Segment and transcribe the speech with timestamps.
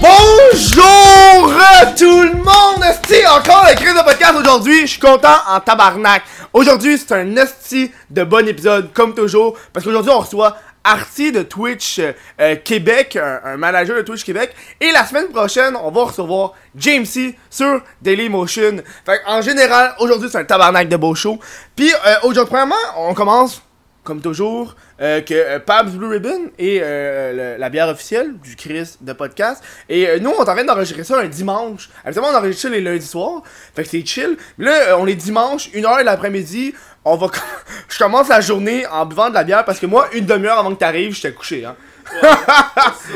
[0.00, 2.82] Bonjour à tout le monde!
[2.82, 4.80] Esti, encore la crise de podcast aujourd'hui.
[4.80, 6.24] Je suis content en tabarnak.
[6.52, 11.42] Aujourd'hui, c'est un esti de bon épisode, comme toujours, parce qu'aujourd'hui, on reçoit Artie de
[11.42, 14.54] Twitch euh, euh, Québec, un, manager de Twitch Québec.
[14.80, 18.82] Et la semaine prochaine, on va recevoir Jamesy sur Dailymotion.
[19.06, 21.38] Fait en général, aujourd'hui, c'est un tabarnak de beau show.
[21.76, 23.62] Puis, euh, aujourd'hui, premièrement, on commence
[24.04, 28.54] comme toujours, euh, que euh, Pabs Blue Ribbon est euh, le- la bière officielle du
[28.54, 29.62] Chris de podcast.
[29.88, 31.88] Et nous, on est en train d'enregistrer ça un dimanche.
[32.04, 33.42] Habituellement, on enregistre ça les lundis soirs.
[33.74, 34.36] Fait que c'est chill.
[34.58, 36.74] Mais là, on est dimanche, une heure de l'après-midi.
[37.04, 37.28] On va.
[37.88, 40.74] Je commence la journée en buvant de la bière parce que moi, une demi-heure avant
[40.74, 41.64] que t'arrives, j'étais couché.
[41.64, 41.74] Hein.
[42.22, 42.28] Ouais.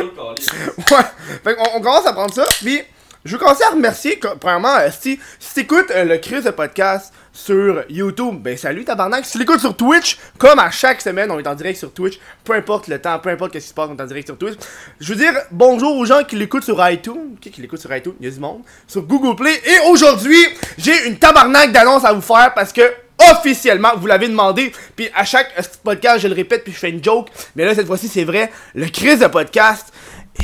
[1.44, 2.44] Fait qu'on on commence à prendre ça.
[2.60, 2.82] Puis,
[3.24, 8.42] je veux commencer à remercier, premièrement, si, si t'écoutes le Chris de podcast sur YouTube,
[8.42, 9.24] ben salut tabarnak.
[9.24, 12.19] Si tu l'écoutes sur Twitch, comme à chaque semaine, on est en direct sur Twitch,
[12.42, 14.36] peu importe le temps, peu importe ce qui se passe, on est en direct sur
[14.36, 14.58] Twitch.
[14.98, 17.36] Je veux dire bonjour aux gens qui l'écoutent sur iTunes.
[17.41, 18.14] Qui, qui l'écoutent sur iTunes?
[18.20, 18.62] Il y a du monde.
[18.89, 19.55] Sur Google Play.
[19.55, 20.45] Et aujourd'hui,
[20.77, 22.83] j'ai une tabarnak d'annonce à vous faire parce que
[23.30, 26.91] officiellement, vous l'avez demandé, puis à chaque euh, podcast, je le répète, puis je fais
[26.91, 29.92] une joke, mais là, cette fois-ci, c'est vrai, le Chris de podcast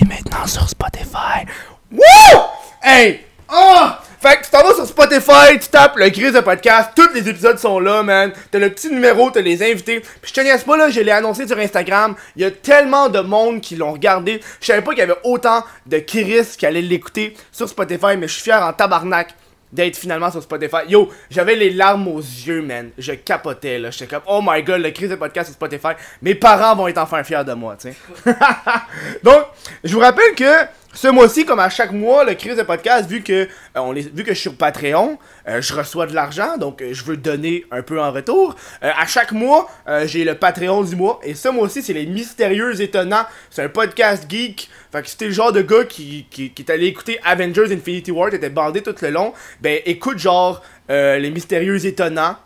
[0.00, 1.44] est maintenant sur Spotify.
[1.92, 2.40] Wouh!
[2.82, 3.20] Hey!
[3.52, 3.90] Oh!
[4.24, 7.28] Fait que tu t'en vas sur Spotify, tu tapes le Chris de podcast, tous les
[7.28, 8.32] épisodes sont là, man.
[8.50, 10.00] T'as le petit numéro, t'as les invités.
[10.00, 12.14] Puis je te niaise pas, là, je l'ai annoncé sur Instagram.
[12.34, 14.40] Il y a tellement de monde qui l'ont regardé.
[14.62, 18.26] Je savais pas qu'il y avait autant de Chris qui allaient l'écouter sur Spotify, mais
[18.26, 19.34] je suis fier en tabarnak
[19.70, 20.88] d'être finalement sur Spotify.
[20.88, 22.92] Yo, j'avais les larmes aux yeux, man.
[22.96, 23.90] Je capotais, là.
[23.90, 26.00] J'étais comme, oh my god, le crise de podcast sur Spotify.
[26.22, 27.96] Mes parents vont être enfin fiers de moi, tu sais.
[29.22, 29.44] Donc,
[29.82, 33.22] je vous rappelle que ce mois-ci, comme à chaque mois, le crise de podcast, vu
[33.22, 36.56] que, euh, on est, vu que je suis sur Patreon, euh, je reçois de l'argent,
[36.56, 38.54] donc euh, je veux donner un peu en retour.
[38.80, 39.68] À chaque mois,
[40.04, 43.26] j'ai le Patreon du mois, et ce mois-ci, c'est les Mystérieux Étonnants.
[43.50, 44.70] C'est un podcast geek.
[44.92, 47.72] Fait que si t'es le genre de gars qui, qui, qui est allé écouter Avengers
[47.72, 52.36] Infinity War, t'étais bandé tout le long, ben écoute genre les Mystérieux Étonnants.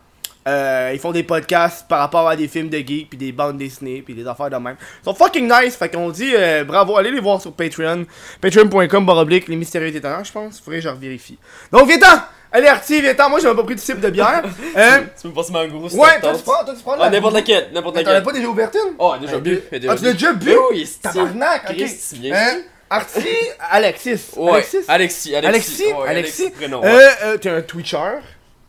[0.48, 3.58] Euh, ils font des podcasts par rapport à des films de geek, puis des bandes
[3.58, 4.76] dessinées, puis des affaires de même.
[5.02, 8.06] Ils sont fucking nice, fait qu'on dit euh, bravo, allez les voir sur Patreon.
[8.40, 10.60] Patreon.com baroblique, les mystérieux étonnants, je pense.
[10.60, 11.38] Faudrait que je revérifie.
[11.70, 12.22] Donc viens-t'en!
[12.50, 14.42] Allez Artie, viens-t'en, moi j'ai même pas pris de cible de bière.
[14.76, 17.34] Euh, Tu me passes ma grosse ouais, toi tu prends, toi tu prends Ah, n'importe
[17.34, 18.22] laquelle, n'importe T'en as laquelle.
[18.22, 18.94] pas déjà ouvert une?
[18.98, 19.60] Oh, déjà Ah, bu.
[19.70, 20.56] Ah, tu l'as déjà bu?
[20.70, 21.76] Oui, c'est Tabarnak, ok.
[21.76, 22.60] Tu Hein?
[22.88, 23.26] Artie,
[23.70, 24.30] Alexis.
[24.36, 24.76] Ouais, Alexis?
[24.88, 25.46] Alexis, Alexis.
[25.84, 25.84] Alexis?
[25.92, 26.50] Ouais, Alexis?
[26.50, 27.08] prénom, Euh, ouais.
[27.24, 27.98] euh, t'es un Twitcher.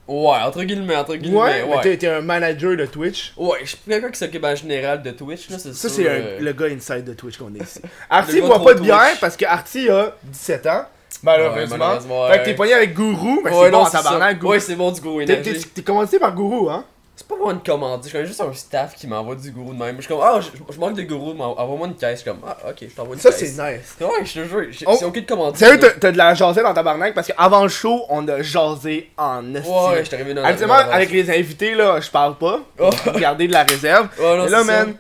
[0.10, 1.98] Ouais, entre guillemets, entre guillemets, Ouais, t'es ouais.
[1.98, 3.32] t'es un manager de Twitch.
[3.38, 6.40] Ouais, je suis quelqu'un qui s'occupe en général de Twitch, là, c'est Ça, c'est euh,
[6.40, 7.80] le gars inside de Twitch qu'on est ici.
[8.10, 10.86] Artie boit trop pas de bière parce que Artie a 17 ans.
[11.22, 11.76] Malheureusement.
[11.76, 12.44] Ouais, malheureusement, Fait que ouais.
[12.46, 13.42] t'es pogné avec Gourou.
[13.44, 13.98] Mais c'est bon non, ça.
[14.02, 14.54] tabarnak, Gourou.
[14.54, 16.84] Ouais, c'est bon du gourou T'es- T'es commandité par Gourou, hein?
[17.20, 19.78] C'est pas vraiment une commande, je connais juste un staff qui m'envoie du gourou de
[19.78, 19.98] même.
[19.98, 22.20] Je suis comme, ah, je, je manque de gourou, envoie-moi une caisse.
[22.20, 23.40] Je suis comme, ah, ok, je t'envoie une Ça, caisse.
[23.40, 23.98] c'est nice.
[24.00, 24.96] Ouais, je te jure, j'ai- Oh.
[24.98, 25.58] c'est ok de commander.
[25.58, 29.54] Sérieux, t'as- de la jasette dans tabarnak parce qu'avant le show, on a jasé en
[29.54, 29.70] esti.
[29.70, 32.62] Ouais, je suis arrivé dans Habituellement, avec les invités, là, je parle pas.
[32.80, 32.90] Oh.
[33.08, 34.08] Regardez de la réserve.
[34.18, 34.64] Ouais, non, Mais là, ça.
[34.64, 34.96] man.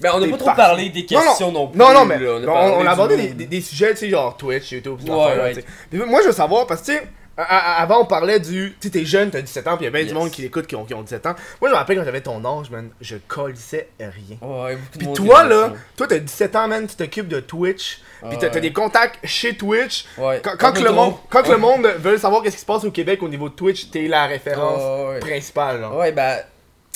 [0.00, 1.20] Ben, on n'a pas trop parlé des non.
[1.20, 1.78] questions non, plus.
[1.78, 2.50] Non, non, mais là, on, a
[2.82, 3.36] on abordé des, monde.
[3.36, 5.64] des- des sujets, tu sais, genre Twitch, YouTube, Ouais, ouais.
[5.92, 8.76] Mais moi, je veux savoir, parce que, tu sais, avant, on parlait du.
[8.80, 10.08] Tu t'es jeune, t'as 17 ans, puis il y a bien Yes.
[10.08, 11.34] du monde qui l'écoute qui ont, qui ont 17 ans.
[11.60, 14.38] Moi, je me rappelle quand j'avais ton âge, man, je colissais rien.
[14.40, 18.50] Ouais, Puis toi, là, toi, t'as 17 ans, man, tu t'occupes de Twitch, puis t'as
[18.50, 18.60] Ouais.
[18.60, 20.04] des contacts chez Twitch.
[20.18, 20.40] Ouais.
[20.42, 22.90] Quand, que le monde, quand que le monde veut savoir qu'est-ce qui se passe au
[22.90, 25.90] Québec au niveau de Twitch, t'es la référence principale, là.
[25.90, 26.36] Ouais, bah.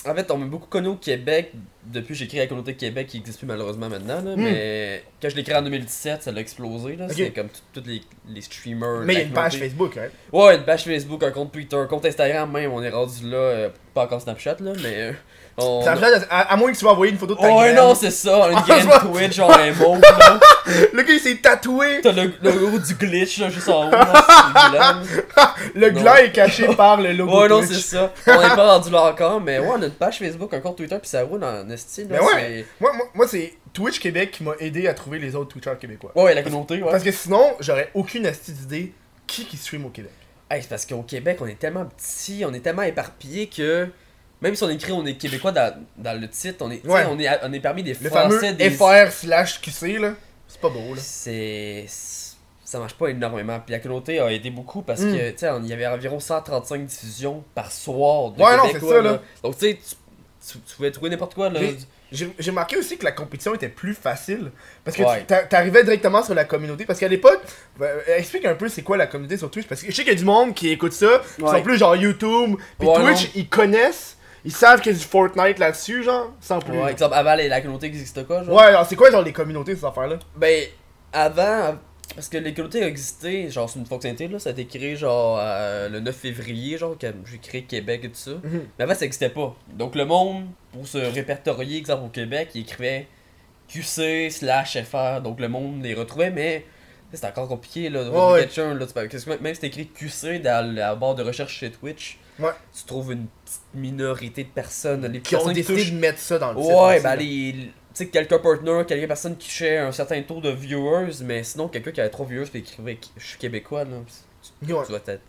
[0.06, 1.53] En fait, on m'a beaucoup connu au Québec
[1.93, 4.22] depuis j'ai créé la communauté Québec qui n'existe plus malheureusement maintenant.
[4.22, 4.41] Là, Hmm.
[4.43, 6.97] Mais quand je l'ai créé en 2017, ça l'a explosé.
[6.97, 7.09] là.
[7.09, 9.00] C'était comme tous les, les streamers.
[9.04, 9.56] Mais il y a de une page.
[9.59, 10.09] Facebook, hein.
[10.32, 12.72] Ouais, une page Facebook, un compte Twitter, un compte Instagram même.
[12.72, 13.37] On est rendu là.
[13.37, 15.12] euh, pas encore Snapchat là, mais.
[15.58, 15.82] On...
[15.82, 17.76] Ça fait- à, à moins que tu m'as envoyé une photo de ta Ouais, graine.
[17.76, 18.48] non, c'est ça.
[18.50, 18.88] Une Ah, graine.
[19.12, 20.41] Twitch, genre un mauve là.
[20.92, 22.00] Le gars, il s'est tatoué.
[22.02, 23.91] T'as le le logo du glitch là, juste en haut.
[23.91, 25.02] là.
[25.74, 28.12] Le gland est caché par le logo Ouais, non, c'est ça.
[28.26, 30.76] On est pas rendu là encore, mais ouais, on a une page Facebook, un compte
[30.76, 32.03] Twitter, puis ça roule en esti.
[32.04, 32.66] là, Mais ouais.
[32.80, 36.12] Moi, moi, moi, c'est Twitch Québec qui m'a aidé à trouver les autres Twitchers québécois.
[36.15, 36.91] Ouais, la communauté, ouais.
[36.91, 38.92] Parce que sinon, j'aurais aucune astuce d'idée
[39.27, 40.12] qui qui stream au Québec.
[40.50, 43.88] Hey, c'est parce qu'au Québec, on est tellement petit, on est tellement éparpillé que
[44.40, 47.04] même si on écrit on est québécois dans, dans le titre, on est, Ouais.
[47.10, 48.70] on est, on est parmi des Le Français fameux des.
[48.70, 50.12] FR slash QC, là.
[50.46, 51.00] C'est pas beau, là.
[51.02, 51.86] C'est.
[52.64, 53.58] Ça marche pas énormément.
[53.64, 55.12] Puis la communauté a aidé beaucoup parce Mm.
[55.16, 58.80] que, tu sais, il y avait environ 135 diffusions par soir de Ouais, non, c'est
[58.80, 59.20] ça, là.
[59.42, 59.78] Donc, tu sais,
[60.46, 61.60] tu, tu- pouvais trouver n'importe quoi, là.
[62.10, 64.50] J'ai remarqué aussi que la compétition était plus facile.
[64.84, 65.20] Parce que Ouais.
[65.20, 66.86] tu t'a- t'arrivais directement sur la communauté.
[66.86, 67.40] Parce qu'à l'époque,
[67.82, 69.66] euh, explique un peu c'est quoi la communauté sur Twitch.
[69.66, 71.50] Parce que je sais qu'il y a du monde qui écoute ça, qui Ouais.
[71.50, 73.30] sont plus genre YouTube, puis Ouais, Twitch, non.
[73.34, 74.16] ils connaissent.
[74.44, 76.78] Ils savent qu'il y a du Fortnite là-dessus, genre, sans plus.
[76.78, 78.54] Ouais, exemple, avant les- la communauté existe quoi, genre?
[78.56, 80.18] Ouais, alors c'est quoi, genre, les communautés, ces affaires-là?
[80.36, 80.64] Ben,
[81.12, 81.76] avant,
[82.14, 84.96] parce que les communautés ont existé, genre, c'est une fonctionnalité, là, ça a été créé,
[84.96, 88.30] genre, euh, le 9 février, genre, quand j'ai créé Québec et tout ça.
[88.42, 88.62] Mhm.
[88.78, 89.54] Mais avant, ça existait pas.
[89.74, 93.06] Donc, le monde, pour se répertorier, exemple, au Québec, il écrivait
[93.68, 96.64] QC slash FR, donc le monde les retrouvait, mais
[97.12, 101.14] c'est encore compliqué, là, de Ouais, là, tu même si t'écris QC dans la barre
[101.14, 102.50] de recherche chez Twitch, Ouais.
[102.76, 105.98] tu trouves une petite minorité de personnes, les Qui ont personnes qui décidé touchent de
[105.98, 106.58] mettre ça dans le.
[106.58, 107.52] Ouais, ben les.
[107.52, 111.66] Tu sais, quelques partners, quelques personnes qui cherchent un certain taux de viewers, mais sinon,
[111.68, 113.96] quelqu'un qui avait trop viewers et écrivait Je suis québécois, là.
[114.64, 114.82] Tu, Ouais.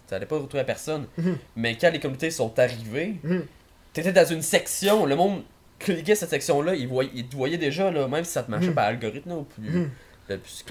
[0.08, 1.08] t'allais pas retrouver la personne.
[1.18, 1.38] Mhm.
[1.56, 3.44] Mais quand les communautés sont arrivées, Mhm.
[3.92, 5.42] t'étais dans une section, le monde
[5.80, 6.88] cliquait cette section-là, il,
[7.28, 8.76] te voyait déjà, là, même si ça te marchait Mhm.
[8.76, 9.64] par algorithme, ou plus.
[9.64, 9.90] Mhm.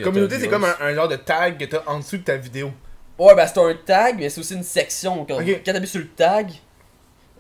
[0.05, 2.71] Communauté, c'est comme un, un genre de tag que t'as en dessous de ta vidéo.
[3.19, 5.25] Ouais, bah c'est un tag, mais c'est aussi une section.
[5.25, 5.63] Quand, Ok.
[5.65, 6.53] quand sur le tag,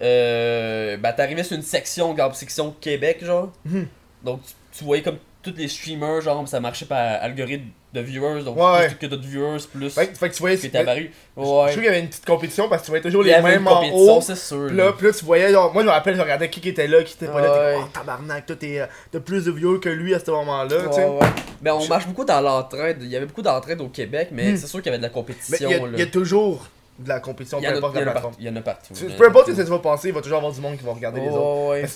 [0.02, 3.52] euh, bah t'arrivais sur une section, genre section Québec, genre.
[3.64, 3.86] Mhm.
[4.24, 5.18] Donc tu, tu voyais comme
[5.50, 8.42] tous les streamers, genre, ça marchait par algorithme de viewers.
[8.44, 8.88] Donc Ouais.
[8.88, 10.56] plus que d'autres viewers, plus Fait, que- fait que tu voyais.
[10.58, 11.10] Je était apparu.
[11.36, 11.72] je trouve Ouais.
[11.72, 13.82] qu'il y avait une petite compétition parce que tu voyais toujours Il les mêmes en
[13.92, 14.20] haut.
[14.20, 14.66] c'est sûr.
[14.68, 16.86] Puis là, puis là, tu voyais, genre, moi je me rappelle, je regardais qui était
[16.86, 17.50] là, qui était pas là.
[17.50, 17.70] Ouais.
[17.72, 20.30] T'es comme, oh tabarnak, toi t'es, euh, t'as plus de viewers que lui à ce
[20.30, 21.04] moment-là, tu sais.
[21.06, 21.26] Ouais, ouais.
[21.62, 22.98] Ben on Je- marche beaucoup dans l'entraide.
[23.00, 24.56] Il y avait beaucoup d'entraide au Québec, mais Hmm.
[24.58, 25.70] c'est sûr qu'il y avait de la Mais compétition.
[25.70, 25.88] il y, a- là.
[25.94, 26.66] il y a toujours
[26.98, 28.32] de la compétition, peu en a- importe il y la en a plateforme.
[28.34, 28.42] partout.
[28.42, 30.52] Il y en a Peu importe ce que tu vas penser, il va toujours avoir
[30.52, 31.68] du monde qui va regarder les autres.
[31.68, 31.82] Ouais, ouais.
[31.82, 31.88] Mais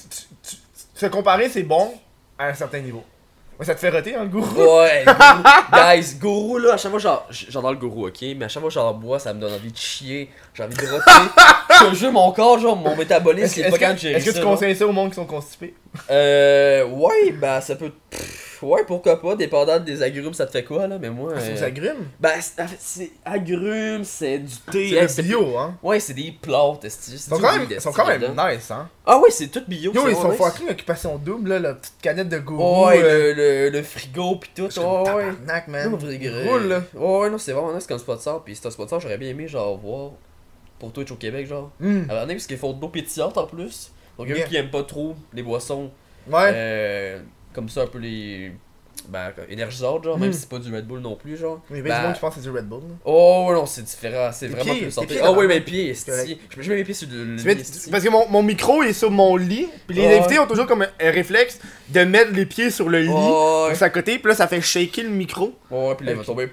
[0.94, 1.93] Se comparer, c'est bon
[2.38, 3.02] à un certain niveau.
[3.58, 4.78] Ouais, ça te fait roter, hein, le gourou?
[4.81, 5.43] Ouais, gourou.
[5.72, 8.70] guys, gourou là, à chaque fois j'en- j'adore le gourou, ok, mais à chaque fois
[8.70, 11.10] j'en bois, ça me donne envie de chier, j'ai envie de roter.
[11.90, 14.50] Je jure, mon corps, genre, mon métabolisme, est est-ce pas que, est-ce tu genre.
[14.52, 15.75] conseilles ça aux monde qui sont constipés?
[16.10, 17.90] Euh, ouais, bah ça peut.
[18.17, 21.32] Pff, ouais, pourquoi pas, dépendant des agrumes, ça te fait quoi là, mais moi.
[21.35, 22.06] Ah, c'est euh, ça grume?
[22.20, 22.31] Bah,
[22.79, 25.09] c'est agrumes, c'est du thé.
[25.09, 25.76] C'est bio, hein?
[25.82, 28.88] Ouais, c'est des plantes, c'est Ils sont quand même, sont quand même nice, hein?
[29.05, 29.93] Ah ouais, c'est tout bio.
[29.93, 32.87] Yo, ils sont fucking occupation double, là, la petite canette de gourou.
[32.87, 35.05] Ouais, euh, le, le, le frigo pis tout, ouais, ouais.
[35.05, 35.94] tabarnak, man.
[35.94, 36.82] Roule, là.
[36.94, 38.44] Ouais, non, c'est vraiment nice comme sponsor.
[38.44, 40.12] Puis c'est un sponsor, j'aurais bien aimé, genre, voir
[40.79, 41.70] pour Twitch au Québec, genre.
[41.81, 42.03] Hmm.
[42.11, 43.91] À parce qu'ils font de l'eau pétillante en plus.
[44.19, 44.47] Donc, il y a Bien.
[44.47, 45.91] qui aiment pas trop les boissons.
[46.31, 46.50] Ouais.
[46.55, 47.20] euh,
[47.54, 48.52] comme ça, un peu les.
[49.08, 50.32] Ben, énergisantes, genre, même Mm.
[50.32, 51.60] si c'est pas du Red Bull non plus, genre.
[51.70, 52.81] Mais il y a bien Ben, du monde qui pense que c'est du Red Bull,
[52.82, 52.94] là.
[53.04, 55.06] Oh non, c'est différent, c'est vraiment pieds, plus santé.
[55.08, 55.49] pieds, Ah oui, tabarnak.
[55.56, 56.10] mes pieds, esti.
[56.50, 57.88] Je mets jamais mes pieds sur le, le Tu mets- lit.
[57.90, 60.19] Parce que mon, mon micro est sur mon lit, puis les Ouais.
[60.19, 61.58] invités ont toujours comme un, un réflexe
[61.88, 63.69] de mettre les pieds sur le lit, Ouais.
[63.70, 65.52] sur sa côté, puis là ça fait shaker le micro.
[65.70, 66.50] Ouais, puis là, il va tomber.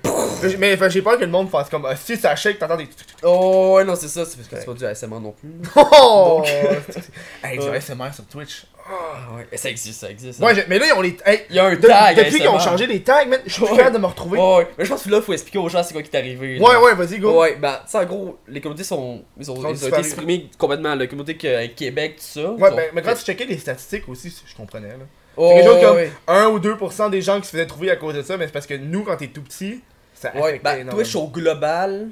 [0.57, 2.87] Mais- j'ai peur que le monde fasse comme ah, si ça shake, t'entends des.
[3.21, 5.51] Oh, ouais, non, c'est ça, c'est parce que c'est pas du ASMR non plus.
[5.75, 6.41] Oh!
[6.41, 6.47] Donc-
[7.43, 7.67] hey, du.
[7.67, 8.65] ASMR sur Twitch.
[8.91, 10.39] Ah, ouais, ça existe, ça existe.
[10.41, 11.15] Ouais, j'ai- mais là ils ont les.
[11.25, 13.51] Hey, Il y a un de- tag depuis qu'ils ont changé les tags, man, je
[13.53, 13.77] suis plus Ouais.
[13.77, 14.39] capable de me retrouver.
[14.39, 16.57] Ouais, mais je pense que là, faut expliquer aux gens c'est quoi qui t'est arrivé.
[16.57, 16.68] là.
[16.68, 17.39] Ouais, ouais, vas-y, go.
[17.41, 19.24] Ouais, bah, tu sais, en gros, les communautés sont.
[19.38, 20.00] Ils ont, Sont ils ont disparues.
[20.00, 20.95] été supprimés complètement.
[20.95, 22.51] La communauté que, Québec, tout ça.
[22.51, 24.95] Ouais, ben, mais quand tu checkais les statistiques aussi, je comprenais là.
[25.38, 26.12] Oh, C'est quelque chose comme ouais.
[26.27, 28.51] 1 ou 2% des gens qui se faisaient trouver à cause de ça, mais c'est
[28.51, 29.81] parce que nous, quand t'es tout petit,
[30.13, 30.97] ça Ouais, affectait bah, énormément.
[31.03, 32.09] Twitch au global,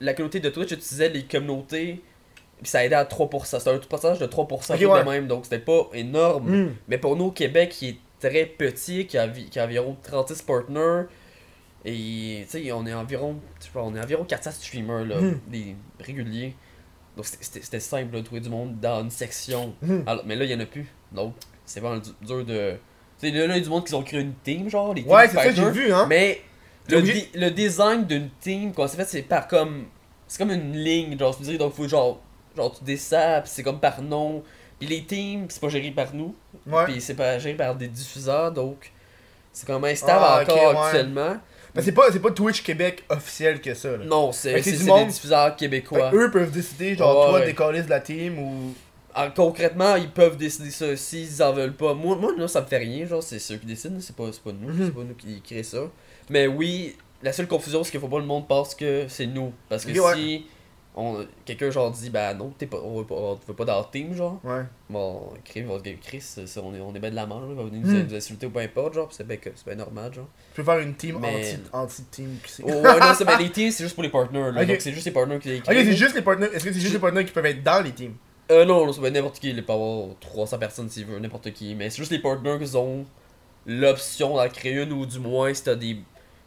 [0.00, 2.02] la communauté de Twitch utilisait les communautés.
[2.62, 3.58] Puis ça aidait à 3%.
[3.58, 6.48] C'était un pourcentage de 3% Ok, tout de même, donc c'était pas énorme.
[6.50, 6.74] Hmm.
[6.88, 10.42] Mais pour nous au Québec, qui est très petit, qui a, qui a environ 36
[10.42, 11.02] partners,
[11.84, 13.36] et tu sais, on est environ,
[13.74, 15.38] pas, on est environ 400 streamers là, Hmm.
[15.48, 16.54] des réguliers.
[17.16, 19.74] Donc c'était- simple de trouver du monde dans une section.
[19.82, 20.00] Hmm.
[20.06, 20.86] Alors, mais là, il y en a plus.
[21.10, 21.34] Donc
[21.66, 22.76] c'est vraiment du- dur de.
[23.20, 25.02] Tu sais, là, il y a du monde qui ont créé une team, genre, les
[25.02, 26.06] Ouais, c'est ça j'ai vu, hein.
[26.08, 26.40] Mais
[26.88, 27.00] le,
[27.34, 29.86] le design d'une team, qu'on s'est fait, c'est par comme.
[30.28, 32.20] C'est comme une ligne, genre, tu dis, donc faut genre.
[32.56, 34.42] Genre, tu descends, pis c'est comme par nom.
[34.78, 36.34] Puis les teams, c'est pas géré par nous.
[36.66, 36.84] Ouais.
[36.84, 38.90] Puis c'est pas géré par des diffuseurs, donc.
[39.52, 40.86] C'est même instable Ah, encore ouais.
[40.86, 41.36] actuellement.
[41.74, 44.04] Mais c'est pas, pas Twitch Québec officiel que ça, là.
[44.04, 46.10] Non, c'est que monde- des diffuseurs québécois.
[46.10, 47.46] que eux peuvent décider, genre, toi, ouais.
[47.46, 48.74] décoller de la team ou.
[49.14, 51.92] Ah, concrètement, ils peuvent décider ça s'ils en veulent pas.
[51.92, 54.52] Moi, moi là, ça me fait rien, genre, c'est ceux qui décident, c'est pas, pas
[54.58, 54.86] nous, Mhm.
[54.86, 55.82] c'est pas nous qui créons ça.
[56.30, 59.52] Mais oui, la seule confusion, c'est qu'il faut pas le monde pense que c'est nous.
[59.68, 60.46] Parce que si
[60.94, 63.78] on quelqu'un, genre, dit, bah non, t'es pas, on veut pas, on veut pas dans
[63.78, 64.62] le team, genre, Ouais.
[64.90, 66.22] bon, Chris, va- Chris
[66.62, 68.06] on est, on est bien de la manche, il va venir nous, Mhm.
[68.08, 70.28] nous insulter ou peu importe, genre, c'est bien, c'est bien normal, genre.
[70.54, 72.36] Tu peux faire une team Mais- anti- anti-team.
[72.44, 74.64] qui Oh, ouais, non, c'est, ben, les teams, c'est juste pour les partners, là.
[74.66, 76.50] Donc, c'est juste les partners qui les Ok, c'est juste les partenaires.
[76.54, 78.14] Est-ce que c'est juste les partenaires qui peuvent être dans les teams?
[78.50, 81.74] Euh, non, c'est pas n'importe qui, il peut avoir 300 personnes s'il veut, n'importe qui.
[81.74, 83.06] Mais c'est juste les partners qui ont
[83.66, 85.96] l'option d'en créer une ou du moins si t'as des,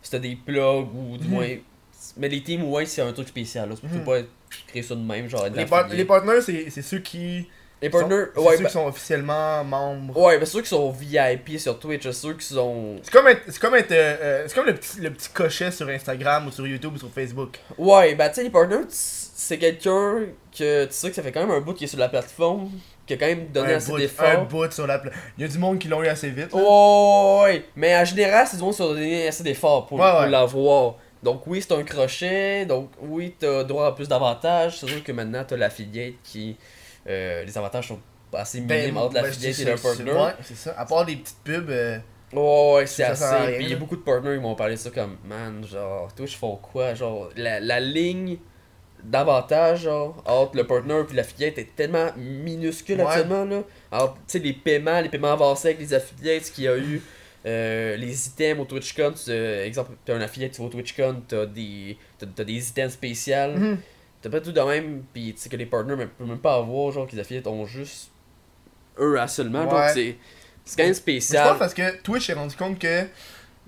[0.01, 1.33] si t'as des plugs ou du Mhm.
[1.33, 1.47] moins.
[2.17, 3.69] Mais les teams, ouais, c'est un truc spécial.
[3.69, 3.75] Là.
[3.75, 4.03] Tu peux Mhm.
[4.05, 4.17] pas
[4.67, 5.45] créer ça de même, genre.
[5.45, 7.47] les, les partenaires, c'est ceux qui.
[7.81, 10.17] Les partners, sont- ouais, ceux bah- qui sont officiellement membres.
[10.17, 12.95] ouais, mais ceux qui sont VIP sur Twitch, c'est ceux qui sont.
[13.03, 15.87] C'est comme être, c'est comme être, euh, euh, comme le petit, le petit cochet sur
[15.89, 17.59] Instagram ou sur YouTube ou sur Facebook.
[17.77, 20.19] Ouais, bah tu sais, les partners, c'est quelqu'un
[20.57, 22.71] que tu sais que ça fait quand même un bout qui est sur la plateforme.
[23.05, 24.45] qui a quand même donné un assez bout, un d'efforts.
[24.47, 24.99] bout sur la
[25.37, 26.51] Il y a du monde qui l'ont eu assez vite.
[26.51, 26.59] là.
[26.59, 30.09] Oh, ouais, mais en général, c'est du monde qui ont donné assez d'efforts pour, Ouais,
[30.09, 30.29] pour ouais.
[30.29, 30.95] l'avoir.
[31.23, 34.79] Donc, oui, c'est un crochet, donc, oui, t'as droit à plus d'avantages.
[34.79, 36.55] C'est sûr que maintenant, t'as l'affiliate qui.
[37.07, 37.99] euh, les avantages sont
[38.33, 40.11] assez minimes entre ben, l'affiliate et le partner.
[40.11, 40.75] Ouais, c'est ça.
[40.77, 41.69] À part des petites pubs.
[41.69, 41.97] euh,
[42.33, 43.55] Ouais, ouais, c'est assez.
[43.55, 46.11] Puis il y a beaucoup de partners qui m'ont parlé de ça comme, man, genre,
[46.13, 46.93] Twitch font quoi?
[46.93, 48.37] Genre, la, la ligne
[49.03, 53.05] d'avantage, genre, entre le partner puis l'affiliate est tellement minuscule Ouais.
[53.07, 53.61] actuellement, là.
[53.91, 57.01] Alors, tu sais, les paiements, les paiements avancés avec les affiliates qu'il y a eu,
[57.45, 61.21] euh, les items au TwitchCon, tu, euh, exemple, t'as un affiliate, tu vas au TwitchCon,
[61.27, 63.51] t'as des, t'as, t'as des items spéciaux.
[63.55, 63.77] mhm.
[64.21, 66.55] T'as pas tout de même, puis tu sais que les partners ne peuvent même pas
[66.55, 68.09] avoir, genre, que les affiliates ont juste
[68.99, 69.91] eux à seulement, donc Ouais.
[69.93, 70.15] c'est.
[70.67, 71.47] C'est quand même Mais Je spécial.
[71.49, 73.03] pense parce que Twitch s'est rendu compte que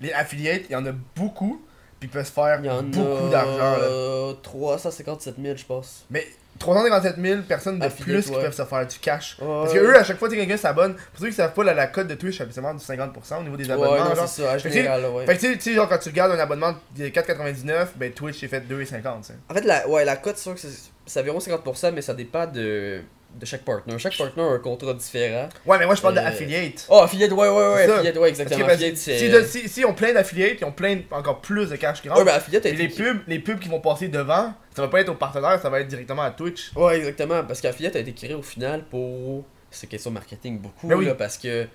[0.00, 1.62] les affiliates, il y en a beaucoup,
[2.00, 3.58] puis ils peuvent se faire Il y en beaucoup a d'argent.
[3.58, 3.84] là.
[3.84, 6.04] euh, 357 000, je pense.
[6.10, 6.26] Mais
[6.58, 8.42] 357 000 personnes de plus qui ouais.
[8.42, 9.36] peuvent se faire du cash.
[9.40, 11.62] Ouais, Parce que eux, à chaque fois que quelqu'un s'abonne, pour ceux qui savent pas,
[11.64, 14.08] la, la cote de Twitch, c'est habituellement du 50% au niveau des ouais, abonnements.
[14.08, 14.28] non, genre.
[14.28, 15.26] c'est ça, Fait que général, là, ouais.
[15.26, 18.48] Fait que tu sais- genre quand tu regardes un abonnement de 4,99, ben Twitch c'est
[18.48, 19.20] fait 2,50.
[19.20, 19.34] tu sais.
[19.48, 20.60] En fait, la, ouais, la cote, c'est sûr que
[21.06, 23.02] c'est environ 50%, mais ça dépend de,
[23.34, 23.98] de chaque partner.
[23.98, 25.48] Chaque partner a un contrat différent.
[25.66, 26.86] Ouais, mais moi je parle Euh, d'affiliate.
[26.88, 28.64] Oh, affiliate, ouais, ouais, ouais, affiliate, ouais, exactement.
[28.66, 29.18] affiliate, que c'est.
[29.18, 32.08] si, de- si, si on plein d'affiliates, ils ont plein encore plus de cash qui
[32.08, 32.26] Ouais, rentre.
[32.26, 35.00] ben affiliate a Et les pubs, les pubs qui vont passer devant, ça va pas
[35.00, 36.72] être au partenaire, ça va être directement à Twitch.
[36.74, 37.44] Ouais, exactement.
[37.44, 39.44] Parce qu'affiliate a été créé au final pour.
[39.70, 41.04] C'est question marketing beaucoup, Ben oui.
[41.06, 41.66] là, parce que.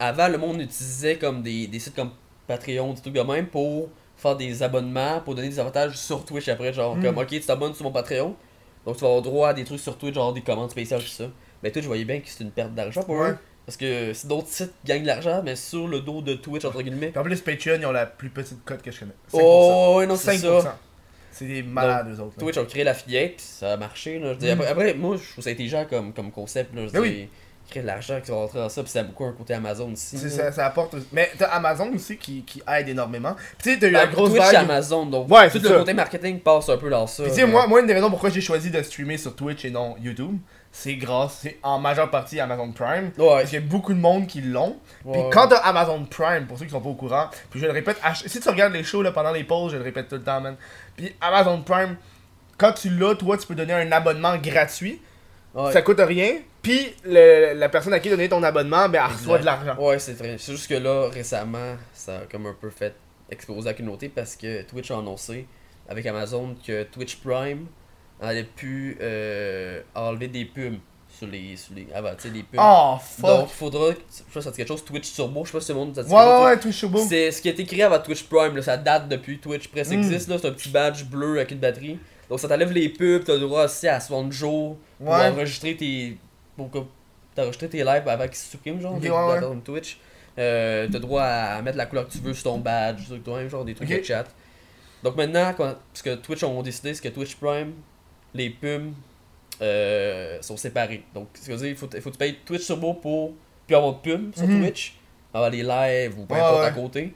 [0.00, 2.10] Avant, le monde utilisait comme des, des sites comme
[2.46, 6.48] Patreon, des trucs de même pour faire des abonnements, pour donner des avantages sur Twitch
[6.48, 6.72] après.
[6.72, 7.02] Genre, Mm.
[7.04, 8.34] comme, ok, tu t'abonnes sur mon Patreon,
[8.86, 11.06] donc tu vas avoir droit à des trucs sur Twitch, genre des commandes spéciales, tout
[11.08, 11.24] ça.
[11.62, 13.36] Mais Twitch, je voyais bien que c'est une perte d'argent pour eux.
[13.66, 16.80] Parce que si d'autres sites gagnent de l'argent, mais sur le dos de Twitch, entre
[16.80, 17.08] guillemets.
[17.08, 19.12] Puis en plus, Patreon, ils ont la plus petite cote que je connais.
[19.30, 19.40] 5%.
[19.42, 20.62] Oh, ouais, non, c'est 5%.
[20.62, 20.78] ça.
[21.30, 22.34] C'est des malades, eux autres.
[22.38, 22.40] là.
[22.44, 24.18] Twitch a créé l'affiliate, ça a marché.
[24.18, 24.32] Là.
[24.32, 24.50] Je dis, Mm.
[24.52, 26.74] après, après, moi, je trouve ça intelligent comme, comme concept.
[26.74, 26.86] Là.
[26.86, 27.28] Je Ben dis, oui.
[27.68, 29.92] Créer de l'argent qui va rentrer dans ça, puis ça a beaucoup un côté Amazon
[29.92, 30.18] aussi.
[30.18, 30.94] Ça, ça apporte.
[31.12, 33.34] Mais t'as Amazon aussi qui, qui aide énormément.
[33.34, 34.54] Puis tu sais, t'as eu Ben, la grosse Twitch, vague.
[34.56, 35.74] Amazon, donc Ouais, tout le ça.
[35.76, 37.22] côté marketing passe un peu dans ça.
[37.24, 39.64] Puis tu sais, moi, moi, une des raisons pourquoi j'ai choisi de streamer sur Twitch
[39.64, 40.38] et non YouTube,
[40.72, 43.10] c'est grâce, c'est en majeure partie Amazon Prime.
[43.18, 44.76] Ouais, Parce qu'il y a beaucoup de monde qui l'ont.
[45.10, 45.30] Puis ouais.
[45.32, 47.96] quand t'as Amazon Prime, pour ceux qui sont pas au courant, puis je le répète,
[48.26, 50.40] si tu regardes les shows là, pendant les pauses, je le répète tout le temps,
[50.40, 50.56] man.
[50.96, 51.96] Puis Amazon Prime,
[52.58, 55.00] quand tu l'as, toi, tu peux donner un abonnement gratuit.
[55.54, 55.72] Ouais.
[55.72, 56.32] Ça coûte rien.
[56.68, 59.76] Puis le- la personne à qui donner ton abonnement, ben, elle reçoit de l'argent.
[59.78, 60.36] Ouais, c'est très.
[60.38, 62.94] C'est juste que là, récemment, ça a comme un peu fait
[63.30, 65.46] exploser la communauté parce que Twitch a annoncé
[65.88, 67.66] avec Amazon que Twitch Prime
[68.20, 71.56] allait plus euh, enlever des pubs sur les.
[71.56, 72.60] Sur les ah bah, tu sais, des pubs.
[72.62, 73.26] Oh, fuck.
[73.30, 73.92] Donc, il faudra.
[73.94, 75.72] que- Je sais pas si ça dit quelque chose, Twitch Turbo, je sais pas si
[75.72, 77.06] le monde ça dit ouais, quelque chose, ouais, ouais, Twitch Turbo.
[77.08, 79.88] C'est ce qui a été créé avant Twitch Prime, là, ça date depuis Twitch Press
[79.90, 79.92] Mm.
[79.94, 81.98] existe, là, c'est un petit badge bleu avec une batterie.
[82.28, 85.28] Donc ça t'enlève les pubs, t'as le droit aussi à 60 jours pour Ouais.
[85.28, 86.18] enregistrer tes.
[86.58, 86.78] Pour que-
[87.34, 89.56] t'enregistrer tes lives avant qu'ils se suppriment, genre, Ok, des- ouais, ouais.
[89.64, 89.98] Twitch.
[90.38, 93.48] Euh, t'as droit à mettre la couleur que tu veux sur ton badge, de même,
[93.48, 93.98] genre des trucs Ok.
[94.00, 94.24] de chat.
[95.02, 97.72] Donc maintenant, quand, ce que Twitch ont décidé, c'est que Twitch Prime,
[98.34, 98.92] les pubs
[99.60, 101.02] euh, sont séparés.
[101.14, 103.32] Donc, ce qui veut dire, il faut, faut que tu payes Twitch Turbo pour
[103.66, 104.60] plus avoir de pubs sur Mhm.
[104.62, 104.94] Twitch,
[105.34, 107.12] avoir les lives ou peu Ouais, importe à côté.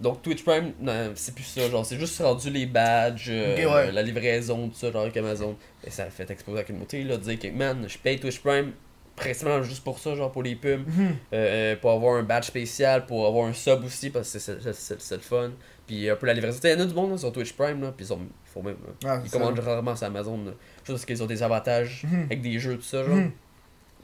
[0.00, 0.72] Donc, Twitch Prime,
[1.14, 1.68] c'est plus ça.
[1.70, 3.92] Genre, c'est juste rendu les badges, euh, ouais.
[3.92, 5.56] la livraison, tout ça, genre avec Amazon.
[5.84, 8.72] Et ça fait exploser la communauté, là, de dire que, man, je paye Twitch Prime
[9.14, 11.16] principalement juste pour ça, genre pour les pubs, Mhm.
[11.32, 15.18] euh, pour avoir un badge spécial, pour avoir un sub aussi, parce que c'est- le
[15.22, 15.52] fun.
[15.86, 16.58] Puis un peu la livraison.
[16.64, 18.50] Il y en a du monde là, sur Twitch Prime, là, puis ils, sont, ils
[18.52, 18.76] font même.
[19.06, 20.36] Ah, Ils commandent rarement sur Amazon.
[20.44, 20.50] Là.
[20.50, 22.24] Juste parce qu'ils ont des avantages Mhm.
[22.24, 23.14] avec des jeux, tout ça, genre.
[23.16, 23.30] Mhm.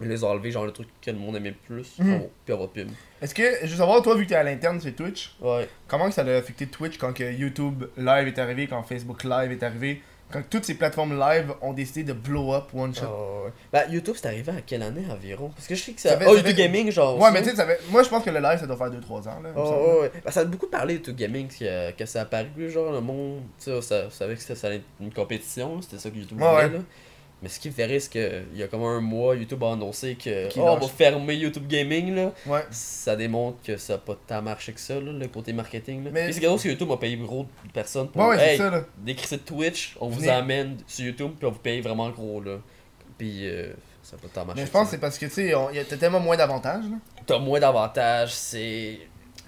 [0.08, 1.98] Les ont enlevés, genre le truc que le monde aimait plus.
[1.98, 2.20] Mhm.
[2.22, 2.88] Oh, puis pub.
[3.20, 5.68] Est-ce que, je veux savoir, toi, vu que t'es à l'interne sur Twitch, Ouais.
[5.86, 9.52] comment que ça a affecté Twitch quand que YouTube Live est arrivé, quand Facebook Live
[9.52, 13.02] est arrivé, quand toutes ces plateformes live ont décidé de blow up one shot?
[13.04, 13.52] Ah, ouais.
[13.70, 15.50] Bah, YouTube, c'est arrivé à quelle année environ?
[15.50, 16.08] Parce que je sais que ça.
[16.10, 17.18] Ça fait- oh, ça YouTube fait- Gaming, genre.
[17.20, 18.90] ouais, mais tu sais, ça fait- moi je pense que le live ça doit faire
[18.90, 19.40] 2-3 ans.
[19.42, 19.82] Là, il me Oh, semble.
[19.86, 20.12] ouais, ouais.
[20.24, 23.00] Bah, ça a beaucoup parlé de YouTube Gaming que, que ça a apparu, genre, le
[23.02, 23.42] monde.
[23.58, 26.16] Tu sais, ça, ça savait que c'était ça allait être une compétition, c'était ça que
[26.16, 26.70] YouTube Ouais, voulait, ouais.
[26.78, 26.84] là.
[27.42, 29.72] Mais ce qui me fait rire, c'est qu'il y a comme un mois, YouTube a
[29.72, 30.48] annoncé que.
[30.48, 32.32] Qu'il oh, on va fermer YouTube Gaming, là.
[32.46, 32.64] Ouais.
[32.70, 36.04] Ça démontre que ça n'a pas tant marché que ça, là, le côté marketing.
[36.04, 36.10] Là.
[36.12, 38.22] Mais- Mais c'est drôle que YouTube a payé gros de personnes pour.
[38.22, 38.84] Ouais, hey, ça là.
[38.98, 42.58] décrissez de Twitch, on vous amène sur YouTube, puis on vous paye vraiment gros, là.
[43.18, 43.72] Puis euh,
[44.02, 44.60] ça n'a pas tant marché.
[44.60, 46.84] Mais je pense que c'est parce que tu sais, on- t'as tellement moins d'avantages.
[47.26, 48.98] T'as moins d'avantages, c'est.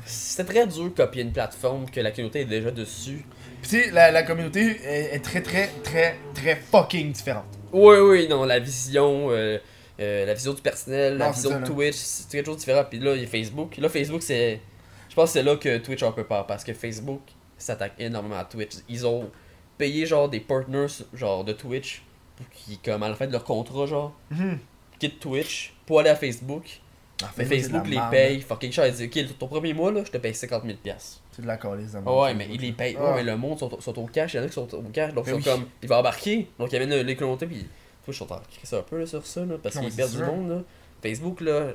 [0.04, 3.24] C'est très dur de copier une plateforme que la communauté est déjà dessus.
[3.62, 7.46] Puis tu sais, la, la communauté est, est très très très très fucking différente.
[7.72, 9.58] Oui, oui, non, la vision, euh,
[10.00, 11.66] euh, la vision du personnel, la Non, vision ça, de.
[11.66, 12.84] Twitch, c'est quelque chose de différent.
[12.88, 13.76] Puis là, il y a Facebook.
[13.78, 14.60] Là, Facebook, c'est.
[15.08, 17.20] Je pense que c'est là que Twitch a un peu peur parce que Facebook
[17.56, 18.72] s'attaque énormément à Twitch.
[18.88, 19.30] Ils ont
[19.78, 22.02] payé genre des partners genre de Twitch
[22.36, 24.58] pour qu'ils, comme à la fin de leur contrat, genre, Mhm.
[24.98, 26.80] quitte Twitch pour aller à Facebook.
[27.22, 28.86] Ah, Mais Facebook les paye fucking cher.
[28.88, 31.20] Il dit, ok, ton premier mois, là, je te paye 50 000 piastres.
[31.30, 32.96] C'est de la calice de Ah ouais, mais ils les payent.
[32.98, 33.04] Ah.
[33.10, 34.34] Ouais, mais le monde sont, sont au cash.
[34.34, 35.14] Il y en a qui sont au cash.
[35.14, 35.66] Donc, ils sont comme.
[35.82, 36.48] Il va embarquer.
[36.58, 37.46] Donc, ils amènent les communautés.
[37.46, 37.68] Puis, toi,
[38.08, 39.44] je suis en train de crier ça un peu là, sur ça.
[39.44, 40.48] Là, parce qu'ils perdent du monde.
[40.50, 40.62] Là.
[41.02, 41.68] Facebook, là,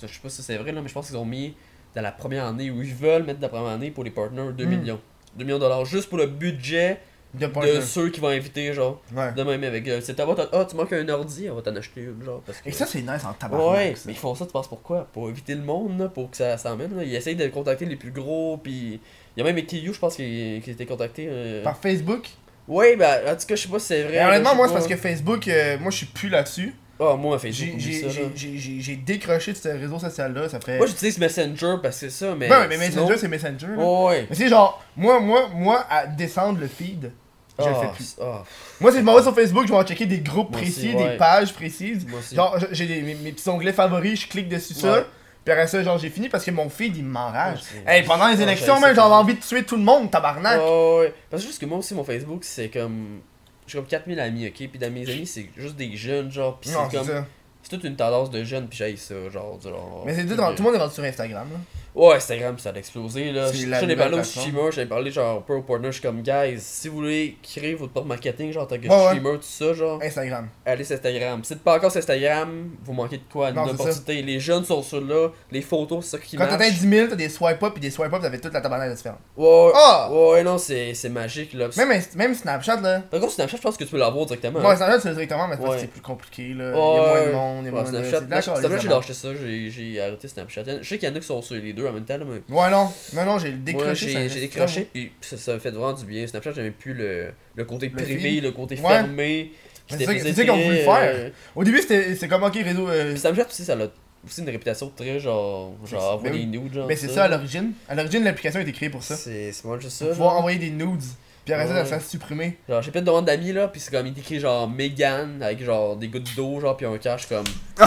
[0.00, 1.54] je sais pas si c'est vrai, là, mais je pense qu'ils ont mis
[1.94, 4.52] dans la première année où ils veulent mettre dans la première année pour les partners
[4.56, 4.68] 2 Mm.
[4.68, 5.00] millions.
[5.36, 7.00] 2 millions de dollars juste pour le budget
[7.38, 9.00] De ceux qui vont inviter, genre.
[9.14, 9.32] Ouais.
[9.32, 9.86] De même avec.
[9.88, 12.40] euh, c'est ah, ah, tu manques un ordi, on va t'en acheter une, genre.
[12.46, 12.68] Parce que...
[12.68, 13.70] Et ça, c'est nice en tabarnak.
[13.76, 15.06] Ouais, mais ils font ça, tu penses pourquoi?
[15.12, 16.92] Pour éviter le monde, là, pour que ça s'emmène.
[17.04, 19.00] Ils essayent de contacter les plus gros, puis.
[19.36, 21.26] Il y a même Ekiyu, je pense, qui, qui a été contacté.
[21.28, 22.28] euh, Par Facebook?
[22.68, 24.12] Ouais, bah, en tout cas, je sais pas si c'est vrai.
[24.12, 26.74] Mais honnêtement, moi, c'est parce que Facebook, euh, moi, je suis plus là-dessus.
[27.00, 30.78] Ah, moi, Facebook, J'ai- décroché de ce réseau social-là, ça fait.
[30.78, 32.48] Moi, j'utilise Messenger parce que c'est ça, mais.
[32.48, 33.66] Ouais, mais sinon- Messenger, c'est Messenger.
[33.76, 33.82] là.
[33.84, 34.26] Ouais.
[34.30, 37.10] Mais c'est genre, moi, moi, moi, à descendre le feed,
[37.58, 38.16] je le fais plus.
[38.20, 38.42] ah,
[38.80, 40.88] Moi, c'est de m'en vais sur Facebook, je vais en checker des groupes Moi précis,
[40.88, 41.10] aussi, ouais.
[41.12, 42.06] des pages précises.
[42.06, 42.34] moi aussi.
[42.34, 45.04] Genre, j'ai mes, mes petits onglets favoris, je clique dessus ça.
[45.44, 47.60] Puis après ça, genre, j'ai fini parce que mon feed, il m'enrage.
[47.86, 50.58] Hey, pendant les élections, même, j'avais envie de tuer tout le monde, tabarnak.
[50.60, 51.14] Ouais, ouais.
[51.30, 53.20] Parce que juste que moi aussi, mon Facebook, c'est comme.
[53.66, 54.54] J'ai comme 4000 amis, ok?
[54.68, 56.58] Puis dans mes amis, c'est juste des jeunes, genre.
[56.60, 57.06] Puis non, c'est comme.
[57.06, 57.26] ça.
[57.62, 59.58] C'est toute une tendance de jeunes, puis j'aille ça, genre.
[59.62, 61.58] genre Mais c'est tout, de- tout le monde est rendu sur Instagram, là.
[61.94, 63.52] Ouais, Instagram, ça a explosé là.
[63.52, 66.56] J'en parlé streamers, j'en ai parlé genre un peu aux partners, je suis comme, guys,
[66.58, 69.06] si vous voulez créer votre propre marketing, genre en tant que Ouais, ouais.
[69.06, 70.48] streamer, tout ça, genre, Instagram.
[70.66, 71.44] allez sur Instagram.
[71.44, 73.50] Si c'est pas encore sur Instagram, vous manquez de quoi?
[73.50, 74.22] Une Non, opportunité.
[74.22, 77.14] Les jeunes sont sur là, les photos, c'est ça qui Quand t'atteins 10 000, t'as
[77.16, 79.20] des swipe up, puis des swipe up, t'avais toute la tabarnak différente.
[79.36, 80.08] Ouais, Ah!
[80.12, 81.68] ouais, non, c'est magique là.
[81.76, 83.00] Même, même Snapchat, là.
[83.08, 84.58] Par contre, Snapchat, je pense que tu peux l'avoir directement.
[84.58, 84.76] Moi, hein.
[84.76, 85.86] Snapchat, c'est directement, mais c'est Ouais.
[85.86, 86.72] plus compliqué, là.
[86.72, 87.32] Il y Ouais, a moins de ouais.
[87.32, 88.04] monde, il y a Ouais, moins de.
[88.04, 90.62] Snapchat, j'ai lâché ça, j'ai j'ai arrêté Snapchat.
[90.82, 92.24] Je sais qu'il y en a qui sont sur les deux en même temps, là,
[92.24, 92.88] mais Ouais, non.
[93.14, 94.06] Non, non, j'ai décroché.
[94.08, 96.26] j'ai ça- j'ai décroché, puis ça, ça fait vraiment du bien.
[96.26, 98.80] Snapchat, j'aimais plus le, le côté Le privé, le côté Ouais.
[98.88, 99.52] fermé.
[99.88, 101.30] C'est ça- ça voulu très, faire.
[101.54, 102.88] Au début, c'était comme, ok, réseau.
[102.88, 103.86] euh, Snapchat aussi, ça a
[104.26, 105.74] aussi une réputation très genre.
[105.84, 106.86] Genre, envoyer des nudes, genre.
[106.86, 107.72] Mais c'est tout ça à l'origine.
[107.88, 109.14] À l'origine, l'application a été créée pour ça.
[109.16, 110.06] C'est moi juste ça.
[110.06, 111.02] Pour pouvoir envoyer des nudes.
[111.44, 112.56] Puis après ça, s'est supprimé.
[112.68, 115.42] Genre, j'ai plein de demandes d'amis là, puis c'est comme il est écrit genre Megan
[115.42, 117.44] avec genre des gouttes d'eau, genre, puis un cash comme.
[117.76, 117.82] tu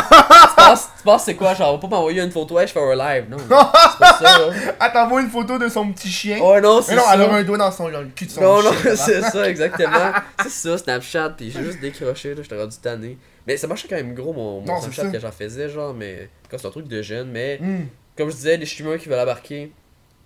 [0.56, 2.80] penses, tu penses c'est quoi, genre, on va pas m'envoyer une photo, ouais, je fais
[2.80, 3.38] un live, non.
[3.40, 4.54] c'est pas ça, là.
[4.80, 6.40] Ah, t'envoies une photo de son petit chien.
[6.40, 7.14] Ouais, non, c'est mais non, ça.
[7.16, 8.96] elle aura un doigt dans son, dans le cul de son Non, non, chien.
[8.96, 10.12] c'est ça, exactement.
[10.44, 13.18] c'est ça, Snapchat, pis j'ai juste décroché, là, j'étais rendu tanné.
[13.48, 15.94] Mais ça marchait quand même gros, mon, mon Non, c'est Snapchat que j'en faisais, genre,
[15.96, 19.10] mais quand c'est un truc de jeune, mais Hmm, comme je disais, les streamers qui
[19.10, 19.72] veulent embarquer,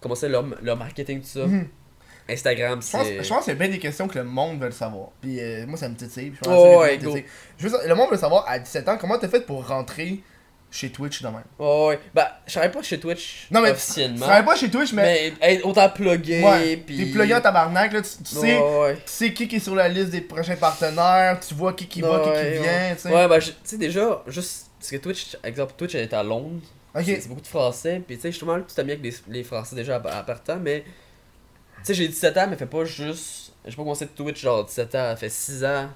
[0.02, 1.46] commencer leur, leur marketing, tout ça.
[1.46, 1.68] hmm.
[2.32, 3.24] Instagram, Je pense, c'est.
[3.24, 5.10] je pense qu'il y a bien des questions que le monde veut savoir.
[5.22, 6.30] Puis euh, moi, ça me titille.
[6.32, 7.18] puis Je pense Oh, que ouais, go.
[7.58, 10.20] Je veux le monde veut savoir à 17 ans comment t'as fait pour rentrer
[10.74, 11.44] chez Twitch de même?
[11.60, 12.00] Ouais, ouais.
[12.14, 14.26] Bah, je travaille pas chez Twitch Non, mais officiellement.
[14.26, 15.34] travailles pas chez Twitch, mais.
[15.42, 16.96] mais être autant plugué, ouais, pis.
[16.98, 18.02] T'es plugué en tabarnak, là.
[18.02, 18.96] Tu, tu sais, Ouais, ouais.
[18.96, 21.40] tu sais qui qui est sur la liste des prochains partenaires.
[21.46, 23.10] Tu vois qui qui va, qui Ouais, qui vient, tu sais.
[23.14, 24.68] Ouais, bah, je- tu sais, déjà, juste.
[24.80, 26.62] Parce que Twitch, exemple, Twitch, elle est à Londres.
[26.96, 27.04] Ok.
[27.06, 28.02] C'est beaucoup de français.
[28.08, 30.84] Puis tu sais, justement, tu t'amies avec les, les français déjà à, à partant, mais.
[31.82, 33.54] Tu sais, j'ai 17 ans, mais fait pas juste.
[33.66, 35.90] J'ai pas commencé Twitch genre 17 ans, ça fait 6 ans.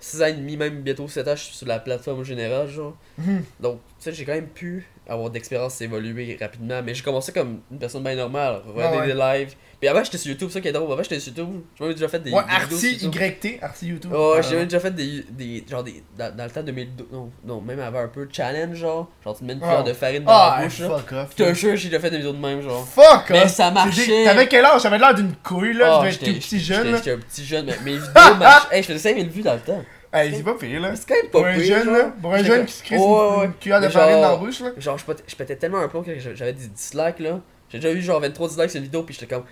[0.00, 2.96] 6 ans et demi, même bientôt 7 ans, je suis sur la plateforme générale, genre.
[3.18, 3.44] Mhm.
[3.60, 7.60] Donc, tu sais, j'ai quand même pu avoir d'expérience évoluer rapidement, mais j'ai commencé comme
[7.70, 9.54] une personne bien normale, regarder Ouais, des lives.
[9.80, 10.90] Puis avant, j'étais sur YouTube, ça qui est drôle.
[10.92, 11.60] Avant, j'étais sur YouTube.
[11.78, 12.32] J'ai même déjà fait des.
[12.32, 12.96] Ouais, Arty.
[13.06, 14.12] YT, Arty YouTube.
[14.12, 17.06] Ouais, Ah, j'ai même déjà fait des, des genre des dans, dans le temps 2012
[17.12, 19.82] non, non même avant un peu challenge genre, genre tu te mets une cuillère Ah.
[19.84, 20.88] de farine dans Ah, la bouche là.
[20.88, 21.28] fuck off.
[21.38, 22.86] Je te jure, j'ai déjà fait des vidéos de même genre.
[22.88, 23.50] Fuck Mais off.
[23.52, 24.24] ça marchait.
[24.24, 24.82] T'avais quel âge?
[24.82, 25.86] J'avais l'air d'une couille là.
[25.88, 26.96] Ah, je devais être j'étais- tout petit jeune.
[26.96, 28.76] J'étais un petit jeune, mais mes vidéos marchaient.
[28.76, 29.84] Hey, je faisais 5000 vues dans le temps.
[30.12, 30.96] Hey, c'est pas pire là.
[30.96, 31.94] C'est quand même pas Pour un pire, jeune genre.
[31.96, 32.12] là.
[32.22, 33.44] Pour un jeune qui se crée Ouais, une, ouais.
[33.46, 34.70] une cuillère de farine dans la bouche là.
[34.78, 37.40] Genre, je pétais, je pétais tellement un plomb que j'avais des dislikes là.
[37.68, 39.44] J'ai déjà eu genre 23 dislikes sur une vidéo, puis j'étais comme.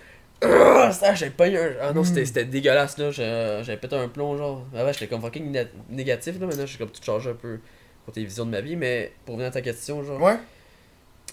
[0.43, 1.69] Ah, ça, j'avais pas eu un.
[1.81, 3.11] Ah non, c'était c'était dégueulasse là.
[3.11, 4.63] J'ai- J'avais pété un plomb, genre.
[4.75, 6.45] Avant, j'étais comme fucking né- négatif là.
[6.47, 7.59] Maintenant, je suis comme tout changé un peu
[8.05, 8.75] côté vision de ma vie.
[8.75, 10.19] Mais pour revenir à ta question, genre.
[10.21, 10.37] Ouais.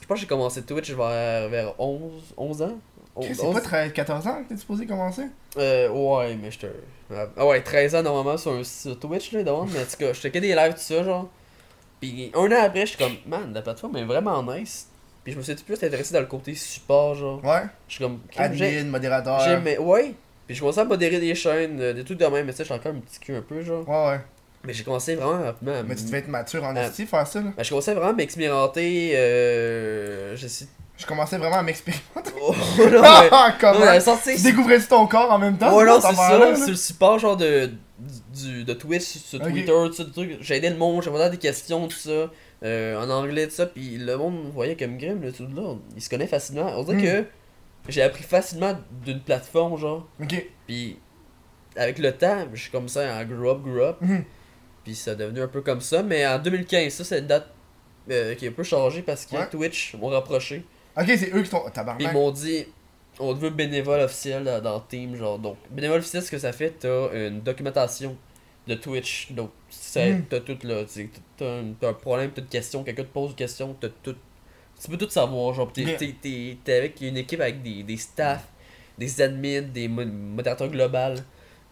[0.03, 2.79] Je pense que j'ai commencé Twitch vers, vers 11, 11 ans.
[3.17, 5.23] 11, C'est pas 13, 14 ans que t'es supposé commencer?
[5.57, 6.71] Euh, ouais, mais j'étais.
[7.37, 10.13] Ah ouais, 13 ans normalement sur, un, sur Twitch, là, d'avant, mais en tout cas,
[10.13, 11.29] je checkais des lives, tout ça, genre.
[12.01, 14.89] Puis un an après, j'étais comme, man, la plateforme est vraiment nice.
[15.23, 17.43] Puis je me suis plus intéressé dans le côté support, genre.
[17.45, 17.63] Ouais.
[17.89, 18.39] Je suis comme, j'ai-
[18.79, 19.41] Admin, modérateur.
[19.41, 20.15] j'aimais, ouais.
[20.47, 22.65] Puis je commençais à modérer des chaînes, euh, des trucs de même, mais tu sais,
[22.65, 23.89] j'ai encore un petit cul un peu, genre.
[23.89, 24.21] Ouais, ouais.
[24.67, 26.87] Mais j'ai commencé vraiment rapidement à Mais tu devais être mature en Ah.
[26.87, 27.51] esti faire ça là.
[27.57, 30.37] Ben, je commençais vraiment à m'expérimenter, euh.
[30.37, 30.67] Je sais.
[30.97, 32.31] Je commençais vraiment à m'expérimenter.
[32.41, 33.31] Oh, non, mais.
[33.31, 34.01] Non, Comment mais
[34.37, 37.37] Tu découvrais-tu ton corps en même temps Ouais, non, c'est ça, sur le support genre
[37.37, 37.71] de,
[38.33, 39.49] du, de Twitch, sur Ok.
[39.51, 40.37] Twitter, tout ça, des trucs.
[40.43, 42.31] J'aidais le monde, j'avais des questions, tout ça,
[42.63, 46.01] euh, en anglais, tout ça, puis le monde voyait comme Grim, le tout là, il
[46.03, 46.73] se connaît facilement.
[46.77, 47.25] On dirait Hmm.
[47.25, 47.27] que
[47.89, 50.47] j'ai appris facilement d'une plateforme, genre, Ok.
[50.67, 50.99] puis
[51.77, 53.97] avec le temps, je suis comme ça, en grow up, grow up.
[54.01, 54.25] Mhm.
[54.85, 56.03] Puis ça a devenu un peu comme ça.
[56.05, 57.49] Mais en 2015, ça, c'est une date
[58.11, 59.49] euh, qui est un peu changée parce que Ouais.
[59.51, 60.65] Twitch m'ont rapproché.
[60.97, 61.61] Ok, c'est eux qui sont.
[61.61, 62.13] Puis ils Tabarnak.
[62.13, 62.67] m'ont dit,
[63.19, 65.17] on te veut bénévole officiel dans, dans le team.
[65.17, 68.17] Genre, donc, bénévole officiel, ce que ça fait, t'as une documentation
[68.67, 69.33] de Twitch.
[69.33, 70.25] Donc, c'est- Mm.
[70.31, 70.83] t'as tout là.
[71.37, 74.17] T'as un, t'as un problème, t'as une question, quelqu'un te pose une question, t'as tout.
[74.83, 75.53] Tu peux tout savoir.
[75.55, 78.47] Genre, t'es, t'es, t'es- t'es avec une équipe avec des, des staffs,
[78.99, 81.17] des admins, des mo- modérateurs global.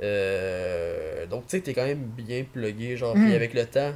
[0.03, 2.97] Euh, donc, tu sais, t'es quand même bien plugué.
[2.97, 3.25] Genre, Mm.
[3.25, 3.93] puis avec le temps.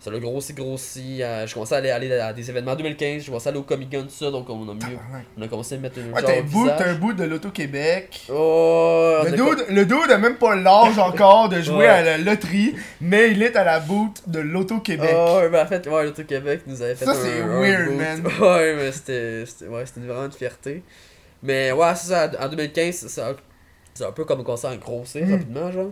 [0.00, 1.22] Ça l'a grossi, grossi.
[1.24, 3.22] euh, je commençais à aller, aller à des événements en 2015.
[3.22, 4.30] Je commençais à aller au Comic Con, tout ça.
[4.30, 4.96] Donc, on a mieux.
[5.36, 8.26] On a commencé à mettre un Ouais, t'as un bout, un bout de l'Auto-Québec.
[8.32, 11.86] Oh, Le a dude, le dude a même pas l'âge encore de jouer Ouais.
[11.88, 15.10] à la loterie, mais il est à la boot de l'Auto-Québec.
[15.12, 17.96] Oh, ouais, ben en fait, ouais, l'Auto-Québec nous avait fait Ça, un, c'est weird, boot.
[17.96, 18.22] man.
[18.40, 20.84] Ouais, mais c'était ouais, vraiment une fierté.
[21.42, 23.34] Mais ouais, c'est ça, en 2015, c'est un,
[23.94, 25.32] c'est un peu comme commencer à grossir Mm.
[25.32, 25.90] rapidement, genre.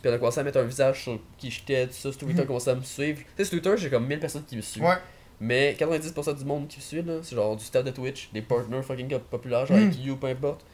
[0.00, 2.10] Puis on a commencé à mettre un visage sur qui j'étais, tout ça.
[2.12, 2.44] Sur Twitter, Mm.
[2.44, 3.18] a commencé à me suivre.
[3.18, 4.84] Tu sais, sur Twitter, j'ai comme 1000 personnes qui me suivent.
[4.84, 4.96] Ouais.
[5.40, 8.42] Mais 90% du monde qui me suit, là, c'est genre du staff de Twitch, des
[8.42, 9.82] partners fucking populaires, genre Mm.
[9.82, 10.64] avec You, peu importe.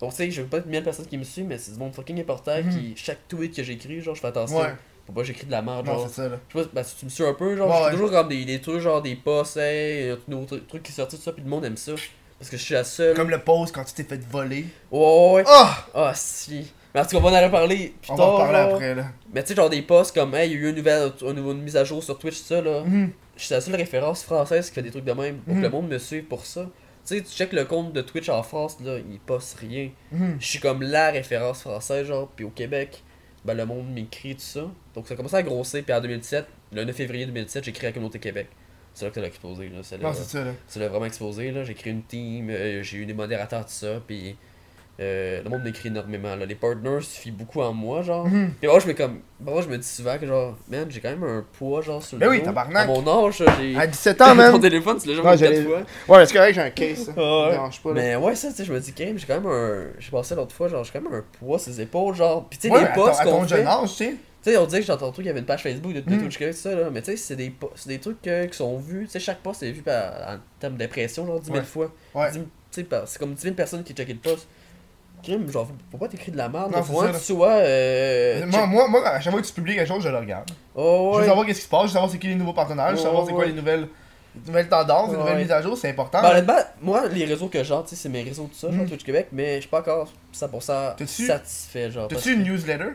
[0.00, 2.20] Donc, tu sais, j'ai peut-être 1000 personnes qui me suivent, mais c'est du monde fucking
[2.20, 2.70] important Mm.
[2.70, 4.58] qui, chaque tweet que j'écris, genre, je fais attention.
[4.60, 4.74] Ouais.
[5.06, 6.06] Faut pas j'écris de la merde, genre.
[6.08, 6.38] c'est ça, là.
[6.48, 7.90] Je sais pas, bah, si tu me suis un peu, genre, Ouais, ouais.
[7.92, 11.16] toujours comme des, des trucs, genre des posts, hey, un nouveau truc qui est sorti,
[11.16, 11.92] tout ça, puis le monde aime ça.
[12.38, 13.14] Parce que je suis la seule.
[13.16, 14.66] Comme le pause quand tu t'es fait voler.
[14.90, 15.44] Ouais, ouais, ouais.
[15.46, 15.86] Ah!
[15.94, 16.72] Ah, si.
[16.94, 18.26] Mais en tout cas, on va en reparler plus On tard.
[18.26, 18.74] va en reparler genre.
[18.74, 19.04] après, là.
[19.32, 21.62] Mais tu sais, genre des posts comme, hey, il y a eu une nouvelle, une
[21.62, 22.82] mise à jour sur Twitch, ça, là.
[22.84, 23.10] Mhm.
[23.36, 25.38] Je suis la seule référence française qui fait des trucs de même.
[25.38, 25.60] Pour Mhm.
[25.60, 26.68] que le monde me suive pour ça.
[27.06, 29.90] Tu sais, tu check le compte de Twitch en France, là, il poste rien.
[30.12, 30.36] Mhm.
[30.38, 32.28] Je suis comme la référence française, genre.
[32.36, 33.02] Puis au Québec,
[33.44, 34.70] ben le monde m'écrit tout ça.
[34.94, 35.82] Donc ça a commencé à grossir.
[35.82, 38.48] Puis en 2017, le 9 février 2017, j'ai créé la communauté Québec.
[38.94, 39.78] C'est là que ça l'a explosé, là.
[39.82, 40.52] C'est là, Non, c'est ça, là.
[40.68, 41.64] ça l'a vraiment explosé, là.
[41.64, 44.00] J'ai créé une team, euh, j'ai eu des modérateurs, tout ça.
[44.06, 44.36] Puis
[45.00, 46.44] euh, le monde m'écrit énormément, là.
[46.46, 48.26] Les partners se fient beaucoup en moi, genre.
[48.26, 48.52] Mhm.
[48.60, 49.20] Puis moi, je me comme.
[49.40, 52.16] Moi, je me dis souvent que, genre, man, j'ai quand même un poids, genre, sur
[52.16, 52.84] le Ben oui, tabarnak.
[52.84, 53.76] À mon âge, j'ai.
[53.76, 54.60] À 17 ans, même.
[54.60, 56.16] téléphone, tu l'as j'allais- quatre fois.
[56.18, 57.04] Ouais, c'est correct, j'ai un case.
[57.06, 57.12] ça.
[57.16, 57.50] Ah ouais.
[57.52, 57.94] Dérange pas, là.
[57.94, 59.86] Mais ouais, ça, tu sais, je me dis, quand même, j'ai quand même un.
[59.98, 62.48] J'ai passé l'autre fois, genre, j'ai quand même un poids sur les épaules, genre.
[62.48, 63.64] Pis tu sais, Ouais, les ton qu'on fait.
[63.64, 64.14] âge, tu sais.
[64.44, 66.10] Tu sais, on disait que j'ai entendu qu'il y avait une page Facebook de, de
[66.16, 66.28] Mm.
[66.28, 66.90] Québec, tout ça, là.
[66.92, 67.54] Mais tu sais, c'est des,
[67.86, 69.04] des trucs euh, qui sont vus.
[69.04, 71.64] Tu sais, chaque post est vu par, en termes d'impression, genre 10 000 Ouais.
[71.64, 71.92] fois.
[72.14, 72.28] Ouais.
[72.28, 74.48] 10 000 tu sais, par- c'est comme 10 000 personnes qui checkent le post.
[75.22, 76.72] Crime, genre, pas t'écrire de la merde?
[76.72, 77.50] Non, Faut vraiment que tu sois.
[77.52, 80.50] Euh, Moi, moi, moi, à chaque fois que tu publies quelque chose, je le regarde.
[80.74, 82.52] Oh, Je veux savoir qu'est-ce qui se passe, je veux savoir c'est qui les nouveaux
[82.52, 83.48] partenaires, je veux savoir c'est quoi ouais.
[83.48, 83.88] les nouvelles,
[84.34, 86.24] les nouvelles tendances, les Ouais, nouvelles mises à jour, c'est important.
[86.24, 88.88] Honnêtement, moi, les réseaux que j'ai, c'est mes réseaux tout ça, genre Mm.
[88.88, 92.08] Twitch Québec, mais je suis pas encore 100% T'as-tu- satisfait, genre.
[92.08, 92.90] T'as-tu une newsletter?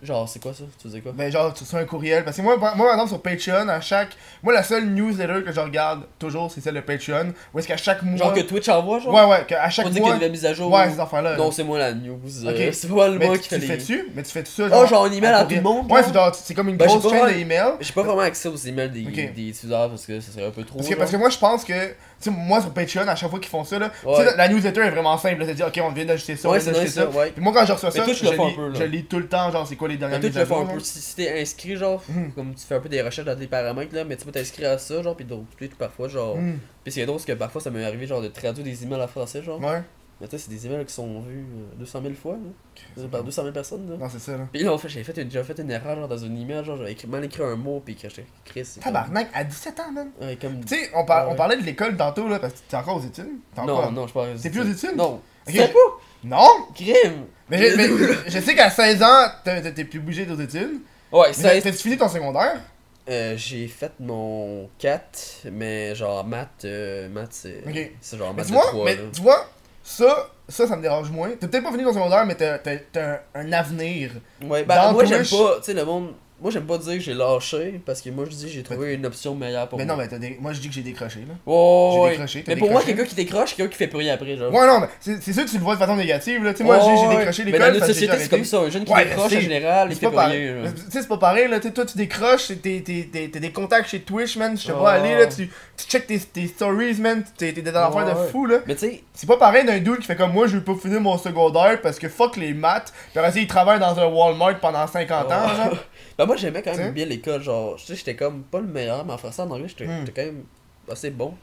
[0.00, 0.62] Genre, c'est quoi ça?
[0.80, 1.10] Tu faisais quoi?
[1.12, 2.22] Ben genre, tu reçois un courriel.
[2.24, 4.10] Parce que moi, moi maintenant sur Patreon, à chaque.
[4.44, 7.32] Moi, la seule newsletter que je regarde toujours, c'est celle de Patreon.
[7.52, 8.16] Où est-ce qu'à chaque mois.
[8.16, 9.12] Genre que Twitch envoie, genre?
[9.12, 10.10] Ouais, ouais, qu'à chaque On dit qu'il y a mois.
[10.10, 10.72] une nouvelle mise à jour.
[10.72, 11.36] Ouais, ces affaires-là.
[11.36, 12.16] Non, c'est moi la news.
[12.44, 12.72] euh, Ok.
[12.74, 13.78] C'est pas le moi tu, qui tu fait le les.
[13.80, 14.08] fais-tu?
[14.14, 15.58] Mais tu fais-tu ça Oh, genre un email à tout courriel?
[15.58, 17.72] le monde, Ouais, c'est genre, c'est comme une Ben, grosse chaîne d'emails.
[17.80, 19.34] J'ai pas vraiment accès aux emails des, Ok.
[19.34, 20.76] des utilisateurs parce que ça serait un peu trop.
[20.78, 21.72] Parce que, parce que moi, je pense que.
[22.20, 23.90] Tu sais, moi sur Patreon, à chaque fois qu'ils font ça, là.
[24.02, 24.24] Tu Ouais.
[24.24, 25.38] la, la newsletter est vraiment simple.
[25.38, 27.02] là, C'est-à-dire, ok, on vient d'ajouter ça, on Ouais, vient c'est nice, ça.
[27.12, 27.30] ça, ouais.
[27.30, 28.74] Puis moi, quand je reçois Mais ça, toi, je tu lis, peu, là.
[28.78, 30.60] je lis tout le temps, genre, c'est quoi les dernières toi, tu mises le fais
[30.60, 30.80] un peu.
[30.80, 32.32] Si, si t'es inscrit, genre, Mhm.
[32.32, 34.70] comme tu fais un peu des recherches dans tes paramètres, là, mais tu peux t'inscrire
[34.72, 36.36] à ça, genre, pis d'autres trucs parfois, genre.
[36.36, 39.00] Hmm, Pis c'est drôle parce que parfois ça m'est arrivé, genre, de traduire des emails
[39.02, 39.60] en français, genre.
[39.60, 39.82] Ouais.
[40.20, 43.04] Mais tu sais, c'est des emails qui sont vus euh, 200 000 fois, là.
[43.08, 43.96] Par 200 000 personnes, là.
[43.96, 44.48] Non, c'est ça, là.
[44.52, 46.64] Pis là, en fait, j'ai fait, une- j'ai fait une erreur, genre, dans un email,
[46.64, 48.64] genre, j'avais mal écrit un mot, pis que j'étais Chris.
[48.64, 50.08] c'est comme- Tabarnak, à 17 ans, man.
[50.20, 50.64] Ouais, comme.
[50.64, 51.32] Tu sais, on, par- Ouais.
[51.34, 53.28] on parlait de l'école tantôt, là, parce que t'es encore aux études?
[53.54, 53.92] T'es Non, encore...
[53.92, 54.34] non, je parle.
[54.40, 54.96] T'es plus aux études?
[54.96, 55.20] Non.
[55.46, 55.54] Ok.
[55.54, 55.78] C'est pas
[56.24, 56.48] Non!
[56.74, 57.26] crime!
[57.48, 57.88] Mais, je- mais
[58.26, 60.80] je sais qu'à 16 ans, t'es plus bougé aux études.
[61.12, 61.50] Ouais, ça.
[61.60, 62.60] T'as-tu fini ton secondaire?
[63.08, 67.62] Euh, j'ai fait mon 4, mais genre maths, euh, maths c'est.
[67.66, 67.92] Ok.
[68.02, 69.02] C'est genre Mais maths tu de vois, 3, mais là.
[69.10, 69.48] tu vois,
[69.88, 71.30] ça, ça, ça me dérange moins.
[71.40, 74.10] T'as peut-être pas fini ton secondaire, mais t'as t'as- t'as un, un avenir.
[74.42, 76.12] Ouais, bah Dans moi j'aime pas, tu sais, le monde.
[76.40, 79.04] Moi j'aime pas dire que j'ai lâché, parce que moi je dis j'ai trouvé une
[79.06, 79.96] option meilleure pour mais moi.
[79.96, 80.36] non, mais t'as des...
[80.40, 81.34] moi je dis que j'ai décroché, là.
[81.52, 82.10] Ouais, j'ai ouais.
[82.12, 84.52] décroché, Mais pour moi, quelqu'un qui décroche, c'est quelqu'un qui fait plus rien après, genre.
[84.54, 84.86] Ouais, non, mais
[85.20, 86.52] c'est sûr que tu le vois de façon négative, là.
[86.52, 87.66] Tu sais, moi, j'ai- j'ai Ouais, décroché Mais l'école.
[87.68, 88.58] dans notre société, c'est comme ça.
[88.60, 90.62] Un jeune qui Ouais, décroche c'est- en général, il fait pas rien.
[90.74, 91.58] Tu sais, c'est pas pareil, là.
[91.58, 94.56] Tu sais, toi, tu décroches, t'es- t'es t'es- t'as des contacts chez Twitch, man.
[94.56, 94.78] Je sais Ouais.
[94.80, 95.26] pas aller, là.
[95.26, 97.24] Tu, tu check tes, tes stories, man.
[97.36, 98.28] T'es t'es dans une affaire de Ouais.
[98.30, 98.58] fou, là.
[98.66, 100.74] Mais tu sais, C'est pas pareil d'un dude qui fait comme moi, je veux pas
[100.80, 102.92] finir mon secondaire parce que fuck les maths.
[103.10, 105.48] Puis après, il travaille dans un Walmart pendant 50 ans,
[106.18, 106.82] Bah moi j'aimais quand T'sais?
[106.84, 109.50] même bien l'école, genre, je sais, j'étais comme pas le meilleur, mais en français, en
[109.50, 110.04] anglais, j'étais Hmm.
[110.14, 110.42] quand même
[110.90, 111.34] assez bon.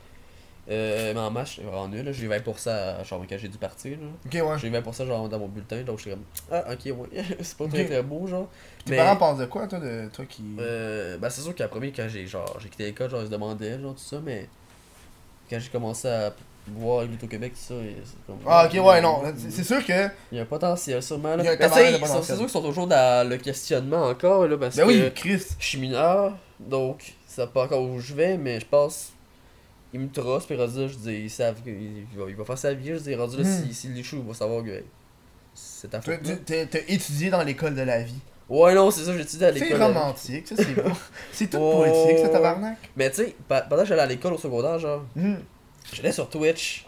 [0.70, 4.08] Euh, mais en maths, j'étais vraiment nul, j'ai 20% genre quand j'ai dû partir, là.
[4.26, 4.60] Ok, ouais.
[4.60, 7.86] J'ai 20% genre dans mon bulletin, donc j'étais comme, ah ok, ouais, c'est pas très
[7.86, 8.50] très beau, genre.
[8.84, 10.44] Tes Mais- parents pensent de quoi, toi, de toi qui.
[10.60, 13.32] Euh, bah c'est sûr qu'à premier quand j'ai genre j'ai quitté l'école genre ils se
[13.32, 14.48] demandaient genre tout ça mais
[15.50, 16.34] quand j'ai commencé à
[16.68, 17.76] l'Auto-Québec, tout ça.
[18.04, 19.22] c'est comme- Ah, ok, ouais, non.
[19.38, 20.08] C'est c'est sûr que.
[20.32, 21.36] Il y a un potentiel, sûrement.
[21.36, 21.44] Là.
[21.44, 22.00] Il y a un potentiel.
[22.24, 25.44] C'est sûr qu'ils sont toujours dans le questionnement encore, là, parce Ben que oui, Chris.
[25.60, 29.12] je suis mineur, donc ça pas encore où je vais, mais je pense.
[29.94, 31.74] Il me trosse, puis rendu là, je dis, ils savent qu'il
[32.12, 33.64] il va, il va faire sa vie, je dis, rendu là, Hmm.
[33.64, 34.84] s'il s'il échoue, il va savoir que
[35.54, 36.46] c'est ta T'as faute.
[36.46, 38.20] t'as- étudié dans l'école de la vie.
[38.50, 39.82] Ouais, non, c'est ça, j'ai étudié à C'est l'école.
[39.84, 40.82] romantique, ça, c'est beau.
[41.32, 41.84] C'est tout Oh.
[41.84, 42.78] poétique, ça, tabarnak.
[42.98, 45.36] Mais tu sais, pendant que j'allais à l'école au secondaire, genre, Hmm.
[45.94, 46.86] J'allais sur Twitch,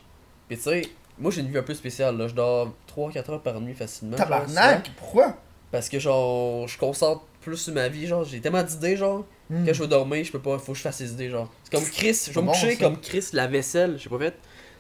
[0.47, 0.81] puis tu sais,
[1.17, 4.17] moi j'ai une vie un peu spéciale, là, je dors 3-4 heures par nuit facilement.
[4.17, 5.35] Tabarnak, pourquoi?
[5.71, 9.65] Parce que genre, je concentre plus sur ma vie, genre, j'ai tellement d'idées, genre, Hmm.
[9.65, 11.49] quand je veux dormir, je peux pas, faut que je fasse des idées, genre.
[11.63, 14.33] C'est comme Chris, je vais me coucher comme Chris, la vaisselle, j'ai pas fait.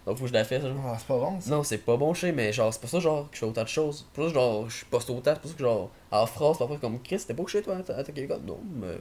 [0.05, 0.73] Donc faut que je la fasse, genre.
[0.85, 1.49] Ah, c'est pas bon, ça.
[1.51, 3.63] Non, c'est pas bon chez, mais genre, c'est pour ça, genre, que je fais autant
[3.63, 3.99] de choses.
[3.99, 6.77] C'est pour ça, genre, je poste autant, c'est pour ça que, genre, en phrase, parfois,
[6.81, 8.97] comme Chris, t'es pas couché, toi, à ta comme non, mais.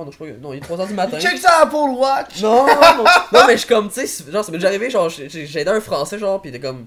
[0.00, 0.38] Oh non, je suis pas.
[0.40, 1.18] Non, il est 3h du matin.
[1.18, 2.40] Check ça Apple Watch!
[2.40, 5.08] Non, non, non, mais je suis comme, tu sais, genre, ça m'est déjà arrivé, genre,
[5.08, 5.24] j'ai
[5.58, 6.86] aidé un français, genre, pis il était comme.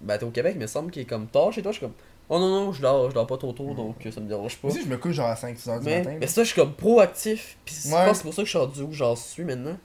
[0.00, 1.78] Ben, t'es au Québec, mais il me semble qu'il est comme tard chez toi, je
[1.78, 1.94] suis comme.
[2.30, 4.56] Oh non, non, je dors, je dors pas trop tôt, donc euh, ça me dérange
[4.58, 4.68] pas.
[4.68, 6.16] Moi aussi, je me couche genre à 5-6 heures du Mais, matin.
[6.20, 8.00] mais ça, je suis comme proactif, pis c'est Ouais.
[8.00, 9.76] je pense que c'est pour ça que je suis rendu où j'en suis maintenant.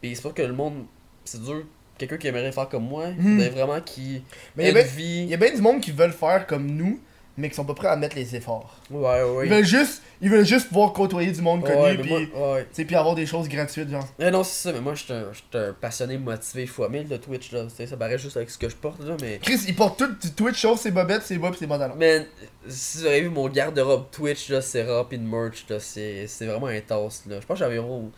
[0.00, 0.84] Pis c'est pour que le monde.
[1.24, 1.62] C'est dur,
[1.96, 3.38] quelqu'un qui aimerait faire comme moi, Mhm.
[3.38, 4.22] faudrait vraiment qui.
[4.56, 5.22] Mais il y a bien- une vie.
[5.22, 7.00] Il y a bien du monde qui veulent faire comme nous,
[7.36, 8.74] mais qui sont pas prêts à mettre les efforts.
[8.90, 12.02] Ouais, ouais, Ils veulent juste, ils veulent juste pouvoir côtoyer du monde connu, Ouais, mais
[12.02, 12.62] puis, ouais.
[12.62, 14.06] tu sais, puis avoir des choses gratuites, genre.
[14.18, 15.12] Eh non, c'est ça, mais moi, je suis
[15.54, 17.64] un, passionné motivé fois 1000 de Twitch, là.
[17.64, 19.38] Tu sais, ça paraît juste avec ce que je porte, là, mais.
[19.42, 21.96] Chris, il porte tout du Twitch, sauf ses bobettes, ses bas pis ses pantalons.
[21.96, 22.24] Man,
[22.68, 26.66] si vous avez vu mon garde-robe Twitch, là, c'est rempli de merch, là, c'est vraiment
[26.66, 27.40] intense, là.
[27.40, 28.10] Je pense que j'avais environ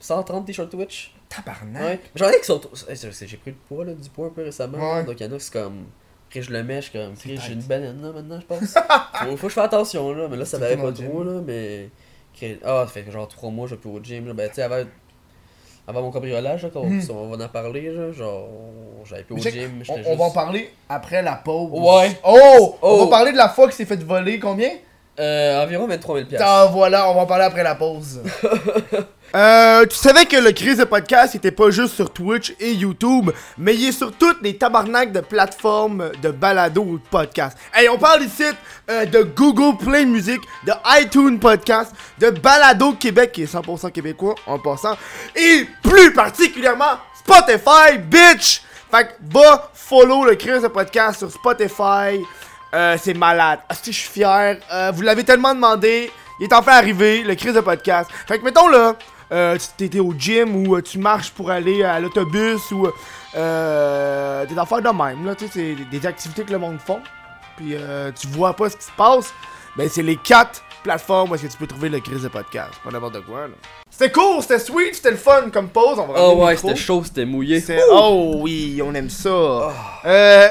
[0.00, 1.14] 130 t-shirts Twitch.
[1.28, 1.82] Tabarnak.
[1.82, 2.00] Ouais.
[2.14, 2.60] J'en ai qui sont.
[2.90, 5.02] J'ai pris le poids, là, du poids un peu récemment.
[5.02, 5.86] Donc, il y en a qui c'est comme.
[6.32, 7.14] Après, je le mets, je suis comme.
[7.22, 8.74] J'ai une banane, là, maintenant, je pense.
[9.14, 10.28] faut, faut que je fasse attention, là.
[10.30, 11.40] Mais là, ça comme pas trop, là.
[11.46, 11.90] Mais.
[12.64, 14.32] Ah, ça fait genre 3 mois, je plus au gym, là.
[14.32, 14.82] Ben, tu sais, avant.
[15.86, 17.00] Avant mon cambriolage, là, Hmm.
[17.10, 18.12] on va en parler, là.
[18.12, 18.48] Genre,
[19.04, 19.80] j'avais plus au gym.
[19.80, 21.68] On, j'étais on juste- va en parler après la pause.
[21.72, 22.18] Ouais.
[22.24, 22.76] Oh!
[22.80, 23.04] On Oh.
[23.04, 24.70] va parler de la fois qu'il s'est fait voler combien?
[25.20, 26.46] Euh, environ 23 000 piastres.
[26.48, 28.22] Ah, voilà, on va en parler après la pause.
[29.34, 33.30] Euh, tu savais que le crise de podcast était pas juste sur Twitch et YouTube,
[33.56, 37.56] mais il est sur toutes les tabarnaks de plateformes de balado ou de podcast.
[37.72, 38.44] Hey, on parle ici
[38.90, 44.34] euh, de Google Play Music, de iTunes Podcast, de Balado Québec qui est 100% québécois
[44.46, 44.98] en passant,
[45.34, 48.62] et plus particulièrement Spotify, bitch!
[48.90, 52.20] Fait que va follow le crise de podcast sur Spotify.
[52.74, 53.60] Euh, c'est malade.
[53.66, 54.58] Ah, si je suis fier.
[54.70, 56.10] Euh, vous l'avez tellement demandé.
[56.40, 58.10] Il est enfin arrivé, le crise de podcast.
[58.26, 58.96] Fait que mettons là,
[59.32, 62.86] euh, tu t'étais au gym ou euh, tu marches pour aller à l'autobus ou
[63.34, 65.24] euh, des affaires de même.
[65.26, 67.00] Là, tu sais, c'est des- activités que le monde font.
[67.56, 69.32] Puis euh, tu vois pas ce qui se passe.
[69.76, 72.72] Ben c'est les quatre plateformes où est-ce que tu peux trouver le crise de podcast.
[72.84, 73.54] Pas n'importe quoi là.
[73.90, 75.98] C'était cool, c'était sweet, c'était le fun comme pause.
[75.98, 77.62] On va Oh ouais, c'était chaud, c'était mouillé.
[77.90, 79.70] Oh oui, on aime ça.
[80.04, 80.48] Euh,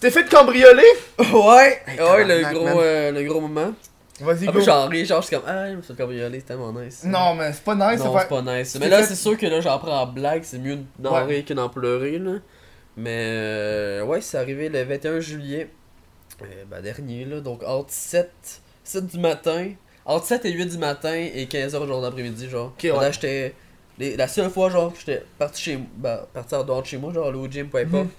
[0.00, 0.82] t'es fait cambrioler?
[1.18, 3.72] Ouais, Hey, ouais, le gros, euh, le gros moment.
[4.20, 4.60] Vas-y, go.
[4.60, 7.04] j'en ris, genre, je suis comme, ah, je me suis fait cambrioler, c'était tellement nice.
[7.04, 8.42] Non, mais c'est pas nice, non, c'est c'est pas...
[8.58, 8.76] nice.
[8.80, 11.24] Mais là, c'est sûr que là, j'en prends en blague, c'est mieux d'en Ouais.
[11.24, 12.32] rire que d'en pleurer, là.
[12.96, 15.70] Mais, euh, ouais, c'est arrivé le 21 juillet,
[16.42, 18.30] euh, ben, dernier, là, donc entre 7,
[18.84, 19.68] 7 du matin,
[20.04, 22.74] entre 7 et 8 du matin et 15h genre d'après-midi, genre.
[22.78, 23.12] Ok, ouais.
[23.12, 23.54] J'étais,
[23.98, 26.98] les- la seule fois, genre, que j'étais parti chez, ben, parti en dehors de chez
[26.98, 28.10] moi, genre, aller au gym, peu importe, Mhm.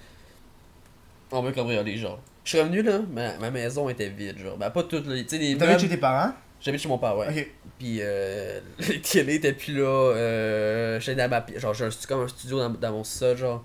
[1.32, 2.20] on m'a cambriolé, genre.
[2.44, 4.58] Je suis revenu, là, ma, ma maison était vide, genre.
[4.58, 6.34] Ben, pas toute, là, tu sais, les chez tes parents?
[6.60, 7.52] J'habite chez mon père, ouais.
[7.80, 9.84] Puis euh, les télés étaient plus là.
[10.16, 13.38] Euh, j'étais dans ma Genre, j'ai un stu- comme un studio dans, dans mon sol,
[13.38, 13.64] genre.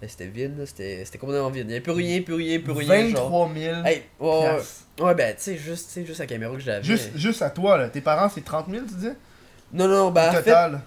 [0.00, 0.64] Mais c'était vide, là.
[0.66, 1.64] C'était complètement vide.
[1.64, 3.08] Il n'y avait plus rien, plus rien, plus rien.
[3.08, 3.28] Genre.
[3.28, 4.58] 23 000 Hey, ouais,
[5.00, 6.84] ouais, ben, tu sais, juste, tu sais, juste la caméra que j'avais.
[6.84, 7.88] Juste, juste à toi, là.
[7.88, 9.08] Tes parents, c'est 30 000, tu dis?
[9.72, 10.80] Non, non, ben, Au fait, total.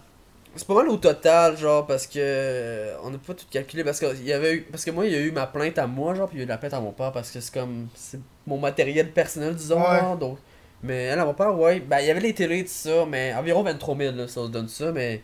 [0.55, 2.13] C'est pas mal au total, genre, parce que.
[2.19, 3.83] euh, On n'a pas tout calculé.
[3.83, 5.77] Parce que, il y avait eu, parce que moi, il y a eu ma plainte
[5.77, 7.39] à moi, genre, puis il y a eu la plainte à mon père, parce que
[7.39, 7.87] c'est comme.
[7.95, 9.99] C'est mon matériel personnel, disons, Ouais.
[9.99, 10.37] genre, donc.
[10.83, 13.33] Mais elle, à mon père, ouais, ben, il y avait les télés, tout ça, mais
[13.35, 15.21] environ 23 000, là, ça se donne ça, mais.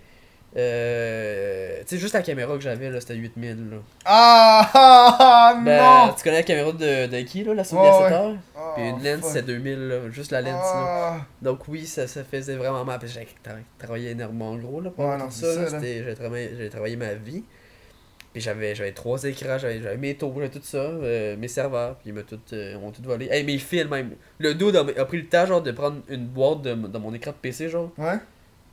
[0.55, 1.79] Euh.
[1.81, 3.77] Tu sais, juste la caméra que j'avais, là, c'était 8000, là.
[4.05, 6.13] Ah, ah, ah, Ben, non!
[6.13, 8.13] tu connais la caméra de, de qui, là, la Sony Ouais, A7 ouais.
[8.13, 8.35] heures?
[8.55, 10.83] Ah, Puis une lens, c'est 2000, là, juste la lens, là.
[10.85, 11.17] Ah.
[11.41, 12.99] Donc oui, ça, ça faisait vraiment mal.
[12.99, 15.79] Puis J'ai tra- travaillé énormément gros là, pour Ouais, avoir non, ça.
[15.81, 17.43] J'ai travaillé, ma vie.
[18.33, 22.09] Puis j'avais j'avais trois écrans, j'avais mes taux, j'avais tout ça, euh, mes serveurs, puis
[22.09, 23.27] ils m'ont tout, euh, tout volé.
[23.31, 24.11] Hey, mes fils même.
[24.37, 27.13] Le dude a, a pris le temps genre de prendre une boîte de, de mon
[27.15, 28.17] écran de PC genre Ouais?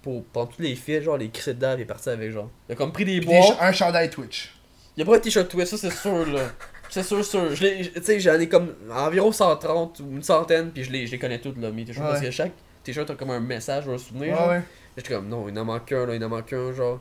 [0.04, 2.50] Pour prendre tous les fils, genre les cris dedans, il est parti avec genre.
[2.68, 4.54] Il a comme pris des ch- un chandail Twitch.
[4.96, 6.42] Il a pas un t-shirt Twitch, ça c'est sûr là.
[6.90, 7.48] C'est sûr, sûr.
[7.58, 11.18] Tu sais, j'en ai comme environ 130 ou une centaine, puis je les, je les
[11.18, 12.26] connais toutes là, mes t-shirts, parce Ouais.
[12.26, 12.52] que chaque
[12.84, 14.38] t-shirt a comme un message ou un souvenir.
[14.42, 14.62] Ouais, ouais.
[14.96, 17.00] J'étais comme, non, il en manque un, là, il en manque un, genre.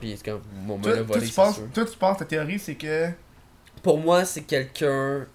[0.00, 1.62] Puis c'est comme, mon me l'a volé, c'est sûr.
[1.72, 3.08] toi, tu penses, ta théorie, c'est que.
[3.82, 5.26] Pour moi, c'est quelqu'un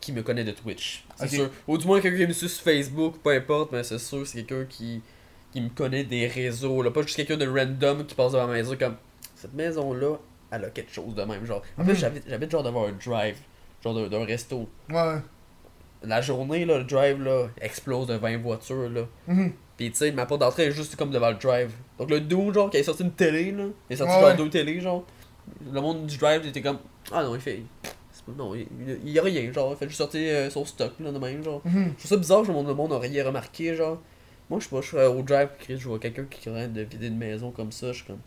[0.00, 1.04] qui me connaît de Twitch.
[1.16, 1.50] C'est sûr.
[1.68, 4.42] Ou du moins quelqu'un qui me suit sur Facebook, peu importe, mais c'est sûr, c'est
[4.42, 5.00] quelqu'un qui,
[5.58, 6.82] qui me connaît des réseaux.
[6.82, 6.90] Là.
[6.90, 8.96] Pas juste quelqu'un de random qui passe devant ma maison comme
[9.34, 10.16] cette maison-là,
[10.50, 11.44] elle a quelque chose de même.
[11.44, 11.62] Genre.
[11.76, 12.20] En plus, Mhm.
[12.28, 13.36] j'habite, genre devant un drive,
[13.82, 14.68] genre d'un, resto.
[14.90, 15.16] Ouais.
[16.02, 18.88] La journée, là, le drive là, explose de 20 voitures.
[18.88, 19.02] Là.
[19.26, 19.52] Mhm.
[19.76, 21.70] Pis tu sais, ma porte d'entrée est juste comme devant le drive.
[21.98, 24.28] Donc le dude, genre, qui a sorti une télé, là, il a sorti Ouais, genre
[24.30, 24.36] ouais.
[24.36, 25.04] deux télés, genre.
[25.72, 26.78] Le monde du drive était comme,
[27.12, 27.62] ah non, il fait.
[28.36, 28.66] Non, il,
[29.10, 31.62] y a rien, genre, il fait juste sortir euh, son stock, là, de même, genre.
[31.64, 31.94] Mhm.
[31.96, 33.98] Je trouve ça bizarre que le monde, le monde rien remarqué, genre.
[34.50, 36.80] Moi, je sais pas, je serais au drive, Chris, je vois quelqu'un qui est de
[36.82, 38.18] vider une maison comme ça, je suis comme.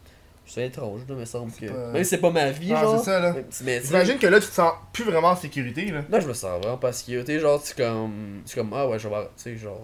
[0.46, 1.68] C'est étrange, là, me semble que.
[1.68, 3.00] pas- Même si c'est pas ma vie, Ah, genre.
[3.00, 3.34] c'est ça, là.
[3.34, 6.02] tu J'imagine que là, tu te sens plus vraiment en sécurité, là.
[6.10, 8.42] Là, je me sens vraiment parce que, tu sais, genre, c'est comme.
[8.46, 9.16] C'est comme, ah ouais, je vais.
[9.38, 9.80] Tu sais, genre.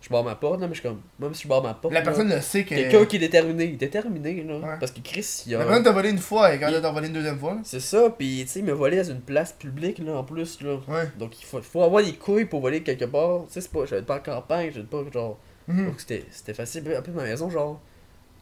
[0.00, 1.00] Je barre ma porte, là, mais je suis comme.
[1.20, 1.92] Même si je barre ma porte.
[1.92, 2.70] La là, personne le sait que.
[2.70, 4.56] Quelqu'un qui est déterminé, il est déterminé, là.
[4.58, 4.76] Ouais.
[4.80, 5.64] Parce que Chris, il La a.
[5.64, 7.58] personne t'a volé une fois et quand Il- t'a volé une deuxième fois.
[7.62, 10.60] C'est ça, pis tu sais, il m'a volé dans une place publique, là, en plus,
[10.62, 10.76] là.
[10.88, 11.08] Ouais.
[11.18, 13.42] Donc, il faut, faut avoir des couilles pour voler quelque part.
[13.46, 13.84] Tu sais, c'est pas.
[13.86, 15.38] J'avais pas en campagne, j'avais pas, genre.
[15.68, 15.86] Mhm.
[15.86, 16.82] Donc, c'était c'était facile.
[16.96, 17.80] Un peu ma maison, genre.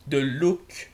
[0.07, 0.91] De look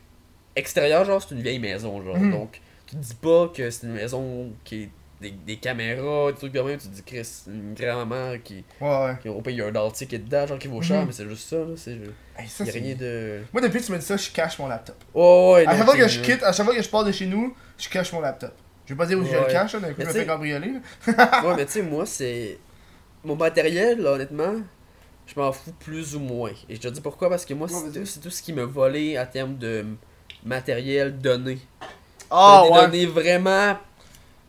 [0.57, 2.19] extérieur, genre, c'est une vieille maison, genre.
[2.19, 2.31] Mhm.
[2.33, 4.91] Donc, tu te dis pas que c'est une maison qui est.
[5.21, 8.65] Des, des caméras, des trucs comme même, tu te dis, Chris, c'est une grand-maman qui,
[8.81, 9.17] Ouais, ouais.
[9.23, 9.29] qui.
[9.29, 11.07] Au pays, il y a un dentier qui est dedans, genre, qui vaut cher, Mhm.
[11.07, 11.75] mais c'est juste ça, là.
[11.77, 11.93] C'est.
[12.37, 13.41] Hey, ça, y a rien de.
[13.53, 14.97] Moi, depuis que tu me dis ça, je cache mon laptop.
[15.15, 17.13] Oh, ouais, À chaque fois que je quitte, à chaque fois que je pars de
[17.13, 18.53] chez nous, je cache mon laptop.
[18.85, 20.73] Je vais pas dire où je le cache, là, d'un coup, je me fais cambrioler.
[21.07, 22.59] ouais, mais tu sais, moi, c'est.
[23.23, 24.55] Mon matériel, là, honnêtement,
[25.35, 26.53] je m'en fous plus ou moins.
[26.69, 29.27] Et je te dis pourquoi, parce que moi, c'est tout ce qui me volé à
[29.27, 29.85] terme de
[30.45, 31.59] matériel donné.
[32.31, 32.81] Ah, des ouais.
[32.83, 33.77] données vraiment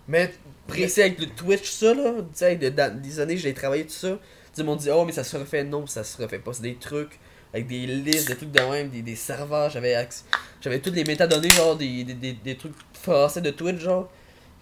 [0.08, 0.34] Mais.
[0.68, 2.14] précis avec le Twitch, ça, là.
[2.18, 2.70] Tu sais, de-
[3.00, 4.18] des années, j'ai travaillé tout ça.
[4.58, 5.64] Ils m'ont dit, oh, mais ça se refait.
[5.64, 6.54] Non, ça se refait pas.
[6.54, 7.20] C'est des trucs
[7.54, 9.70] avec des listes, des trucs de même, des, des serveurs.
[9.70, 10.08] J'avais
[10.62, 14.10] j'avais toutes les métadonnées, genre, des, des, des, des trucs français de Twitch, genre,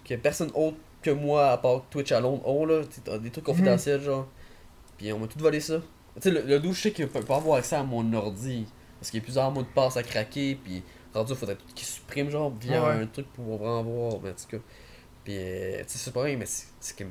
[0.04, 2.82] que personne autre que moi, à part Twitch à Londres, ont, là.
[3.20, 4.26] Des trucs confidentiels, genre.
[4.98, 5.80] Puis on m'a tout volé ça.
[6.16, 8.66] Tu sais, le, le douche, je sais qu'il peut pas avoir accès à mon ordi.
[8.98, 10.58] Parce qu'il y a plusieurs mots de passe à craquer.
[10.62, 10.82] Puis
[11.14, 13.02] rendu, il faudrait qu'il supprime, genre, via Ouais.
[13.02, 14.20] un truc pour vraiment voir.
[14.22, 14.62] Mais en tout cas.
[15.24, 17.10] Puis, euh, tu sais, c'est pas rien, mais c'est comme.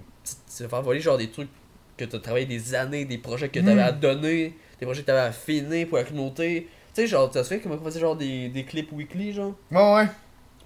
[0.55, 1.49] Tu faire voler, genre, des trucs
[1.97, 3.79] que t'as travaillé des années, des projets que t'avais Mhm.
[3.79, 6.67] à donner, des projets que t'avais à finir pour la communauté.
[6.93, 9.53] Tu sais, genre, tu te souviens comment on faisait, genre, des, des clips weekly, genre
[9.71, 10.07] Ouais, ouais.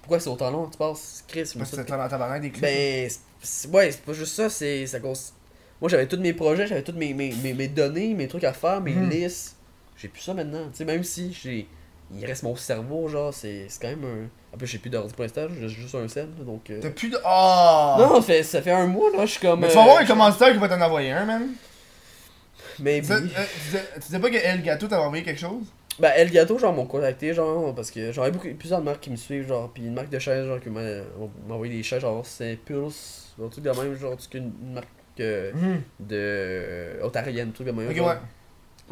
[0.02, 2.62] Pourquoi c'est autant long, tu penses Chris, Parce que c'est des clips.
[2.62, 3.10] ben,
[3.42, 5.34] c'est- ouais, c'est pas juste ça, c'est ça cause.
[5.82, 8.54] Moi, j'avais tous mes projets, j'avais toutes mes, mes, mes, mes données, mes trucs à
[8.54, 9.10] faire, mes Mhm.
[9.10, 9.56] listes.
[9.98, 10.68] J'ai plus ça maintenant.
[10.72, 11.68] Tu sais, même si j'ai.
[12.16, 14.54] Il reste mon cerveau, genre, c'est quand même un.
[14.54, 16.70] En plus, j'ai plus d'ordi pour l'instant, j'ai juste un là, donc.
[16.70, 17.18] euh, T'as plus de.
[17.26, 17.98] Ah!
[18.00, 19.60] Non, ça fait, ça fait un mois, là, je suis comme.
[19.62, 21.48] Mais tu vas avoir euh, un commanditaire qui va t'en envoyer un, man.
[22.80, 23.06] Maybe.
[23.06, 25.64] Tu sais- euh, tu sais- tu sais pas que El Gato t'avait envoyé quelque chose?
[25.98, 29.16] Ben, Elgato, genre, m'ont contacté, genre, parce que j'en ai beaucoup, plusieurs marques qui me
[29.16, 30.82] suivent, genre, puis une marque de chaises, genre, qui m'a
[31.50, 34.88] envoyé des chaises, genre, c'est Pulse, un truc de même, genre, tu une marque
[35.20, 35.82] euh, Mhm.
[36.00, 37.04] de.
[37.04, 37.90] ontarienne, un truc de même.
[37.90, 38.08] Ok, genre.
[38.10, 38.18] ouais.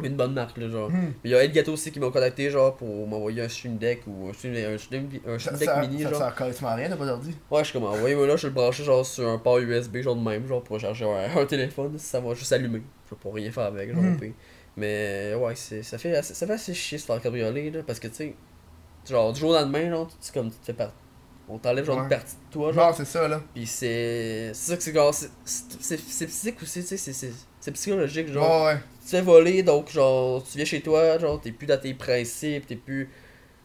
[0.02, 0.90] Une bonne marque, là, genre.
[0.90, 1.12] Mhm.
[1.22, 4.28] Il y a Elgato aussi qui m'a contacté, genre, pour m'envoyer un stream deck ou
[4.28, 6.18] un stream, un stream, un Ça, stream deck ça, mini, ça, genre.
[6.18, 7.32] ça carrément rien, t'as pas d'ordi.
[7.48, 9.98] Ouais, je suis comme, envoyez-moi là, je vais le brancher, genre, sur un port USB,
[9.98, 12.82] genre, de même, genre, pour charger un, un téléphone, ça va juste allumer.
[13.08, 14.32] Je vais pas rien faire avec, genre, pire.
[14.76, 18.00] Mais, ouais, c'est, ça, fait assez, ça fait assez chier se faire cabrioler, là, parce
[18.00, 18.34] que, tu sais,
[19.08, 20.88] genre, du jour au lendemain, genre, tu, comme, tu te fais.
[21.48, 22.02] On t'enlève, genre, Ouais.
[22.04, 22.84] une partie de toi, genre.
[22.86, 23.42] Genre, c'est ça, là.
[23.54, 24.50] Pis c'est.
[24.54, 25.12] C'est ça que c'est genre.
[25.14, 28.64] c'est- physique aussi, tu sais, c'est- c'est c'est psychologique, genre.
[28.66, 28.78] Ouais, ouais.
[29.02, 32.66] Tu fais voler, donc, genre, tu viens chez toi, genre, t'es plus dans tes principes,
[32.66, 33.08] t'es plus.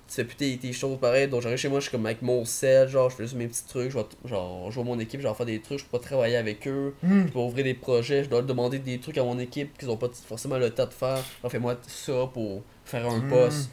[0.07, 2.23] Tu fais plus tes, tes choses pareilles, donc j'arrive chez moi, je suis comme avec
[2.23, 4.99] mon sel, genre, je fais juste mes petits trucs, je vais, genre, je vois mon
[4.99, 7.27] équipe, je vais faire des trucs, je peux pas travailler avec eux, Mhm.
[7.27, 9.97] je peux ouvrir des projets, je dois demander des trucs à mon équipe qu'ils ont
[9.97, 13.29] pas forcément le temps de faire, genre, fais-moi ça pour faire un Mhm.
[13.29, 13.69] poste.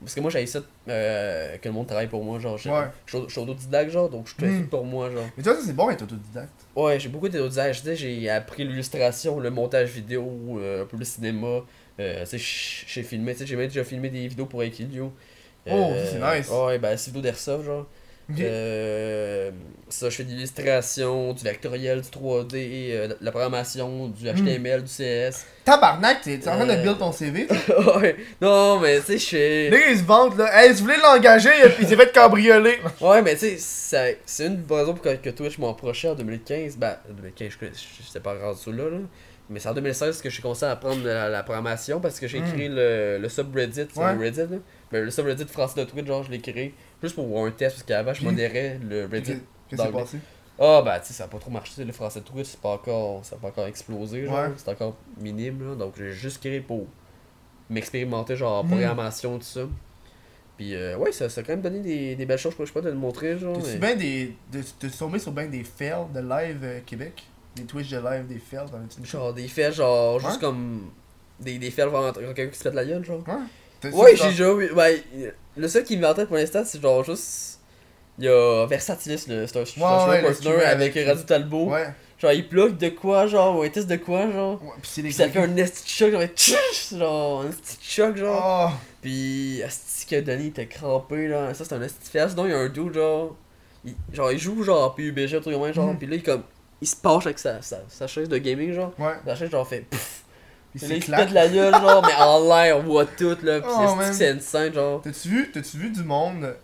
[0.00, 2.86] Parce que moi, j'avais ça, euh, que le monde travaille pour moi, genre, je Ouais.
[3.06, 4.62] suis autodidacte, genre, donc je fais Mhm.
[4.64, 5.24] tout pour moi, genre.
[5.36, 6.52] Mais tu vois, c'est bon être autodidacte.
[6.76, 7.78] Ouais, j'ai beaucoup d'autodidacte.
[7.80, 11.62] Tu sais, j'ai appris l'illustration, le montage vidéo, euh, un peu le cinéma.
[11.98, 14.62] Euh, tu sais, j- j'ai filmé, tu sais, j'ai même déjà filmé des vidéos pour
[14.62, 15.12] Equilio.
[15.68, 16.48] Oh, ça, c'est nice.
[16.48, 17.86] Ouais, ben, c'est vidéo d'airsoft, genre.
[18.38, 19.50] Euh,
[19.88, 22.54] ça, je fais de l'illustration, du vectoriel, du 3D,
[22.90, 25.46] euh, de la programmation, du HTML, du CS.
[25.64, 26.82] Tabarnak, t'es t'es en train de Euh.
[26.82, 27.46] build ton CV.
[27.96, 29.70] ouais, non, mais tu sais, je fais.
[29.70, 30.50] Les gars, ils se vantent, là.
[30.62, 31.48] Hey, si vous voulez l'engager,
[31.80, 32.78] il s'est fait cambrioler.
[33.00, 36.76] Ouais, mais tu sais, c'est une raison pour que, Twitch m'a approché en 2015.
[36.76, 37.72] Ben, 2015, je, je,
[38.04, 38.98] je sais pas rendu là, là.
[39.50, 42.40] Mais c'est en 2016 que j'ai commencé à apprendre la, la programmation parce que j'ai
[42.40, 42.52] Mm.
[42.52, 44.04] créé le, le subreddit, Ouais.
[44.04, 44.58] un Reddit là.
[44.90, 47.76] Ben, le subreddit français de Twitch, genre, je l'ai créé juste pour voir un test
[47.76, 49.32] parce qu'avant, je modérais le Reddit.
[49.32, 50.00] Qu'est-ce qui s'est D'anglais.
[50.02, 50.18] passé?
[50.60, 52.70] Ah, bah, tu sais, ça a pas trop marché, le français de Twitch, c'est pas
[52.70, 54.50] encore, ça a pas encore explosé, genre, Ouais.
[54.56, 55.74] c'est encore minime, là.
[55.76, 56.86] Donc, j'ai juste créé pour
[57.70, 58.68] m'expérimenter, genre, en Mm.
[58.68, 59.60] programmation, tout ça.
[60.56, 62.72] Puis euh, ouais, ça, ça a quand même donné des, des belles choses, je sais
[62.72, 63.56] pas te le montrer, genre.
[63.58, 64.34] T'es-tu mais- bien des.
[64.52, 67.22] de- T'es tombé sur bien des fails de live euh, Québec?
[67.54, 70.90] Des Twitch de live, des fails dans le Genre des faits, genre, juste comme.
[71.38, 72.12] Des, des faits vraiment.
[72.12, 73.22] Quelqu'un qui se pète la gueule, genre.
[73.84, 74.52] Ouais, j'ai déjà.
[74.52, 75.02] Ouais,
[75.56, 77.60] le seul qui me vient en tête pour l'instant, c'est genre juste.
[78.18, 81.70] Il y a Versatilis, le c'est un Ouais, ouais, avec avec- Radio Talbot.
[81.70, 81.88] Ouais.
[82.20, 84.60] Genre, il plug de quoi, genre, ou un test de quoi, genre.
[84.60, 86.22] Ouais, Pis ça fait un esti choc, genre,
[86.98, 88.72] genre, un esti choc, genre.
[88.72, 88.76] Oh.
[89.00, 91.54] Puis, esti que Denis était crampé, là.
[91.54, 92.30] Ça, c'est un esti fesse.
[92.30, 93.36] Sinon, il y a un dude, genre.
[93.84, 95.86] Il, genre, il joue, genre, en PUBG, un truc comme genre.
[95.92, 95.98] Mhm.
[95.98, 96.42] Puis là, il, comme.
[96.82, 98.92] Il se penche avec sa, sa, sa chaise de gaming, genre.
[98.98, 99.14] Ouais.
[99.24, 99.82] La chaise, genre, fait.
[99.88, 100.24] Pfff.
[100.74, 103.60] Pis il se pète la gueule, genre, mais en l'air, on voit tout, là.
[103.60, 105.00] Puis, Oh, c'est insane, genre.
[105.02, 106.54] T'as-tu vu, t'as-tu vu du monde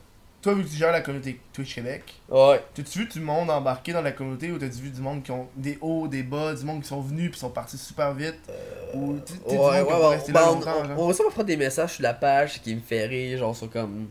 [0.43, 2.63] Toi, vu que tu gères la communauté Twitch Québec, Ouais.
[2.75, 5.49] t'as-tu vu du monde embarqué dans la communauté ou t'as-tu vu du monde qui ont
[5.57, 8.37] des hauts, des bas, du monde qui sont venus puis sont partis super vite
[8.93, 10.33] Ou tu sais, du Ouais, ouais, ouais.
[10.33, 10.99] là on, longtemps, on, genre.
[10.99, 13.69] on va ça prendre des messages sur la page qui me fait rire, genre, sont
[13.69, 14.09] comme.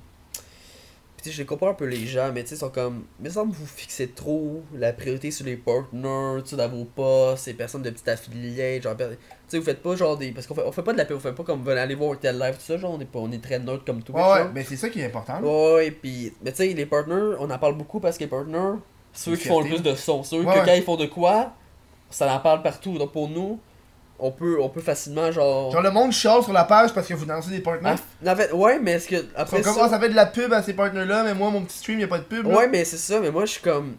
[1.23, 3.05] Tu sais, je comprends un peu les gens, mais tu sais, sont comme.
[3.19, 6.83] Mais ça me vous fixez trop la priorité sur les partners, tu sais, dans vos
[6.83, 8.97] postes, les personnes de petits affiliés, genre.
[8.97, 9.03] Tu
[9.47, 10.31] sais, vous faites pas genre des.
[10.33, 11.95] Parce qu'on fait, on fait pas de la pub, on fait pas comme venez aller
[11.95, 14.11] voir tel live, tout ça, genre, on est, pas, on est très neutre comme tout.
[14.11, 15.39] Ouais, ouais, mais c'est ça qui est important.
[15.39, 15.75] là.
[15.75, 18.79] Ouais, pis, mais tu sais, les partners, on en parle beaucoup parce que les partners,
[19.13, 20.65] ceux qui font le plus de son, ceux Ouais, que ouais.
[20.65, 21.53] quand ils font de quoi,
[22.09, 22.97] ça en parle partout.
[22.97, 23.59] Donc pour nous,
[24.23, 25.71] on peut, on peut facilement, genre.
[25.71, 27.97] Genre le monde chiale sur la page parce que vous dansez des partenaires.
[28.25, 29.25] Ah, en fait, ouais, mais est-ce que.
[29.35, 29.89] Après sont comme, ça.
[29.89, 32.07] ça fait de la pub à ces partenaires-là, mais moi, mon petit stream, y a
[32.07, 32.47] pas de pub.
[32.47, 32.55] là.
[32.57, 33.95] Ouais, mais c'est ça, mais moi je suis comme.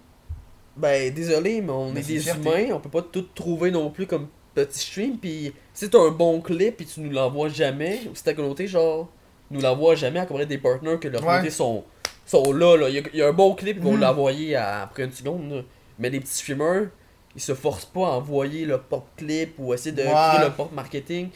[0.77, 2.41] Ben, désolé, mais on est des fierté.
[2.41, 5.19] humains, on peut pas tout trouver non plus comme petit stream.
[5.19, 8.67] Pis si t'as un bon clip et tu nous l'envoies jamais, ou si ta communauté,
[8.67, 9.09] genre,
[9.51, 11.27] nous l'envoie jamais à combien des partners que leurs Ouais.
[11.29, 11.85] communautés sont,
[12.27, 12.89] sont là, là.
[12.89, 14.01] Il y y a un bon clip, ils vont Mhm.
[14.01, 15.61] l'envoyer après une seconde, là.
[15.99, 16.89] Mais les petits streamers,
[17.37, 20.13] ils se forcent pas à envoyer le porte-clip ou essayer de Ouais.
[20.35, 21.29] créer le porte-marketing.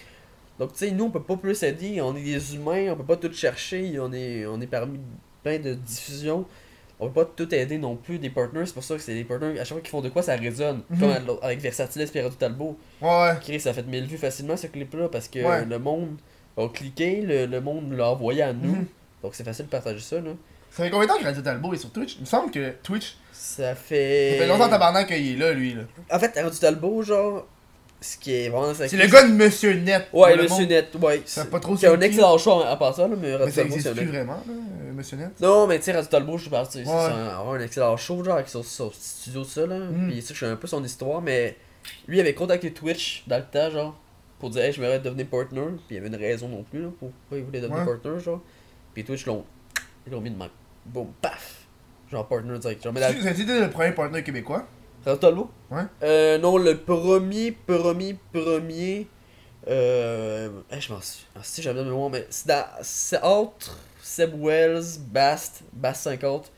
[0.59, 2.01] Donc, tu sais, nous, on peut pas plus aider.
[2.01, 3.99] On est des humains, on peut pas tout chercher.
[4.01, 4.99] On est, on est parmi
[5.43, 6.45] plein de diffusions.
[7.01, 8.67] On peut pas tout aider non plus des partners.
[8.67, 10.35] C'est pour ça que c'est des partners, à chaque fois qu'ils font de quoi, ça
[10.35, 10.83] résonne.
[10.91, 10.99] Mhm.
[11.01, 12.77] Comme avec Versatilis et Talbot.
[13.01, 13.35] Ouais.
[13.41, 15.65] Chris, ça a fait 1000 vues facilement ce clip-là parce que Ouais.
[15.65, 16.17] le monde
[16.57, 18.73] a cliqué, le, le monde l'a envoyé à nous.
[18.75, 18.87] Mhm.
[19.23, 20.31] Donc, c'est facile de partager ça, là.
[20.71, 22.17] Ça fait combien de temps que Radio Talbot est sur Twitch?
[22.17, 23.17] Il me semble que Twitch.
[23.33, 24.33] Ça fait.
[24.33, 25.75] Ça fait longtemps tabarnak qu'il est là, lui.
[25.75, 25.83] là.
[26.11, 27.47] En fait, Radio Talbot, genre,
[28.01, 28.73] ce qui est vraiment.
[28.75, 30.09] C'est le gars de Monsieur Net.
[30.13, 31.23] Ouais, Monsieur Net, ouais.
[31.25, 34.07] Ça pas trop C'est un excellent show en, passant, là, mais Radio Talbot, c'est plus
[34.07, 35.41] vraiment, là, euh, Monsieur Net?
[35.41, 36.85] Non, mais tu sais, Radio Talbot, je suis parti.
[36.85, 39.79] C'est un, excellent show, genre, avec son, studio, ça, là.
[39.79, 40.09] Mm.
[40.09, 41.57] Puis, ça, je sais un peu son histoire, mais
[42.07, 44.01] lui, il avait contacté Twitch dans le temps, genre,
[44.39, 45.63] pour dire, hey, je m'aimerais devenir partner.
[45.87, 48.21] Puis, il y avait une raison non plus, là, pour pourquoi il voulait devenir partner,
[48.21, 48.41] genre.
[48.95, 49.45] Puis, Twitch l'ont.
[50.07, 50.49] Ils l'ont mis de même.
[50.93, 51.67] Boum, paf.
[52.11, 52.83] Genre, partner direct.
[52.83, 53.13] Genre, mais la.
[53.13, 54.67] Tu- Ça a été le premier partenaire québécois?
[55.21, 55.83] Talbot Ouais.
[56.03, 59.07] Euh, non, le premier, premier, premier.
[59.69, 60.51] Euh.
[60.71, 61.27] hey, je m'en suis.
[61.37, 62.65] ah, si, j'avais bien de mémoire, mais c'est dans-
[63.23, 66.51] entre Seb Wells, Bast, Bast 50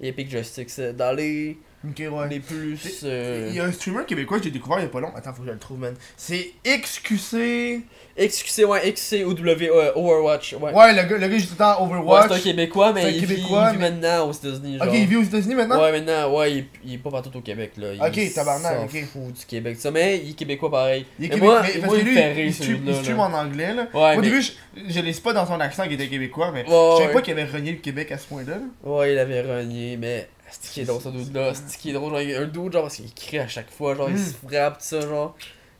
[0.00, 0.64] et Epic Justice.
[0.68, 2.40] C'est dans les, Ok, ouais.
[2.40, 3.00] plus.
[3.04, 5.12] Euh, Il y a un streamer québécois que j'ai découvert il y a pas long.
[5.14, 5.94] Attends, faut que je le trouve, man.
[6.16, 7.82] C'est XQC.
[8.18, 10.54] XQC, ouais, XQC ou W, euh, Overwatch.
[10.54, 10.72] Ouais.
[10.72, 12.28] Ouais, le gars, le tout le temps Ouais, Overwatch.
[12.30, 14.78] c'est un Québécois, mais un il, vit- Québécois, il vit mais- maintenant aux États-Unis.
[14.82, 15.80] Ok, il vit aux États-Unis maintenant?
[15.80, 17.92] Ouais, maintenant, ouais, il, il est pas partout au Québec, là.
[17.94, 19.04] Il Ok, tabarnak, ok.
[19.12, 21.06] fout du Québec, ça, mais il est québécois pareil.
[21.20, 23.32] Il est mais québécois, moi, mais parce moi que lui, il stream, il stream en
[23.32, 23.86] anglais, là.
[23.94, 24.50] Ouais, Au début, je,
[24.88, 27.44] je laisse pas dans son accent qu'il était québécois, mais je savais pas qu'il avait
[27.44, 28.54] renié le Québec à ce point-là.
[28.56, 28.90] là.
[28.90, 31.52] Ouais, il avait renié, mais c'est qui est drôle, ce dude-là.
[31.54, 34.10] C'est qui est drôle, genre, un dude, genre, parce qu'il crie à chaque fois, genre,
[34.10, 35.36] il se frappe, tout ça, genre.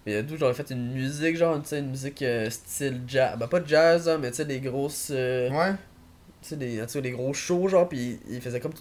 [0.06, 3.02] Mais le dude, genre, il fait une musique, genre, tu sais, une musique euh, style
[3.06, 3.36] jazz.
[3.38, 5.08] Bah, pas jazz, hein, mais tu sais, des grosses.
[5.10, 5.72] euh, Ouais.
[6.42, 8.72] tu sais, des, tu gros shows, genre, pis il faisait comme.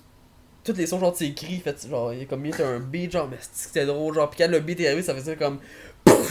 [0.63, 3.27] Tous les sons, genre, cris, il fait, genre, il a comme mis un beat, genre,
[3.29, 5.59] mais c'était drôle, genre, pis quand le beat est arrivé, ça faisait comme.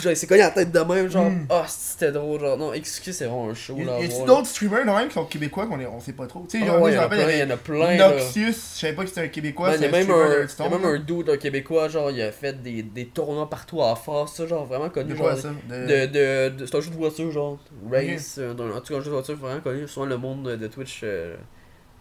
[0.05, 1.47] Il s'est cogné la tête de même, genre, Mm.
[1.51, 3.97] ah, c'était drôle, genre, non, excuse, c'est vraiment un show, Y là.
[3.97, 6.27] à y a-tu d'autres streamers de même qui sont québécois qu'on est- on sait pas
[6.27, 6.47] trop?
[6.49, 8.07] Tu sais, Ah ouais, je il y me en a rappelle, il plein, y en
[8.07, 8.11] a.
[8.11, 10.67] Noxious, je savais pas que c'était un québécois, c'est un même un, de il y
[10.67, 13.95] a même un dude un québécois, genre, il a fait des, des tournois partout en
[13.97, 15.11] France, ça, genre, vraiment connu.
[15.13, 15.51] De genre, quoi ça?
[15.69, 16.07] De- de,
[16.51, 17.59] de, de- c'est un jeu de voiture, genre,
[17.91, 19.89] Race, euh, en tout cas, un jeu de voiture vraiment connu.
[19.89, 21.37] Souvent, le monde de Twitch euh,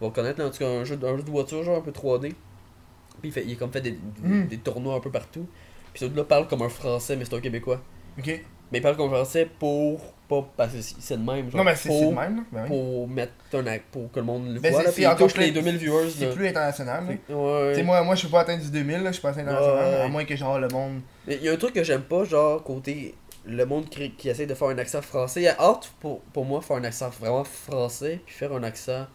[0.01, 1.81] va connaître, là, en tout cas, un jeu, de- un jeu de voiture, genre, un
[1.81, 2.33] peu 3D.
[3.21, 4.47] Puis il, fait, il a comme fait des, des, Mm.
[4.47, 5.47] des tournois un peu partout.
[5.95, 7.79] Puis ce dude-là parle comme un français, mais c'est un québécois.
[8.19, 8.27] Ok.
[8.71, 11.63] Mais il parle comme un français pour, pas parce que c'est le même, genre, Non,
[11.63, 12.43] mais c'est le même, là.
[12.51, 12.67] Ben oui.
[12.67, 15.03] pour mettre un acte, pour que le monde le Ben, voit, c'est- là, c'est puis
[15.03, 16.33] il encore touche les plus- 2000 viewers, C'est là.
[16.33, 17.35] plus international, là.
[17.35, 17.69] Ouais.
[17.69, 19.39] Tu sais, moi, moi, je peux pas atteindre du 2000, là, je suis pas assez
[19.39, 20.01] international, Ouais.
[20.01, 20.99] à moins que genre le monde.
[21.27, 23.15] Mais il y a un truc que j'aime pas, genre, côté
[23.45, 25.39] le monde qui, qui essaie de faire un accent français.
[25.39, 28.63] Il y a hâte pour, pour moi faire un accent vraiment français, puis faire un
[28.63, 29.05] accent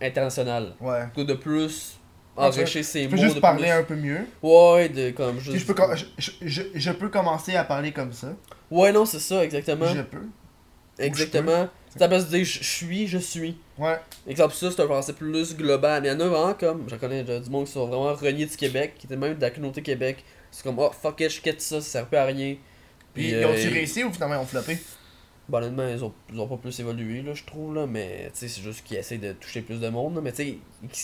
[0.00, 0.72] international.
[0.80, 1.24] Ouais.
[1.24, 1.99] De plus
[2.40, 3.22] enrichir ses Je peux mots.
[3.22, 3.70] juste de parler plus.
[3.70, 4.20] un peu mieux.
[4.42, 5.58] Ouais, de comme juste.
[5.58, 8.34] je peux, com- je, je, je, peux commencer à parler comme ça.
[8.70, 9.86] Ouais, non, c'est ça, exactement.
[9.86, 10.26] Je peux.
[10.98, 11.68] Exactement.
[11.92, 13.56] Tu peux se dire je suis, je suis.
[13.78, 13.98] Ouais.
[14.28, 16.02] Exemple, ça, c'est un français plus global.
[16.02, 18.46] Mais il y en a vraiment comme, je connais du monde qui sont vraiment reniés
[18.46, 20.24] du Québec, qui étaient même de la communauté Québec.
[20.50, 22.56] C'est comme, oh fuck it, je quitte ça, ça sert plus à rien.
[23.14, 24.78] Puis, Puis, ils ont-tu euh, réussi ou finalement ils ont floppé?
[25.50, 28.48] Bon, honnêtement, ils ont, ils ont pas plus évolué, là, je trouve, là, mais c'est
[28.48, 30.58] juste qu'ils essayent de toucher plus de monde, là, mais tu sais,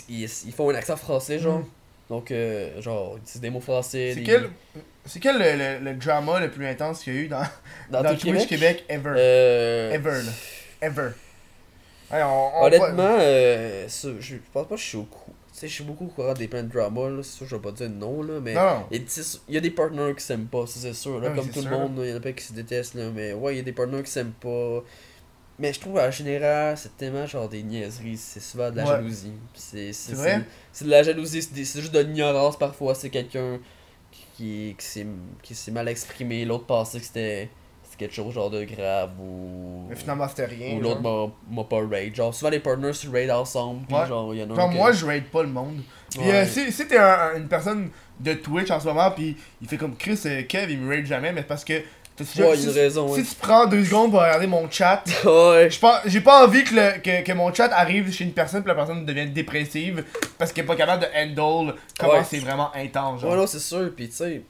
[0.08, 1.58] ils, ils, ils font un accent français, genre.
[1.60, 1.64] Mm.
[2.10, 4.12] Donc, euh, genre, ils disent des mots français.
[4.14, 4.50] C'est des- quel,
[5.04, 7.42] c'est quel le, le, le drama le plus intense qu'il y a eu dans,
[7.90, 8.48] Dans, dans, tout Twitch Québec?
[8.48, 9.14] Québec, ever?
[9.16, 10.32] Euh, Ever, là.
[10.82, 11.10] Ever.
[12.12, 15.35] Ouais, on, on- Honnêtement, euh, ça, je je pense pas que je suis au courant.
[15.56, 17.62] Sais, je suis beaucoup au courant des plans de drama, là, c'est sûr, je vais
[17.62, 18.52] pas dire non, là, mais.
[18.52, 21.18] Non, Il y a des partenaires qui s'aiment pas, ça c'est sûr.
[21.18, 21.70] Là, Ah oui, comme tout sûr.
[21.70, 23.60] le monde, il y en a pas qui se détestent, là, mais ouais, il y
[23.60, 24.84] a des partenaires qui s'aiment pas.
[25.58, 28.90] Mais je trouve en général, c'est tellement genre des niaiseries, c'est souvent de la Ouais.
[28.90, 29.32] jalousie.
[29.54, 30.44] C'est c'est- C'est vrai?
[30.72, 33.58] C'est de la jalousie, c'est des- c'est juste de l'ignorance parfois, c'est quelqu'un
[34.36, 35.06] qui, qui s'est
[35.42, 37.48] qui s'est mal exprimé, l'autre pensait que c'était
[37.98, 39.86] quelque chose genre de grave ou.
[39.88, 40.76] Mais finalement, c'était rien.
[40.76, 41.00] ou l'autre
[41.50, 42.14] m'a pas raid.
[42.14, 44.06] Genre, souvent les partners se raid ensemble, puis Ouais.
[44.06, 45.80] genre, il y en a que- moi, je raid pas le monde.
[46.10, 46.32] Puis, Ouais.
[46.34, 47.90] euh, si, si t'es un- un- une personne
[48.20, 51.06] de Twitch en ce moment, puis il fait comme Chris, euh, Kev, il me raid
[51.06, 51.82] jamais, mais parce que.
[52.38, 53.26] Ouais, si, raison, si ouais.
[53.26, 55.68] tu prends deux secondes pour regarder mon chat, ouais.
[56.06, 58.74] j'ai pas envie que, le, que, que mon chat arrive chez une personne, puis la
[58.74, 60.02] personne devienne dépressive,
[60.38, 63.20] parce qu'elle est pas capable de handle comment c'est vraiment intense.
[63.20, 63.30] Genre.
[63.32, 63.90] Ouais, non, c'est sûr.
[63.94, 64.42] Puis, tu sais,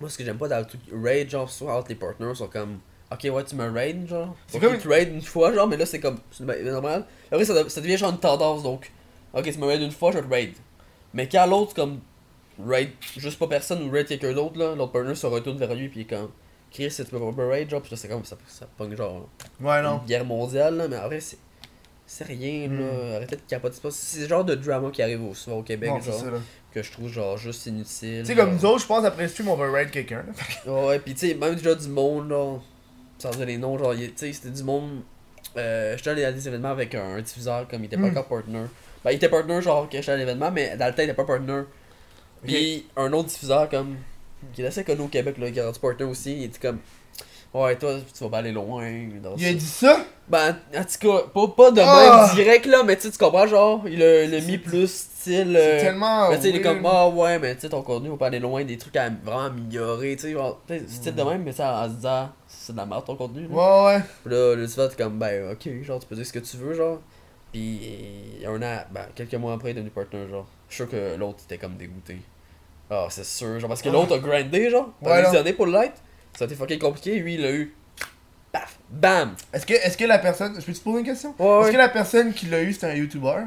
[0.00, 2.48] moi, ce que j'aime pas dans le truc raid, genre, souvent, entre les partners sont
[2.48, 2.78] comme,
[3.12, 4.34] ok, ouais, tu me raid, genre.
[4.46, 7.04] C'est comme- tu raid une fois, genre, mais là, c'est comme, c'est ben- normal.
[7.30, 8.90] Après, ça, de- ça devient genre une tendance, donc,
[9.32, 10.52] ok, tu me raid une fois, je te raid.
[11.14, 12.00] Mais quand l'autre, comme,
[12.64, 15.88] raid juste pas personne ou raid quelqu'un d'autre, là, l'autre partner se retourne vers lui,
[15.88, 16.30] puis comme,
[16.70, 19.28] Chris, tu peux raid, genre, puis là, c'est comme, ça, ça pogne, genre,
[19.60, 20.00] Ouais, non.
[20.00, 21.38] une guerre mondiale, là, mais en vrai, c'est.
[22.10, 22.78] C'est rien, Mm.
[22.80, 23.16] là.
[23.16, 23.74] Arrêtez de capoter.
[23.74, 26.14] C'est pas- C'est le genre de drama qui arrive souvent au Québec, Non, genre.
[26.20, 26.26] ça.
[26.72, 28.20] Que je trouve, genre, juste inutile.
[28.22, 30.24] Tu sais, comme nous autres, je pense, après le stream, on va raid quelqu'un.
[30.66, 32.56] Ouais, pis tu sais, même déjà du monde, là,
[33.18, 35.02] sans dire les noms, genre, tu sais, c'était du monde.
[35.58, 38.10] Euh, j'étais allé à des événements avec un, un diffuseur, comme il était pas Mm.
[38.16, 38.64] encore partner.
[39.04, 41.14] Ben, il était partner, genre, quand j'étais à l'événement, mais dans le temps, il était
[41.14, 41.62] pas partner.
[42.44, 43.96] Pis un autre diffuseur, comme,
[44.54, 46.78] qui est assez connu au Québec, là, qui est rendu partner aussi, il était comme.
[47.54, 48.84] Ouais, toi, tu vas pas aller loin.
[49.22, 49.48] Dans Il ça.
[49.48, 49.96] a dit ça?
[50.28, 52.26] Ben, en tout cas, pas, pas de Ah!
[52.26, 55.56] même direct, là, mais tu comprends, genre, il a, il a mis plus style.
[55.58, 56.28] C'est euh, tellement.
[56.28, 58.38] mais tu il est comme, ah ouais, mais tu sais, ton contenu, faut pas aller
[58.38, 61.52] loin, des trucs à vraiment améliorer, tu sais, genre, tu sais, style de même, mais
[61.52, 63.54] ça, en se disant, c'est de la merde ton contenu, là.
[63.54, 64.02] Ouais, ouais.
[64.24, 66.56] Puis là, le tu t'es comme, ben, ok, genre, tu peux dire ce que tu
[66.58, 66.98] veux, genre.
[67.52, 67.80] Puis,
[68.46, 70.46] un an, ben, quelques mois après, il est devenu partner, genre.
[70.68, 72.18] Je suis sûr que l'autre était comme dégoûté.
[72.90, 73.92] Ah, c'est sûr, genre, parce que Ah.
[73.92, 75.94] l'autre a grindé, genre, pendant Ouais, pour l'être.
[76.38, 77.74] Ça a été fucking compliqué, lui, il l'a eu.
[78.52, 79.34] Paf, bam!
[79.52, 80.54] Est-ce que, est-ce que la personne.
[80.60, 81.34] Je peux te poser une question?
[81.36, 81.72] Ouais, Est-ce ouais.
[81.72, 83.38] que la personne qui l'a eu, c'est un YouTuber?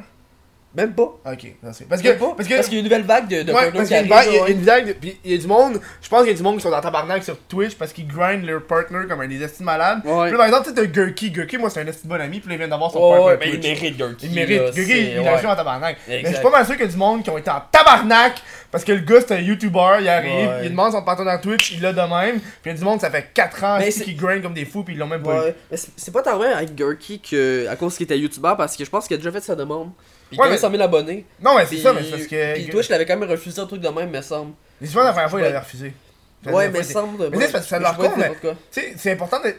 [0.74, 1.04] Même pas.
[1.26, 1.84] Ok, non, c'est.
[1.90, 2.08] Parce que.
[2.08, 2.54] Même pas, Parce que.
[2.56, 4.02] parce qu'il y a une nouvelle vague de, de ouais, parce qui qu'il y a
[4.04, 5.82] une arrive, vague- il y a une vague de- Puis il y a du monde.
[6.02, 8.08] Je pense qu'il y a du monde qui sont dans tabarnak sur Twitch parce qu'ils
[8.08, 10.00] grind leur partner comme un des estimes malades.
[10.06, 10.24] Ouais.
[10.30, 11.32] Puis là, par exemple, tu sais, t'as Gurky.
[11.32, 12.40] Gurky, moi, c'est un estime bon ami.
[12.40, 13.38] Puis là, il vient d'avoir son Ouais, ouais, partner.
[13.40, 13.82] mais il Twitch.
[13.82, 14.26] mérite Gurky.
[14.28, 14.62] Il mérite.
[14.62, 15.42] là, Gurky, il a ouais.
[15.42, 15.98] joué en tabarnak.
[16.08, 17.62] Mais je suis pas mal sûr qu'il y a du monde qui ont été en
[17.70, 18.42] tabarnak
[18.72, 19.98] parce que le gars, c'est un YouTuber.
[20.00, 20.62] Il arrive, Ouais.
[20.64, 22.40] il demande son partenaire Twitch, il l'a de même.
[22.40, 24.42] Puis il y a du monde, ça fait 4 ans Mais esti, c'est- qui grind
[24.42, 24.84] comme des fous.
[24.86, 25.40] Puis ils l'ont même pas eu.
[25.48, 28.78] Ouais, mais c'est pas tant vrai avec Gurky que à cause qu'il était youtubeur parce
[28.78, 29.90] que je pense qu'il a déjà fait sa demande.
[30.32, 31.26] Puis Ouais, mais- 100 000 abonnés.
[31.42, 32.54] Non, mais c'est ça, mais c'est parce que.
[32.56, 34.54] puis Twitch l'avait quand même refusé un truc de même, me semble.
[34.80, 35.50] Mais souvent, la première fois, il Ouais.
[35.50, 35.94] avait refusé.
[36.48, 37.30] Ouais, mais semble.
[37.30, 38.32] Mais c'est parce que ça leur compte, mais-
[38.98, 39.54] c'est important de.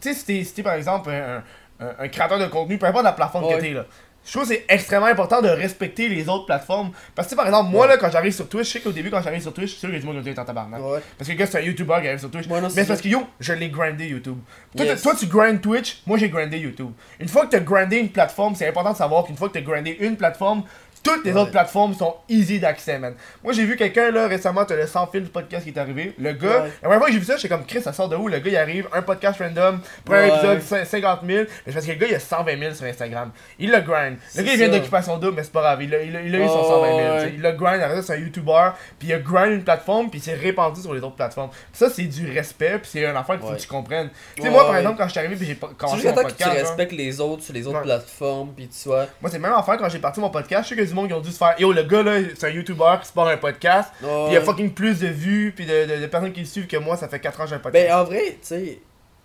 [0.00, 3.60] Tu sais, si t'es- par exemple un, créateur de contenu, peu importe la plateforme que
[3.60, 3.86] t'es là.
[4.24, 6.92] Je trouve que c'est extrêmement important de respecter les autres plateformes.
[7.14, 7.92] Parce que, tu par exemple, moi, Ouais.
[7.92, 9.88] là, quand j'arrive sur Twitch, je sais qu'au début, quand j'arrive sur Twitch, suis sûr
[9.92, 10.80] a du monde qui est en tabarnak.
[10.80, 11.00] Ouais.
[11.18, 12.46] Parce que gars, c'est un YouTuber qui arrive sur Twitch.
[12.46, 14.38] Ouais, non, mais c'est c'est parce que yo, je l'ai grindé YouTube.
[14.76, 15.02] Toi, Yes.
[15.02, 16.92] toi, tu grindes Twitch, moi j'ai grindé YouTube.
[17.18, 19.60] Une fois que t'as grindé une plateforme, c'est important de savoir qu'une fois que t'as
[19.60, 20.62] grindé une plateforme,
[21.02, 21.40] toutes les Ouais.
[21.40, 23.14] autres plateformes sont easy d'accès, man.
[23.42, 26.14] Moi j'ai vu quelqu'un là récemment, t'as le sans fil du podcast qui est arrivé.
[26.18, 26.70] Le gars, Ouais.
[26.82, 28.28] la première fois que j'ai vu ça, j'étais comme Chris, ça sort de où?
[28.28, 30.28] Le gars il arrive, un podcast random, premier Ouais.
[30.28, 31.44] épisode, cin- 50 000.
[31.66, 33.30] Mais parce que le gars il a 120 000 sur Instagram.
[33.58, 34.16] Il le grind.
[34.36, 35.82] Le gars il vient d'occupation double, mais c'est pas grave.
[35.82, 36.98] Il a, il a- il a eu son Ouais, 120 000.
[36.98, 37.18] ouais.
[37.18, 37.32] tu sais.
[37.36, 40.20] Il le grind, après ça c'est un YouTuber, puis il a grind une plateforme, puis
[40.20, 41.50] il s'est répandu sur les autres plateformes.
[41.72, 44.10] Ça c'est du respect, puis c'est un affaire qu'il faut que tu comprennes.
[44.36, 46.24] Tu sais, moi par exemple, quand je suis arrivé, puis j'ai commencé mon que tu
[46.26, 46.50] podcast.
[46.50, 49.06] genre, respectes les autres sur les autres plateformes, puis tu sois.
[49.20, 50.64] Moi, c'est même affaire quand j'ai parti mon podcast.
[50.70, 51.54] Je sais du monde qui ont dû se faire.
[51.58, 53.90] Yo, le gars là, c'est un YouTuber qui se part un podcast.
[53.98, 56.46] Puis il y a fucking plus de vues, puis de, de- de personnes qui le
[56.46, 57.86] suivent que moi, ça fait 4 ans que j'ai un podcast.
[57.88, 58.78] Ben en vrai, tu sais,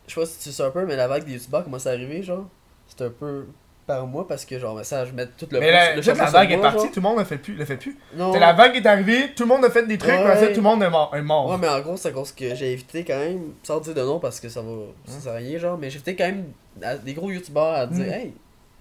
[0.07, 1.91] je sais pas si tu sais un peu, mais la vague des youtubeurs commence à
[1.91, 2.45] arriver, genre?
[2.87, 3.45] C'est un peu
[3.85, 6.13] par moi parce que, genre, mais ça, je mets tout le mais la, le la
[6.25, 6.87] vague est partie, genre.
[6.91, 7.53] tout le monde ne fait plus.
[7.55, 7.97] Le fait plus.
[8.15, 8.33] Non.
[8.33, 10.41] C'est la vague est arrivée, tout le monde a fait des trucs, Ouais.
[10.41, 11.13] mais tout le monde est mort.
[11.15, 11.49] Est mort.
[11.49, 14.01] Ouais, mais en gros, c'est à cause que j'ai évité quand même, sans dire de
[14.01, 14.71] nom parce que ça va.
[15.05, 16.45] Ça sert à rien, genre, mais j'ai évité quand même
[16.81, 18.09] à des gros youtubeurs à dire, Mm.
[18.11, 18.31] hey,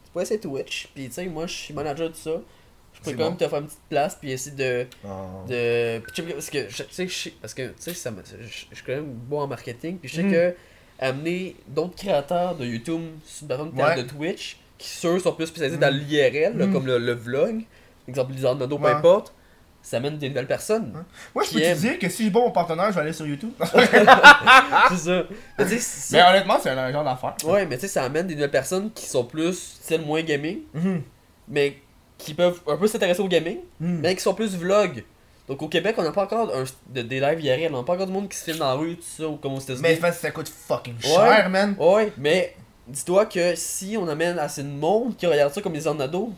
[0.04, 2.30] tu pourrais essayer Twitch, puis tu sais, moi je suis manager de ça.
[3.06, 3.30] Je peux C'est quand bon.
[3.30, 4.86] même te faire une petite place, puis essayer de.
[5.04, 5.08] Oh.
[5.48, 7.94] de puis tu sais, parce que, je- tu sais, je sais- parce que, tu sais,
[7.94, 10.32] ça me- je je suis quand même bon en marketing, puis je sais Mm.
[10.32, 10.54] que
[10.98, 13.96] amener d'autres créateurs de YouTube sur par exemple, Ouais.
[13.96, 16.72] de Twitch, qui ceux sont plus spécialisés dans l'IRL, là, Mm.
[16.72, 17.62] comme le, le vlog,
[18.08, 19.32] exemple les Nado, peu importe,
[19.82, 20.92] ça amène des nouvelles personnes.
[21.34, 23.24] Moi, je peux te dire que si je bon mon partenaire, je vais aller sur
[23.26, 23.52] YouTube.
[24.90, 25.22] c'est ça.
[26.12, 27.36] Mais honnêtement, c'est un genre d'affaire.
[27.44, 30.60] Ouais, mais tu sais, ça amène des nouvelles personnes qui sont plus, style moins gaming,
[30.74, 31.02] Mhm.
[31.48, 31.76] mais
[32.18, 34.00] qui peuvent un peu s'intéresser au gaming, Mhm.
[34.02, 35.04] mais qui sont plus vlog.
[35.48, 37.92] Donc au Québec, on n'a pas encore un, de, des lives IRL, on n'a pas
[37.94, 39.82] encore du monde qui se filme dans la rue, tout ça, ou comme aux États-Unis.
[40.02, 41.08] Mais ça coûte fucking Ouais.
[41.08, 41.76] cher, man.
[41.78, 42.56] Ouais, mais
[42.88, 46.32] dis-toi que si on amène assez de monde qui regarde ça comme des ornados,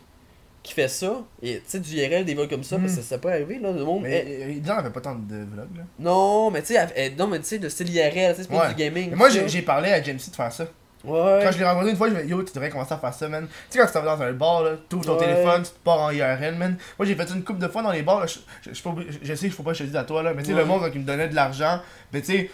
[0.61, 2.81] qui fait ça, et tu sais, du IRL, des vlogs comme ça, Mm.
[2.81, 4.03] parce que ça peut arriver, là, le monde.
[4.03, 5.83] Mais euh, Dylan avait pas tant de vlogs, là.
[5.97, 8.69] non, mais tu sais, non, mais tu sais, le style IRL, c'est pas Ouais.
[8.69, 9.09] du gaming.
[9.11, 10.67] Mais moi, j'ai parlé à Jamesy de faire ça.
[11.05, 11.39] Ouais.
[11.43, 13.13] Quand je l'ai rencontré une fois, je ai dit Yo, tu devrais commencer à faire
[13.13, 13.47] ça, man.
[13.47, 15.25] Tu sais, quand tu vas dans un bar, là, tu ouvres ton Ouais.
[15.25, 16.75] téléphone, tu te pars en IRL, man.
[16.97, 18.25] Moi, j'ai fait une couple de fois dans les bars, là.
[18.27, 18.33] Je,
[18.63, 20.21] je, je, suis pas obligé- je sais faut pas que je te dise à toi,
[20.23, 20.33] là.
[20.33, 20.59] Mais tu sais, Ouais.
[20.59, 21.79] le monde, là, qui me donnait de l'argent,
[22.11, 22.51] mais tu sais.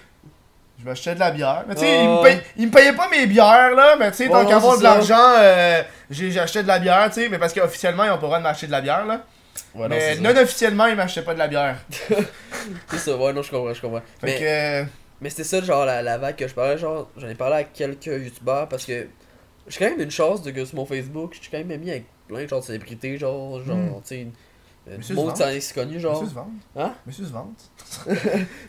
[0.79, 1.63] Je m'achetais de la bière.
[1.67, 2.03] Mais tu sais, Ouais.
[2.03, 3.95] il, me paye- il me payait pas mes bières, là.
[3.97, 7.21] Mais tu sais, tant qu'à avoir de l'argent, euh, j'ai acheté de la bière, tu
[7.21, 7.29] sais.
[7.29, 9.21] Mais parce qu'officiellement, ils ont pas le droit de m'acheter de la bière, là.
[9.73, 11.77] Ouais, mais non officiellement, ils m'achetaient pas de la bière.
[12.89, 14.01] C'est ça, ouais, non, je comprends, je comprends.
[14.21, 14.39] Fait Mais,
[14.85, 14.89] que.
[15.22, 17.63] Mais c'était ça, genre, la, la vague que je parlais, genre, j'en ai parlé à
[17.63, 19.07] quelques youtubeurs parce que
[19.68, 21.89] j'ai quand même une chance de que sur mon Facebook, je suis quand même ami
[21.91, 24.01] avec plein de genre de célébrités, genre, genre, Mm.
[24.01, 24.28] tu sais,
[24.97, 26.13] Monsieur monde se qui s'en est connu, genre.
[26.22, 26.47] Monsieur se vante.
[26.76, 26.93] Hein?
[27.07, 27.72] Monsieur se vante.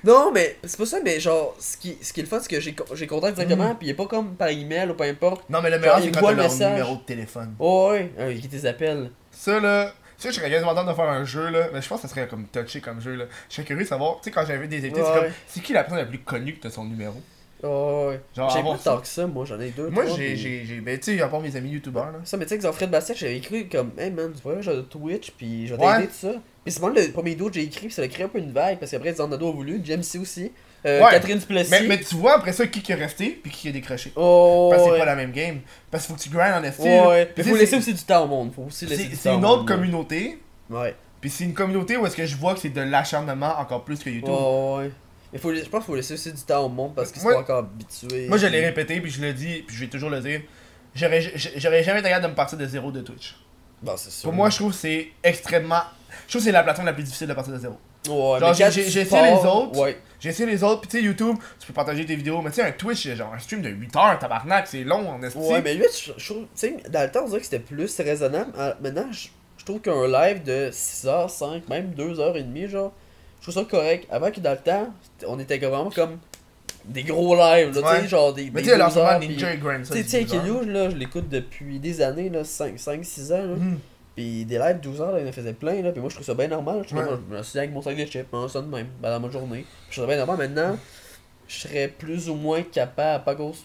[0.04, 2.48] Non, mais c'est pas ça, mais genre, ce qui, ce qui est le fun, c'est
[2.48, 3.76] que j'ai co- j'ai contact directement, Mm.
[3.76, 5.48] puis il est pas comme par email ou peu importe.
[5.50, 6.70] Non, mais le meilleur, c'est quand t'as le message.
[6.72, 7.54] numéro de téléphone.
[7.58, 9.10] Oh, ouais, euh, qui tes appels.
[9.30, 12.08] Ça là, ça je serais quasiment de faire un jeu là, mais je pense que
[12.08, 13.24] ça serait comme touché comme jeu là.
[13.48, 15.20] Je serais curieux de savoir, tu sais quand j'avais des invités, c'est Ouais.
[15.26, 17.20] comme c'est qui la personne la plus connue que t'as son numéro?
[17.62, 18.20] Oh, ouais.
[18.34, 19.88] J'ai pas tant que ça, moi, j'en ai deux.
[19.88, 22.18] Moi j'ai j'ai j'ai ben tu sais à part mes amis youtubeurs là.
[22.24, 25.30] Ça, mais tu sais, Xanfred Bastien, j'avais écrit comme, hey man, tu vois, j'ai Twitch,
[25.32, 26.06] puis je vais Ouais.
[26.06, 26.32] tout ça.
[26.64, 28.38] Puis c'est vraiment le premier dos que j'ai écrit, puis ça a créé un peu
[28.38, 30.52] une vague, parce qu'après, Xanado a voulu, James C aussi,
[30.86, 31.10] euh, Ouais.
[31.10, 31.70] Catherine Duplessis.
[31.70, 34.12] Mais, mais tu vois après ça qui est resté puis qui est décroché.
[34.16, 34.98] Oh, Parce que c'est ouais.
[35.00, 35.60] pas la même game.
[35.90, 36.82] Parce qu'il faut que tu grindes en esti.
[36.82, 39.48] Ouais, Mais faut laisser aussi du temps au monde, faut aussi laisser C'est une au
[39.48, 40.38] autre communauté,
[40.70, 40.94] Ouais.
[41.20, 43.98] puis c'est une communauté où est-ce que je vois que c'est de l'acharnement encore plus
[44.02, 44.28] que YouTube.
[44.30, 44.90] Ouais.
[45.32, 47.28] Mais faut, je pense qu'il faut laisser aussi du temps au monde parce qu'ils sont
[47.30, 48.28] encore habitués.
[48.28, 50.40] Moi je l'ai répété puis je le dis puis je vais toujours le dire.
[50.94, 51.20] J'aurais
[51.82, 53.36] jamais été capable de me partir de zéro de Twitch.
[53.82, 54.22] Bon, c'est sûr.
[54.22, 55.82] Pour moi, je trouve que c'est extrêmement.
[56.26, 57.76] Je trouve que c'est la plateforme la plus difficile de partir de zéro.
[58.08, 58.64] Ouais, Genre, j'ai-
[59.02, 59.78] essayé les autres.
[59.78, 59.96] Ouais.
[60.18, 62.56] J'ai essayé les autres, puis tu sais, YouTube, tu peux partager tes vidéos, mais tu
[62.56, 65.38] sais, un Twitch, genre un stream de 8 heures, tabarnak, c'est long en esti.
[65.38, 67.58] Ouais, mais lui, je, je trouve, tu sais, dans le temps, on dirait que c'était
[67.58, 68.50] plus raisonnable.
[68.58, 69.28] Ah, Maintenant, je,
[69.58, 72.92] je trouve qu'un live de 6h, 5, même 2h30, genre,
[73.40, 74.06] je trouve ça correct.
[74.10, 74.88] Avant que dans le temps,
[75.26, 76.18] on était vraiment comme
[76.86, 78.44] des gros lives, là, tu sais, genre des.
[78.44, 78.78] Mais tu sais,
[79.18, 79.56] Ninja et.
[79.92, 80.24] Tu sais,
[80.72, 83.54] là, je l'écoute depuis des années, là, 5, 5 6 ans, là.
[83.56, 83.78] Mhm.
[84.16, 85.92] Puis des lives 12 heures, là, il en faisait plein, là.
[85.92, 86.82] Puis moi, je trouve ça bien normal.
[86.88, 87.04] Je, Ouais.
[87.04, 89.10] moi, je me suis dit avec mon sac de chips, hein, ça de même, ben,
[89.10, 89.64] dans ma journée.
[89.90, 90.48] Je trouve ça bien normal.
[90.48, 90.78] Maintenant,
[91.46, 93.64] je serais plus ou moins capable, pas cause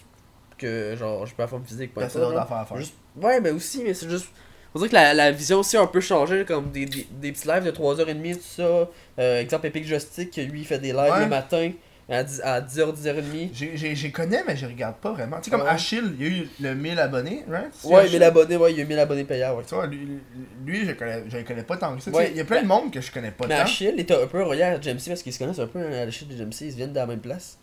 [0.58, 2.20] que, genre, je peux la forme physique, pas ça.
[2.38, 2.76] à faire.
[2.76, 4.28] Juste- Ouais, mais aussi, mais c'est juste.
[4.74, 7.32] On dirait que la, la vision aussi a un peu changé, comme des, des, des
[7.32, 8.88] petits lives de 3h30, tout ça.
[9.18, 11.20] Euh, exemple, Epic Joystick, lui, il fait des lives Ouais.
[11.20, 11.72] le matin
[12.08, 13.50] à, 10, à 10h, 10h30.
[13.54, 15.38] J'ai- connais, mais je regarde pas vraiment.
[15.38, 15.68] Tu sais, comme Ouais.
[15.68, 17.72] Achille, il y a eu le 1000 abonnés, right?
[17.84, 18.12] Ouais, Achille?
[18.12, 19.64] 1000 abonnés, ouais, il y a 1000 abonnés payants, ouais.
[19.66, 20.18] Tu vois, lui,
[20.66, 22.10] lui, je connais, je le connais pas tant que ça.
[22.10, 22.30] Tu sais, Ouais.
[22.32, 23.62] Il y a plein de monde que je connais pas Mais tant.
[23.62, 26.28] Achille était un peu relié à Jamesy parce qu'ils se connaissent un peu à Achille
[26.32, 27.58] et Jamesy, ils viennent de la même place.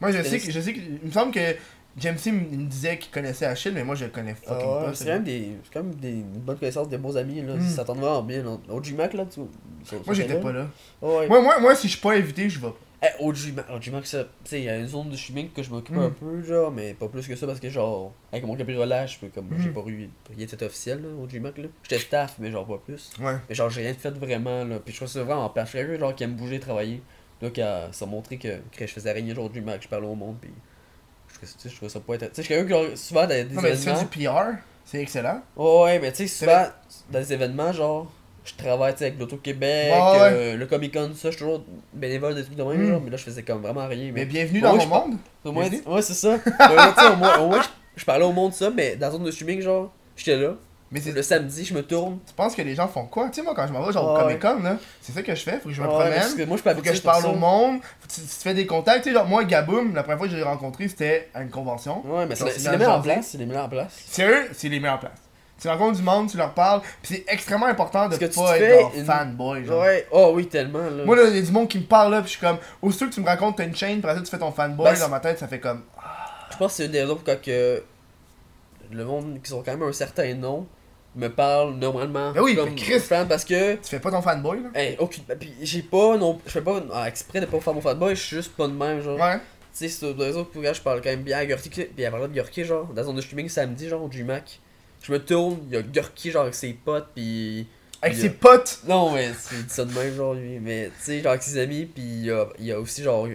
[0.00, 1.54] Moi, je sais que, je sais que, il me semble que
[1.96, 4.84] James C me disait qu'il connaissait Achille, mais moi, je le connais fucking Ah ouais,
[4.86, 4.94] pas.
[4.94, 7.54] c'est quand même des, quand même des une bonne connaissance, des bons amis, là.
[7.54, 7.60] Mm.
[7.60, 8.42] Ils s'attendent vraiment bien.
[8.42, 8.56] là.
[8.68, 10.66] OG Mac, là, tu Moi, j'étais pas là.
[11.00, 11.28] Ouais.
[11.28, 12.76] Moi, moi, moi, si je suis pas invité, je vais pas.
[13.06, 13.36] Eh, OG
[13.70, 13.90] OG
[14.52, 16.00] il y a une zone de streaming que je m'occupe Mm.
[16.02, 19.18] un peu, genre, mais pas plus que ça parce que, genre, avec mon cabriolet, je
[19.18, 19.74] peux, comme, j'ai Mm.
[19.74, 21.64] pas eu rien de officiel, là, OG Mac, là.
[21.82, 23.10] J'étais staff, mais genre pas plus.
[23.20, 23.36] Ouais.
[23.48, 24.78] Mais genre, j'ai rien fait vraiment, là.
[24.78, 25.64] Puis je trouve ça vraiment pire.
[25.64, 27.02] Je suis quelqu'un, genre, qui aime bouger, travailler.
[27.42, 30.06] Donc, euh, ça a montré que, que je faisais rien, genre, OG Mac, je parlais
[30.06, 30.50] au monde, puis.
[31.28, 32.28] Je trouvais, ça- tu sais, je trouvais ça pas être.
[32.28, 34.02] Tu sais, je suis quelqu'un qui, souvent, dans des Non, mais tu fais événements.
[34.02, 35.42] du PR, c'est excellent.
[35.56, 36.66] Ouais, mais tu sais, C'est souvent,
[37.10, 38.10] dans des événements, genre,
[38.44, 40.28] je travaille avec l'Auto-Québec, Ouais, ouais.
[40.32, 42.88] euh, le Comic-Con, ça, je suis toujours bénévole, des trucs de même, Mm.
[42.90, 44.06] genre, mais là, je faisais comme vraiment rien.
[44.06, 45.16] Mais Mais, bienvenue dans mon monde.
[45.44, 46.36] au moins, ouais, c'est ça.
[47.12, 49.30] Au moins, au moins, je, je parlais au monde ça, mais dans la zone de
[49.30, 50.54] streaming, genre, j'étais là.
[50.90, 52.18] Mais c'est- Le samedi, je me tourne.
[52.24, 53.28] tu penses que les gens font quoi?
[53.28, 54.38] Tu sais, moi, quand je m'en vais, genre, au Ouais.
[54.38, 55.58] Comic Con, là, c'est ça que je fais.
[55.58, 56.12] Faut que je me promène.
[56.36, 58.42] que moi, je peux Faut que je parle au monde, faut que tu, tu te
[58.42, 59.02] fais des contacts.
[59.02, 61.50] Tu sais, genre, moi, Gaboum, la première fois que je l'ai rencontré, c'était à une
[61.50, 62.00] convention.
[62.06, 63.92] Ouais, mais c'est les meilleurs en place, c'est les meilleurs en place.
[64.06, 65.12] Sérieux, c'est les meilleures places.
[65.60, 68.94] Tu rencontres du monde, tu leur parles, pis c'est extrêmement important de tu pas être
[68.96, 69.64] une- fanboy.
[69.64, 69.80] Genre.
[69.80, 71.04] Ouais, oh oui, tellement, là.
[71.04, 72.58] Moi, là, il y a du monde qui me parle là, pis je suis comme,
[72.82, 74.98] aussitôt que tu me racontes, t'as une chaîne, pis après tu fais ton fanboy, Ben,
[74.98, 75.82] dans ma tête, ça fait comme.
[76.50, 77.82] Je pense que c'est une des raisons pourquoi que
[78.92, 80.66] le monde qui sont quand même un certain nom
[81.16, 84.20] me parle normalement Ben oui, comme mais Chris- fan parce que Tu fais pas ton
[84.20, 84.68] fanboy, là?
[84.74, 87.80] hey, aucune puis j'ai pas non je fais pas ah, exprès de pas faire mon
[87.80, 89.18] fanboy, je suis juste pas de même genre.
[89.18, 89.38] Ouais.
[89.72, 91.68] sais, c'est deux autres pour je parle quand même bien à Gurki.
[91.70, 94.60] Puis il parlé de Gurki, genre, dans son streaming samedi, genre, au G-Mac.
[95.06, 97.66] Je me tourne, il y a Gurki, genre, avec ses potes, puis.
[98.02, 98.80] Avec ses potes?
[98.88, 100.58] Non, mais c'est ça de même, genre, lui.
[100.60, 103.02] Mais, tu sais, genre, avec ses amis, puis il y a, il y a aussi,
[103.02, 103.28] genre,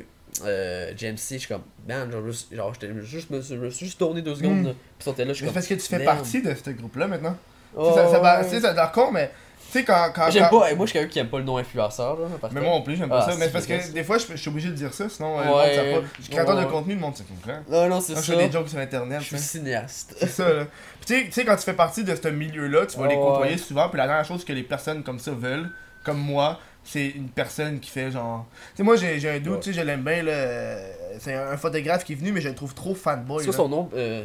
[0.45, 3.85] euh, JMC, je suis comme, man, genre, juste, genre, j'étais juste, me, je me suis
[3.85, 4.63] juste tourné deux secondes, Mm.
[4.63, 5.53] Puis ils sont là, je suis comme.
[5.53, 7.37] parce que tu fais partie de ce groupe-là maintenant.
[7.75, 8.59] Oh, ça, ça, va- ouais.
[8.59, 9.29] ça a l'air con, mais
[9.71, 10.11] sais, quand.
[10.15, 12.27] quand J'aime quand- pas, moi, je suis quelqu'un qui aime pas le nom influenceur, là.
[12.51, 13.37] Mais moi non plus, j'aime pas Ah, ça.
[13.37, 15.75] Mais parce que des fois, je, je suis obligé de dire ça, sinon, euh, Ouais,
[15.75, 16.07] sait pas.
[16.17, 16.67] Je suis créateur de ouais.
[16.71, 17.59] contenu, le monde sait comprend.
[17.69, 18.37] Non, non, c'est Quand je ça.
[18.37, 20.15] fais des jokes sur internet, Je suis tu cinéaste.
[20.19, 20.65] c'est ça là.
[20.65, 23.15] Puis tu sais- tu sais, quand tu fais partie de ce milieu-là, tu vas les
[23.15, 23.89] côtoyer souvent.
[23.89, 25.69] Puis la dernière chose que les personnes comme ça veulent,
[26.03, 28.45] comme moi, c'est une personne qui fait genre.
[28.71, 30.31] Tu sais, moi j'ai un doute, tu sais, je l'aime bien là.
[30.31, 33.43] euh, C'est un photographe qui est venu, mais je le trouve trop fanboy.
[33.43, 34.23] C'est son nom euh,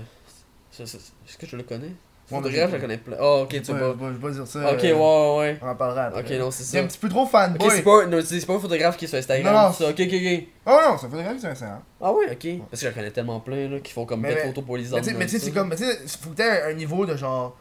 [0.79, 1.93] Est-ce que je le connais?
[2.27, 3.17] Photographe, je- connais plein.
[3.21, 3.95] Oh, ok, tu vais pas.
[4.01, 4.73] je vais pas dire ça.
[4.73, 5.59] Ok, euh, ouais, ouais.
[5.63, 6.21] On en parlera après.
[6.23, 6.89] Ok, non, c'est C'est un ça.
[6.89, 7.71] petit peu trop Ok, fanboy.
[7.71, 9.73] c'est pas, non, c'est pas un photographe qui est sur Instagram, Non, non.
[9.73, 9.85] ça.
[9.91, 10.43] Ok, ok, ok.
[10.67, 11.83] Oh non, c'est un photographe, c'est un séant.
[12.01, 12.61] Ah ouais, ok.
[12.71, 15.01] Parce que je connais tellement plein, là, qui font comme mais- photos pour les Mais
[15.03, 15.45] tu sais, mais tu sais, ça.
[15.45, 15.69] c'est comme.
[15.69, 17.57] Mais tu sais, faut que t'aies un niveau de genre.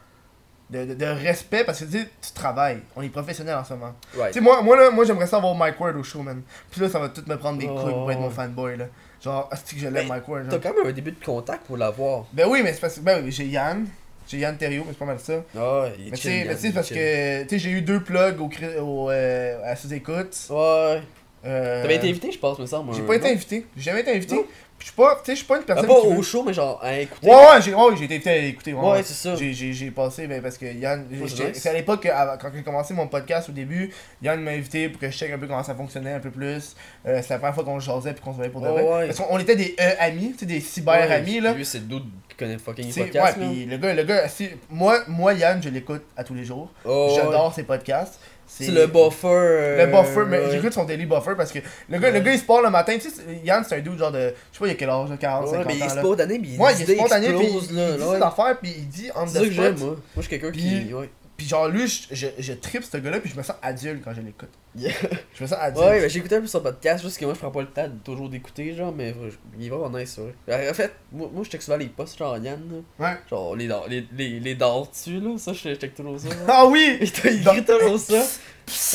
[0.70, 2.78] De, de, de respect parce que tu sais, tu travailles.
[2.96, 3.92] On est professionnel en ce moment.
[4.16, 4.28] Right.
[4.32, 6.40] Tu sais, moi, moi, là, moi j'aimerais ça avoir Mike Ward au show, man.
[6.70, 7.74] Puis là, ça va tout me prendre des Oh.
[7.78, 8.86] couilles pour être mon fanboy, là.
[9.22, 11.76] Genre, est-ce que je l'aime, Mike Ward, T'as quand même un début de contact pour
[11.76, 12.24] l'avoir.
[12.32, 13.00] Ben oui, mais c'est parce que.
[13.00, 13.86] Ben oui, j'ai Yann.
[14.26, 15.44] J'ai Yann Thériault, mais c'est pas mal ça.
[15.56, 16.96] Ah, il est Mais tu sais, parce chill.
[16.96, 17.42] que.
[17.42, 18.48] Tu sais, j'ai eu deux plugs au,
[18.82, 20.34] au, euh, à sous-écoute.
[20.50, 21.02] Ouais.
[21.46, 22.94] Euh, T'avais été invité, je pense, me semble.
[22.94, 23.66] J'ai pas été invité.
[23.76, 24.36] J'ai jamais été invité.
[24.80, 25.14] Je suis pas.
[25.16, 25.86] Tu sais, je suis pas une personne.
[25.86, 27.26] pas qui au veut- show, mais genre à écouter.
[27.26, 28.72] Ouais, ouais, j'ai ouais, j'ai été invité à écouter.
[28.74, 29.34] Ouais, c'est ça.
[29.34, 31.58] J'ai- J'ai j'ai passé, ben, parce que Yann, c'est j'ai- nice.
[31.62, 33.90] c'est à l'époque, que, avant- quand j'ai commencé mon podcast au début,
[34.22, 36.76] Yann m'a invité pour que je check un peu comment ça fonctionnait un peu plus.
[37.06, 38.82] Euh, c'est la première fois qu'on se jasait puis qu'on se voyait pour de Ouais,
[38.82, 38.98] vrai.
[38.98, 39.06] ouais.
[39.06, 41.52] Parce qu'on était des euh, amis, tu sais, des cyber amis là.
[41.54, 43.38] Lui, c'est le dude qui connaît fucking Tu sais, podcast.
[43.38, 43.50] ouais, là.
[43.50, 46.70] puis le gars, le gars, si- moi, moi, Yann, je l'écoute à tous les jours.
[46.84, 47.14] Oh, ouais.
[47.16, 48.20] J'adore ses podcasts.
[48.46, 49.26] C'est le buffer.
[49.28, 50.50] euh, Le buffer, mais ouais.
[50.52, 52.94] j'écoute son daily buffer parce que le gars, le gars il se part le matin,
[53.00, 54.18] tu sais, Yann c'est un dude genre de,
[54.52, 56.02] je sais pas il a quel âge, là, 40, Ouais, 50 mais il ans là.
[56.02, 57.60] spontané, mais Ouais, il idées spontané, puis il, il
[57.96, 59.88] dit ses affaires, puis il dit on C'est ça que j'aime, moi.
[59.88, 60.94] Moi, je suis quelqu'un Puis- qui.
[61.36, 64.14] Puis genre lui, je, je, je tripe ce gars-là, puis je me sens adulte quand
[64.14, 64.50] je l'écoute.
[64.76, 64.92] Yeah.
[65.34, 65.84] Je me sens adulte.
[65.84, 67.66] Ouais, ben, j'ai écouté un peu son podcast, juste que moi je prends pas le
[67.68, 70.70] temps de toujours d'écouter, genre, mais euh, il est vraiment nice, ouais.
[70.70, 72.60] En fait, moi, moi je check souvent les posts, genre Yann,
[72.98, 73.06] là.
[73.08, 73.16] Ouais.
[73.28, 76.28] Genre les, dents- les, les, les dards dessus, là, ça je check toujours ça.
[76.48, 76.98] Ah oui!
[77.22, 78.22] T'as écrit toujours ça.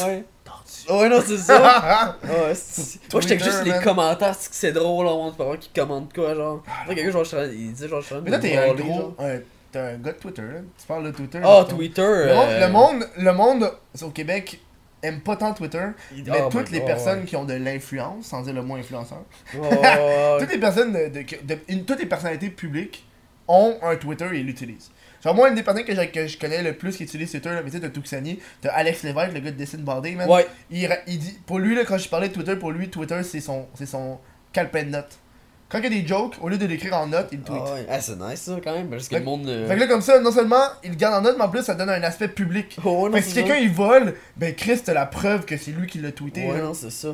[0.08, 0.24] Ouais.
[0.90, 1.60] Ouais, non, c'est ça.
[1.84, 5.38] Ah, Ouais, c'est- Moi je check juste les commentaires, c'est que c'est drôle, on montre
[5.38, 6.64] pas qui commente quoi, genre.
[6.88, 8.88] Là, quelqu'un, genre, il dit, genre, je suis Mais là, t'es un gros.
[8.88, 9.16] genre.
[9.20, 9.40] euh,
[9.72, 10.60] T'es un gars de Twitter, là.
[10.80, 11.40] Tu parles de Twitter.
[11.44, 12.02] Ah, là, Twitter.
[12.02, 14.60] Le monde, euh, le monde, le monde au Québec
[15.02, 17.26] aime pas tant Twitter, il- mais oh toutes my les God, personnes ouais.
[17.26, 20.40] qui ont de l'influence, sans dire le mot influenceur, ouais.
[20.40, 21.24] toutes les personnes de, de-
[21.56, 23.06] de- une- toutes les personnalités publiques
[23.48, 24.92] ont un Twitter et l'utilisent.
[25.24, 27.50] Genre moi une des personnes que je, que je connais le plus qui utilise Twitter,
[27.50, 30.30] là, mais tu sais, t'as Tuxani, t'as Alex Lévesque, le gars de Dessine Bandé, man.
[30.30, 30.46] Ouais.
[30.72, 30.88] Il
[31.20, 33.86] dit, pour lui là, quand je parlais de Twitter, pour lui Twitter c'est son, c'est
[33.86, 34.20] son
[34.52, 35.18] calepin de notes.
[35.70, 37.62] Quand il y a des jokes, au lieu de l'écrire en notes, il le tweet.
[37.64, 37.86] Ah ouais.
[37.90, 39.48] Ah, c'est nice ça quand même, parce que Fait le monde.
[39.48, 41.50] euh, Fait que là comme ça, non seulement il le garde en note, mais en
[41.50, 42.76] plus ça donne un aspect public.
[42.84, 45.72] Oh, non, Fait que si quelqu'un il vole, ben Chris t'as la preuve que c'est
[45.72, 46.48] lui qui l'a tweeté.
[46.48, 46.64] Ouais, là.
[46.64, 47.10] non, c'est ça.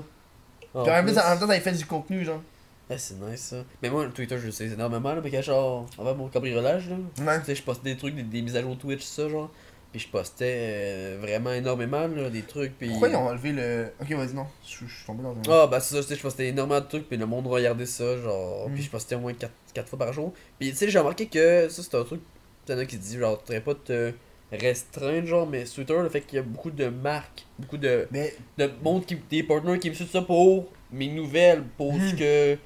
[0.74, 2.42] En Puis en même temps, en même temps, ça fait du contenu, genre.
[2.90, 3.56] Ah, c'est nice ça.
[3.82, 6.88] Mais moi, le Twitter, je le sais énormément, là, mais quand genre, avant mon cambriolage,
[6.90, 6.96] là,
[7.26, 7.40] Ouais.
[7.40, 9.50] tu sais, je postais des trucs, des, des mises à jour Twitch, ça, genre.
[9.96, 12.90] Puis je postais euh, vraiment énormément, là, des trucs, puis...
[12.90, 13.94] Pourquoi ils ont enlevé le.
[14.02, 14.46] Ok, vas-y, non.
[14.68, 15.42] Je je suis tombé dans un.
[15.64, 17.86] Ah, bah c'est ça, tu sais, je postais énormément de trucs, puis le monde regardait
[17.86, 18.74] ça, genre, Mm.
[18.74, 20.34] puis je postais au moins 4, fois par jour.
[20.60, 22.20] Puis tu sais, j'ai remarqué que ça, c'est un truc,
[22.66, 24.12] t'en as qui dit, genre, tu pas te
[24.52, 28.06] restreindre, genre, mais sur Twitter, le fait qu'il y a beaucoup de marques, beaucoup de,
[28.12, 28.36] Mais.
[28.58, 32.10] de monde, qui, des partenaires qui me suivent ça pour mes nouvelles, pour Mm.
[32.10, 32.58] ce que,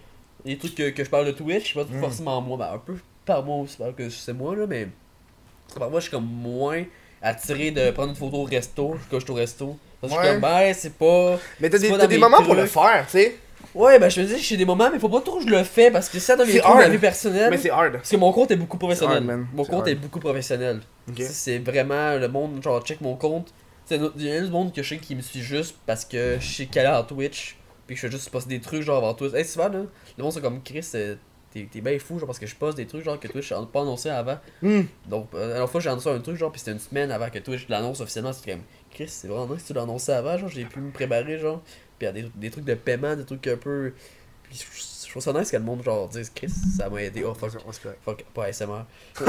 [0.46, 2.00] les trucs que, que je parle de Twitch, pas Mm.
[2.00, 4.88] forcément moi, ben un peu par moi aussi, parce que c'est moi, là, mais
[5.78, 6.84] par moi, je suis comme moins
[7.22, 9.78] attiré de prendre une photo au resto, je suis au resto.
[10.02, 11.38] Parce que je suis comme, ben, c'est pas...
[11.60, 13.36] Mais t'as C'est des, moments pour le faire, tu sais.
[13.76, 15.64] Ouais, ben je me dis, j'ai des moments, mais faut pas trop que je le
[15.64, 17.52] fais parce que ça devient C'est trop ma vie personnelle.
[17.52, 17.94] Mais c'est hard.
[17.94, 19.18] Parce que mon compte est beaucoup professionnel.
[19.18, 19.48] hard, man.
[19.54, 19.90] Mon C'est compte hard.
[19.90, 20.82] est beaucoup professionnel.
[21.18, 23.54] C'est vraiment le monde, genre, check mon compte.
[23.86, 26.90] C'est du monde que je sais qui me suit juste parce que je qu'elle est
[26.90, 27.58] en Twitch.
[27.86, 29.34] Puis que je fais juste poster des trucs, genre, avant Twitch.
[29.34, 29.80] Hey, souvent, là,
[30.18, 31.16] le monde, c'est comme Chris, euh,
[31.54, 33.62] t'es t'es bien fou, genre, parce que je poste des trucs, genre, que Twitch n'a
[33.72, 34.38] pas annoncé avant.
[34.62, 34.82] Hmm.
[35.08, 37.30] Donc, euh, la dernière fois, j'ai annoncé un truc, genre, puis c'était une semaine avant
[37.30, 38.34] que Twitch l'annonce officiellement.
[38.34, 41.38] C'était comme, Chris, c'est vraiment nice, tu l'as annoncé avant, genre, j'ai pu me préparer,
[41.40, 41.62] genre.
[41.98, 43.94] Puis il y a des, des trucs de paiement, des trucs un peu.
[44.44, 47.24] Puis je je trouve ça nice que le monde, genre, dise, Chris, ça m'a aidé.
[47.26, 48.00] Oh, fuck, Ouais, c'est correct.
[48.06, 48.86] fuck, pas ASMR.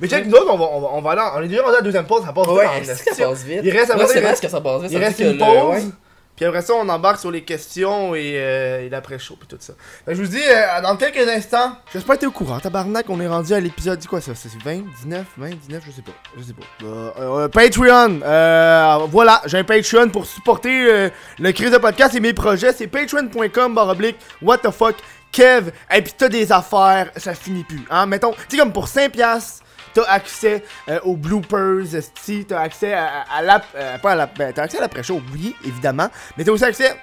[0.00, 1.22] Mais check, nous autres, on va, on va, on va aller.
[1.36, 3.20] On est déjà rendu à la deuxième pause, ça passe vite Ouais, est-ce que esti.
[3.20, 3.60] ça passe vite?
[3.64, 4.92] Il reste après ça, c'est reste- que ça passe vite.
[4.92, 5.92] Il ça reste que une le- pause.
[6.36, 9.72] Puis après ça, on embarque sur les questions et, euh, et l'après-show puis tout ça.
[10.06, 12.60] Je vous dis, euh, dans quelques instants, j'espère que t'es au courant.
[12.60, 14.32] Tabarnak, on est rendu à l'épisode, quoi ça?
[14.34, 16.12] C'est 20, 19, 20, 19, je sais pas.
[16.36, 16.84] Je sais pas.
[16.84, 18.20] Euh, euh, Patreon.
[18.22, 21.08] Euh, voilà, j'ai un Patreon pour supporter euh,
[21.38, 22.72] le crise de podcast et mes projets.
[22.72, 24.96] C'est patreon.com baroblique what the fuck
[25.32, 27.84] Kev, et puis t'as des affaires, ça finit plus.
[27.90, 28.06] Hein?
[28.06, 29.62] Mettons, tu comme pour 5$, piastres,
[29.96, 33.62] t'as accès euh, aux bloopers, esti, t'as accès à, à, à la.
[33.74, 34.26] euh, pas à.
[34.26, 36.08] Ben, t'as accès à l'après-show, oui, évidemment.
[36.36, 36.94] Mais t'as aussi accès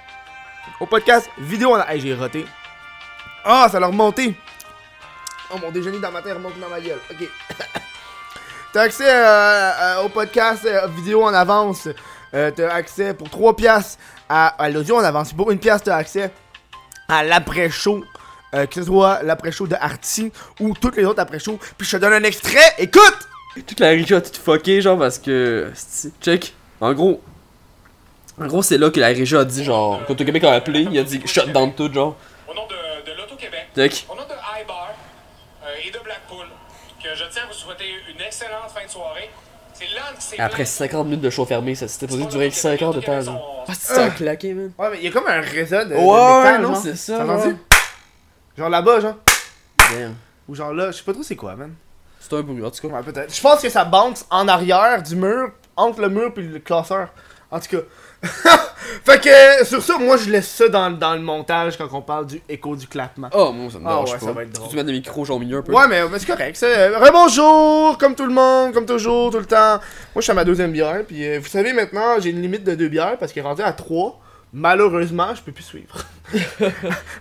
[0.80, 1.80] au podcast vidéo en.
[1.88, 2.46] Hey, j'ai roté.
[3.44, 4.34] Ah, ça l'a remonté.
[5.52, 6.98] Oh, mon déjeuner dans ma tête remonte dans ma gueule.
[7.10, 7.28] Ok.
[8.72, 10.66] t'as accès euh, au podcast
[10.96, 11.88] vidéo en avance.
[12.32, 15.32] T'as accès pour 3 piastres à, à l'audio en avance.
[15.32, 16.32] Pour une pièce, t'as accès
[17.08, 18.02] à l'après-show.
[18.54, 20.30] Euh, que ce soit l'après-show de Artie
[20.60, 21.58] ou toutes les autres après-shows.
[21.76, 22.74] Puis je te donne un extrait.
[22.78, 23.18] Écoute!
[23.66, 25.70] Toute la régie a tout fucké, genre, parce que.
[25.74, 26.54] c'est- Check.
[26.80, 27.20] En gros.
[28.40, 30.00] En gros, c'est là que la régie a dit, genre.
[30.06, 32.16] Quand au Québec a appelé, il a dit shut down tout, genre.
[32.48, 34.06] Au nom de, de l'Auto-Québec, Check.
[34.10, 34.90] au nom de iBar
[35.64, 36.46] euh, et de Blackpool,
[37.02, 39.30] que je tiens à vous souhaiter une excellente fin de soirée.
[39.72, 40.68] C'est qui s'est Après plaint.
[40.68, 43.64] 50 minutes de show fermé, ça s'était posé durer 5 heures de temps.
[43.68, 44.70] Ah, ça a claqué, man.
[44.78, 45.94] Ouais, mais il y a comme un réseau de.
[45.94, 47.56] Ouais, métal, non, c'est ça, T'as entendu?
[48.56, 49.14] Genre là-bas, genre.
[49.90, 50.14] Damn.
[50.48, 51.72] Ou genre là, je sais pas trop c'est quoi, man.
[52.20, 52.94] C'est un bruit, en tout cas.
[52.94, 53.34] Ouais, peut-être.
[53.34, 57.08] Je pense que ça bounce en arrière du mur, entre le mur puis le classeur.
[57.50, 57.82] En tout cas.
[59.04, 62.26] fait que sur ça, moi je laisse ça dans, dans le montage quand on parle
[62.26, 63.28] du écho du clappement.
[63.34, 64.26] Oh, moi, ça me Ah dérange ouais, pas.
[64.26, 64.68] ça va être drôle.
[64.70, 65.72] Tu mets des micros, genre, au milieu un peu.
[65.72, 66.58] Ouais, mais, mais c'est correct.
[66.62, 69.74] Euh, Rebonjour, comme tout le monde, comme toujours, tout le temps.
[69.76, 69.80] Moi,
[70.16, 71.02] je suis à ma deuxième bière.
[71.06, 73.60] Puis, euh, vous savez, maintenant, j'ai une limite de deux bières parce qu'il est rendu
[73.62, 74.18] à trois.
[74.54, 75.94] Malheureusement, je peux plus suivre.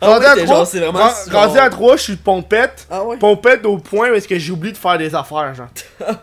[0.02, 1.00] Ah rendu ouais, à t'es trois, genre, c'est vraiment.
[1.00, 2.88] ren- genre- rendu à trois, je suis pompette.
[2.90, 3.18] Ah ouais?
[3.18, 5.68] Pompette au point où est-ce que j'oublie de faire des affaires, genre.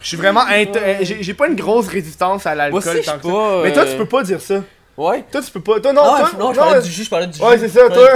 [0.00, 0.44] Je suis vraiment.
[0.44, 3.62] int- euh, J'ai pas une grosse résistance à l'alcool tant ça.
[3.64, 4.56] Mais toi, euh, tu peux pas dire ça.
[4.96, 5.24] Ouais.
[5.32, 5.80] Toi, tu peux pas.
[5.80, 6.28] Toi, non, Non, toi.
[6.32, 7.42] je- non, je parlais non, du jus, je parlais du jus.
[7.44, 8.08] Ouais, c'est ça, toi.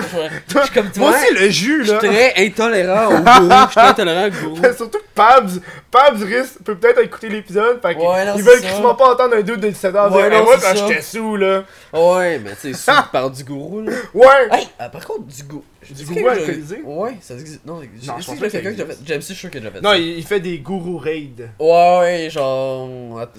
[0.49, 0.91] Je comme.
[0.99, 1.99] Moi aussi, le jus, Je là.
[2.01, 3.51] suis très intolérant au gourou.
[3.51, 4.57] Je suis très intolérant au gourou.
[4.76, 5.51] Surtout que Pabs,
[5.91, 9.35] Pabs risque, peut peut-être écouter l'épisode, fait qu'ils Ouais, non, ils veulent quasiment pas entendre
[9.37, 11.62] un dude de 17 ans Ouais, dire moi quand j'étais sous là.
[11.93, 13.93] Ouais, mais tu sais, si tu parles du gourou, là.
[14.14, 14.26] Ouais!
[14.53, 15.64] Hey, euh, par contre, du gourou.
[15.95, 16.82] Du gourou alcoolisé?
[16.84, 17.64] Ouais, ça existe.
[17.66, 18.95] Non, pas que que ça quelqu'un qui fait.
[18.95, 19.99] si je suis sûr que j'ai fait Non, ça.
[19.99, 21.30] il, il fait des gourous raids.
[21.59, 22.89] Ouais, ouais, genre.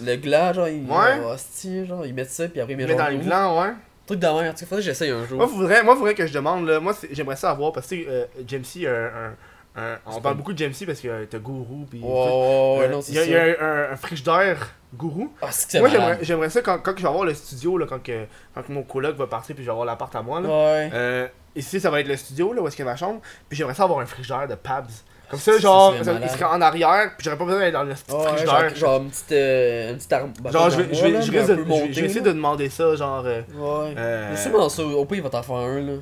[0.03, 0.83] Le gland, genre, il.
[0.89, 1.19] Ouais.
[1.25, 3.71] hostie, genre, ils mettent ça, puis après ils Il mettent dans le gland, ouais.
[4.05, 5.37] Truc de tout cas, faudrait que j'essaye un jour.
[5.37, 6.79] Moi, faudrait, moi, faudrait que je demande, là.
[6.79, 9.35] Moi, j'aimerais ça avoir, parce que, euh, Jamesy a
[9.77, 9.97] un.
[10.07, 11.99] on parle beaucoup de Jamesy parce que euh, t'as gourou, pis.
[12.01, 13.27] Ouais, ouais, Euh, non, c'est il y a, ça.
[13.27, 15.31] il y a un, un, un frigidaire gourou.
[15.41, 18.01] Ah, c'est Moi, j'aimerais, j'aimerais ça quand, quand je vais avoir le studio, là, quand,
[18.01, 18.25] que,
[18.55, 20.49] quand que mon coloc va partir, puis je vais avoir l'appart à moi, là.
[20.49, 21.31] Ouais.
[21.55, 23.21] Ici, ça va être le studio, là, où est-ce qu'il y a ma chambre.
[23.47, 24.87] Puis j'aimerais ça avoir un frigidaire de Pabs.
[25.29, 27.93] Comme ça, genre, ça- il serait en arrière, puis j'aurais pas besoin d'aller dans le
[27.93, 28.69] petit frigidaire.
[28.69, 30.33] genre, genre une petite, euh, une petite arme.
[30.41, 33.23] bah, Genre, je vais, je vais, je de- je essayer de demander ça, genre.
[33.25, 33.93] euh, Ouais.
[33.97, 35.93] euh, sûrement ça, au pire, il va t'en faire un, là.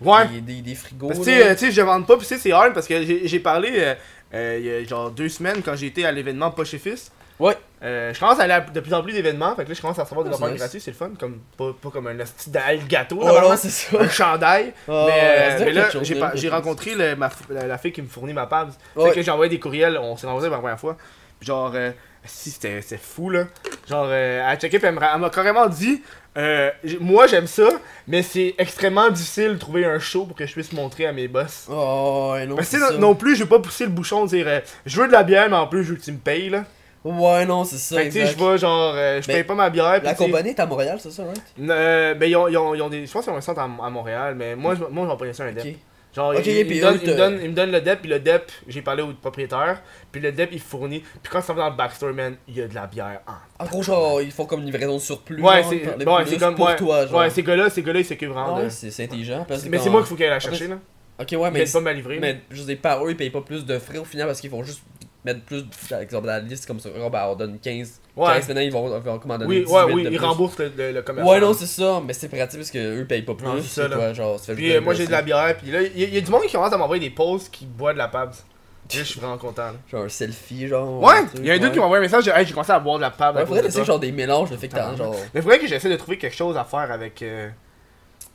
[0.00, 0.28] Ouais.
[0.28, 1.12] Des, des, des frigos.
[1.12, 3.94] Tu sais, euh, tu sais, je demande pas, puis c'est hard parce que j'ai parlé
[4.34, 7.10] euh, il y a genre deux semaines quand j'ai été à l'événement Poche et Fils.
[7.38, 7.56] Ouais.
[7.84, 9.80] Euh, je commence à aller à de plus en plus d'événements, fait que là, je
[9.80, 10.58] commence à recevoir des Oh, affaires nice.
[10.58, 13.70] gratuites, c'est le fun, comme pas, pas comme un hostie d'algato, Oh, là, non, c'est
[13.70, 13.96] ça.
[14.00, 14.72] un chandail.
[14.88, 15.88] Mais, ouais, euh, mais là,
[16.34, 18.72] j'ai rencontré le- ma f- la, la fille qui me fournit ma PABS.
[18.94, 19.12] Fait Ouais.
[19.12, 20.96] que j'ai envoyé des courriels, on s'est rencontrés pour la première fois.
[21.40, 21.92] Genre, euh,
[22.24, 23.44] si c'était fou là.
[23.88, 26.02] Genre, euh, elle a checké, puis elle m'a carrément dit
[26.36, 26.70] euh,
[27.00, 27.68] Moi j'aime ça,
[28.08, 31.28] mais c'est extrêmement difficile de trouver un show pour que je puisse montrer à mes
[31.28, 31.66] boss.
[31.70, 32.56] Oh, non.
[32.56, 32.90] Parce que ça.
[32.94, 35.12] non, non plus, je vais pas pousser le bouchon de dire euh, Je veux de
[35.12, 36.64] la bière, mais en plus, je veux que tu me payes là.
[37.04, 37.96] Ouais, non, c'est ça.
[37.96, 40.02] Fait que tu sais, je vais genre, euh, je paye pas ma bière.
[40.02, 41.40] La sais, compagnie est à Montréal, c'est ça, right?
[41.60, 43.06] euh, ben, ils ont, ils, ont, ils ont des.
[43.06, 45.16] Je pense qu'ils ont un centre à, à Montréal, mais moi, je, moi, je vais
[45.16, 45.64] pas laisser un DEP.
[45.66, 45.74] Ok.
[46.16, 48.00] Genre, Ok, il, me donne, eux, il, me te- donne, il me donne le DEP,
[48.00, 51.00] puis le DEP, j'ai parlé au propriétaire, puis le DEP, il fournit.
[51.00, 53.64] Puis quand ça va dans le backstore, man, il y a de la bière en.
[53.64, 55.40] En gros, genre, ils font comme une livraison de surplus.
[55.40, 56.54] Ouais, c'est ouais, comme.
[56.56, 57.20] pour ouais, toi, genre.
[57.20, 59.44] ouais, ces gars-là, ces gars-là, ils s'occupent vraiment Ah ouais, c'est intelligent.
[59.46, 60.78] Parce que Mais c'est moi qu'il faut qu'elle la chercher, là.
[61.20, 62.18] Ok, ouais, Mais ils pas me livrer.
[62.20, 64.50] Mais je dis par eux, ils payent pas plus de frais au final parce qu'ils
[64.50, 64.82] vont juste
[65.32, 65.64] mettre plus.
[65.88, 66.88] Par exemple, dans la liste, comme ça.
[67.00, 68.00] Oh, ben, on donne 15.
[68.16, 68.26] Ouais.
[68.34, 70.26] 15 maintenant, ils vont, ils vont commander Oui, 18 ouais, oui, ils plus.
[70.26, 71.22] remboursent le, le.
[71.24, 73.46] Ouais, non, c'est ça, mais c'est pratique parce qu'eux payent pas plus.
[73.46, 74.12] Non, c'est ça, là.
[74.14, 76.14] genre, ça Puis euh, moi, j'ai de la bière, puis là, il y, a- il
[76.14, 78.44] y a du monde qui commence à m'envoyer des posts qui boit de la PABS.
[78.90, 79.74] Je suis vraiment content, là.
[79.90, 81.02] Genre un selfie, genre.
[81.02, 82.78] Ouais, il y a un dude qui m'a envoyé un message Hey, j'ai commencé à
[82.80, 83.84] boire de la à Ouais, faudrait toi.
[83.84, 84.56] genre des mélanges de
[84.96, 87.20] genre Mais faudrait que j'essaie de trouver quelque chose à faire avec.
[87.22, 87.50] euh,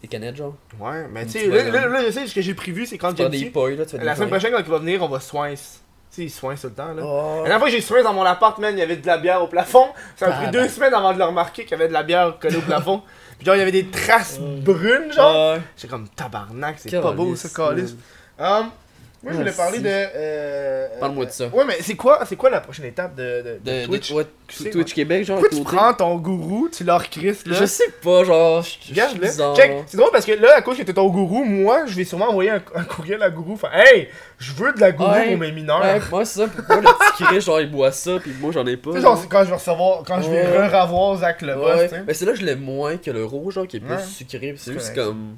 [0.01, 0.53] des canettes, genre.
[0.79, 1.73] Ouais, mais tu sais, là, bonhomme.
[1.73, 4.15] là, là, je sais, ce que j'ai prévu, c'est quand j'ai des là, tu La
[4.15, 5.53] semaine prochaine, quand il va venir, on va soins.
[6.13, 7.01] Tu sais, il soigne tout le temps, là.
[7.03, 7.37] Oh.
[7.37, 9.17] La dernière fois que j'ai soin dans mon appart, man, il y avait de la
[9.17, 9.87] bière au plafond.
[10.15, 10.69] Ça m'a pris Ah, deux ben.
[10.69, 13.01] semaines avant de le remarquer qu'il y avait de la bière collée au plafond.
[13.39, 15.57] Puis genre, il y avait des traces brunes, genre.
[15.75, 17.95] J'étais comme tabarnak, c'est pas beau ça, calice.
[18.39, 18.69] Um,
[19.23, 19.83] moi, je Ah, voulais parler si.
[19.83, 19.89] de.
[19.89, 21.47] euh, Parle-moi de ça.
[21.47, 24.11] Ouais, mais c'est quoi, c'est quoi la prochaine étape de, de, de De, Twitch?
[24.11, 25.39] de, ouais, Tu sais, Twitch Québec, genre.
[25.39, 27.55] Pourquoi tu prends ton gourou, tu leur crisses là?
[27.59, 28.61] Je sais pas, genre.
[28.61, 29.27] je- je suis Regarde là.
[29.29, 29.55] bizarre.
[29.55, 29.71] Check.
[29.87, 32.29] C'est drôle parce que là, à cause que t'es ton gourou, moi, je vais sûrement
[32.29, 33.53] envoyer un, un courriel à gourou.
[33.53, 34.09] Enfin, hey,
[34.39, 35.29] je veux de la gourou Ouais.
[35.29, 35.81] pour mes mineurs.
[35.81, 38.65] Ouais, moi c'est ça, pourquoi le petit Chris, genre il boit ça, pis moi j'en
[38.67, 38.99] ai pas.
[38.99, 40.67] Genre, c'est quand je vais recevoir, quand je vais Ouais.
[40.67, 42.03] re-revoir Zach le boss, Ouais, tu sais.
[42.05, 44.01] mais c'est là que je l'aime moins que le rouge, genre qui est plus Ouais.
[44.03, 45.37] sucré, c'est juste comme.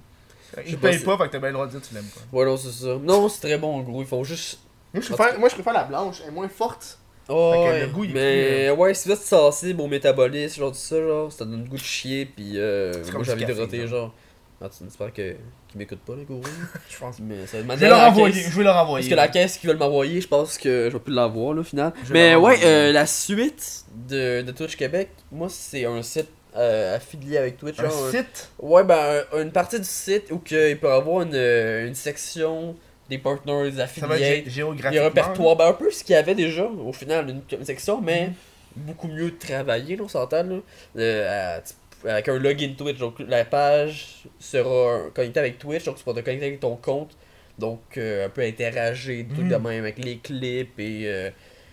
[0.66, 2.04] Il pas paye pas, fait que t'as bien le droit de dire que tu l'aimes
[2.06, 2.38] pas.
[2.38, 2.98] Ouais, non, c'est ça.
[3.02, 4.02] Non, c'est très bon en gros.
[4.02, 4.60] Ils font juste.
[4.93, 7.00] Moi, je préfère, moi, je préfère la blanche, elle est moins forte.
[7.28, 7.82] Oh, Fait que ouais.
[7.82, 11.32] le goût, il mais ouais, si vous êtes sensible au métabolisme, genre tout ça, genre,
[11.32, 13.88] ça donne le goût de chier, pis euh, C'est moi comme j'ai envie de roter,
[13.88, 14.14] genre.
[14.62, 15.32] Ah, j'espère que
[15.68, 16.43] qu'ils m'écoutent pas, les gourous.
[16.89, 17.20] Je pense.
[17.20, 19.04] mais ça Je vais leur envoyer, je vais leur envoyer.
[19.04, 21.62] Parce que la caisse qu'ils veulent m'envoyer, je pense que je vais plus l'avoir, là,
[21.62, 21.91] au final.
[22.06, 26.95] Je Mais ouais, euh, la suite de, de Twitch Québec, moi, c'est un site euh,
[26.95, 27.80] affilié avec Twitch.
[27.80, 28.49] Un genre, site?
[28.60, 31.95] Ouais, ben, un- une partie du site où il peut y avoir une, euh, une
[31.95, 32.76] section
[33.10, 34.43] des partners, des Ça va affiliés,
[34.91, 35.56] des répertoires.
[35.56, 38.30] Ben, un peu ce qu'il y avait déjà, au final, une, une section, mais
[38.76, 40.58] beaucoup mieux travaillé, là, on s'entend, là.
[40.97, 41.62] Euh, à-
[42.10, 42.97] avec un login Twitch.
[42.99, 47.12] Donc, la page sera connectée avec Twitch, donc tu pourras te connecter avec ton compte.
[47.58, 49.49] Donc, euh, un peu interagir, trucs Mhm.
[49.51, 51.03] de même avec les clips et.
[51.06, 51.30] euh,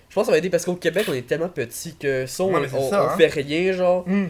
[0.08, 2.52] je pense que ça va aider parce qu'au Québec, on est tellement petit que on,
[2.52, 3.16] Ouais, on- ça, on hein.
[3.16, 4.26] fait rien, genre, Hmm.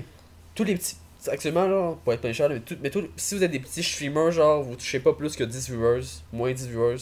[0.55, 0.97] Tous les petits.
[1.29, 3.83] Actuellement, là, pour être pas cher, mais, tout- mais tout- si vous êtes des petits
[3.83, 6.97] streamers, genre, vous touchez pas plus que 10 viewers, moins 10 viewers,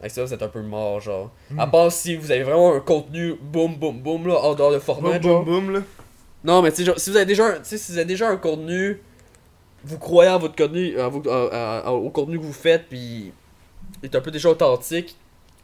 [0.00, 1.30] avec ça, vous êtes un peu mort, genre.
[1.56, 1.70] À Hmm.
[1.70, 4.84] part si vous avez vraiment un contenu boum boum boum, là, en dehors de Boum,
[4.84, 5.44] Fortnite, genre.
[5.44, 5.80] boum, boum, là.
[6.44, 9.00] Non, mais tu sais, genre, si vous avez déjà si vous avez déjà un contenu,
[9.84, 13.32] vous croyez en votre contenu, à vos- à- à- au contenu que vous faites, puis
[14.02, 15.16] il est un peu déjà authentique.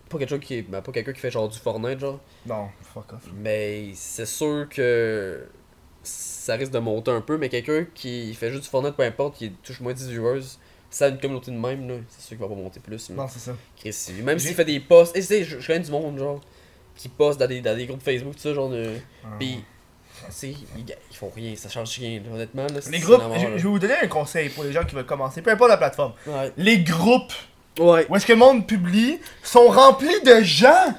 [0.08, 2.20] Pas quelqu'un qui, est- ben, pas quelqu'un qui fait genre du Fortnite, genre.
[2.46, 3.22] Non, fuck off.
[3.36, 5.44] Mais c'est sûr que
[6.04, 9.36] ça risque de monter un peu, mais quelqu'un qui fait juste du Fortnite, peu importe,
[9.36, 10.40] qui touche moins de 10 viewers,
[10.90, 13.10] ça a une communauté de même, là, c'est sûr qu'il va pas monter plus.
[13.10, 13.52] Non, c'est ça.
[13.76, 16.40] Chris, même s'il fait des posts, et tu sais, je, je connais du monde, genre,
[16.96, 18.92] qui poste dans des, dans des groupes Facebook, tout ça, genre de.
[19.24, 19.28] Ah.
[19.38, 19.64] Pis,
[20.44, 20.56] ils,
[21.10, 22.62] ils font rien, ça change rien, là, honnêtement.
[22.62, 24.94] Là, c'est- Les c'est groupes, je, vais vous donner un conseil pour les gens qui
[24.94, 26.12] veulent commencer, peu importe la plateforme.
[26.26, 26.52] Ouais.
[26.56, 27.32] Les groupes
[27.80, 28.06] Ouais.
[28.08, 30.94] où est-ce que le monde publie sont remplis de gens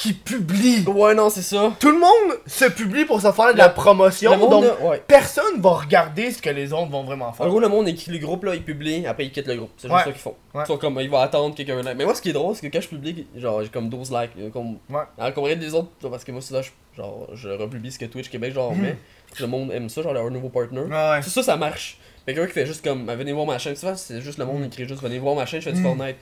[0.00, 0.84] qui publient.
[0.86, 1.72] Ouais, non, c'est ça.
[1.78, 5.02] Tout le monde se publie pour se faire de la promotion, monde, donc ouais.
[5.06, 7.46] personne va regarder ce que les autres vont vraiment En faire.
[7.48, 9.70] gros, le monde écrit le groupe, là, ils publient, après ils quittent le groupe.
[9.76, 10.04] C'est juste Ouais.
[10.04, 10.34] ça qu'ils font.
[10.54, 10.62] Ouais.
[10.64, 11.96] Ils sont comme, ils vont attendre que quelqu'un like.
[11.98, 14.10] Mais moi, ce qui est drôle, c'est que quand je publie, genre, j'ai comme 12
[14.10, 14.52] likes.
[14.52, 15.02] Comme, Ouais.
[15.18, 18.30] Alors, des autres, parce que moi, c'est là, je, genre, je republie ce que Twitch
[18.30, 18.82] Québec, genre, Mhm.
[18.82, 18.96] met.
[19.38, 20.82] Le monde aime ça, genre, leur nouveau partner.
[21.22, 21.98] Tout ça, ça marche.
[22.26, 24.60] Mais quelqu'un qui fait juste comme, Ah, venez voir ma chaîne, c'est juste le monde
[24.60, 24.64] Mhm.
[24.66, 25.96] écrit juste, venez voir ma chaîne, je fais du Mhm.
[25.96, 26.16] Fortnite.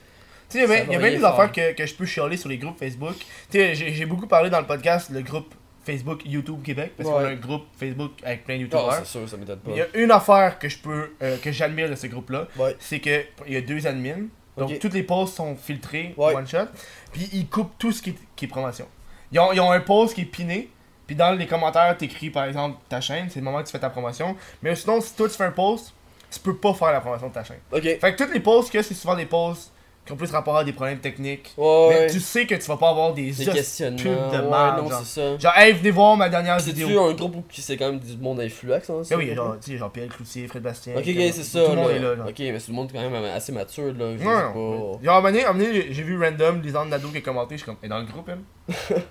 [0.49, 1.73] Tu sais, il y a y bien des affaires faire.
[1.75, 3.15] que, que je peux chialer sur les groupes Facebook.
[3.51, 5.53] Tu sais, j'ai beaucoup parlé dans le podcast, le groupe
[5.85, 7.29] Facebook YouTube Québec, parce qu'on a Ouais.
[7.31, 8.93] un groupe Facebook avec plein de YouTubers.
[8.99, 9.71] c'est sûr, ça m'étonne pas.
[9.71, 12.75] Il y a une affaire que je peux, euh, que j'admire de ce groupe-là, Ouais.
[12.79, 14.27] c'est que il y a deux admins,
[14.57, 14.79] donc Ok.
[14.79, 16.35] toutes les posts sont filtrés Ouais.
[16.35, 16.67] one shot,
[17.13, 18.87] puis ils coupent tout ce qui est, qui est promotion.
[19.31, 20.69] Ils ont, ils ont un post qui est piné,
[21.07, 23.79] puis dans les commentaires t'écris par exemple ta chaîne, c'est le moment que tu fais
[23.79, 25.93] ta promotion, mais sinon si toi tu fais un post,
[26.31, 27.59] tu peux pas faire la promotion de ta chaîne.
[27.71, 27.83] Ok.
[27.83, 29.71] Ouais, Fait que toutes les posts que c'est souvent des posts
[30.09, 32.07] qui ont plus rapport à des problèmes techniques, mais ouais.
[32.09, 34.01] tu sais que tu vas pas avoir des Des questionnements.
[34.31, 35.01] de ouais, merde, non, genre.
[35.05, 35.37] c'est ça.
[35.37, 36.99] Genre hey venez voir ma dernière vidéo.
[37.03, 38.93] un groupe qui c'est quand même du monde influent, ça?
[39.11, 40.93] Ah oui, genre, tu sais, genre Pierre Cloutier, Fred Bastien.
[40.95, 41.63] Ok, ok, comme- c'est ça.
[41.63, 42.27] Tout le monde est là, genre.
[42.27, 44.13] Ok, mais c'est le monde quand même assez mature, là.
[44.13, 44.51] Je sais Ouais, pas.
[44.55, 44.99] non.
[45.03, 47.65] Genre, à un moment donné- j'ai vu random Lisande Nadeau qui a commenté, je suis
[47.67, 48.73] comme, et dans le groupe, elle?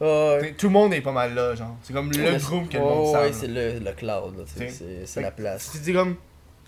[0.00, 0.52] Ouais.
[0.58, 1.76] Tout le monde est pas mal là, genre.
[1.82, 5.20] C'est comme le groupe que c'est- le monde ouais, c'est le, le cloud, c'est- c'est
[5.20, 5.70] la place.
[5.72, 6.16] Tu dis comme.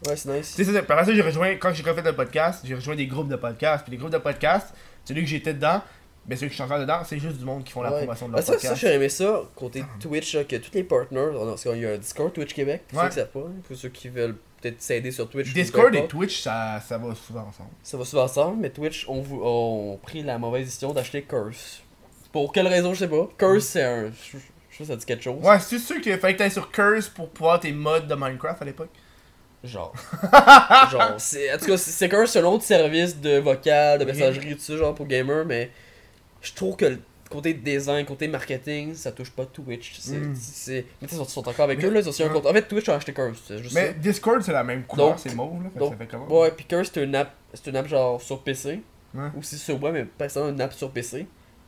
[0.07, 0.51] Ouais, c'est nice.
[0.57, 0.79] Tu sais, c'est ça.
[0.81, 3.85] Après ça, j'ai rejoint, quand j'ai refait le podcast, j'ai rejoint des groupes de podcasts.
[3.85, 4.75] Puis les groupes de podcasts,
[5.05, 5.81] celui que j'étais dedans,
[6.27, 7.99] ben celui que je suis encore dedans, c'est juste du monde qui font la Ouais.
[7.99, 8.77] promotion de leur ça, ça, podcast.
[8.81, 11.91] j'ai aimé ça, côté Twitch, là, que tous les partners, on parce qu'il y a
[11.91, 13.05] un Discord Twitch Québec, pour Ouais.
[13.05, 15.53] ceux qui savent pas, hein, pour ceux qui veulent peut-être s'aider sur Twitch.
[15.53, 16.07] Discord et.
[16.07, 17.71] Twitch, ça, ça va souvent ensemble.
[17.83, 21.83] Ça va souvent ensemble, mais Twitch ont, ont pris la mauvaise décision d'acheter Curse.
[22.33, 23.29] Pour quelle raison, je sais pas.
[23.39, 24.07] Curse, c'est un.
[24.11, 24.39] Je
[24.71, 25.37] je sais pas ça dit quelque chose.
[25.45, 28.63] Ouais, c'est sûr qu'il fallait que t'ailles sur Curse pour pouvoir tes mods de Minecraft
[28.63, 28.89] à l'époque.
[29.65, 29.93] Genre.
[30.91, 31.53] genre, c'est.
[31.55, 34.61] En tout cas, c'est c'est Curse, c'est un autre service de vocal, de messagerie, tout
[34.61, 35.71] ça, genre pour gamer, mais
[36.41, 36.99] je trouve que le
[37.31, 39.99] côté design, côté marketing, ça touche pas Twitch.
[40.01, 40.17] C'est.
[40.17, 40.29] Mm.
[40.29, 42.01] Mais tu sais, ils sont, encore avec Mais- eux, là.
[42.01, 42.47] ils ont aussi un compte.
[42.47, 45.63] En fait, Twitch a acheté Curse, juste Mais Discord, c'est la même couleur, c'est mauve,
[45.63, 45.71] là.
[45.73, 46.41] Fait donc, ça fait comment.
[46.41, 48.83] Ouais, puis Curse, c'est une app, c'est une app genre sur PC.
[49.15, 49.29] Ouais.
[49.39, 51.27] Aussi sur web, mais personne une app sur PC.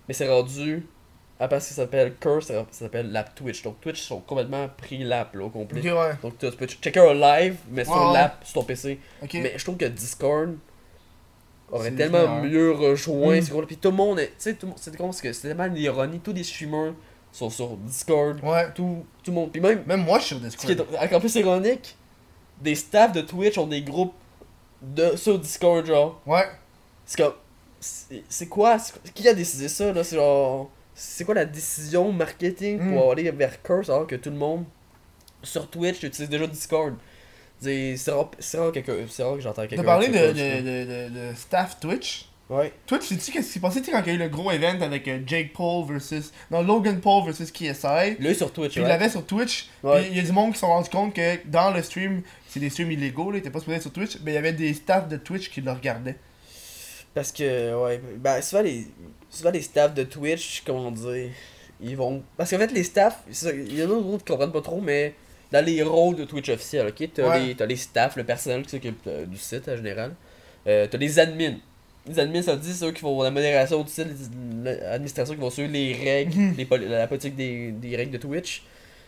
[0.08, 0.86] Mais c'est rendu.
[1.40, 3.62] À part ce qui s'appelle Curse, ça ça s'appelle l'app Twitch.
[3.62, 5.80] Donc Twitch sont complètement pris l'app là au complet.
[5.80, 6.14] Ok, ouais.
[6.22, 9.00] Donc tu peux checker un live, mais sur Ouais, l'app, sur ton PC.
[9.34, 10.56] Mais je trouve que Discord
[11.72, 13.66] aurait tellement mieux rejoint Mm.
[13.66, 14.28] Puis tout le monde est.
[14.28, 16.20] Tu sais, c'est parce que c'est tellement l'ironie.
[16.20, 16.92] Tous les streamers
[17.32, 18.38] sont sur Discord.
[18.44, 18.70] Ouais.
[18.72, 19.50] Tout, tout le monde.
[19.50, 21.02] Puis même, Même moi, je suis sur ce qui est Discord.
[21.02, 21.96] encore plus ironique,
[22.62, 24.14] des staffs de Twitch ont des groupes
[24.80, 26.20] de, sur Discord, genre.
[26.26, 26.46] Ouais.
[27.04, 27.34] C'est comme.
[27.80, 28.76] C'est quoi
[29.14, 30.04] Qui a décidé ça, là?
[30.04, 30.70] C'est genre.
[30.94, 32.92] C'est quoi la décision marketing Mm.
[32.94, 34.64] pour aller vers Curse alors que tout le monde
[35.42, 36.94] sur Twitch utilise déjà Discord?
[37.60, 39.76] C'est rare, rare, rare que j'entends quelqu'un.
[39.76, 42.28] T'as parlé de, de, Curse, de, de, de staff Twitch?
[42.50, 42.72] Ouais.
[42.86, 43.82] Toi, tu sais-tu qu'est-ce qui s'est passé?
[43.82, 46.30] Sais, quand il y a eu le gros event avec euh, Jake Paul versus.
[46.50, 48.16] Non, Logan Paul versus KSI.
[48.20, 48.88] Là, sur Twitch, Puis il ouais.
[48.88, 49.70] l'avait sur Twitch.
[49.82, 50.02] Ouais.
[50.02, 52.20] Puis il y a du monde qui se sont rendus compte que dans le stream,
[52.48, 54.38] c'est des streams illégaux, là, il était pas supposé être sur Twitch, mais il y
[54.38, 56.16] avait des staffs de Twitch qui le regardaient.
[57.14, 58.88] Parce que, ouais, ben, souvent les,
[59.34, 61.30] souvent les staffs de Twitch, comment dire,
[61.80, 62.22] ils vont.
[62.36, 63.18] Parce qu'en fait, les staffs,
[63.52, 65.14] il y en a d'autres qui comprennent pas trop, mais
[65.52, 67.54] dans les rôles de Twitch officiels, ok, t'as Ouais.
[67.58, 70.12] les, les staffs, le personnel qui s'occupe euh, du site en général.
[70.66, 71.56] Euh, t'as les admins.
[72.06, 74.06] Les admins, ça veut dire c'est eux qui font la modération du site,
[74.62, 78.62] l'administration qui vont suivre les règles, les poli- la politique des, des règles de Twitch.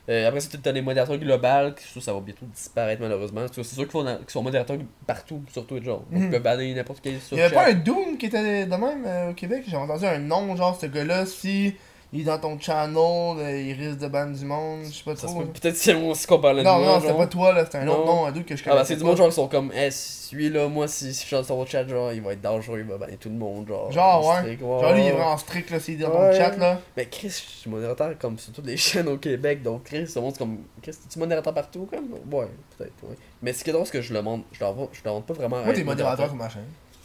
[0.09, 3.43] Euh, après ça, t'as les modérateurs globales, qui ça, ça va bientôt disparaître malheureusement.
[3.53, 4.77] C'est ceux qui, font dans- qui sont modérateurs
[5.07, 6.05] partout sur Twitch, genre.
[6.13, 7.63] Donc, ils peuvent banner n'importe quel sur Il y avait chat.
[7.65, 9.65] pas un Doom qui était de même euh, au Québec?
[9.67, 11.75] J'ai entendu un nom, genre ce gars-là, si
[12.17, 15.15] il est dans ton channel, euh, il risque de ban du monde, je sais pas
[15.17, 15.41] Ça trop.
[15.41, 15.61] peut-.
[15.61, 17.79] Peut-être c'est moi aussi qu'on parlait Non, de moi, non, c'était pas toi là, c'était
[17.79, 18.07] un autre Non.
[18.07, 18.77] nom, un doute que je Ah connais.
[18.81, 21.45] bah c'est du monde genre qui sont comme Eh celui-là moi si, si je chante
[21.45, 23.91] sur votre chat genre il va être dangereux, il va banner tout le monde genre.
[23.93, 24.59] Genre, ouais.
[24.59, 26.31] Genre lui il est vraiment strict là, s'il est dans Ouais.
[26.33, 26.81] ton chat là.
[26.97, 30.21] Mais Chris, je suis modérateur comme sur toutes les chaînes au Québec donc Chris ça
[30.21, 32.11] montre comme Chris tu modérateur partout comme?
[32.33, 32.47] Ouais,
[32.77, 33.17] peut-être ouais.
[33.43, 35.63] Mais ce qui est drôle c'est que je le montre, je leur montre pas vraiment.
[35.63, 36.63] Moi t'es modérateur sur ma chaîne.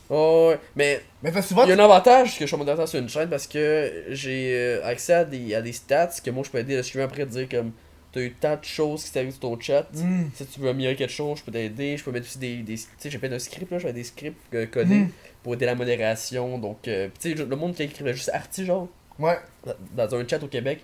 [0.09, 2.57] Ouais, ouais, mais Mais parce que souvent, il y a un avantage que je suis
[2.57, 6.29] modérateur sur une chaîne parce que j'ai euh, accès à des, à des stats que
[6.31, 7.71] moi je peux aider le streamer après dire comme
[8.11, 9.87] t'as eu tant de choses qui t'arrivent sur ton chat.
[9.93, 10.25] Hmm.
[10.33, 11.95] Si tu veux améliorer quelque chose, je peux t'aider.
[11.95, 12.57] Je peux mettre aussi des.
[12.57, 15.09] des tu sais, j'ai fait un script là, j'avais des scripts euh, codés Mhm.
[15.43, 16.57] pour aider la modération.
[16.57, 19.37] Donc, euh, tu sais, le monde qui écrivait juste Arty, genre, Ouais.
[19.65, 20.81] dans dans un chat au Québec,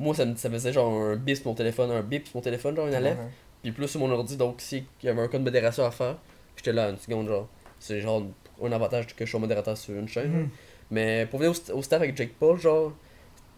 [0.00, 2.42] moi ça me ça faisait genre un bip sur mon téléphone, un bip sur mon
[2.42, 3.18] téléphone, genre une alerte.
[3.62, 6.16] Puis plus sur mon ordi, donc s'il y avait un code de modération à faire,
[6.56, 7.48] j'étais là une seconde, genre.
[7.80, 8.22] C'est genre
[8.62, 10.30] un avantage que je sois modérateur sur une chaîne.
[10.32, 10.48] Mhm.
[10.90, 12.92] Mais pour venir au, st- au staff avec Jake Paul, genre,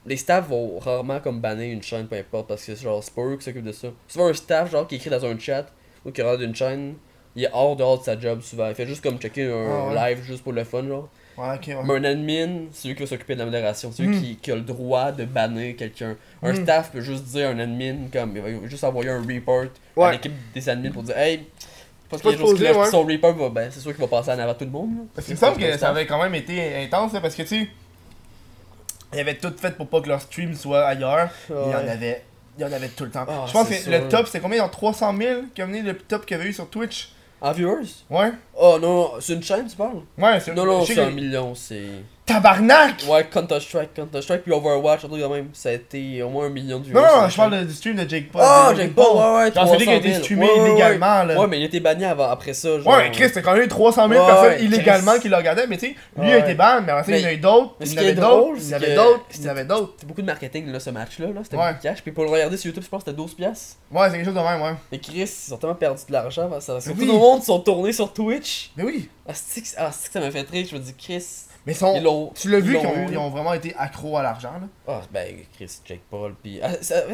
[0.07, 3.15] les staffs vont rarement comme banner une chaîne, peu importe, parce que c'est genre c'est
[3.15, 3.89] pas eux qui s'occupent de ça.
[4.09, 5.67] Souvent un staff, genre, qui écrit dans un chat
[6.05, 6.95] ou qui regarde une chaîne,
[7.37, 8.69] il est hors dehors de sa job souvent.
[8.69, 10.15] Il fait juste comme checker un Ah ouais.
[10.15, 11.09] live juste pour le fun, genre.
[11.39, 11.59] Ouais.
[11.87, 14.21] Mais un admin, c'est lui qui va s'occuper de la modération, c'est lui Mm.
[14.21, 16.17] qui, qui a le droit de banner quelqu'un.
[16.43, 16.57] Un Mm.
[16.65, 19.67] staff peut juste dire à un admin, comme, il va juste envoyer un report
[19.97, 21.47] à l'équipe des admins pour dire, hey,
[22.11, 22.33] parce qu'il
[22.63, 22.91] y a ouais.
[22.91, 24.91] son report, va, ben, c'est sûr qu'il va passer en avant tout le monde.
[24.97, 25.03] là.
[25.15, 27.43] Parce qu'il me semble le que ça avait quand même été intense là, parce que
[27.43, 27.69] tu sais,
[29.13, 31.31] il y avait tout fait pour pas que leur stream soit ailleurs.
[31.49, 31.75] Il y en Ouais.
[31.91, 32.25] avait.
[32.59, 33.25] Il y en avait tout le temps.
[33.29, 34.59] Ah, je pense que le top, c'était combien?
[34.59, 37.53] Genre 300 000 qui a venu le top qu'il y avait eu sur Twitch En
[37.53, 37.87] viewers?
[38.11, 38.33] Ouais.
[38.55, 40.01] Oh non, c'est une chaîne, tu parles?
[40.19, 41.87] Ouais, c'est Non, non, je sais c'est que- un million, c'est.
[42.33, 45.49] Tabarnak Ouais, Counter-Strike, Counter-Strike puis Overwatch, un truc de même.
[45.53, 47.01] Ça a été au moins un million de viewers.
[47.01, 48.43] Non, je parle du stream de Jake Paul.
[48.45, 50.23] Ah, Jake Paul, ouais, ouais, Genre celui qui a 300 été 000.
[50.23, 51.41] streamé illégalement là.
[51.41, 52.79] Ouais, mais il a été banni avant, après ça.
[52.81, 52.87] Genre...
[52.87, 55.77] Ouais, Chris, c'était quand même eu 300 000 Ouais, personnes illégalement qui le regardaient, mais
[55.79, 57.75] tu sais, lui a été ban, mais après ça, il y en a eu d'autres,
[57.81, 59.65] il y en avait d'autres, il y c'est en avait d'autres, il y en avait
[59.65, 59.93] d'autres.
[59.97, 61.27] C'était beaucoup de marketing, là, ce match-là.
[61.27, 61.41] Là.
[61.43, 62.03] C'était beaucoup de cash.
[62.03, 63.35] Puis pour le regarder sur YouTube, je pense que c'était 12$.
[63.35, 63.77] piastres.
[63.91, 64.75] Ouais, c'est quelque chose de même, ouais.
[64.93, 66.49] Mais Chris, ils ont tellement perdu de l'argent.
[66.49, 67.07] Parce que Oui.
[67.07, 68.71] tout le monde sont tournés sur Twitch.
[68.77, 69.09] Mais oui.
[69.29, 70.67] Ah, c'est que ah, c'est que ça m'a fait rire.
[70.71, 71.25] Je me dis, Chris.
[71.67, 74.67] Mais sont- Ils tu l'as vu ils ont, ils vraiment été accros à l'argent, là.
[74.89, 76.35] Ah, ben, Chris, Jake Paul.
[76.43, 76.59] Puis.
[76.63, 77.07] Ah, c'est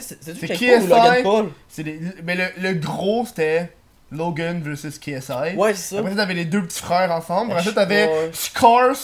[0.46, 0.88] Jake Paul ou KSI.
[0.88, 1.50] Logan Paul?
[1.68, 3.72] C'est les- Mais le, le gros, c'était
[4.12, 5.56] Logan versus KSI.
[5.56, 6.00] Ouais, c'est ça.
[6.00, 7.52] Après t'avais les deux petits frères ensemble.
[7.52, 7.74] Après Ouais.
[7.74, 8.94] t'avais Scars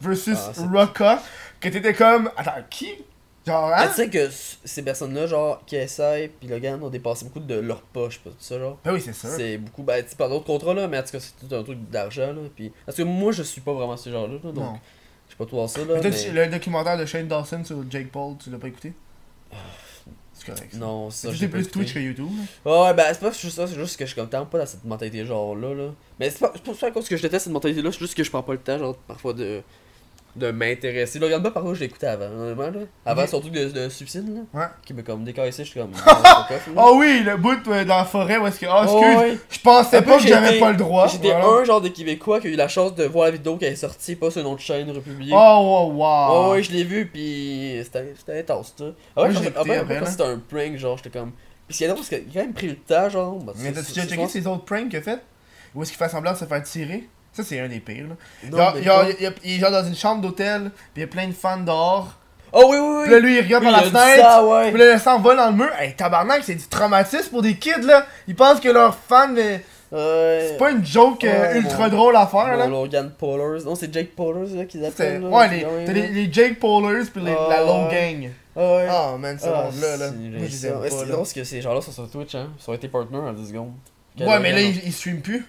[0.00, 1.22] versus Ah, Rocka.
[1.60, 2.30] Que t'étais comme.
[2.36, 2.92] Attends, qui
[3.46, 3.88] Genre, hein?
[3.88, 4.28] Tu sais que
[4.64, 8.58] ces personnes-là, genre KSI puis Logan, ont dépassé beaucoup de leur poche, pas tout ça,
[8.58, 8.78] genre.
[8.84, 9.28] Ben oui, c'est sûr.
[9.28, 11.54] C'est beaucoup, ben, tu sais, par d'autres contrats, là, mais en tout cas, c'est tout
[11.54, 12.40] un truc d'argent, là.
[12.56, 14.78] Puis, parce que moi, je suis pas vraiment ce genre-là, là, donc, Non.
[15.28, 16.00] je sais pas toi ça, là.
[16.02, 18.94] Mais mais- Le documentaire de Shane Dawson sur Jake Paul, tu l'as pas écouté?
[20.32, 20.72] C'est correct.
[20.72, 20.78] ça.
[20.78, 21.68] Non, ça, C'est j'ai plus.
[21.68, 22.28] Twitch que YouTube.
[22.28, 22.44] là.
[22.72, 24.66] Ah Ouais, ben, c'est pas juste ça, c'est juste que je suis comme pas dans
[24.66, 25.90] cette mentalité genre-là, là.
[26.18, 28.24] Mais c'est pas, pas pas à cause que je déteste cette mentalité-là, c'est juste que
[28.24, 29.62] je prends pas le temps, genre, parfois de.
[30.36, 31.18] De m'intéresser.
[31.18, 32.86] Là, regarde pas par où je écouté avant, honnêtement, là.
[33.06, 33.28] Avant Ok.
[33.28, 34.60] son truc de, de suicide, là.
[34.60, 34.66] Ouais.
[34.84, 35.92] Qui me comme décaissé, je suis comme.
[36.06, 36.48] ah.
[36.76, 38.66] Oh oui, le bout euh, dans la forêt où est-ce que.
[38.68, 41.06] Oh, excuse, Oh, je pensais pas que j'avais pas le droit.
[41.06, 41.46] J'étais Voilà.
[41.46, 43.76] un genre de Québécois qui a eu la chance de voir la vidéo qui est
[43.76, 45.32] sortie, pas sur une autre chaîne republiée.
[45.34, 46.44] Oh, wow, wow.
[46.46, 48.84] Ouais, ouais, je l'ai vu, puis c'était intense, ça.
[49.16, 51.32] Ah ouais, c'était un prank, genre, j'étais comme.
[51.66, 53.36] Puis c'est parce qu'il a quand même pris le temps, genre.
[53.36, 55.20] bah, Mais t'as-tu déjà checké ces autres pranks qu'il a fait?
[55.74, 57.08] Où est-ce qu'il fait semblant de se faire tirer?
[57.34, 58.74] Ça, c'est un des pires, là.
[59.44, 62.14] Il, est genre dans une chambre d'hôtel, puis il y a plein de fans dehors.
[62.52, 63.02] Oh oui, oui, oui!
[63.02, 64.22] Puis là, lui, il regarde Oui, par la fenêtre.
[64.28, 64.70] ça, ouais.
[64.70, 65.70] Puis là, le sang vole dans le mur.
[65.76, 68.06] Hey, tabarnak, c'est du traumatisme pour des kids, là.
[68.28, 72.56] Ils pensent que leurs fans, mais c'est pas une joke euh, ultra drôle à faire,
[72.56, 72.68] là.
[72.68, 73.64] Logan Paulers.
[73.64, 75.22] Non, c'est Jake Paulers, là, qu'ils appellent.
[75.22, 77.92] là, Ouais, c'est les, t'as les, les Jake Paulers, puis les- Ah, la Low ouais.
[78.22, 78.30] Gang.
[78.56, 78.88] Ah ouais.
[78.92, 80.10] Oh man, ce Ah, monde-là, là.
[80.48, 82.50] c'est drôle parce que ces gens-là sont sur Twitch, hein.
[82.64, 83.72] Ils ont été partners en 10 secondes.
[84.20, 85.44] Ouais, mais là, ils, ils streament plus.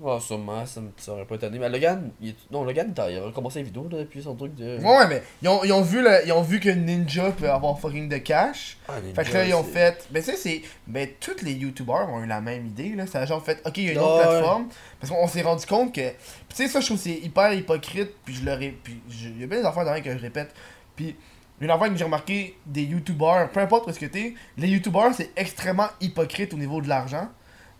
[0.00, 1.58] Ouais, sûrement, ça, me- ça aurait pas étonné.
[1.58, 4.54] Mais Logan, il non, Logan, il a, a recommencé les vidéos là, depuis son truc
[4.54, 4.78] de.
[4.78, 7.80] Ouais, mais ils ont, ils ont vu le- ils ont vu que Ninja peut avoir
[7.80, 8.78] fucking de cash.
[8.88, 10.06] Ah, Fait que là, ils ont fait.
[10.10, 10.62] Ben, tu sais, c'est.
[10.86, 13.06] Ben, tous les youtubeurs ont eu la même idée, là.
[13.08, 14.28] C'est genre fait, ok, il y a une autre Ouais.
[14.28, 14.68] plateforme.
[15.00, 16.00] Parce qu'on s'est rendu compte que.
[16.10, 16.16] Puis,
[16.50, 18.12] tu sais, ça, je trouve que c'est hyper hypocrite.
[18.24, 18.78] Puis, je le ré...
[18.82, 20.54] Puis, je- il y a bien des affaires derrière que je répète.
[20.94, 21.16] Puis,
[21.60, 25.12] une affaire que j'ai remarqué des youtubeurs, peu importe où est-ce que t'es, les youtubeurs,
[25.12, 27.28] c'est extrêmement hypocrite au niveau de l'argent.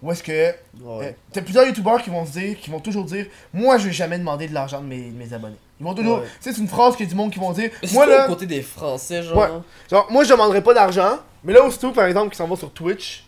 [0.03, 0.33] Où est-ce que.
[0.33, 1.07] Ouais.
[1.07, 3.93] euh, T'as plusieurs youtubeurs qui vont se dire, qui vont toujours dire, moi, je vais
[3.93, 5.57] jamais demander de l'argent de mes, de mes abonnés.
[5.81, 6.19] Ils vont toujours.
[6.21, 6.25] Ouais.
[6.41, 8.27] Tu sais, c'est une phrase que du monde qui vont dire, Mais moi, là.
[8.29, 9.37] côté des Français, genre.
[9.37, 9.49] Ouais.
[9.91, 12.71] Genre, moi je demanderais pas d'argent, mais là, aussitôt, par exemple, qui s'en va sur
[12.73, 13.25] Twitch.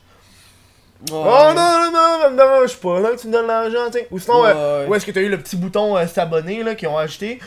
[1.10, 1.16] Ouais.
[1.16, 3.98] Oh non, non, non, ça me dérange pas, là, que tu me donnes l'argent, tu
[3.98, 4.08] sais.
[4.10, 4.90] Ou sinon, Ouais, euh, ouais.
[4.90, 7.38] où est-ce que t'as eu le petit bouton euh, s'abonner, là, qu'ils ont acheté.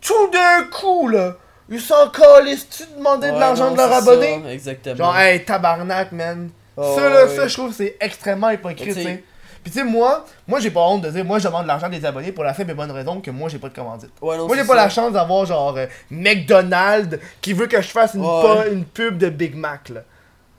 [0.00, 1.36] Tout d'un coup, là,
[1.68, 4.40] ils s'en calissent, tu demander de l'argent non, de leur abonné.
[4.42, 4.96] ça, exactement.
[4.96, 6.50] Genre, hey, tabarnak, man.
[6.76, 7.36] Oh, ça, là, ouais.
[7.36, 9.24] ça, je trouve que c'est extrêmement hypocrite, tu sais-.
[9.62, 11.88] Puis, tu sais, moi, moi, j'ai pas honte de dire, moi, je demande de l'argent
[11.88, 14.10] des abonnés pour la simple et bonne raison que moi, j'ai pas de commandite.
[14.20, 14.82] Ouais, non, Moi, j'ai pas ça.
[14.82, 18.42] la chance d'avoir, genre, euh, McDonald's qui veut que je fasse une, Ouais.
[18.42, 20.00] pa- une pub de Big Mac, là.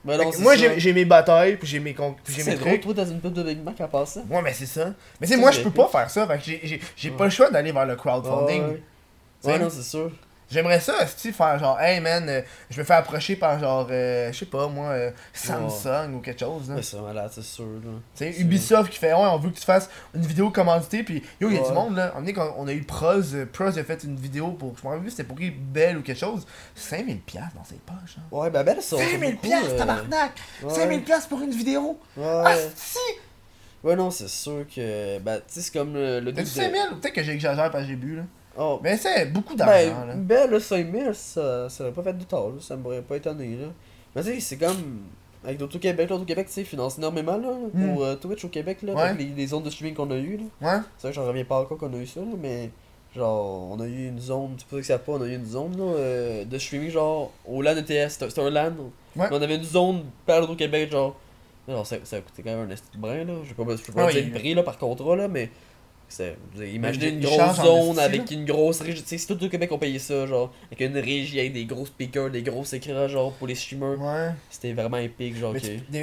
[0.06, 2.68] Non, c'est moi, j'ai mes batailles, puis j'ai mes, con- puis j'ai C'est mes drôle,
[2.72, 2.82] trucs.
[2.82, 4.20] toi, dans une pub de Big Mac à part ça.
[4.30, 4.90] Ouais, mais c'est ça.
[5.20, 6.26] Mais tu sais, moi, je peux pas faire ça.
[6.26, 8.78] Fait que j'ai- pas le choix d'aller vers le crowdfunding.
[9.44, 10.10] Ouais, non, c'est sûr.
[10.54, 12.40] J'aimerais ça, si faire genre, hey man, euh,
[12.70, 16.38] je me fais approcher par genre, euh, je sais pas moi, euh, Samsung ou quelque
[16.40, 16.70] chose.
[16.70, 16.80] là.
[16.80, 17.64] C'est malade, c'est sûr.
[18.16, 21.22] Tu sais, Ubisoft qui fait, ouais, on veut que tu fasses une vidéo commanditée, puis
[21.40, 21.68] yo, il y a Ouais.
[21.68, 22.14] du monde là.
[22.16, 24.92] On, est on a eu Proz, euh, Proz a fait une vidéo pour, je me
[24.94, 26.46] rappelle c'était pour qui, Belle ou quelque chose,
[26.78, 28.16] 5000$ piastres dans ses poches.
[28.18, 28.22] Hein.
[28.30, 30.32] Ouais, bah ben, ça 5000$ piastres, tabarnak!
[30.62, 30.72] Ouais.
[30.72, 31.98] 5000$ piastres pour une vidéo!
[32.16, 32.24] Ouais.
[32.46, 32.98] Ah, si!
[33.82, 35.18] Ouais, non, c'est sûr que.
[35.18, 36.20] Bah, tu sais, c'est comme le.
[36.20, 36.62] le T'as-tu doute de-
[36.94, 37.00] 5000$?
[37.00, 38.22] Peut-être que j'exagère parce que j'ai bu là.
[38.56, 40.14] Oh, Mais c'est beaucoup d'argent là.
[40.14, 42.54] ben, ben, le 5000, ça, ça aurait pas fait du tort, là.
[42.60, 43.66] Ça m'aurait pas étonné, là.
[44.14, 45.00] Mais tu sais, c'est comme.
[45.46, 47.86] Avec l'Auto-Québec, l'Auto-Québec, tu sais, finance énormément, là, Mm.
[47.94, 49.14] pour euh, Twitch au Québec, là, Ouais.
[49.14, 50.44] les, les zones de streaming qu'on a eu, là.
[50.76, 50.82] Ouais?
[50.96, 52.70] C'est vrai que j'en reviens pas encore qu'on a eu ça, là, mais
[53.14, 55.44] genre, on a eu une zone, tu peux que ça pas, on a eu une
[55.44, 58.72] zone là, euh, de streaming genre au LAN ETS, c'était un LAN.
[59.16, 59.26] Ouais.
[59.30, 61.14] On avait une zone par au Québec, genre.
[61.68, 63.34] Non, ça, ça coûtait quand même un esti de brin, là.
[63.44, 65.50] Je vais pas, je peux pas Ouais, dire le prix là, par contrat, là, mais.
[66.08, 66.78] C'est- il-
[67.08, 69.02] une grosse zone avec une grosse régie.
[69.02, 71.64] Tu sais, si tout le Québec on payait ça, genre, avec une régie, avec des
[71.64, 74.00] gros speakers, des gros écrans, genre, pour les streamers.
[74.00, 74.30] Ouais.
[74.50, 75.60] C'était vraiment épique, genre, Mais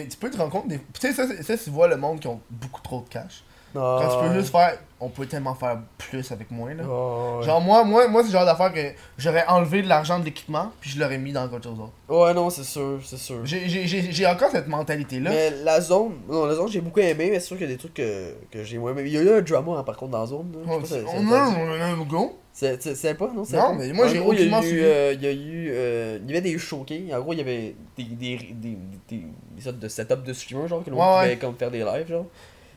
[0.07, 0.77] tu, peux te rendre compte, des...
[0.77, 3.43] tu sais, ça, c'est- ça, tu vois le monde qui ont beaucoup trop de cash.
[3.75, 6.83] Ah, Quand tu peux juste faire, on peut tellement faire plus avec moins là.
[6.85, 7.43] ah, ouais.
[7.45, 10.71] Genre moi, moi, moi c'est le genre d'affaire que j'aurais enlevé de l'argent de l'équipement,
[10.79, 11.91] puis je l'aurais mis dans quelque chose d'autre.
[12.09, 13.37] Ouais, non, c'est sûr, c'est sûr.
[13.45, 15.29] J'ai- encore cette mentalité là.
[15.31, 17.73] Mais la zone, non, la zone j'ai beaucoup aimé, mais c'est sûr qu'il y a
[17.73, 19.03] des trucs que, que j'ai moins aimé.
[19.05, 20.51] Il y a eu un drama hein, par contre dans la zone.
[20.53, 20.85] là.
[20.85, 22.37] Sais pas on a on a un go.
[22.53, 23.43] C'est pas, non?
[23.53, 24.81] Non, mais moi, j'ai aucunement eu, suivi.
[24.83, 25.69] euh, Il y a eu.
[25.71, 26.99] euh, il y avait des showcases.
[27.13, 28.77] En gros, il y avait des, des, des,
[29.07, 29.23] des,
[29.55, 32.25] des sortes de setup de streamers, genre, que l'on pouvait comme faire des lives, genre.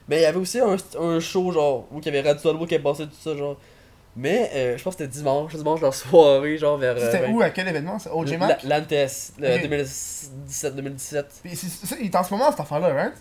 [0.08, 2.66] Mais il y avait aussi un, un show, genre, où il y avait Radio Talbot
[2.66, 3.56] qui avait passé tout ça, genre.
[4.16, 6.94] Mais euh, je pense que c'était dimanche, dimanche dans la soirée, genre vers.
[6.96, 8.14] euh, C'était où, à quel événement ça?
[8.14, 8.62] OJ Mac?
[8.62, 9.68] La- L'ANTS, le Ok.
[9.68, 11.24] 2017-2017.
[11.42, 13.14] Puis c'est- ça, Il est en ce moment cette affaire là, right?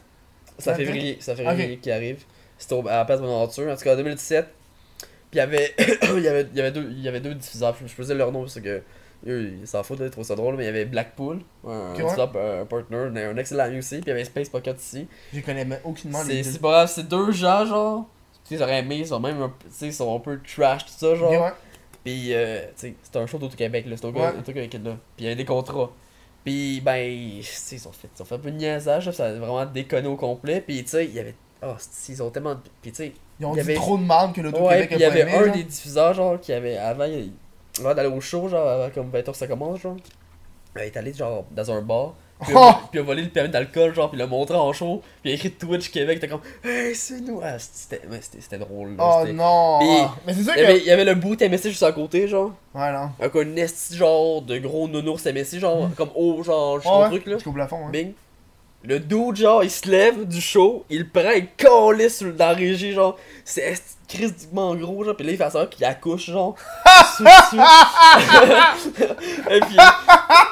[0.60, 2.23] C'est en février, c'est en février qui arrive.
[2.57, 4.45] C'était au- à la place de Bonaventure, en tout cas en 2017.
[4.45, 5.73] Puis il y avait,
[6.15, 8.31] il y avait, il y avait, deux, il y avait deux diffuseurs, je faisais leur
[8.31, 8.81] nom parce que
[9.27, 11.69] eux, ils s'en foutent, là, ils trouvent ça drôle, mais il y avait Blackpool, un,
[11.71, 12.03] un ouais.
[12.03, 15.07] diffuseur, un, un partner, un, excellent ami aussi, puis il y avait Space Pocket ici.
[15.33, 16.51] Je connais même aucunement les C'est deux.
[16.55, 18.05] c'est pas grave, c'est deux gens, genre,
[18.43, 21.15] tu sais, ils auraient aimé, ils sont même un, sont un peu trash, tout ça,
[21.15, 21.31] genre.
[21.31, 21.51] Ouais.
[22.03, 23.39] Puis, euh, tu sais, c'était un show
[23.89, 23.95] là.
[23.95, 24.19] C'était un Ouais.
[24.19, 24.79] gars, un truc avec là.
[24.81, 24.89] Puis,
[25.19, 25.89] il y avait des contrats.
[26.43, 29.11] Puis, ben, tu sais, ils ont fait, ils ont fait un peu de niaisage, là,
[29.13, 30.59] ça a vraiment déconné au complet.
[30.59, 31.35] Puis, tu sais, il y avait.
[31.65, 31.75] Oh,
[32.09, 32.57] ils ont tellement.
[32.81, 34.95] Puis, tu sais, Ils ont Il y dit avait- trop de marde que l'Auto-Québec a
[34.95, 35.31] il y avait aimé.
[35.33, 35.55] un genre.
[35.55, 36.77] des diffuseurs, genre, qui avait.
[36.77, 37.31] Avant, il-
[37.79, 39.97] avant d'aller au show, genre, avant, comme 20h ça commence, genre.
[40.75, 42.13] Il est allé, genre, dans un bar.
[42.41, 42.87] Puis, il a- Oh!
[42.91, 45.01] puis a volé le permis d'alcool, genre, puis l'a montré en show.
[45.21, 47.39] Puis il a écrit Twitch Québec, t'es comme, hey, c'est nous.
[47.43, 49.21] Ah, c'était ouais, drôle, là.
[49.23, 49.77] Oh non!
[49.79, 50.15] Puis, ah.
[50.25, 50.83] Mais c'est sûr Il y, avait, que.
[50.83, 52.51] il y avait le boot MSC juste à côté, genre.
[52.73, 53.11] Ouais, non.
[53.19, 57.01] Avec un esti genre de gros nounours MSC, genre comme haut, genre Mm.
[57.03, 57.33] Ouais, truc là.
[57.35, 57.89] Jusqu'au plafond, hein.
[57.91, 58.13] Bing.
[58.85, 62.53] Le dude, genre, il se lève du show, il prend, il calisse sur- dans la
[62.53, 63.17] régie, genre.
[63.45, 65.15] C'est critiquement gros, genre.
[65.15, 66.55] Pis là, il fait ça qu'il accouche, genre.
[67.17, 67.25] sous
[69.49, 69.77] et puis.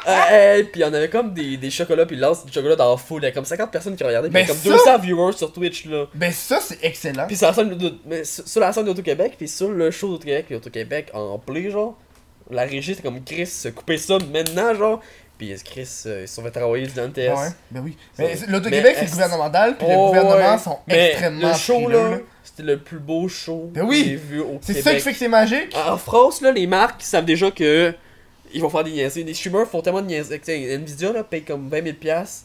[0.08, 2.92] euh, et puis, on avait comme des, des chocolats, puis il lance du chocolat dans
[2.92, 3.22] la foule.
[3.24, 4.96] Il y a comme 50 personnes qui regardaient, puis il y a Mais comme ça-
[4.96, 6.06] 200 viewers sur Twitch, là.
[6.14, 7.28] Ben ça, c'est excellent.
[7.28, 10.46] Puis sur la scène de, mais sur la scène d'Auto-Québec, puis sur le show d'Auto-Québec,
[10.48, 11.96] puis Auto-Québec en play, genre,
[12.50, 15.00] la régie, c'était comme Chris, euh, couper ça maintenant, genre.
[15.38, 17.18] Puis Chris, euh, ils se sont fait travailler du NTS.
[17.18, 17.98] Ouais, ben oui.
[18.20, 20.58] Mais l'Auto-Québec, c'est gouvernemental, puis le Oh, gouvernement ouais.
[20.60, 22.18] sont Mais extrêmement Le show, là.
[22.44, 24.02] C'était le plus beau show Ben oui.
[24.04, 24.84] que j'ai vu au C'est Québec.
[24.84, 25.76] ça qui fait que c'est magique.
[25.76, 27.94] En France, là, les marques savent déjà que
[28.54, 29.24] ils vont faire des niaiseries.
[29.24, 30.42] Les streamers font tellement de niaiseries.
[30.48, 31.94] Nvidia là, paye comme 20 000$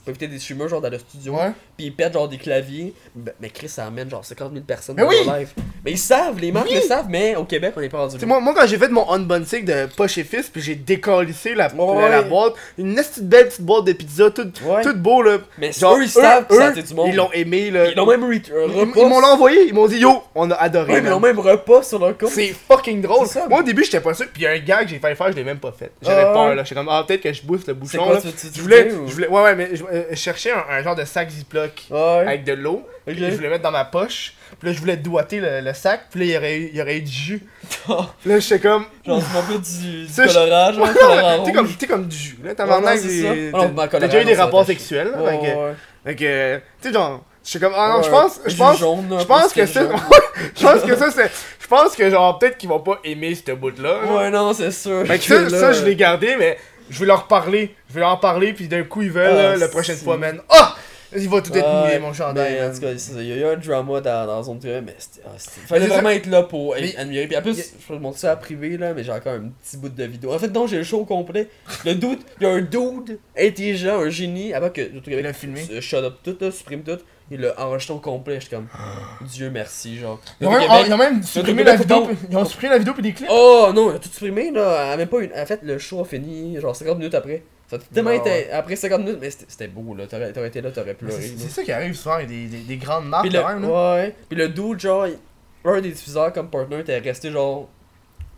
[0.04, 1.34] pour éviter des streamers genre dans le studio.
[1.34, 1.50] Ouais.
[1.76, 2.92] Pis ils pètent genre des claviers.
[3.14, 5.16] Ben- Mais Chris, ça amène genre 50 000 personnes Mais dans oui!
[5.26, 5.48] leur live.
[5.84, 6.76] Mais ils savent, les marques Oui!
[6.76, 9.08] le savent, mais au Québec, on est pas rendu moi, moi, quand j'ai fait mon
[9.10, 13.46] unboxing de poche et fils, puis j'ai décalissé la, Ouais, la, boîte, une petite belle
[13.48, 14.82] petite boîte de pizza, toute, Ouais.
[14.82, 15.38] toute beau là.
[15.58, 17.08] Mais Genre, eux, ils savent que ça a été du monde.
[17.10, 17.88] Ils l'ont aimé là.
[17.90, 19.00] Ils l'ont même re- Ils- repas.
[19.00, 20.92] ils m'ont envoyé, ils m'ont dit yo, on a adoré.
[20.94, 22.30] Ouais, mais ils l'ont même repas sur leur compte.
[22.30, 23.26] C'est fucking drôle.
[23.26, 23.46] Ça.
[23.48, 25.44] Moi au début j'étais pas sûr, puis un gars que j'ai failli faire, je l'ai
[25.44, 25.92] même pas fait.
[26.02, 28.20] J'avais Ah, peur là, j'étais comme ah peut-être que je bouffe le bouchon quoi, là.
[28.20, 30.64] tu- tu- tu Je voulais, je voulais, ouais ouais mais je, euh, je cherchais un,
[30.70, 32.24] un genre de sac Ziploc Ouais.
[32.26, 32.86] avec de l'eau.
[33.06, 34.34] Puis Je voulais mettre dans ma poche.
[34.58, 36.06] Puis là je voulais doigter le, le sac.
[36.10, 37.42] Puis là il y aurait il y aurait eu du jus.
[37.88, 38.04] Oh.
[38.20, 40.94] Puis là j'étais comme Genre, c'est un peu du, du Ça, je- colorage, genre, Ouais,
[40.94, 42.38] colorant T'es comme, t'es comme du jus.
[42.42, 45.10] Là, t'as maintenant T'as déjà eu des rapports sexuels?
[45.12, 45.74] Là, Ouais, fait que- ouais.
[46.04, 49.24] fait que, tu sais, genre, je suis comme, ah non, je pense, je pense, je
[49.24, 49.82] pense que ça,
[50.56, 51.30] je pense que ça, c'est,
[51.60, 54.00] je pense que genre, peut-être qu'ils vont pas aimer ce bout-là.
[54.06, 55.06] Ouais, non, c'est sûr.
[55.06, 56.58] Fait que ça, je l'ai gardé, mais
[56.90, 57.74] je vais leur parler.
[57.88, 60.04] Je vais leur en parler, puis d'un coup, ils veulent, Ah, la prochaine si.
[60.04, 60.40] fois, man.
[60.48, 60.74] Ah!
[61.14, 62.62] Il va tout être Ouais, mouillé, mon chandail.
[62.64, 65.20] en tout cas, il y a eu un drama dans, dans Zone TV, mais c'était.
[65.26, 67.26] ah, fallait vraiment être là pour Mais- admirer.
[67.28, 69.50] Puis en plus, je peux te montrer ça à privé, là, mais j'ai encore un
[69.62, 70.32] petit bout de vidéo.
[70.32, 71.48] En fait, non, j'ai le show complet.
[71.84, 75.64] Le dude, il y a un dude intelligent, un génie, avant que Il l'a filmé.
[75.70, 76.98] euh, shut up tout, là, supprime tout.
[77.30, 78.68] Il l'a enregistré au complet, j'étais comme.
[79.22, 80.20] Dieu merci, genre.
[80.40, 82.92] Ils ont même, Québec- ils ont même supprimé la vidéo, ils ont supprimé la vidéo
[82.94, 83.28] puis des clips.
[83.30, 84.92] Oh non, il a tout supprimé là.
[84.92, 85.32] a même pas une...
[85.36, 87.42] En fait, le show a fini genre 50 minutes après.
[87.68, 88.50] Ça tellement été.
[88.52, 90.06] Après 50 minutes, mais c'était beau là.
[90.06, 91.20] T'aurais t'aurais été là, t'aurais pleuré.
[91.36, 93.94] C'est ça qui arrive souvent avec des, des, des grandes marques quand même, là.
[93.96, 94.14] ouais.
[94.28, 95.18] Puis le dude, genre, il-
[95.64, 97.68] un des diffuseurs comme partner était resté genre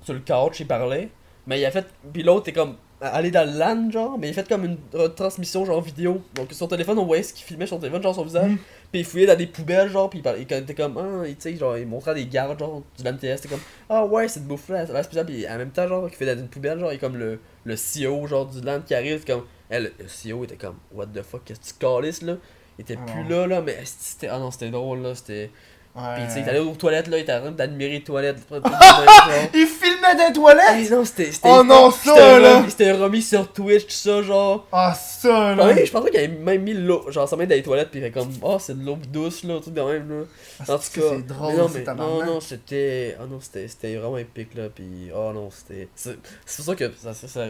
[0.02, 1.10] sur le couch, il parlait.
[1.46, 1.84] Mais il a fait.
[2.10, 4.78] Puis l'autre est comme allé dans le LAN, genre, mais il a fait comme une
[4.94, 6.22] retransmission genre vidéo.
[6.34, 8.50] Donc sur son téléphone, on voyait ce qu'il filmait sur son téléphone, genre son visage.
[8.52, 8.58] Mm.
[8.90, 11.56] Puis il fouillait dans des poubelles, genre, puis il, était comme, ah, il- tu sais,
[11.56, 13.36] genre, il montrait des gardes, genre, du LAN TS.
[13.36, 13.60] C'était comme,
[13.90, 15.26] ah ouais, cette bouffe-là, ça a l'air spécial.
[15.26, 17.38] Puis en même temps, genre, il fait dans une poubelle, genre, il est comme le,
[17.64, 21.22] le CEO, genre, du LAN qui arrive, comme, elle, le CEO était comme, what the
[21.22, 22.36] fuck, qu'est-ce que tu calisses, là?
[22.78, 25.50] Il était Ah plus là, là, mais c'était, ah non, c'était drôle, là, c'était.
[25.96, 26.02] Ouais.
[26.16, 28.38] Puis tu sais, il allé aux toilettes, là, il était en train d'admirer les toilettes.
[29.54, 30.90] Il filmait des toilettes!
[30.90, 31.30] Non, c'était.
[31.44, 32.58] Oh non, ça, là!
[32.60, 34.66] remis- C'était remis sur Twitch, tout ça, genre.
[34.70, 35.66] Ah, ça, là!
[35.66, 37.98] Ouais, je pensais qu'il avait même mis l'eau, genre sa main dans les toilettes, puis
[38.00, 40.24] il fait comme, oh, c'est de l'eau douce, là, tout de même, là.
[40.60, 43.96] Ah, En tout cas, c'est drôle, mais non, mais, non, non, c'était, oh non, c'était,
[43.96, 46.16] vraiment épique, là, puis, oh non, c'était, c'est
[46.56, 47.46] pour ça que, ça, ça, ça-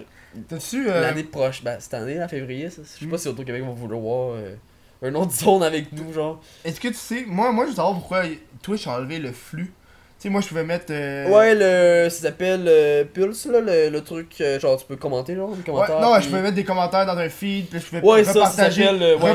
[0.48, 0.90] T'as-tu.
[0.90, 3.70] euh, l'année prochaine, ben, cette année, en février, ça, je sais pas si Auto-Québec va
[3.73, 4.55] vouloir euh,
[5.03, 6.41] un autre zone avec nous, genre.
[6.65, 8.23] Est-ce que tu sais, moi, moi je veux savoir pourquoi
[8.62, 9.73] Twitch a enlevé le flux.
[10.20, 10.87] Tu sais, moi je pouvais mettre.
[10.91, 14.97] euh, Ouais, le, ça s'appelle euh, Pulse, là, le, le truc, euh, genre, tu peux
[14.97, 16.01] commenter, genre, des Ouais, commentaires.
[16.01, 18.25] non, ouais, puis- je pouvais mettre des commentaires dans un feed, puis je pouvais Ouais,
[18.25, 19.31] ça, ça repartager, s'appelle, euh, ouais.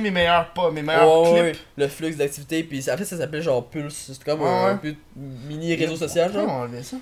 [0.00, 1.42] mes meilleurs pas, mes meilleurs Ouais, clips.
[1.44, 5.72] ouais, le flux d'activité, puis fait, ça s'appelle genre Pulse, c'est comme un, peu mini
[5.76, 6.46] réseau social, genre.
[6.48, 6.96] on a enlevé ça?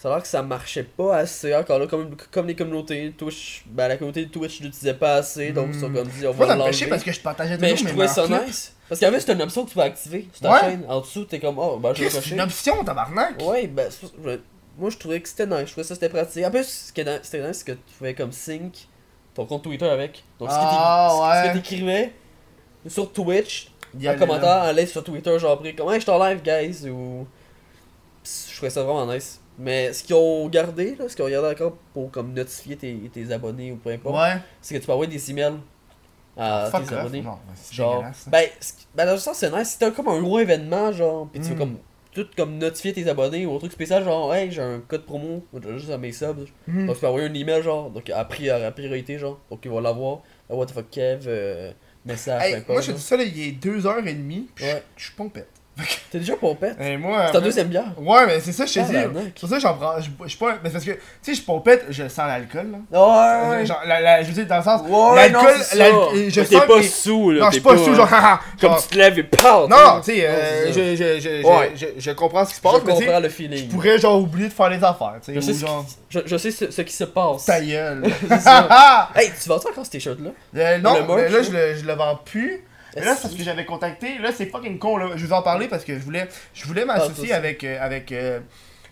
[0.00, 3.64] Ça a l'air que ça marchait pas assez encore là, comme, comme les communautés Twitch.
[3.66, 5.72] Ben, la communauté de Twitch l'utilisait pas assez, donc Hmm.
[5.74, 6.86] ils sont comme dit, on va l'enlever.
[6.86, 8.74] parce que je partageais Mais je trouvais ça nice.
[8.88, 10.60] Parce qu'en fait, c'est une option que tu peux activer sur ta Ouais.
[10.60, 10.84] chaîne.
[10.88, 13.42] En dessous, t'es comme, oh, ben je vais c'est une option, tabarnak?
[13.42, 13.88] Ouais, ben,
[14.78, 16.44] moi je trouvais que c'était nice, je trouvais ça c'était pratique.
[16.46, 18.88] En plus, ce qui c'était nice, c'est que tu pouvais comme sync
[19.34, 20.24] ton compte Twitter avec.
[20.38, 22.12] Donc, ce que Ah, t'écrivais
[22.88, 26.24] sur Twitch, y en commentaire, en live sur Twitter, genre après, comment je suis en
[26.24, 27.26] live, guys, ou.
[28.24, 29.39] Je trouvais ça vraiment nice.
[29.62, 32.94] Mais ce qu'ils ont gardé, là, ce qu'ils ont gardé encore pour comme notifier tes,
[33.12, 34.38] tes abonnés ou peu importe, Ouais.
[34.62, 35.54] c'est que tu peux envoyer des emails
[36.36, 37.00] à Fuck tes off.
[37.00, 37.22] abonnés.
[37.22, 37.38] Non,
[37.70, 38.30] Genre, ça.
[38.30, 38.46] ben,
[38.94, 39.70] ben, dans le sens, c'est nice.
[39.70, 41.58] Si t'as comme un gros événement, genre, pis tu veux Mm.
[41.58, 41.76] comme
[42.12, 45.44] tout comme notifier tes abonnés ou un truc spécial, genre, hey, j'ai un code promo,
[45.62, 46.46] j'ai juste à mes subs.
[46.66, 49.70] Donc, tu peux envoyer un email, genre, donc à, pri- à priorité, genre, donc ils
[49.70, 50.22] vont l'avoir.
[50.48, 51.70] Ah, what the fuck, Kev, euh,
[52.04, 52.94] message, Hey, moi genre.
[52.96, 54.82] dis ça, là, il est 2h30, pis Ouais.
[54.96, 55.46] je suis pompette.
[56.10, 56.76] T'es déjà pompette?
[56.80, 57.26] Et moi.
[57.28, 57.84] C'est ta deuxième bière?
[57.96, 58.92] Ouais, mais c'est ça, je te dis.
[58.92, 59.22] Tabarnak.
[59.34, 59.98] C'est pour ça que j'en prends.
[60.00, 60.52] Je je suis pas.
[60.62, 62.98] Mais c'est parce que, tu sais, je pompette, je sens l'alcool, là.
[63.00, 63.66] Ouais, ouais.
[63.66, 64.82] Genre, la, la- je veux dire, dans le sens.
[64.86, 67.40] Ouais, l'alcool, je Mais sens T'es pas que- sous, là.
[67.40, 68.08] Non, je suis pas sous, genre.
[68.60, 69.68] Comme tu te lèves et parles.
[69.70, 71.72] Non, tu sais, euh, je, je, je, Ouais.
[71.74, 73.70] je, je, je comprends ce qui se Je passe, sais, comprends le feeling.
[73.70, 75.34] je pourrais, genre, oublier de faire les affaires, tu sais.
[75.34, 77.44] Je sais, ce genre, qui, je, je sais ce, ce qui se passe.
[77.46, 78.02] ta gueule.
[79.14, 80.30] Hey, tu vends-tu encore ce t-shirt-là?
[80.56, 81.42] Euh, non, mais là, là?
[81.42, 82.64] je le, je le vends plus.
[82.96, 84.18] Mais là, c'est parce que j'avais contacté.
[84.18, 85.10] Là, c'est fucking con, là.
[85.16, 87.62] Je vous en parler parce que je voulais, je voulais m'associer avec.
[87.64, 88.40] euh, avec euh,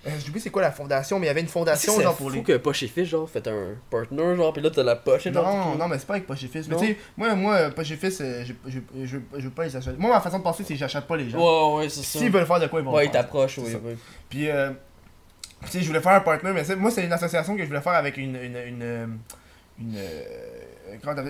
[0.06, 2.14] euh, J'ai oublié c'est quoi la fondation, mais il y avait une fondation, C'est genre,
[2.16, 2.42] fou pour les.
[2.44, 5.30] que Poche et Fils, genre, fait un partner, genre, pis là t'as la poche et.
[5.32, 6.68] Non, non, mais c'est pas avec Poche et Fils.
[6.68, 9.64] Mais tu sais, moi, moi, euh, Poche et Fils, je, je, je, je veux pas
[9.64, 9.90] les acheter.
[9.98, 11.38] Moi, ma façon de penser, c'est que j'achète pas les gens.
[11.74, 12.20] Ouais, ouais, c'est ça.
[12.20, 13.96] S'ils veulent faire de quoi, ils vont Ouais, ils t'approchent, C'est oui.
[14.30, 14.70] Puis, euh,
[15.64, 17.66] tu sais, je voulais faire un partner, mais c'est- moi, c'est une association que je
[17.68, 18.36] voulais faire avec une.
[18.36, 19.18] une, une,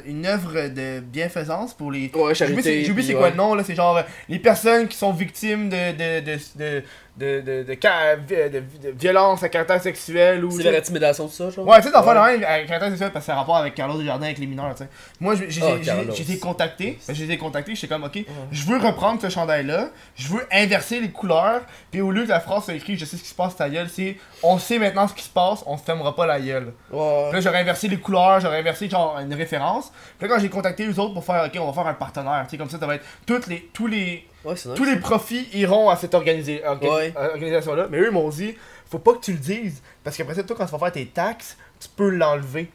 [0.07, 2.11] une œuvre de bienfaisance pour les.
[2.15, 2.85] Ouais, J'ai c'est- charité.
[2.85, 5.13] j'ai oublié puis c'est quoi le nom là, c'est genre euh, les personnes qui sont
[5.13, 6.83] victimes de de, de, de,
[7.19, 10.51] de, de, de, violence à caractère sexuel ou.
[10.51, 11.67] C'est tu sais- vers intimidation, tout ça, genre?
[11.67, 14.27] Ouais, tu sais, de même, à caractère sexuel, parce que c'est rapport avec Carlos Desjardins
[14.27, 14.91] avec les mineurs, tu sais.
[15.21, 18.19] Moi, j'ai Ah, été contacté, j'ai été contacté, j'étais comme, ok,
[18.53, 22.41] je veux reprendre ce chandail-là, je veux inverser les couleurs, puis au lieu que la
[22.41, 25.09] phrase soit écrite, je sais ce qui se passe ta gueule, c'est, on sait maintenant
[25.09, 26.73] ce qui se passe, on se fermera pas la gueule.
[26.93, 29.91] Là, j'aurais inversé les couleurs, j'aurais inversé genre une référence.
[30.19, 32.45] Puis là, quand j'ai contacté les autres pour faire, ok, on va faire un partenaire,
[32.45, 34.77] tu sais, comme ça, ça va être toutes les, tous les, Ouais, c'est nice.
[34.79, 37.13] tous les profits iront à cette orga- Ouais.
[37.17, 37.89] euh, organisation-là.
[37.91, 38.55] Mais eux, ils m'ont dit,
[38.91, 39.83] faut pas que tu le dises.
[40.05, 42.71] Parce qu'après ça, toi, quand tu vas faire tes taxes, tu peux l'enlever.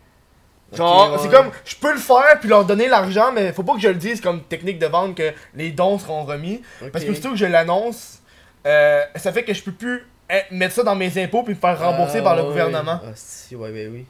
[0.73, 1.33] Genre, c'est ouais.
[1.33, 3.93] comme, je peux le faire puis leur donner l'argent, mais faut pas que je le
[3.95, 6.61] dise comme technique de vente que les dons seront remis.
[6.91, 8.21] Parce que plutôt que je l'annonce,
[8.65, 11.59] euh, ça fait que je peux plus eh, mettre ça dans mes impôts puis me
[11.59, 12.47] faire rembourser Ah, par le ouais.
[12.47, 12.99] gouvernement.
[13.03, 14.05] Ah, si, ouais, ben oui.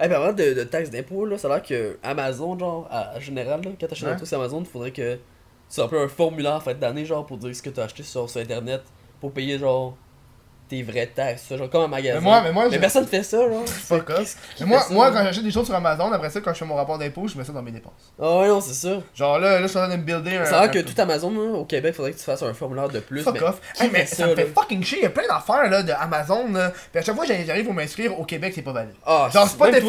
[0.00, 3.10] Eh, ben, avant de, de taxes d'impôts, là, ça a l'air que Amazon, genre, à,
[3.16, 4.12] à général, là, quand t'achètes Ouais.
[4.12, 5.18] un truc sur Amazon, il faudrait que
[5.74, 8.28] tu remplis un formulaire en fin d'année, genre, pour dire ce que t'as acheté sur,
[8.28, 8.82] sur internet,
[9.20, 9.96] pour payer, genre,
[10.68, 12.14] tes vraies taxes, genre, comme un magasin.
[12.20, 13.64] Mais moi, mais moi, je- personne fait ça, genre.
[13.66, 14.36] Fuck off.
[14.60, 16.74] Mais moi, moi quand j'achète des choses sur Amazon, après ça, quand je fais mon
[16.74, 17.92] rapport d'impôt, je mets ça dans mes dépenses.
[18.20, 19.00] Ah, ouais, non, c'est ça.
[19.14, 20.44] Genre là, là je suis en train de me builder un.
[20.44, 23.00] C'est vrai que tout Amazon, là, au Québec, faudrait que tu fasses un formulaire de
[23.00, 23.22] plus.
[23.22, 23.60] Fuck mais off.
[23.80, 24.98] Hey, mais ça, me fait fucking chier.
[24.98, 26.50] Il y a plein d'affaires là de Amazon.
[26.52, 26.70] Là.
[26.92, 28.94] Puis à chaque fois j'arrive pour m'inscrire au Québec, c'est pas valide.
[29.06, 29.86] Ah, Genre Spotify.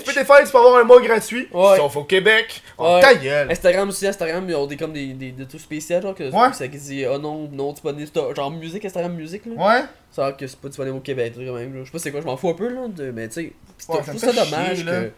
[0.00, 1.48] Spotify, tu peux avoir un mois gratuit.
[1.52, 1.76] Ouais.
[1.76, 2.62] Sauf au Québec.
[2.78, 3.00] Oh, Ouais.
[3.00, 3.50] ta gueule.
[3.50, 6.52] Instagram aussi, Instagram, ils ont des, comme des, des, des trucs spéciaux, genre que Ouais.
[6.52, 9.52] ça qui dit, oh non, non disponible, c'est- genre musique, Instagram musique, là.
[9.54, 9.84] Ouais.
[10.14, 11.74] Ça que c'est pas disponible au Québec, quand même.
[11.74, 11.80] là.
[11.80, 13.40] Je sais pas c'est quoi, je m'en fous un peu, là, de, mais tu sais,
[13.88, 15.10] Ouais, je trouve ça dommage chier, que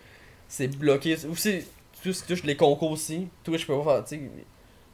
[0.49, 1.17] c'est bloqué.
[1.31, 1.65] Aussi,
[2.03, 4.23] tout ce qui touche les concours aussi, Twitch, je peux pas faire, tu sais.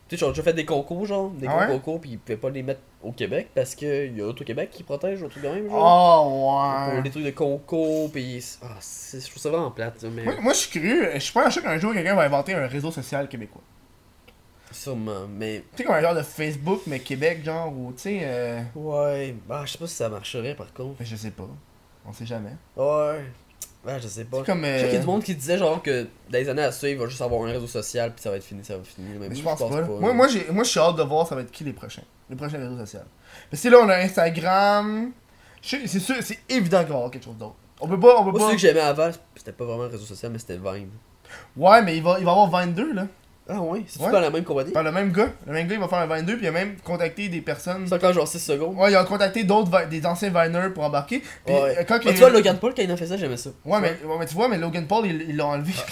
[0.08, 2.36] Tu sais, j'ai déjà fait des concours, genre, des Ah gros concours, pis ils pouvaient
[2.36, 5.70] pas les mettre au Québec parce que y a Auto-Québec qui protège, truc quand même,
[5.70, 6.26] genre.
[6.26, 7.02] Oh, Pour ouais.
[7.02, 8.44] des trucs de concours, pis.
[8.60, 10.24] Ah, je trouve ça vraiment plate, mais.
[10.24, 11.10] Moi, moi, je suis curieux.
[11.14, 13.62] Je suis pas sûr qu'un jour quelqu'un va inventer un réseau social québécois.
[14.72, 15.64] Sûrement, mais.
[15.72, 18.20] Tu sais, comme un genre de Facebook, mais Québec, genre, ou tu sais.
[18.24, 18.62] Euh...
[18.74, 20.96] Ouais, bah, je sais pas si ça marcherait par contre.
[21.04, 21.48] Je sais pas.
[22.06, 22.56] On sait jamais.
[22.76, 23.24] Ouais.
[23.84, 24.42] Ouais, je sais pas.
[24.44, 24.64] Comme.
[24.64, 25.00] Je sais qu'il y a Euh...
[25.00, 27.42] du monde qui disait genre que dans les années à suivre, il va juste avoir
[27.42, 29.16] un réseau social puis ça va être fini, ça va finir.
[29.18, 29.80] Mais, Mais je moi, pense pas.
[29.82, 32.02] Moi, moi, j'ai, moi, je suis hâte de voir ça va être qui les prochains.
[32.30, 33.00] Les prochains réseaux sociaux.
[33.50, 35.12] Parce que là, on a Instagram.
[35.60, 37.54] C'est sûr, c'est évident qu'il va y avoir quelque chose d'autre.
[37.80, 38.46] On peut pas, on peut Moi, pas.
[38.46, 40.90] celui que j'aimais avant, c'était pas vraiment un réseau social, mais c'était Vine.
[41.56, 43.06] Ouais, mais il va, il va y avoir 22 là.
[43.48, 44.70] Ah ouais, c'est pas la même compagnie.
[44.72, 45.30] Par le même gars.
[45.46, 47.84] Le même gars, il va faire un 22, puis il a même contacté des personnes.
[47.86, 48.76] C'est encore genre 6 secondes.
[48.78, 51.22] Ouais, il a contacté d'autres, des anciens Viners pour embarquer.
[51.44, 51.76] Puis Ouais.
[51.78, 53.50] euh, quand il- tu vois, Logan Paul, quand il a fait ça, j'aimais ça.
[53.64, 55.72] Ouais mais, ouais, mais tu vois, mais Logan Paul, il l'a enlevé.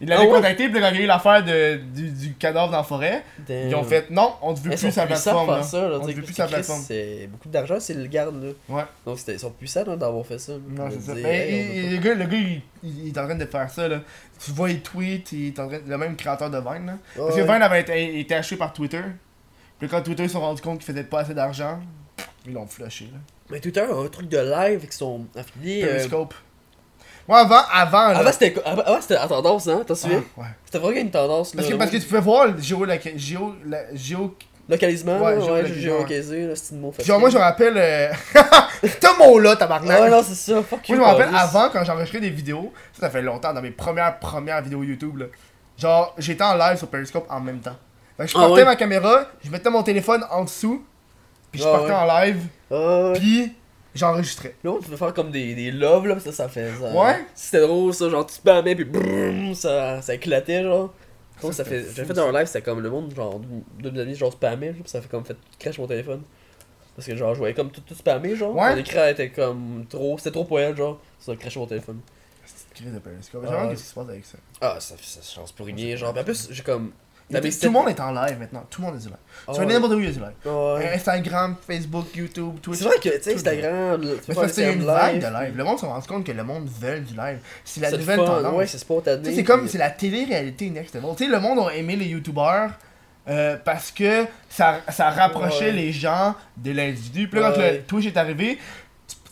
[0.00, 0.32] Il l'avait Ah ouais?
[0.36, 3.24] contacté, puis quand il y a eu l'affaire de, du, du cadavre dans la forêt,
[3.48, 5.50] ils ont fait non, on te veut plus sa plateforme.
[5.50, 5.62] Là.
[5.64, 5.98] ça, là.
[6.00, 6.80] On sais, veut plus sa plateforme.
[6.86, 8.50] C'est beaucoup d'argent, c'est le garde, là.
[8.68, 8.84] Ouais.
[9.04, 10.52] Donc, c'était- ils sont puissants d'avoir fait ça.
[10.68, 11.14] Non, c'est ça.
[11.20, 13.88] Mais gars, le gars il, il- est en train de faire ça.
[13.88, 14.00] Là.
[14.44, 16.86] Tu vois, il tweet, il est en train, le même créateur de Vine.
[16.86, 16.98] Là.
[17.16, 17.52] Parce que Ouais.
[17.52, 19.02] Vine avait été, été acheté par Twitter.
[19.78, 21.80] Puis quand Twitter se sont rendu compte qu'il faisait pas assez d'argent,
[22.46, 23.06] ils l'ont flushé.
[23.12, 23.18] Là.
[23.50, 25.82] Mais Twitter a un truc de live qui sont affiliés.
[25.84, 26.34] euh, Periscope.
[27.28, 28.08] Moi, avant, avant.
[28.12, 28.54] là- Avant, c'était?
[28.64, 29.82] Avant, c'était la tendance, hein?
[29.86, 30.24] T'en te souviens?
[30.36, 30.46] Ah, ouais.
[30.64, 31.52] C'était vraiment une tendance.
[31.52, 34.34] Parce là, que, parce que tu pouvais voir le géo, la, géo, la, géo
[34.68, 36.92] Localisement, Ouais, ouais, géolocalisé, c'est une mot.
[37.02, 37.74] Genre, moi, je me rappelle.
[37.76, 38.12] Euh...
[38.82, 40.00] Ce mot-là, tabarnak.
[40.02, 43.02] Ouais, non, c'est ça, fuck Moi, je me rappelle avant, quand j'enregistrais des vidéos, ça,
[43.02, 45.26] ça fait longtemps, dans mes premières, premières vidéos YouTube, là.
[45.78, 47.76] Genre, j'étais en live sur Periscope en même temps.
[48.16, 48.64] Fait que je Ah partais ouais?
[48.64, 50.84] ma caméra, je mettais mon téléphone en dessous,
[51.50, 51.94] puis je Ah partais ouais.
[51.94, 53.52] en live, Ah, puis
[53.94, 54.54] j'enregistrais.
[54.64, 56.70] Là, on pouvait faire comme des, des loves, là, pis ça, ça fait.
[56.80, 56.90] Ça...
[56.92, 57.24] Ouais.
[57.34, 60.92] C'était drôle, ça, genre, tu spammais, pis brrrm, ça, ça éclatait, genre.
[61.42, 61.82] Donc, ça, Ça, fait.
[61.82, 63.40] fou, fait un live, c'était comme le monde, genre,
[63.80, 66.22] deux deux amis, genre, genre, pis ça fait comme fait crash mon téléphone.
[66.96, 68.54] Parce que, genre, je voyais comme tout, tout spammé, genre.
[68.56, 68.72] Ouais.
[68.72, 70.18] Mon écran était comme trop.
[70.18, 71.00] C'était trop pour elle, genre.
[71.20, 72.00] Ça a crashé mon téléphone.
[72.44, 73.42] C'est une crise de Periscope.
[73.44, 73.70] Ah J'aimerais ouais.
[73.70, 74.38] qu'est-ce qui se passe avec ça.
[74.60, 76.12] Ah, ça, ça change pour rien, genre.
[76.12, 76.90] Pis en plus, j'ai comme.
[77.30, 79.16] Tout le monde est en live maintenant, tout le monde est en live.
[79.48, 80.32] Ah Sur n'importe où, il du live.
[80.46, 80.92] Ouais.
[80.94, 82.78] Instagram, Facebook, YouTube, Twitch.
[82.78, 85.26] C'est vrai que, tu sais, Instagram, tu Mais parce qu'il y a une vague de
[85.26, 85.56] live.
[85.56, 87.38] Le monde se rend compte que le monde veut du live.
[87.64, 88.54] C'est la nouvelle tendance.
[88.54, 89.44] Ouais, c'est spontané.
[89.44, 91.10] Comme, c'est la télé-réalité next level.
[91.16, 92.70] Tu sais, le monde a aimé les youtubeurs
[93.28, 95.72] euh, parce que ça, ça rapprochait Ouais.
[95.72, 97.28] les gens de l'individu.
[97.28, 97.72] Puis là, quand Ouais.
[97.74, 98.58] le Twitch est arrivé,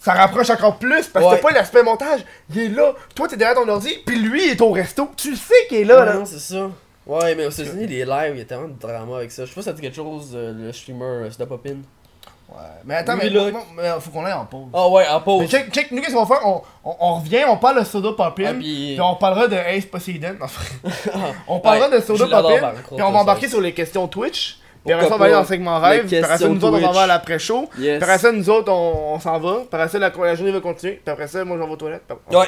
[0.02, 1.36] ça rapproche encore plus parce que Ouais.
[1.36, 2.20] t'as pas l'aspect montage.
[2.50, 2.92] Il est là.
[3.14, 5.10] Toi, t'es derrière ton ordi, puis lui, il est au resto.
[5.16, 6.14] Tu sais qu'il est là, là.
[6.14, 6.70] Non, c'est ça.
[7.06, 9.44] Ouais, mais aux États-Unis, les lives, il y a tellement de drama avec ça.
[9.44, 11.76] Je sais pas si ça dit quelque chose, euh, le streamer euh, Stop Up In.
[12.48, 12.56] Ouais.
[12.84, 14.68] Mais attends, mais, là- mais faut qu'on aille en pause.
[14.72, 15.48] Ah ouais, en Mais pause.
[15.48, 16.46] check, check, nous, qu'est-ce qu'on va faire?
[16.46, 18.44] On, on, on revient, on parle de Soda Popin.
[18.50, 20.36] Ah, puis- Puis on parlera de Ace Poseidon.
[21.48, 22.72] On parlera Ouais, de Soda Popin.
[22.94, 24.58] Puis on va embarquer sur les questions Twitch.
[24.86, 26.06] Puis après ça, on va aller dans le segment rêve.
[26.06, 27.70] Puis après ça, nous autres, on s'en va à l'après-show.
[27.78, 27.96] Yes.
[27.98, 29.52] Puis après ça, nous autres, on, on s'en va.
[29.56, 31.00] Puis après ça, la, la journée va continuer.
[31.04, 32.02] Puis après ça, moi, je vais aux toilettes.
[32.08, 32.46] Puis Ouais.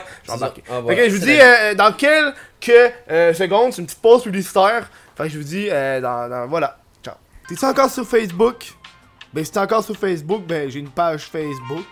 [0.70, 0.97] Ah, voilà.
[1.02, 4.89] que je vous dis, euh, dans quelques euh, secondes, c'est une petite pause publicitaire.
[5.16, 6.78] Fait que je vous dis, euh, dans, dans- voilà.
[7.05, 7.15] Ciao.
[7.48, 8.73] T'es-tu encore sur Facebook?
[9.35, 11.85] Ben, si t'es encore sur Facebook, ben, j'ai une page Facebook.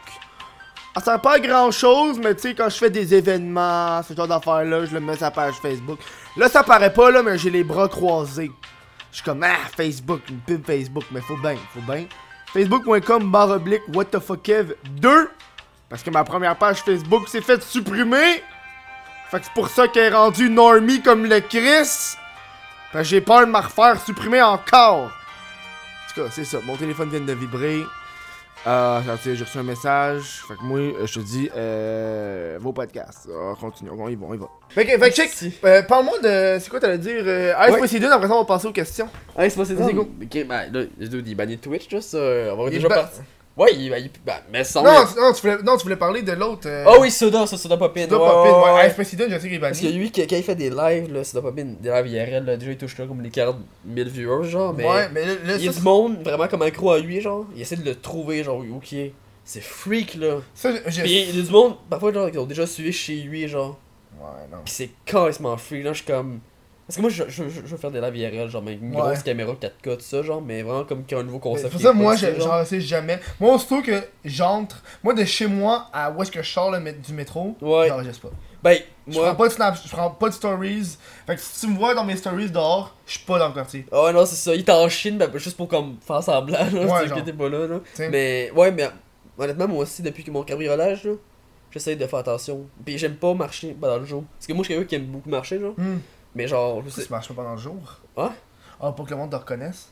[0.96, 4.14] Ça sert pas à grand chose, mais tu sais, quand je fais des événements, ce
[4.14, 5.98] genre d'affaires-là, je le mets sur la page Facebook.
[6.38, 8.50] Là, ça paraît pas, là, mais j'ai les bras croisés.
[9.16, 12.04] Je suis comme, ah, Facebook, une pub Facebook, mais faut bien, faut bien.
[12.52, 15.30] Facebook.com barre oblique what the fuck Kev 2.
[15.88, 18.42] Parce que ma première page Facebook s'est faite supprimer.
[19.30, 22.18] Fait que c'est pour ça qu'elle est rendue normie comme le Chris.
[22.92, 25.04] Fait que j'ai peur de me refaire supprimer encore.
[25.06, 26.58] En tout cas, c'est ça.
[26.66, 27.86] Mon téléphone vient de vibrer.
[28.66, 30.42] Euh, j'ai reçu un message.
[30.48, 33.28] Fait que moi, euh, je te dis, euh, vos podcasts.
[33.32, 34.46] On continue, on y va, on y va.
[34.70, 35.30] Fait que, fait que check,
[35.64, 36.58] euh, parle-moi de.
[36.60, 37.78] C'est quoi t'allais dire euh, Ice Ouais.
[37.78, 39.08] Poseidon, après ça, on va passer aux questions.
[39.36, 39.74] Ah, c'est pas c'est.
[39.74, 42.18] Ok, ben là, le dude, il bannit Twitch, là, ça.
[42.18, 43.22] On va déjà partir.
[43.56, 44.82] Ouais, il, il, ben, mais sans.
[44.82, 46.66] Non, non, tu voulais, non, tu voulais parler de l'autre.
[46.68, 48.02] Euh, Oh oui, Soda, ça, Soda Popin.
[48.02, 48.88] Soda Popin, ouais, ouais.
[48.88, 49.96] Ice je sais qu'il est Parce que banni.
[49.96, 52.76] lui, quand il fait des lives, là, Soda Popin, des lives IRL, là, déjà il
[52.76, 53.56] touche là comme les 40
[53.94, 54.84] 000 viewers, genre, mais.
[54.84, 57.46] Ouais, mais là, là, Il y a du monde vraiment comme accro à lui, genre.
[57.54, 59.12] Il essaie de le trouver, genre, où qui est.
[59.42, 60.40] C'est freak, là.
[60.54, 60.70] ça.
[60.72, 63.78] Pis il y a du monde, parfois, genre, qui ont déjà suivi chez lui, genre.
[64.20, 64.58] Ouais, non.
[64.66, 65.92] Pis c'est carrément freak, là.
[65.94, 66.40] Je suis comme.
[66.86, 69.00] Parce que moi, je, je, je, veux faire des lives IRL, genre, avec une Ouais.
[69.00, 71.50] grosse caméra 4K, tout ça, genre, mais vraiment comme qu'il y a un nouveau Mais
[71.50, 71.76] concept.
[71.76, 73.18] Qui ça, moi, j'en sais jamais.
[73.40, 76.78] Moi, aussitôt que j'entre, moi, de chez moi à où est-ce que je sors le
[76.92, 77.88] du métro, Ouais.
[77.88, 78.34] j'enregistre pas.
[78.62, 79.34] Ben, Je prends moi.
[79.36, 80.96] pas de snap, je prends pas de stories.
[81.26, 83.54] Fait que si tu me vois dans mes stories dehors, je suis pas dans le
[83.54, 83.84] quartier.
[83.92, 86.64] Ah non, c'est ça, il t'en chine, ben, juste pour comme faire semblant, là.
[86.72, 87.18] Ouais, c'est genre.
[87.18, 87.80] que t'es pas là, là.
[87.94, 88.08] T'sais.
[88.10, 88.88] Mais, ouais, mais
[89.38, 91.12] honnêtement, moi aussi, depuis que mon cabriolage, là,
[91.72, 92.66] j'essaie de faire attention.
[92.84, 94.22] Puis j'aime pas marcher pendant le jour.
[94.36, 95.74] Parce que moi, je suis quelqu'un qui aime beaucoup marcher, genre.
[95.76, 95.98] Hmm.
[96.36, 97.80] Mais genre, je Ça, marche pas pendant le jour?
[98.16, 98.32] Ah?
[98.80, 99.88] Ah, pour que le monde te reconnaisse?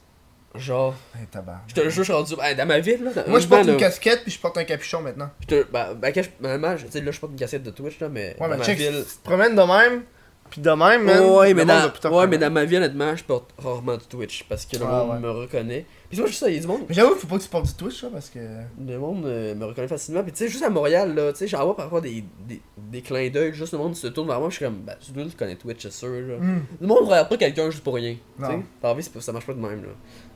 [0.55, 1.63] Genre, Eh, tabac.
[1.67, 2.35] je te le jure, je suis rendu.
[2.57, 3.25] dans ma ville, là.
[3.27, 5.31] Moi, je porte une casquette puis je porte un capuchon maintenant.
[5.41, 5.55] je te.
[5.57, 8.37] Je- tu sais, là, je porte une cassette de Twitch, là, mais.
[8.39, 9.05] Ouais, dans mais ma check, ville.
[9.09, 10.03] tu te promènes de même,
[10.51, 11.25] puis de même, man.
[11.31, 14.65] ouais, mais dans, ouais, mais dans ma vie, honnêtement, je porte rarement du Twitch parce
[14.67, 15.19] que le Ah, monde ouais.
[15.19, 15.87] me reconnaît.
[16.15, 16.83] Tu vois, juste ça, il y a du monde.
[16.89, 18.39] Mais j'avoue faut pas que tu portes du Twitch, là, parce que.
[18.39, 20.23] Le monde euh, me reconnaît facilement.
[20.23, 23.29] Puis tu sais, juste à Montréal, là, tu sais, j'envoie parfois des, des, des clins
[23.31, 23.53] d'œil.
[23.53, 24.49] Juste le monde se tourne vers moi.
[24.51, 26.09] Je suis comme, bah, tu dois le connaître Twitch, c'est sûr.
[26.09, 26.37] Là.
[26.39, 26.63] Hmm.
[26.81, 28.17] Le monde regarde pas quelqu'un juste pour rien.
[28.39, 29.83] Tu sais, la vie, ça marche pas de même.
[29.83, 29.91] Là.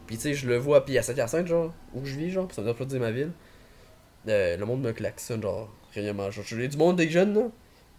[0.09, 2.55] Puis tu sais, je le vois, puis à 5 genre, où je vis, genre, puis
[2.55, 3.31] ça me doit pas dire ma ville.
[4.27, 6.31] Euh, le monde me klaxonne, genre, régulièrement.
[6.31, 7.43] Genre, j'ai du monde des jeunes, là,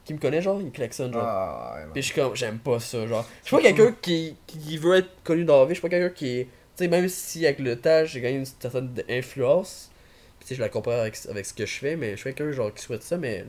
[0.06, 1.24] qui me connaît, genre, ils klaxonnent, genre.
[1.24, 1.92] Ah, ouais, non.
[1.94, 3.28] Puis je suis comme, j'aime pas ça, genre.
[3.44, 5.90] Je suis pas quelqu'un qui, qui veut être connu dans la vie, je suis pas
[5.90, 6.48] quelqu'un qui est.
[6.80, 9.92] Sais, même si avec le temps, j'ai gagné une certaine influence,
[10.40, 12.34] puis tu sais, je la compare avec, avec ce que je fais, mais je suis
[12.34, 13.46] quelqu'un, genre, qui souhaite ça, mais.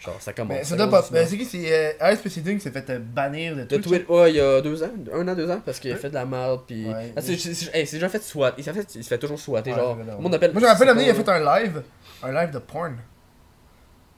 [0.00, 0.56] Genre, ça commence.
[0.56, 1.06] Mais ça doit pas.
[1.12, 3.84] Mais c'est qui C'est euh, Ice Poseidon qui s'est fait euh, bannir de Twitch?
[3.84, 6.08] Twitch, ouais, il y a deux ans, un an, deux ans, parce qu'il a fait
[6.08, 6.88] de la merde, puis.
[7.16, 8.54] Ah, c'est déjà fait swat.
[8.58, 9.96] Il s'est fait, il se fait toujours swatter, genre.
[10.18, 11.84] Moi, je me rappelle, l'année, il a fait un live.
[12.24, 12.96] Un live de porn.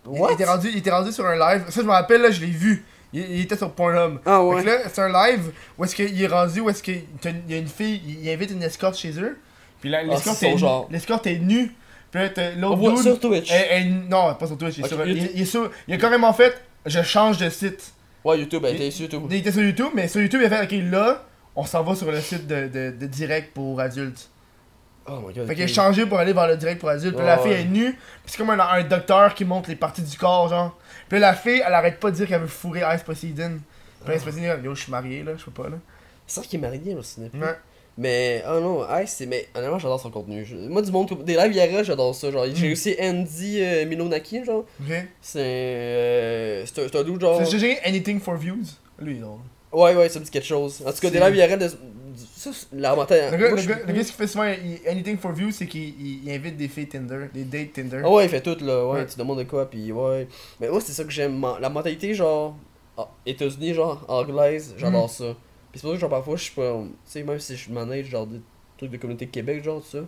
[0.06, 0.30] What?
[0.30, 1.64] Il était, rendu, il était rendu sur un live.
[1.68, 2.82] Ça, je me rappelle, là, je l'ai vu.
[3.14, 4.18] Il, il était sur Pornhub.
[4.26, 4.62] Ah Fait ouais.
[4.62, 7.54] que là, c'est un live où est-ce qu'il est rendu, où est-ce qu'il il y
[7.54, 9.38] a une fille, il, il invite une escorte chez eux.
[9.80, 10.88] Puis là, l'escorte c'est son est, genre.
[10.90, 11.74] l'escorte est nue.
[12.10, 13.02] Puis là, On l'autre dude.
[13.02, 13.50] sur Twitch.
[13.50, 14.78] elle- elle- non, pas sur Twitch.
[14.78, 17.92] Il, est sur, il, il est sur- il a carrément fait, je change de site.
[18.24, 19.22] Ouais, YouTube, elle était sur YouTube.
[19.30, 21.24] Il était sur YouTube, mais sur YouTube, il a fait, ok, là,
[21.56, 24.30] on s'en va sur le site de, de, de direct pour adultes.
[25.06, 25.46] Oh my god.
[25.46, 25.72] Fait qu'il a ok.
[25.72, 27.14] changé pour aller vers le direct pour adulte.
[27.16, 27.60] Puis la fille ouais.
[27.60, 27.92] est nue.
[27.92, 30.76] Puis c'est comme un, un docteur qui montre les parties du corps, genre.
[31.14, 33.60] Puis la fille, elle arrête pas de dire qu'elle veut fourrer Ice Poseidon.
[34.04, 35.76] Puis Ice Poseidon, yo, je suis marié, là, je peux pas, là.
[36.26, 37.54] C'est vrai qu'il est marié aussi, n'est Ouais.
[37.96, 39.26] Mais, oh non, Ice, c'est.
[39.26, 40.44] Mais honnêtement, j'adore son contenu.
[40.44, 42.32] Je- Moi, du monde, des lives IRL, j'adore ça.
[42.32, 42.72] Genre, j'ai Mm.
[42.72, 44.64] aussi Andy euh, Milonaki, genre.
[44.80, 44.92] Ok.
[45.22, 45.38] C'est.
[45.40, 47.40] Euh, c'est un, dude, genre.
[47.46, 48.64] C'est GG Anything for Views.
[48.98, 49.38] Lui, drôle.
[49.72, 50.82] Ouais, ouais, ça me dit quelque chose.
[50.86, 51.70] En tout cas, des lives IRL, de...
[52.52, 52.66] ça.
[52.72, 53.06] Le gars, moi,
[53.50, 55.82] le je- gars, le gars, ce qu'il fait souvent, il- Anything for Views, c'est qu'il
[56.00, 58.02] il- il invite des filles Tinder, des dates Tinder.
[58.04, 58.86] Ah ouais, il fait tout, là.
[58.86, 59.06] Ouais, Ouais.
[59.06, 60.28] tu demandes de quoi, puis ouais.
[60.60, 61.44] Mais moi, c'est ça que j'aime.
[61.60, 62.56] La mentalité, genre.
[62.96, 65.08] ah, États-Unis, genre, anglaise, j'adore Mm.
[65.08, 65.24] ça.
[65.72, 66.72] Puis c'est pour ça que, genre, parfois, je suis pas.
[66.82, 68.40] Tu sais, même si je manage, genre, des
[68.78, 70.04] trucs de communauté de Québec, genre, tout ça.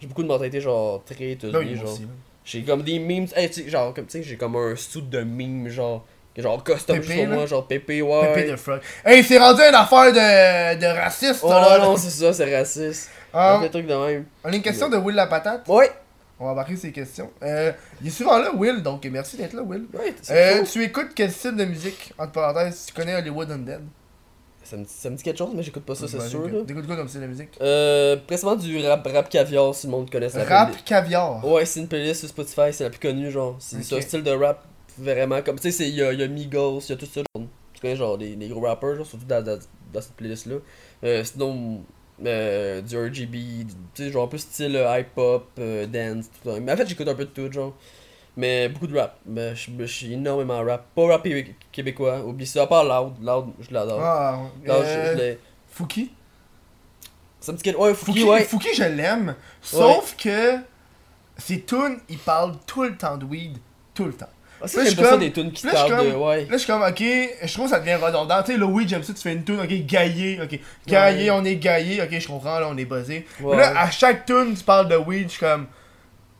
[0.00, 1.98] J'ai beaucoup de mentalité, genre, très États-Unis, genre.
[2.44, 3.26] J'ai comme des memes.
[3.34, 6.04] Hey, tu sais, genre, comme, tu sais, j'ai comme un suit de meme, genre.
[6.36, 8.34] Genre, custom Pépé, pour moi, genre, pépé, ouais.
[8.34, 8.80] Pépé de frog.
[9.04, 11.78] Hey, c'est rendu une affaire de, de raciste, Oh là.
[11.78, 13.10] non, c'est ça, c'est raciste.
[13.32, 14.24] Ah, des trucs de même.
[14.44, 15.66] on a une question de Will la patate.
[15.68, 15.90] Ouais!
[16.38, 17.30] On va embarquer ces questions.
[17.42, 17.72] Euh,
[18.02, 19.86] il est souvent là, Will, donc merci d'être là, Will.
[19.94, 20.66] Ouais, Euh, cool.
[20.68, 22.12] tu écoutes quel style de musique?
[22.18, 23.80] Entre parenthèses, tu connais Hollywood Undead?
[24.62, 26.42] Ça me, ça me dit quelque chose, mais j'écoute pas ça, c'est sûr.
[26.66, 27.50] T'écoutes quoi comme style de musique?
[27.62, 30.44] Euh, principalement du rap, rap caviar, si le monde connaît ça.
[30.44, 31.42] Rap caviar.
[31.46, 33.56] Ouais, c'est une playlist sur Spotify, c'est la plus connue, genre.
[33.58, 34.62] C'est un style de rap
[34.98, 35.56] vraiment comme.
[35.56, 37.22] Tu sais, c'est- il y a, y a Migos, il y a tout ça.
[37.36, 37.46] genre.
[37.74, 39.58] Tu connais, genre, les, les gros rappers, genre, surtout dans, dans,
[39.92, 40.56] dans cette playlist-là.
[41.04, 41.82] Euh, sinon,
[42.24, 46.58] euh, du RGB, tu sais, genre un peu style euh, hip-hop, euh, dance, tout ça.
[46.60, 47.74] Mais en fait, j'écoute un peu de tout, genre.
[48.38, 49.18] Mais beaucoup de rap.
[49.26, 50.86] Mais je suis énormément rap.
[50.94, 52.62] Pas rap québé- québécois, oublie ça.
[52.62, 54.00] À part Loud, Loud, je l'adore.
[54.02, 55.34] Ah, Loud, je- je.
[55.70, 56.10] Fouki
[57.40, 57.70] Ça me dit.
[57.76, 58.44] Ouais, Fouki, Fouki, ouais.
[58.44, 59.34] Fouki, je l'aime.
[59.62, 60.56] Sauf que
[61.38, 63.56] ses tunes, il parle tout le temps de weed.
[63.94, 64.28] Tout le temps.
[64.62, 66.10] Ah, ça, Là, je j'aime pas ça comme- des tunes qui là, parlent de.
[66.12, 66.40] comme- Ouais.
[66.40, 67.02] Là, je suis comme, ok,
[67.42, 68.42] je trouve que ça devient redondant.
[68.42, 70.58] Tu sais, le weed, j'aime ça, tu fais une tune, ok, gaillé, ok.
[70.86, 73.26] Gaillé, on est gaillé, ok, je comprends, là, on est buzzé.
[73.40, 73.56] Ouais.
[73.56, 75.66] Mais là, à chaque tune, tu parles de weed, je suis comme.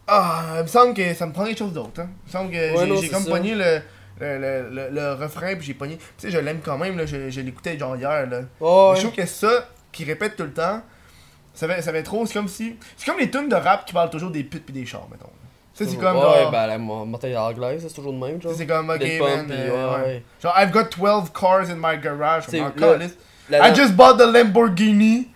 [0.09, 2.01] Ah, il me semble que ça me prend quelque chose d'autre.
[2.01, 2.09] Hein.
[2.24, 3.30] Il me semble que j'ai- non, j'ai c'est comme ça.
[3.30, 3.80] pogné le,
[4.20, 5.97] le, le, le, le refrain, puis j'ai pogné.
[5.97, 8.38] Tu sais, je l'aime quand même, là, je, je l'écoutais genre hier, là.
[8.60, 8.94] Ouais.
[8.97, 10.80] Je trouve que ça, qui répète tout le temps,
[11.55, 12.24] ça va, ça va être trop.
[12.24, 12.76] C'est comme si.
[12.97, 15.26] C'est comme les tunes de rap qui parlent toujours des putes pis des chars, mettons.
[15.85, 16.16] C'est comme.
[16.16, 18.53] Ouais, genre, bah la mo- mentalité anglaise, c'est toujours le même, genre.
[18.57, 19.47] c'est comme, ok, man.
[19.51, 20.23] euh, ouais.
[20.43, 22.44] Genre, I've got 12 cars in my garage.
[23.51, 25.28] I just bought the Lamborghini.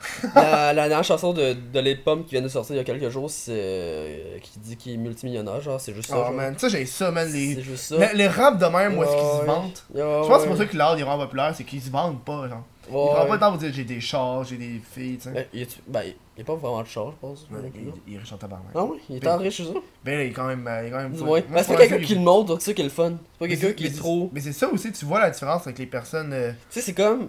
[0.36, 2.84] la, la dernière chanson de, de Les Pommes qui vient de sortir il y a
[2.84, 3.50] quelques jours, c'est.
[3.52, 6.16] euh, qui dit qu'il est multimillionnaire, genre, c'est juste ça.
[6.16, 6.32] Oh genre.
[6.32, 7.28] man, ça, j'ai ça, man.
[7.32, 7.96] Les, C'est juste ça.
[7.96, 10.56] les, les rap de même, où est-ce qu'ils se vantent Je pense que c'est pour
[10.56, 12.62] ça que l'art est vraiment populaire, c'est qu'ils se vendent pas, genre.
[12.90, 15.30] Ouais, prennent pas le temps pour dire j'ai des chars, j'ai des filles, tu sais.
[15.32, 17.46] Ben, il est, ben, il y a pas vraiment de char, je pense.
[17.50, 18.70] Non il, il est riche en tabarnak.
[18.74, 19.78] Ah oui, il est en riche, c'est ça?
[20.04, 20.66] Ben là, il est quand même.
[20.66, 21.12] euh, Il est quand même.
[21.14, 21.20] Ouais.
[21.22, 22.90] Moi, Ben, c'est pas quelqu'un que- qui le montre, donc c'est ça qui est le
[22.90, 23.10] fun.
[23.32, 24.30] C'est pas quelqu'un qui est trop.
[24.32, 26.32] Mais c'est ça aussi, tu vois la différence avec les personnes.
[26.32, 27.28] euh, Tu sais, c'est comme.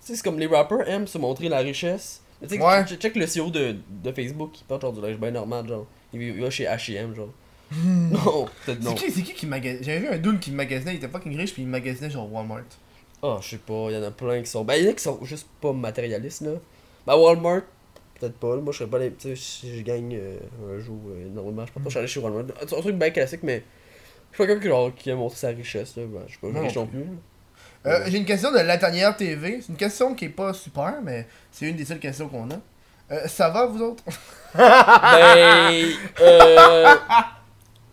[0.00, 2.22] sais, c'est comme les rappers aiment se montrer la richesse.
[2.40, 2.84] Mais tu sais, Ouais.
[2.84, 5.86] check- le CEO de, de Facebook qui porte genre du linge bien normal, genre.
[6.12, 7.28] Il, il va chez HM, genre.
[7.84, 8.96] non, peut-être non.
[8.96, 11.36] C'est qui, c'est qui qui magasinait J'avais vu un dude qui magasinait, il était fucking
[11.36, 12.62] riche, puis il magasinait genre Walmart.
[13.22, 14.64] Ah, je sais pas, il y en a plein qui sont.
[14.64, 16.52] Ben, il y en a qui sont juste pas matérialistes, là.
[17.06, 17.62] Ben, Walmart,
[18.18, 18.62] peut-être pas, là.
[18.62, 19.12] Moi, je serais pas allé.
[19.12, 20.38] Tu sais, si je gagne euh,
[20.76, 22.44] un jour, euh, normalement, je pense pas que je suis allé chez Walmart.
[22.66, 23.62] C'est un truc bien classique, mais.
[24.30, 26.04] Je suis pas quelqu'un qui, qui a montré sa richesse, là.
[26.06, 27.04] Ben, je suis pas riche non plus.
[27.86, 29.60] Euh, J'ai une question de Latanière TV.
[29.62, 32.60] C'est une question qui est pas super, mais c'est une des seules questions qu'on a.
[33.10, 34.04] Euh, ça va, vous autres?
[34.54, 35.86] Ben.
[36.20, 36.94] Euh,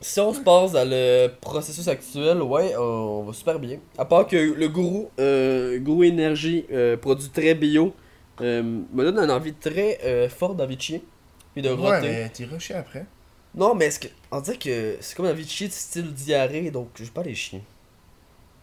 [0.01, 3.79] si on se passe dans le processus actuel, ouais, on va super bien.
[3.97, 7.93] À part que le gourou, euh, gourou énergie, euh, produit très bio,
[8.41, 11.03] euh, me donne une envie très euh, forte chier.
[11.53, 12.07] Puis de Ouais, roter.
[12.09, 13.05] mais t'es rushé après.
[13.55, 14.07] Non, mais que.
[14.31, 15.25] On dirait que c'est comme
[15.67, 17.61] de style diarrhée, donc je pas les chier.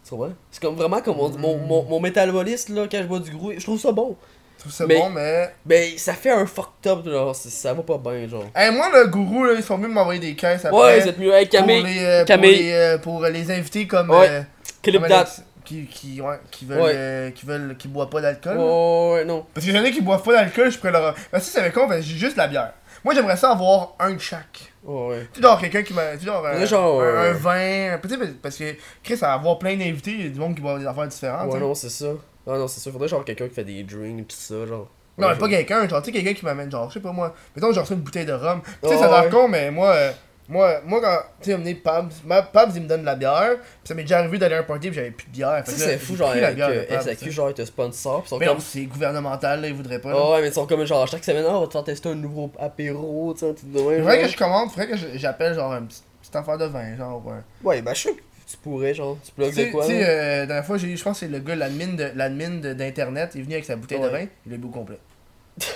[0.04, 0.32] Tu comprends?
[0.50, 3.52] C'est comme vraiment comme mon, mon, mon, mon métabolisme là, quand je bois du gourou,
[3.56, 4.16] je trouve ça bon.
[4.62, 5.52] Trouve ça Mais- bon, mais.
[5.66, 8.44] Ben, ça fait un fucked up, genre, ça va pas bien, genre.
[8.55, 10.78] Hey, moi, le gourou, là, ils sont mieux de m'envoyer des caisses après.
[10.80, 11.32] Ouais, vous êtes mieux.
[11.32, 12.56] Hey, pour Camille, les, euh, pour, Camille.
[12.59, 14.10] les, euh, pour les invités comme.
[14.10, 14.28] Ouais.
[14.30, 14.43] euh,
[14.80, 15.05] clip comme.
[15.10, 16.80] Alex- Qui, qui, ouais, qui veulent.
[16.80, 16.93] Ouais.
[16.94, 17.76] euh, qui veulent.
[17.76, 18.56] qui boivent pas d'alcool.
[18.56, 19.44] Ouais, ouais, non.
[19.52, 21.14] Parce que j'en ai qui boivent pas d'alcool, je pourrais leur.
[21.32, 22.72] Ben, si ça fait con, ben, j'ai juste la bière.
[23.05, 24.72] Moi, j'aimerais ça avoir un de chaque.
[24.84, 25.28] Ouais, ouais.
[25.34, 26.16] Tu genre quelqu'un qui m'a.
[26.16, 27.98] Tu genre, un, Ouais, genre, un, vin.
[28.40, 30.78] Parce que Chris, ça va avoir plein d'invités, il y a du monde qui boit
[30.78, 31.52] des affaires différentes.
[31.52, 32.06] Ouais, non, c'est ça.
[32.47, 32.90] Ah non, c'est ça.
[32.90, 34.89] Faudrait genre quelqu'un qui fait des drinks, tout ça, genre.
[35.19, 37.35] Non, mais pas quelqu'un, genre, tu sais, quelqu'un qui m'amène, genre, je sais pas moi.
[37.55, 38.62] Mettons, genre, une bouteille de rhum.
[38.82, 39.31] Tu sais, ça a l'air ouais.
[39.31, 40.10] con, mais moi, euh,
[40.48, 43.56] moi, moi, quand, tu sais, amener Pabs, ma- Pabs, il me donne de la bière.
[43.59, 45.62] Puis ça m'est déjà arrivé d'aller à un party, puis j'avais plus de bière.
[45.64, 47.64] Tu sais, c'est fou, genre, pris la avec bière euh, Pabs, SAQ, genre, ils te
[47.64, 48.56] sponsor, pis ils sont Mais comme.
[48.56, 50.10] non, c'est gouvernemental, là, ils voudraient pas.
[50.10, 50.31] là.
[50.31, 52.14] Ouais, mais ils sont comme genre, chaque semaine, ah, on va te faire tester un
[52.14, 53.98] nouveau apéro, tu sais, truc de même.
[54.01, 56.05] Faudrait que je commande, faudrait que j'appelle, genre, une petite,
[56.35, 57.35] affaire de vin, genre, ouais.
[57.62, 58.14] Ouais, bah, je que
[58.52, 59.84] tu pourrais, genre, tu plugs Tu de quoi.
[59.84, 61.94] tu sais, euh, la dernière fois, j'ai eu, je pense que c'est le gars, l'admin
[61.94, 64.10] de- l'admin de- d'Internet, il est venu avec sa bouteille de Ouais.
[64.24, 64.98] vin, il l'a bu au complet.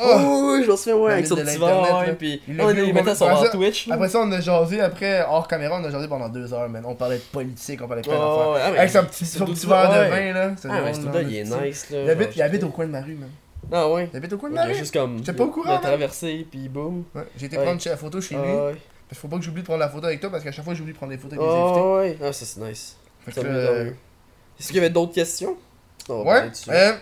[0.00, 2.00] Oh, oui, je m'en souviens, ouais, avec son de petit là.
[2.00, 2.40] ouais, pis.
[2.48, 3.88] Il vu au il mettait son Twitch.
[3.90, 6.82] Après ça, on a jasé, après, hors caméra, on a jasé pendant deux heures, man.
[6.86, 8.24] On parlait de politique, on parlait de plein Ouais,
[8.58, 8.72] d'affaires.
[8.72, 10.50] ouais, Avec son petit, son petit verre de vin, là.
[10.64, 11.98] Ah, mais ce il est nice, là.
[12.04, 13.28] Il habite, il au coin de ma rue, man.
[13.70, 14.08] Ah, ouais.
[14.12, 14.74] Il habite au coin de Il ma rue.
[14.74, 15.18] juste comme.
[15.18, 17.04] J'étais pas au courant, Il a traversé, pis boum.
[17.14, 18.78] Ouais, j'ai été prendre la photo chez Ah, lui.
[19.12, 20.64] Parce qu'il faut pas que j'oublie de prendre la photo avec toi, parce qu'à chaque
[20.64, 21.80] fois, j'oublie de prendre des photos avec les invités.
[21.80, 22.18] Ah, ouais.
[22.22, 22.96] Ah, ça, c'est nice.
[23.26, 23.90] Fait Ça euh.
[24.58, 25.58] Est-ce qu'il y avait d'autres questions?
[26.08, 26.50] Ouais.
[26.68, 26.92] euh,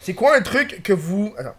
[0.00, 1.34] c'est quoi un truc que vous.
[1.36, 1.54] Attends.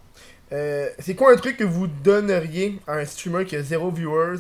[0.54, 4.40] Euh, c'est quoi un truc que vous donneriez à un streamer qui a zéro viewers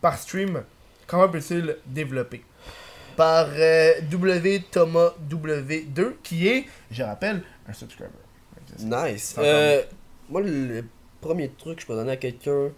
[0.00, 0.62] par stream?
[1.06, 2.42] Comment peut-il développer?
[3.16, 8.08] Par W Thomas W2, qui est, je rappelle, un subscriber.
[8.78, 9.36] Nice.
[10.30, 10.84] Moi, le
[11.20, 12.70] premier truc que je peux donner à quelqu'un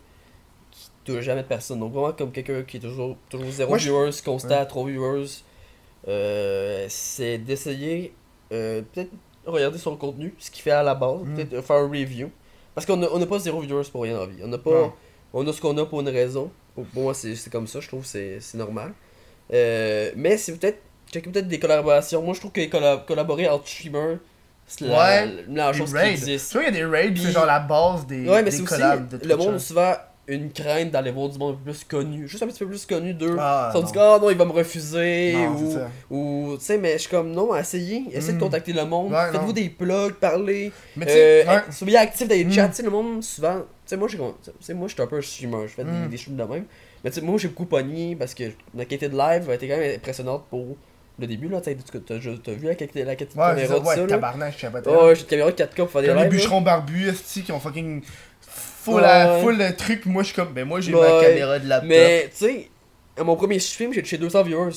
[1.04, 4.10] touche jamais personne, donc vraiment comme quelqu'un qui est toujours, toujours zéro Moi, je- viewers,
[4.24, 5.26] constat, trop viewers,
[6.08, 8.14] euh, c'est d'essayer
[8.52, 9.10] euh, peut-être
[9.46, 11.34] regarder son contenu, ce qu'il fait à la base, Mm.
[11.34, 12.30] peut-être faire un review.
[12.74, 14.40] Parce qu'on n'a on a pas zéro viewers pour rien dans la vie.
[14.44, 14.94] On a pas.
[15.32, 16.50] On a ce qu'on a pour une raison.
[16.74, 18.92] Pour, pour moi, c'est comme ça, je trouve que c'est normal.
[19.52, 20.78] Euh, mais c'est peut-être.
[21.12, 22.22] checker peut-être des collaborations.
[22.22, 24.18] Moi, je trouve que colla- collaborer entre streamers,
[24.66, 26.06] c'est la, Ouais, la Des chose qui raids.
[26.08, 26.52] Tu existe.
[26.52, 28.62] vois, il y a des raids, c'est genre la base des, Ouais, mais des c'est
[28.62, 28.72] aussi.
[28.72, 29.92] collabs de Le monde Twitch, souvent
[30.26, 32.26] une crainte d'aller voir du monde un peu plus connu.
[32.28, 33.36] Juste un petit peu plus connu d'eux.
[33.38, 35.34] Ah, Ils ah non, il va me refuser.
[35.34, 38.04] Non, ou, tu sais, mais je suis comme, non, essayez.
[38.10, 38.38] Essayez Mm.
[38.38, 39.12] de contacter le monde.
[39.12, 39.30] Ouais.
[39.32, 40.72] Faites-vous des plugs, parlez.
[40.96, 41.62] Mais Euh, ouais.
[41.70, 42.52] Soyez actifs dans les Mm.
[42.52, 42.70] chats.
[42.82, 43.58] Le monde, souvent.
[43.58, 45.66] Tu sais, moi, je suis un peu un streamer.
[45.68, 46.02] Je fais Mm.
[46.04, 46.64] des, des streams de même.
[47.02, 48.44] Mais tu sais, moi, j'ai beaucoup pogné parce que
[48.74, 50.76] la qualité de live a été quand même impressionnante pour
[51.18, 53.14] le début, là, t'as t'as vu la, la, caméra
[53.54, 54.80] de ouais, tabarnak, je sais pas.
[54.86, 57.60] Oh, ouais, j'ai une caméra 4K pour faire des les bûcherons barbus, esti, qui ont
[57.60, 58.02] fucking
[58.92, 60.06] full, la, full le truc.
[60.06, 61.88] Moi, je suis comme, ben moi, j'ai ma caméra de laptop.
[61.88, 62.70] Mais, tu sais,
[63.18, 64.72] à mon premier stream, j'ai touché 200 viewers.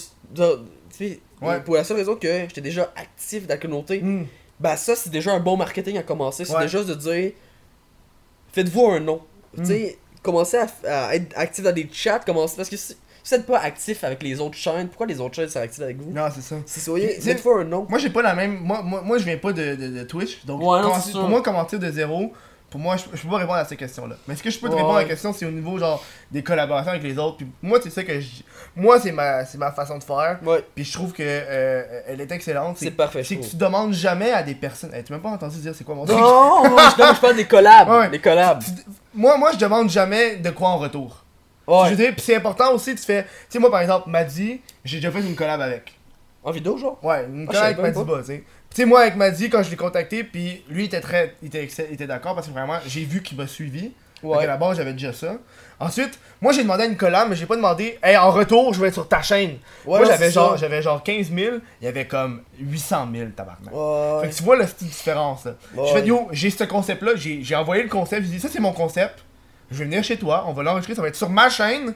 [0.98, 1.60] Tu Ouais.
[1.62, 4.26] pour la seule raison que j'étais déjà actif dans la communauté, Hmm.
[4.60, 6.46] bah ça, c'est déjà un bon marketing à commencer.
[6.46, 6.64] C'est Ouais.
[6.64, 7.32] déjà de dire,
[8.54, 9.22] faites-vous un nom.
[9.56, 10.68] Tu sais, commencez à,
[11.08, 12.96] à être actif dans des chats, commencez, parce que si,
[13.30, 15.98] vous n'êtes pas actif avec les autres chaînes, pourquoi les autres chaînes sont actives avec
[15.98, 16.12] vous?
[16.12, 16.56] Non, c'est ça.
[16.66, 17.86] Si soyez, faites-vous un nom.
[17.90, 18.60] Moi, j'ai pas la même.
[18.62, 20.44] Moi, moi, moi je viens pas de, de, de Twitch.
[20.46, 22.34] Donc, Ouais, non, pour moi, commencer de zéro,
[22.69, 24.15] pour moi, je, je peux pas répondre à ces questions-là.
[24.27, 24.80] Mais ce que je peux te Ouais.
[24.81, 27.38] répondre à la question, c'est au niveau genre des collaborations avec les autres.
[27.38, 28.27] Puis moi, c'est ça que je.
[28.76, 30.39] Moi, c'est ma, c'est ma façon de faire.
[30.44, 32.77] Ouais, Puis je trouve que euh, elle est excellente.
[32.77, 33.23] c'est parfait.
[33.23, 34.94] c'est que tu demandes jamais à des personnes.
[34.94, 36.18] Hey, tu m'as pas entendu dire c'est quoi mon truc?
[36.18, 37.89] Non, non, je, non, je parle des collabs.
[37.89, 38.10] Ouais.
[38.10, 38.61] Des collabs.
[39.14, 41.23] Moi, moi, je demande jamais de quoi en retour.
[41.69, 43.23] Je veux dire, puis c'est important aussi, tu fais.
[43.23, 45.97] Tu sais, moi par exemple, Maddy, j'ai déjà fait une collab avec.
[46.48, 46.98] En vidéo, genre?
[47.03, 47.78] Ouais, une Ah, avec.
[47.78, 48.44] Bas, tu sais.
[48.69, 51.36] Tu sais, moi avec Maddy, quand je l'ai contacté, puis lui il était très.
[51.41, 53.91] Il était, il était d'accord parce que vraiment, j'ai vu qu'il m'a suivi.
[54.24, 54.48] Donc à Ouais.
[54.48, 55.36] la base, j'avais déjà ça.
[55.80, 58.80] Ensuite, moi j'ai demandé à une collab, mais j'ai pas demandé, hey, en retour, je
[58.82, 59.57] vais être sur ta chaîne.
[59.86, 63.72] Ouais, moi j'avais genre, j'avais genre 15 000, il y avait comme 800 000 tabarnak.
[63.74, 64.22] Ouais.
[64.22, 65.45] Fait que tu vois style différence.
[65.45, 65.53] là.
[65.76, 65.88] Ouais.
[65.88, 68.60] Je fais, yo, j'ai ce concept-là, j'ai j'ai envoyé le concept, j'ai dit, ça c'est
[68.61, 69.19] mon concept,
[69.69, 71.94] je vais venir chez toi, on va l'enregistrer, ça va être sur ma chaîne.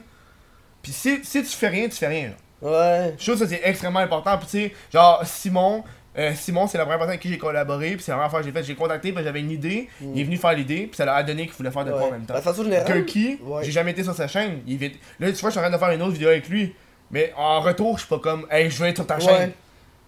[0.82, 2.28] Puis si, si tu fais rien, tu fais rien.
[2.28, 2.34] là.
[2.62, 3.14] Ouais.
[3.18, 4.38] Je trouve que ça c'est extrêmement important.
[4.38, 5.82] Puis tu sais, genre Simon,
[6.16, 8.40] euh, Simon c'est la première personne avec qui j'ai collaboré, puis c'est la première fois
[8.40, 10.96] que j'ai fait, j'ai contacté, puis j'avais une idée, il est venu faire l'idée, puis
[10.96, 12.06] ça l'a donné qu'il voulait faire de quoi Ouais.
[12.08, 12.34] en même temps.
[12.34, 12.64] De façon.
[12.86, 13.64] Kirky, Ouais.
[13.64, 14.60] j'ai jamais été sur sa chaîne.
[14.66, 14.90] Il vient-
[15.20, 16.74] Là, tu vois, je suis en train de faire une autre vidéo avec lui.
[17.10, 19.20] Mais en retour, je suis pas comme, hey, je veux être sur ta Ouais.
[19.20, 19.52] chaîne.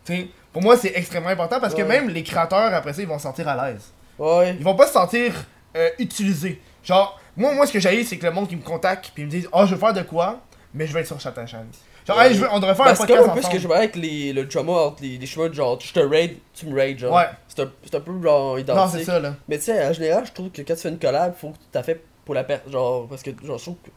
[0.06, 3.08] Tu sais, pour moi, c'est extrêmement important parce que même les créateurs, après ça, ils
[3.08, 3.92] vont se sentir à l'aise.
[4.18, 4.54] Ouais.
[4.58, 5.32] Ils vont pas se sentir
[5.76, 6.60] euh, utilisés.
[6.84, 9.26] Genre, moi, moi, ce que j'ai, c'est que le monde qui me contacte, puis ils
[9.26, 10.40] me disent, oh, je veux faire de quoi,
[10.72, 11.66] mais je vais être sur ta chaîne.
[12.06, 12.26] Genre, Ouais.
[12.28, 13.58] hey, je veux, on devrait faire Ben, un c'est podcast comme un peu ce que
[13.58, 16.66] je vois avec les, le drama entre les, les chemins, genre, je te raid, tu
[16.66, 17.14] me raid, genre.
[17.14, 17.24] Ouais.
[17.48, 18.82] C'est un, c'est un peu genre identique.
[18.84, 19.34] Non, c'est ça, là.
[19.48, 21.54] Mais tu sais, en général, je trouve que quand tu fais une collab, faut que
[21.56, 22.72] tu t'as fait pour la personne.
[22.72, 23.90] Genre, parce que genre, je trouve que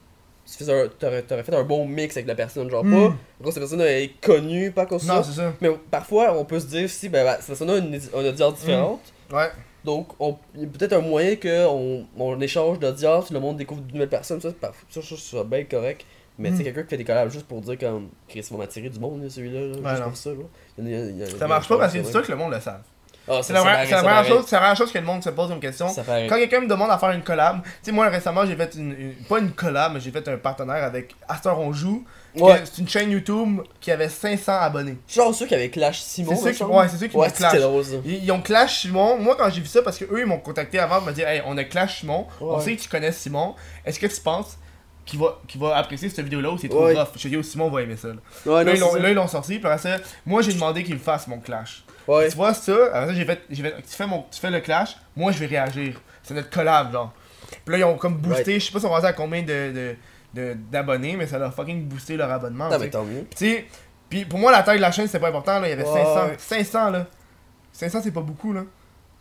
[1.00, 2.70] t'aurais, fait un bon mix avec la personne.
[2.70, 3.14] Genre, Mm.
[3.44, 3.52] pas.
[3.52, 5.24] Cette personne est connue, pas comme Non, ça.
[5.24, 5.54] c'est ça.
[5.60, 8.56] Mais parfois, on peut se dire si ben, ben, cette personne a une, une audience
[8.60, 9.02] différente.
[9.32, 9.50] Ouais.
[9.84, 13.82] Donc, on- il y a peut-être un moyen qu'on on échange d'audience, le monde découvre
[13.82, 14.40] de nouvelles personnes.
[14.42, 14.72] Ça, c'est ça,
[15.02, 16.06] je trouve ça bien correct.
[16.39, 16.65] Mais tu sais, Mm.
[16.65, 19.30] quelqu'un qui fait des collabs juste pour dire comme Chris va m'attirer du monde, là,
[19.30, 19.59] celui-là.
[19.59, 20.30] là, Ouais, ça.
[20.30, 20.35] Là.
[20.77, 22.11] Il y en a- il y a- il y Ça marche pas parce que c'est
[22.11, 22.81] sûr que le monde le savent.
[23.30, 25.88] Ah, C'est la, c'est première chose, c'est que le monde se pose une question.
[25.93, 28.91] Quand quelqu'un me demande à faire une collab, tu sais, moi récemment j'ai fait une,
[28.97, 32.05] une- Pas une collab, mais j'ai fait un partenaire avec Astor On Joue.
[32.38, 32.61] Ouais.
[32.64, 34.97] C'est une chaîne YouTube qui avait 500 abonnés.
[35.09, 36.35] Genre ceux qui avaient Clash Simon.
[36.38, 37.59] C'est ceux ouais, c'est ceux qui ouais, m'ont Clash.
[37.59, 37.84] drôle.
[38.05, 39.18] Ils, ils ont Clash Simon.
[39.18, 41.27] Moi, quand j'ai vu ça, parce que eux ils m'ont contacté avant pour me dire
[41.27, 42.27] Hey, on a Clash Simon.
[42.39, 43.55] On sait que tu connais Simon.
[43.85, 44.57] Est-ce que tu penses
[45.08, 46.94] qu'il va, qu'il va apprécier cette vidéo-là ou c'est trop Ouais.
[47.00, 48.10] rough Je dis, Simon va aimer ça.
[48.10, 48.14] Là,
[48.46, 49.00] Ouais, Là, non, ils l'ont- c'est ça.
[49.04, 49.58] là, ils l'ont sorti.
[49.58, 51.84] Puis après ça, moi j'ai demandé qu'il me fasse mon Clash.
[52.08, 52.30] Ouais.
[52.30, 54.60] Tu vois ça, après ça j'ai fait, j'ai fait tu, fais mon, tu fais le
[54.62, 56.00] clash, moi je vais réagir.
[56.24, 57.12] C'est notre collab genre.
[57.66, 59.48] Puis là ils ont comme boosté, je sais pas si on va à combien de,
[59.74, 59.96] de,
[60.34, 62.70] de- d'abonnés, mais ça leur fucking boosté leur abonnement.
[62.70, 63.26] Tu mais tant mieux.
[63.36, 63.66] Puis
[64.10, 65.84] puis pour moi la taille de la chaîne c'est pas important, là, il y avait
[65.84, 66.04] Ouais.
[66.04, 67.08] 500, 500 là.
[67.74, 68.62] 500 c'est pas beaucoup là.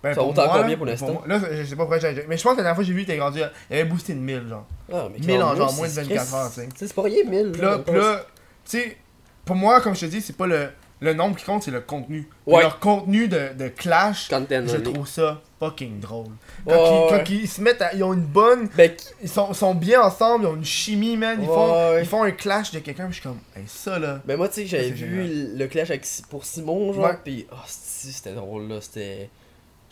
[0.03, 1.23] Ben, Ça monte encore moi, bien là, pour l'instant?
[1.27, 2.25] Là, je sais pas pourquoi j'ai.
[2.29, 3.41] Mais je pense que la dernière fois que j'ai vu, il était rendu.
[3.71, 4.67] Il avait boosté de 1000, genre.
[4.93, 6.69] Ah, mais 1000 en genre moins de c'est- 24 heures, tu sais.
[6.77, 7.53] C'est pas rien, 1000.
[7.53, 8.25] Puis là, là,
[8.65, 8.97] tu sais,
[9.45, 10.69] pour moi, comme je te dis, c'est pas le,
[11.01, 12.29] le nombre qui compte, c'est le contenu.
[12.47, 12.63] Ouais.
[12.63, 16.27] Leur contenu de, de clash, Content, je trouve ça fucking drôle.
[16.69, 17.25] Quand, ils, ouais.
[17.25, 18.69] quand ils se mettent à, Ils ont une bonne.
[18.77, 18.93] Ben,
[19.23, 21.39] Ils sont, sont bien ensemble, ils ont une chimie, man.
[21.41, 22.03] Ils, font, ouais.
[22.03, 24.21] ils font un clash de quelqu'un, je suis comme, hey, ça là.
[24.25, 27.19] ben moi, tu sais, j'avais vu le clash avec, pour Simon, genre, Ouais.
[27.25, 29.31] pis oh, si, c'était drôle, là, c'était...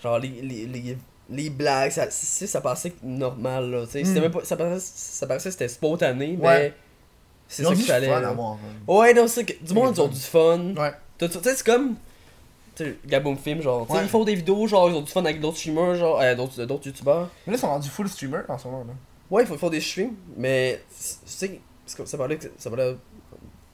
[0.04, 0.96] Genre, les, les, les,
[1.30, 4.22] les blagues, ça, si, ça passait normal, là, tu sais, c'était Mm.
[4.24, 4.44] même pas...
[4.44, 6.38] Ça paraissait, ça paraissait que c'était spontané, Ouais.
[6.38, 6.74] mais...
[7.48, 8.28] C'est Ils ont ça du qu'il fallait, fun là.
[8.28, 8.52] à voir.
[8.54, 8.92] hein.
[8.92, 10.74] Ouais, non, c'est que du monde, ils ont du fun.
[10.76, 10.92] Ouais.
[11.18, 11.94] Tu sais, c'est comme.
[12.74, 13.86] Tu Gaboom Film, genre.
[13.86, 14.04] tu sais, Ouais.
[14.04, 16.64] Ils font des vidéos, genre, ils ont du fun avec d'autres streamers, genre, euh, d'autres
[16.64, 17.28] d'autres youtubeurs.
[17.46, 18.94] Mais là, ils sont rendus full streamer en ce moment, là.
[19.30, 20.80] Ouais, ils font, ils font des streams, mais.
[20.98, 22.96] Tu sais, ça parlait, ça parlait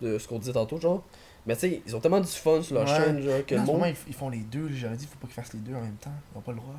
[0.03, 1.03] de ce qu'on disait tantôt, genre.
[1.47, 2.97] Mais tu sais, ils ont tellement du fun sur leur Ouais.
[2.97, 4.69] chaîne, genre, que ce moment, ils, ils font les deux.
[4.73, 6.11] J'aurais dit, faut pas qu'ils fassent les deux en même temps.
[6.35, 6.75] Ils ont pas le droit.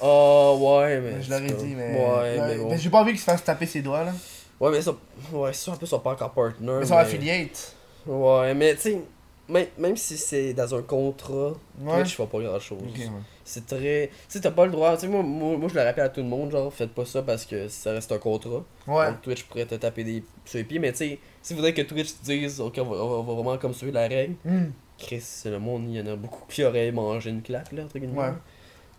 [0.00, 1.22] Ah, ouais, mais.
[1.22, 1.94] je l'aurais dit, mais.
[1.98, 2.70] Ouais, mais bon.
[2.70, 4.12] mais j'ai pas envie qu'ils se fassent taper ses doigts, là.
[4.60, 4.94] Ouais, mais ça.
[5.32, 6.72] Ouais, ça, en plus, ils sont pas encore partner.
[6.78, 7.74] Mais ils sont affiliates.
[8.06, 9.00] Ouais, mais tu sais,
[9.48, 12.02] même, même si c'est dans un contrat, Ouais.
[12.02, 12.78] Twitch, font pas grand chose.
[12.82, 13.08] Ok, ouais.
[13.44, 14.08] C'est très.
[14.08, 14.94] Tu sais, t'as pas le droit.
[14.94, 17.04] Tu sais, moi, moi, moi, je le rappelle à tout le monde, genre, faites pas
[17.04, 18.62] ça parce que ça reste un contrat.
[18.86, 19.06] Ouais.
[19.08, 21.74] Donc, Twitch pourrait te taper des sur les pieds, mais tu sais, si vous voulez
[21.74, 24.70] que Twitch dise, ok, on va, on va vraiment comme suivre la règle, Hmm.
[24.96, 27.82] Chris, c'est le monde, il y en a beaucoup qui auraient mangé une claque, là,
[27.82, 28.16] entre guillemets.
[28.18, 28.32] Ouais.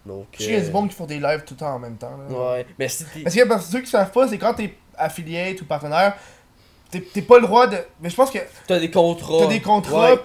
[0.06, 0.28] Donc.
[0.38, 2.16] Je sais a euh, qui font des lives tout le temps en même temps.
[2.30, 2.52] Là.
[2.54, 3.22] Ouais, mais si t'es.
[3.22, 6.16] Parce que parce que ceux qui savent pas, c'est quand t'es affiliate ou partenaire,
[6.92, 7.78] t'es pas le droit de.
[8.02, 9.40] Mais je pense que T'as des contrats.
[9.40, 10.18] t'as des contrats,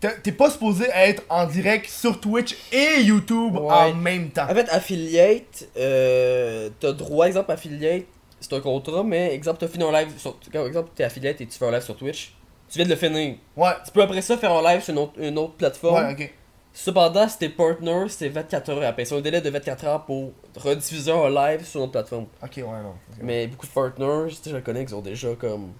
[0.00, 3.70] t'as- t'es pas supposé être en direct sur Twitch et YouTube Ouais.
[3.72, 4.44] en même temps.
[4.44, 8.04] En fait, affiliate, euh, t'as droit, exemple, affiliate,
[8.40, 10.36] c'est un contrat, mais exemple, t'as fini un live sur.
[10.52, 12.34] Par exemple, t'es affiliate et tu fais un live sur Twitch,
[12.70, 13.36] tu viens de le finir.
[13.56, 16.06] Ouais, Tu peux après ça faire un live sur une autre, une autre plateforme.
[16.06, 16.32] ouais, ok.
[16.76, 19.04] Cependant, si t'es partner, c'est 24 heures après.
[19.04, 22.26] C'est un délai de 24 heures pour rediffuser un live sur une autre plateforme.
[22.42, 22.94] Ok, ouais, non.
[23.22, 25.72] Mais beaucoup de partners, tu sais, je le connais, qui ont déjà comme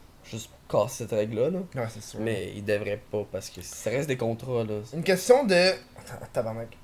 [0.69, 1.51] cassé cette règle-là.
[1.51, 1.59] Là.
[1.74, 2.20] Ouais, c'est sûr.
[2.20, 4.65] Mais ils devraient pas parce que ça reste des contrats.
[4.65, 4.74] Là.
[4.93, 5.55] Une question de.
[5.55, 6.77] Attends, Tabarnak.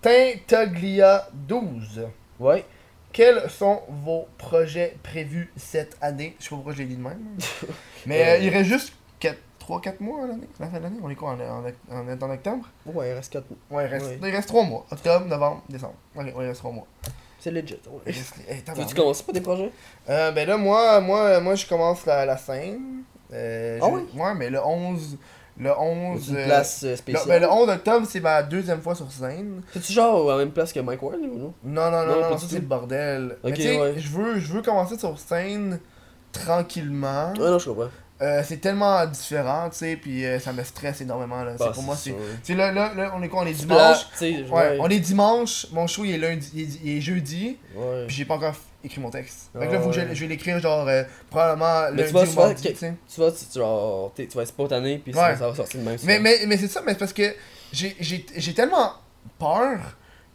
[0.00, 2.06] Tintaglia 12.
[2.40, 2.64] Ouais.
[3.12, 6.36] Quels sont vos projets prévus cette année?
[6.38, 7.20] Je sais pas pourquoi je l'ai dit de même.
[8.06, 8.38] Mais euh, Euh.
[8.44, 8.92] il reste juste
[9.66, 10.48] 3-4 mois à l'année.
[10.60, 12.68] La fin de l'année, on est quoi On est en, en, en octobre?
[12.86, 14.18] Ouais, il reste 4 Ouais, il reste, Ouais.
[14.22, 14.86] il reste 3 mois.
[14.90, 15.94] Octobre, novembre, décembre.
[16.16, 16.86] Ok, ouais, il reste 3 mois.
[17.40, 17.78] C'est legit.
[17.86, 18.12] Ouais.
[18.48, 19.70] Hey, Tu commencer pas des projets?
[20.08, 23.02] Euh, ben là, moi, moi, moi je commence la, la scène.
[23.32, 24.02] Euh, Ah oui?
[24.14, 25.16] Ouais, mais le 11.
[25.60, 26.28] Le 11.
[26.30, 27.26] Une euh, place euh, le, spéciale.
[27.28, 29.62] ben, le 11 octobre, c'est ma deuxième fois sur scène.
[29.72, 31.54] C'est-tu genre à la même place que Mike Ward ou non?
[31.64, 33.36] Non, non, non, Non, non, ça c'est le bordel.
[33.42, 33.94] Mais Ok, tu sais, ouais.
[33.98, 35.80] je veux, je veux commencer sur scène
[36.32, 37.32] tranquillement.
[37.38, 37.88] Ouais, non, je comprends.
[38.20, 41.44] Euh, c'est tellement différent, tu sais, puis euh, ça me stresse énormément.
[41.44, 41.52] Là.
[41.56, 42.10] Bah, c'est pour moi, c'est.
[42.10, 44.06] Tu sais, là, là, là, on est quoi On est dimanche?
[44.20, 44.76] Ouais, ouais.
[44.80, 48.04] on est dimanche, mon show il est lundi, il est, il est jeudi, Ouais.
[48.08, 49.50] puis j'ai pas encore écrit mon texte.
[49.58, 52.24] Fait que là, faut que je, vais l'écrire genre euh, probablement Mais lundi tu vas
[52.24, 52.94] ou mardi, tu sais.
[53.12, 55.20] Tu vois, tu, tu, genre, t'es- tu vas être spontané, puis Ouais.
[55.20, 55.96] ça, ça va sortir de même.
[56.04, 56.22] Mais, souvent.
[56.22, 57.34] mais, mais c'est ça, mais c'est parce que
[57.72, 58.92] j'ai- j'ai j'ai tellement
[59.38, 59.78] peur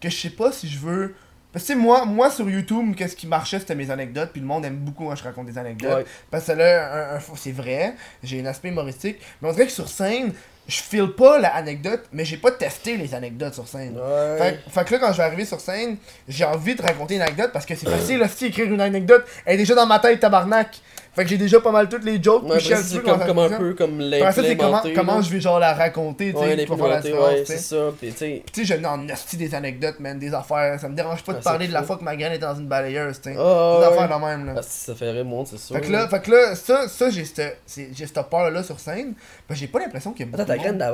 [0.02, 1.16] que je sais pas si je veux.
[1.52, 4.42] Parce que tu sais, moi, moi sur YouTube, qu'est-ce qui marchait, c'était mes anecdotes, puis
[4.42, 5.98] le monde aime beaucoup quand je raconte des anecdotes.
[6.00, 6.06] Ouais.
[6.32, 7.94] Parce que là, un, un- c'est vrai,
[8.24, 10.34] j'ai un aspect humoristique, mais on dirait que sur scène,
[10.68, 13.98] je file pas l'anecdote, mais j'ai pas testé les anecdotes sur scène.
[13.98, 14.38] Ouais.
[14.38, 17.22] Fait, fait que là, quand je vais arriver sur scène, j'ai envie de raconter une
[17.22, 19.26] anecdote parce que c'est facile aussi écrire une anecdote.
[19.46, 20.80] Elle est déjà dans ma tête, tabarnak.
[21.16, 22.44] Fait que j'ai déjà pas mal toutes les jokes.
[22.50, 24.94] Ouais, puis c'est comme, comment comme un peu comme comment, l'implémenter.
[24.94, 25.22] comment là.
[25.22, 27.44] je vais genre la raconter, tu sais, Ouais, pour la ouais, sais.
[27.46, 27.92] c'est ça.
[28.00, 28.66] Puis tu sais.
[28.66, 28.98] Je n'en
[29.38, 30.80] des anecdotes, man, des affaires.
[30.80, 32.56] Ça me dérange pas de Ouais, parler de la fois que ma graine était dans
[32.56, 33.36] une balayeuse, tu sais.
[33.40, 34.54] Ah, des affaires de même, là.
[34.58, 35.76] Ah, ça ferait monde, c'est sûr.
[35.76, 39.14] Fait que là, fait que là ça, ça j'ai cette j'ai cette peur-là sur scène.
[39.48, 40.82] Ben, j'ai pas l'impression qu'il y a Attends, beaucoup ta de graine.
[40.82, 40.94] Attends,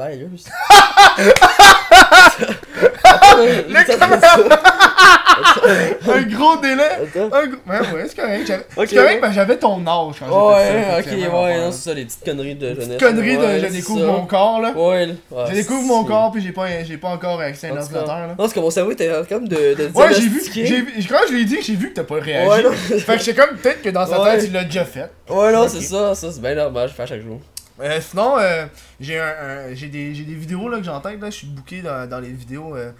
[3.87, 4.37] ça, ça.
[6.13, 6.83] Un gros délai!
[7.05, 7.29] Un gros...
[7.67, 8.43] Ouais, ouais, c'est correct.
[8.47, 9.19] j'avais- Ok, c'est correct, ouais.
[9.21, 10.95] ben, j'avais ton âge quand j'ai fait ça.
[10.95, 12.99] Ouais, fait ok, ouais, non, c'est ça, les petites conneries de jeunesse.
[12.99, 14.05] Connerie de Ouais, je découvre ça.
[14.05, 14.71] mon corps, là.
[14.75, 15.07] Ouais.
[15.31, 18.07] Ouais, Je découvre mon corps, puis j'ai pas, j'ai pas encore accès à un ordinateur,
[18.17, 18.27] là.
[18.29, 21.33] Non, parce que mon cerveau était comme de, de Ouais, j'ai vu, j'ai quand je
[21.33, 22.65] l'ai dit, j'ai vu que t'as pas réagi.
[22.65, 25.09] Ouais, fait que c'est comme peut-être que dans sa tête, il l'a déjà fait.
[25.29, 27.39] Ouais, non, c'est ça, ça, c'est bien normal, je fais à chaque jour.
[27.81, 28.65] Euh, sinon, euh,
[28.99, 31.47] j'ai un, un- j'ai des, des vidéos là que j'ai en tête, là, je suis
[31.47, 32.75] booké dans, dans les vidéos.
[32.75, 32.91] Euh...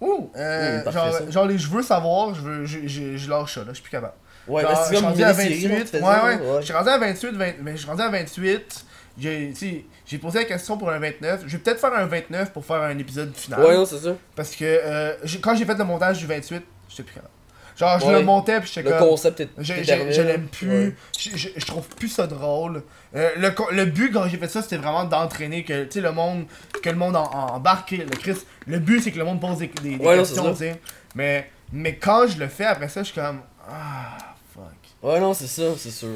[0.00, 0.30] Ouh!
[0.36, 3.68] Euh, genre, genre les je veux savoir, je veux, je, je, je lâche ça là,
[3.68, 4.12] je suis plus capable.
[4.46, 6.36] Ouais, Genre, là, je c'est suis rendu à série, 28, là, tu fais ouais, ouais,
[6.52, 6.60] ouais.
[6.60, 8.84] je suis rendu à 28, 20 mais je suis rendu à 28,
[9.18, 12.82] j'ai, posé la question pour un 29, je vais peut-être faire un 29 pour faire
[12.82, 13.60] un épisode final.
[13.60, 14.14] Ouais, non, c'est ça.
[14.36, 17.32] Parce que euh, quand j'ai fait le montage du 28, j'étais plus capable.
[17.76, 18.12] Genre, je Ouais.
[18.14, 19.08] le montais puis j'étais Le comme...
[19.10, 19.50] concept est.
[19.58, 20.94] Je, je, je l'aime plus, Ouais.
[21.18, 22.82] je, je, je trouve plus ça drôle.
[23.14, 26.12] Euh, le, le but quand j'ai fait ça, c'était vraiment d'entraîner que tu sais le
[26.12, 26.46] monde
[26.82, 27.90] que le monde en, en- embarque.
[27.90, 30.54] Le Chris, le but c'est que le monde pose des, des- des Ouais, non, questions,
[30.54, 30.80] c'est tu sais.
[31.14, 34.16] Mais mais quand je le fais après ça, je suis comme ah
[34.54, 34.64] fuck.
[35.02, 36.08] Ouais, non, c'est ça, c'est sûr.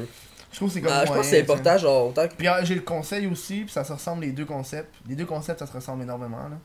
[0.51, 2.33] Je trouve que c'est comme Ah, je pense que c'est important, genre, autant que.
[2.33, 4.93] Puis euh, j'ai le conseil aussi, puis ça se ressemble les deux concepts.
[5.07, 6.57] Les deux concepts, ça se ressemble énormément là.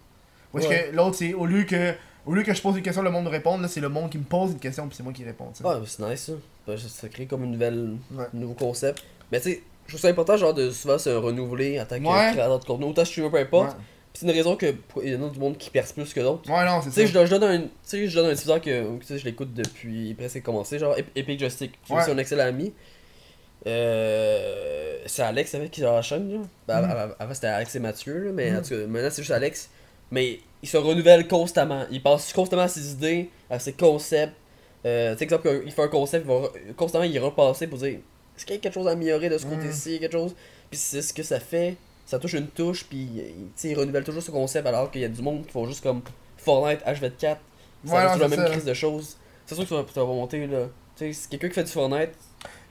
[0.53, 1.95] Parce que l'autre c'est au lieu que
[2.27, 4.11] au lieu que je pose une question, le monde me réponde, là c'est le monde
[4.11, 5.51] qui me pose une question puis c'est moi qui réponds.
[5.57, 6.33] tu c'est nice ça.
[6.67, 8.25] Ben, ça- Ça crée comme une nouvelle, Ouais.
[8.35, 9.03] un nouveau concept.
[9.33, 12.05] Mais tu sais, je trouve ça important, genre, de souvent se renouveler en tant que
[12.05, 12.33] Ouais.
[12.33, 13.71] créateur de contenu, autant streamer, peu importe.
[13.71, 13.85] Ouais.
[14.13, 16.13] Puis c'est une raison que pour- il y en a du monde qui perce plus
[16.15, 16.51] que d'autres.
[16.51, 17.25] Ouais, non, c'est Tu sais, ça.
[17.27, 20.15] je, donne- un, tu sais, je donne un diffuseur que tu sais, je l'écoute depuis
[20.15, 22.03] presque commencé, genre Ep- Epic Joystick, qui est Ouais.
[22.03, 22.73] aussi un excellent ami.
[23.67, 26.39] Euh, c'est Alex avec qui a la chaîne, là.
[26.69, 26.91] Ben, Mhm.
[27.19, 29.71] avant- c'était Alex et Mathieu, là, mais en tout cas, maintenant c'est juste Alex.
[30.11, 31.85] Mais il se renouvelle constamment.
[31.93, 34.35] Il passe constamment à ses idées, à ses concepts.
[34.85, 38.01] Euh, tu sais, exemple, il fait un concept, il va constamment il repasser pour dire
[38.37, 40.35] est-ce qu'il y a quelque chose à améliorer de ce côté-ci, quelque chose?
[40.69, 41.77] Puis c'est ce que ça fait.
[42.05, 45.05] Ça touche une touche, puis il, sais, il renouvelle toujours ce concept alors qu'il y
[45.05, 46.03] a du monde qui font juste comme
[46.37, 47.21] Fortnite, H24.
[47.21, 47.37] Ça
[47.85, 48.51] toujours la c'est même ça.
[48.51, 49.17] crise de choses.
[49.47, 50.67] C'est sûr que tu vas, tu vas monter là.
[50.97, 52.11] Tu sais, si quelqu'un qui fait du Fortnite,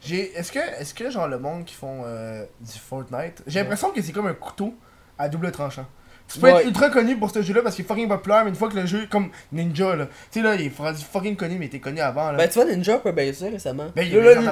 [0.03, 3.91] J'ai est-ce que est-ce que genre le monde qui font euh, du Fortnite, j'ai l'impression
[3.91, 4.73] que c'est comme un couteau
[5.17, 5.85] à double tranchant.
[6.27, 6.61] Tu peux Ouais.
[6.61, 8.76] être ultra connu pour ce jeu-là parce qu'il est fucking populaire, mais une fois que
[8.76, 11.80] le jeu comme Ninja là, tu sais là, il est fucking connu mais il était
[11.80, 12.38] connu avant là.
[12.38, 13.85] Ben, tu vois, Ninja peut baisser récemment.
[13.95, 14.45] Ben, il là, là, il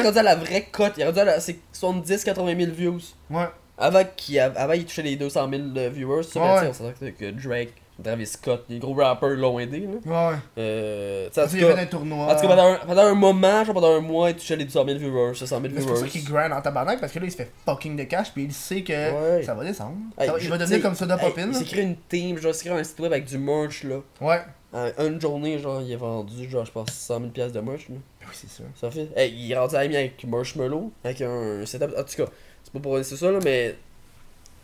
[0.00, 0.94] est rendu à la vraie cote.
[0.96, 2.98] Il est rendu à la, c'est 70-80 000 views.
[3.30, 3.48] ouais.
[3.82, 6.22] Avant, qu'il, av- avant, il touchait les 200 000 euh, viewers.
[6.24, 6.70] Ça, Ouais, ben, ouais.
[6.70, 9.80] tu sais, on que, que Drake, Travis Scott, les gros rappers l'ont aidé.
[9.80, 10.30] Là.
[10.30, 10.36] Ouais.
[10.58, 12.26] Euh, en Parce tout cas, un tournoi.
[12.26, 14.64] en tout cas, pendant un, pendant un moment, genre pendant un mois, il touchait les
[14.64, 16.10] 200 000 viewers, 600 000 Mais C'est pour ça viewers.
[16.10, 18.52] qu'il grind en tabarnak parce que là il se fait fucking de cash puis il
[18.52, 18.92] sait que
[19.36, 19.42] Ouais.
[19.42, 19.96] ça va descendre.
[20.18, 21.42] Hey, Ça va- il va devenir comme Soda hey, Popin.
[21.46, 21.58] Il là.
[21.58, 23.96] s'est créé une team, genre, il s'est créé un site web avec du merch, là.
[24.20, 24.40] Ouais.
[24.72, 27.88] En une journée, genre, il a vendu, genre, je pense, 100 000 piastres de merch,
[27.88, 27.96] là.
[28.22, 28.64] Oui, c'est sûr.
[28.80, 29.08] Ça fait.
[29.16, 31.90] Hey, il est rendu ami avec Marshmallow, avec un setup.
[31.98, 32.30] En tout cas,
[32.62, 33.74] c'est pas pour dire ça, là, mais.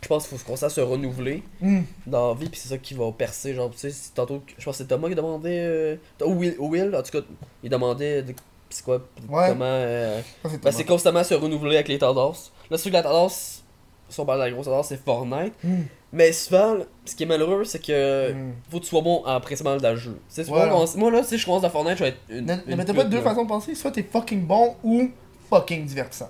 [0.01, 1.81] Je pense qu'il faut commencer à se renouveler Hmm.
[2.05, 3.53] dans la vie, puis c'est ça qui va percer.
[3.55, 5.59] Genre, tu sais, tantôt, je pense que c'est Thomas qui demandait.
[5.59, 7.25] Euh, ou Will, Will, en tout cas,
[7.63, 8.21] il demandait.
[8.21, 8.33] de-
[8.69, 9.47] C'est quoi Ouais.
[9.49, 9.63] Comment.
[9.65, 12.51] euh, c'est ben, c'est constamment se renouveler avec les tendances.
[12.69, 13.63] Là, c'est que la tendance,
[14.09, 15.53] si on parle de la grosse tendance, c'est Fortnite.
[15.63, 15.83] Hmm.
[16.13, 16.75] Mais souvent,
[17.05, 18.33] ce qui est malheureux, c'est que.
[18.33, 18.51] Hmm.
[18.69, 20.19] Faut que tu sois bon en principalement dans le jeu.
[20.47, 20.73] Voilà.
[20.97, 22.45] Moi, là, si je commence dans Fortnite, je vais être une.
[22.45, 23.73] Ne, une ne mettez pas deux façons de penser.
[23.73, 25.09] Soit t'es fucking bon ou
[25.49, 26.29] fucking divertissant.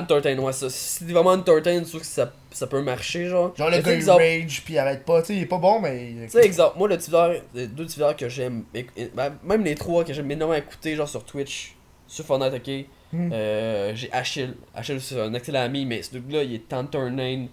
[0.00, 0.68] Entertain, ouais, ça.
[0.70, 3.54] Si t'es vraiment entertain, c'est sûr que ça, ça peut marcher, genre.
[3.56, 5.20] Genre le gars il rage puis il arrête pas.
[5.22, 6.12] Tu sais, il est pas bon mais.
[6.24, 10.04] Tu sais, exemple, moi, le tuteur, les deux tuteurs que j'aime, ben, même les trois
[10.04, 11.74] que j'aime énormément écouter, genre sur Twitch,
[12.06, 12.86] sur Fortnite, ok?
[13.12, 13.30] Hmm.
[13.32, 14.54] Euh, j'ai Achille.
[14.74, 17.46] Achille, c'est un excellent ami, mais ce dude-là, il est entertain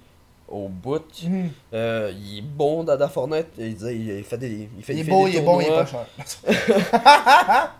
[0.47, 1.03] au bout.
[1.23, 1.47] Hmm.
[1.73, 3.47] Euh, il est bon dans, dans Fortnite.
[3.57, 4.69] Il, dit- il, fait des.
[4.77, 6.05] Il, fait, Il est fait beau, des il est bon, il est pas cher.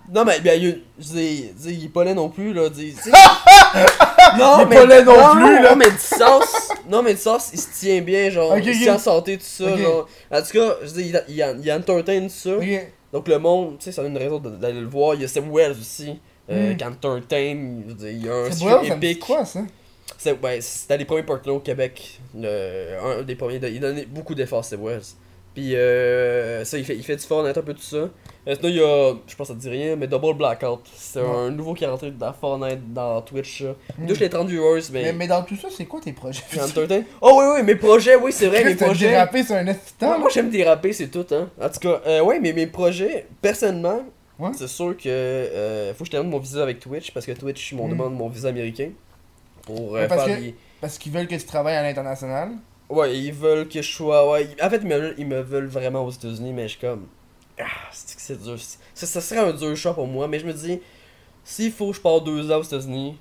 [0.13, 2.69] Non, mais bien, il, je dis, il est pas laid non plus, là.
[2.69, 3.09] dis- tu.
[4.37, 5.71] non, mais, laid non plus, là.
[5.71, 6.69] Non, mais du sens.
[6.89, 8.57] Non, mais du sens, il se tient bien, genre.
[8.57, 10.07] Il se tient en santé, tout ça, genre.
[10.31, 12.51] En tout cas, je dis, il, il, il entertain tout ça.
[13.11, 15.13] Donc, le monde, tu sais, ça a une raison d'aller le voir.
[15.15, 16.19] Il y a Sam Wells aussi.
[16.49, 17.55] Euh, qui entertain,
[17.87, 19.25] je il y a un C'est me dit épique.
[19.25, 19.61] quoi ça?
[20.17, 22.19] C'est ouais, c'était les premiers partenaires au Québec.
[22.37, 23.61] Le- un des premiers.
[23.63, 25.03] il donnait beaucoup d'efforts, c'est Wells.
[25.53, 27.97] Puis euh, ça, il fait, il fait du Fortnite un peu tout ça.
[28.45, 30.81] Euh, sinon, il y a, je pense que ça te dit rien, mais Double Blackout.
[30.95, 31.27] C'est Ouais.
[31.27, 33.61] un nouveau qui est rentré dans Fortnite, dans Twitch.
[33.61, 34.07] Il Hmm.
[34.07, 35.03] touche les 30 viewers, mais.
[35.03, 36.41] mais, mais dans tout ça, c'est quoi tes projets?
[37.21, 39.09] Oh oui, oui, mes projets, oui, c'est vrai, mes projets.
[39.09, 40.19] dérapé sur un Moi, instant.
[40.19, 41.49] moi, j'aime déraper, c'est tout, hein.
[41.61, 44.01] En tout cas, euh, ouais, mais mes projets, personnellement,
[44.39, 44.49] Ouais.
[44.57, 47.73] c'est sûr que euh, faut que je termine mon visa avec Twitch parce que Twitch
[47.73, 47.91] m'ont Mm.
[47.91, 48.89] demande mon visa américain
[49.61, 50.55] pour euh, parce faire que- des.
[50.81, 52.49] Parce qu'ils veulent que tu travailles à l'international.
[52.93, 54.29] Ouais, ils veulent que je sois.
[54.31, 56.73] Ouais, ils- en fait, ils me, veulent- ils me veulent vraiment aux États-Unis, mais je
[56.77, 57.07] suis comme.
[57.59, 58.57] Ah, c'est que c'est dur.
[58.93, 60.79] Ça, ça serait un dur choix pour moi, mais je me dis,
[61.43, 63.17] s'il faut que je parte deux ans aux États-Unis,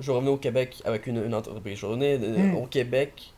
[0.00, 1.76] je vais revenir au Québec avec une, une entreprise.
[1.78, 2.54] Je vais revenir euh, Mm.
[2.56, 3.32] au Québec,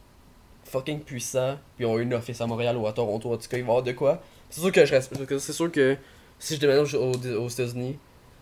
[0.65, 3.57] fucking puissant, puis on a une office à Montréal ou à Toronto, en tout cas,
[3.57, 4.21] il va y avoir de quoi.
[4.51, 5.13] C'est sûr que je reste.
[5.39, 5.97] C'est sûr que
[6.39, 7.99] si je déménage aux, aux États-Unis,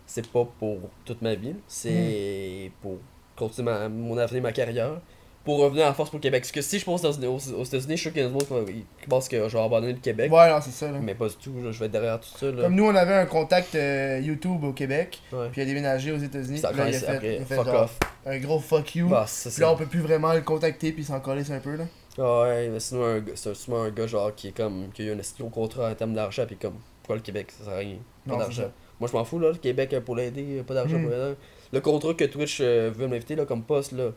[0.06, 2.98] c'est pas pour toute ma vie, c'est pour
[3.36, 5.00] continuer ma- mon avenir, ma carrière
[5.44, 6.42] pour revenir en force pour le Québec.
[6.42, 8.64] Parce que si je pense aux, États-Unis, je suis sûr qu'il y a des gens
[8.64, 10.32] qui pensent que je vais abandonner le Québec.
[10.32, 10.90] Ouais, non, c'est ça.
[10.90, 10.98] Là.
[11.02, 12.46] Mais pas du tout, là, je vais être derrière tout ça.
[12.50, 12.62] Là.
[12.62, 15.48] Comme nous, on avait un contact euh, YouTube au Québec, Ouais.
[15.52, 16.58] puis il a déménagé aux États-Unis.
[16.58, 17.98] Ça puis là, il a fait, après, il a fait fuck genre off.
[18.26, 19.08] un gros fuck you.
[19.08, 21.76] Bah, Puis là, on peut plus vraiment le contacter, puis s'en coller un peu.
[21.76, 21.84] là.
[22.16, 24.88] Ah ouais, mais sinon, c'est un- souvent un gars genre qui est comme.
[24.94, 26.74] qui a eu un gros contrat en termes d'argent, puis comme.
[27.02, 27.96] Pourquoi le Québec Ça sert à rien?
[28.26, 28.70] Pas d'argent.
[29.00, 31.02] Moi, je m'en fous, là, le Québec euh, pour l'aider, euh, pas d'argent Mm.
[31.02, 31.34] pour l'aider.
[31.72, 34.10] Le contrat que Twitch euh, veut m'inviter, là, comme poste, là.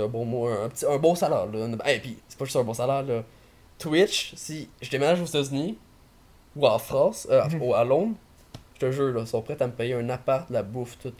[0.00, 1.66] C'est un bon mot, un, petit, un salaire, là.
[1.92, 3.22] Et puis, c'est pas juste un bon salaire, là.
[3.78, 5.78] Twitch, si je déménage aux États-Unis,
[6.56, 7.62] ou en France, euh, Mhm.
[7.62, 8.14] ou à Londres,
[8.74, 11.12] je te jure, là, ils sont prêts à me payer un appart, la bouffe, tout.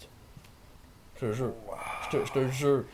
[1.20, 1.52] Je te jure.
[2.11, 2.85] Je te, je te jure.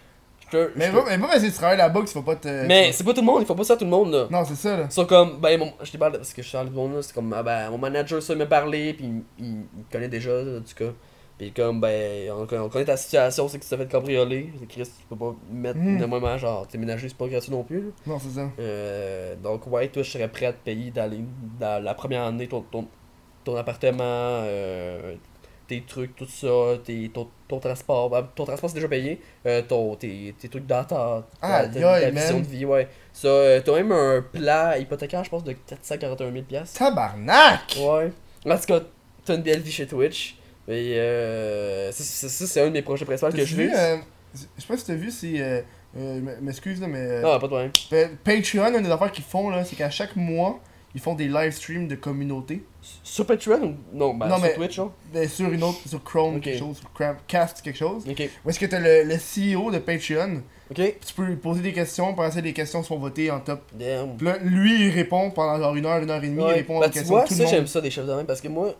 [0.51, 2.67] Te, Mais pas, mais pas parce que tu travailles là-bas tu vas pas te.
[2.67, 4.27] Mais c'est pas tout le monde, il faut pas ça à tout le monde, là.
[4.31, 4.91] Non, c'est ça, là.
[4.91, 7.03] Sont comme, ben, mon, je te parle parce que je suis dans le monde là,
[7.03, 10.09] c'est comme, ah, ben, mon manager, ça, il m'a parlé, puis il, il, il connaît
[10.09, 10.93] déjà, en tout cas.
[11.39, 14.51] Puis comme, ben, on, on connaît ta situation, c'est que tu t'es fait cambrioler.
[14.71, 15.97] Chris, tu peux pas mettre Mhm.
[15.97, 17.91] énormément, genre, déménager, c'est pas gratuit non plus, là.
[18.07, 18.49] Non, c'est ça.
[18.59, 21.21] Euh, donc, ouais, toi, je serais prêt à te payer d'aller
[21.61, 22.87] dans la première année ton, ton,
[23.45, 25.15] ton appartement, euh,
[25.69, 28.09] tes trucs, tout ça, tes, ton, ton transport.
[28.09, 29.21] Ben, ton transport, c'est déjà payé.
[29.45, 32.43] Euh, ton, tes, tes trucs d'attente, ta, Aïe, ta, ta aïe, vision man.
[32.43, 32.89] de vie, ouais.
[33.13, 36.79] Ça, euh, t'as même un plat hypothécaire, je pense, de 441 000 piastres.
[36.79, 37.77] Tabarnak!
[37.79, 38.11] Ouais.
[38.51, 38.81] En tout cas,
[39.25, 40.39] t'as une belle vie chez Twitch.
[40.69, 43.71] Et euh, ça, c'est un de mes projets principaux que je fais.
[43.75, 43.97] euh,
[44.35, 45.41] je sais pas si t'as vu, c'est.
[45.41, 45.61] Euh,
[45.97, 46.99] euh, m'excuse, là, mais.
[46.99, 47.71] euh, Non, pas de problème.
[47.91, 50.61] Pa- Patreon, une des affaires qu'ils font, là, c'est qu'à chaque mois,
[50.95, 52.63] ils font des live streams de communauté.
[53.03, 53.97] Sur Patreon ou?
[53.97, 54.91] Non, ben, Non, sur mais- Twitch, hein.
[55.13, 56.91] Ben, sur une autre, sur Chrome, quelque chose, sur
[57.27, 58.05] Cast, quelque chose.
[58.09, 58.29] Ok.
[58.45, 60.43] Où est-ce que t'as le, le CEO de Patreon,
[60.75, 63.63] tu peux lui poser des questions, pendant ça, les questions sont votées en top.
[63.75, 64.17] Damn.
[64.21, 66.87] Là, lui, il répond pendant genre une heure, une heure et demie, il répond Ben,
[66.87, 68.49] aux tu questions vois, de tout ça, j'aime ça des chefs de même parce que
[68.49, 68.75] moi,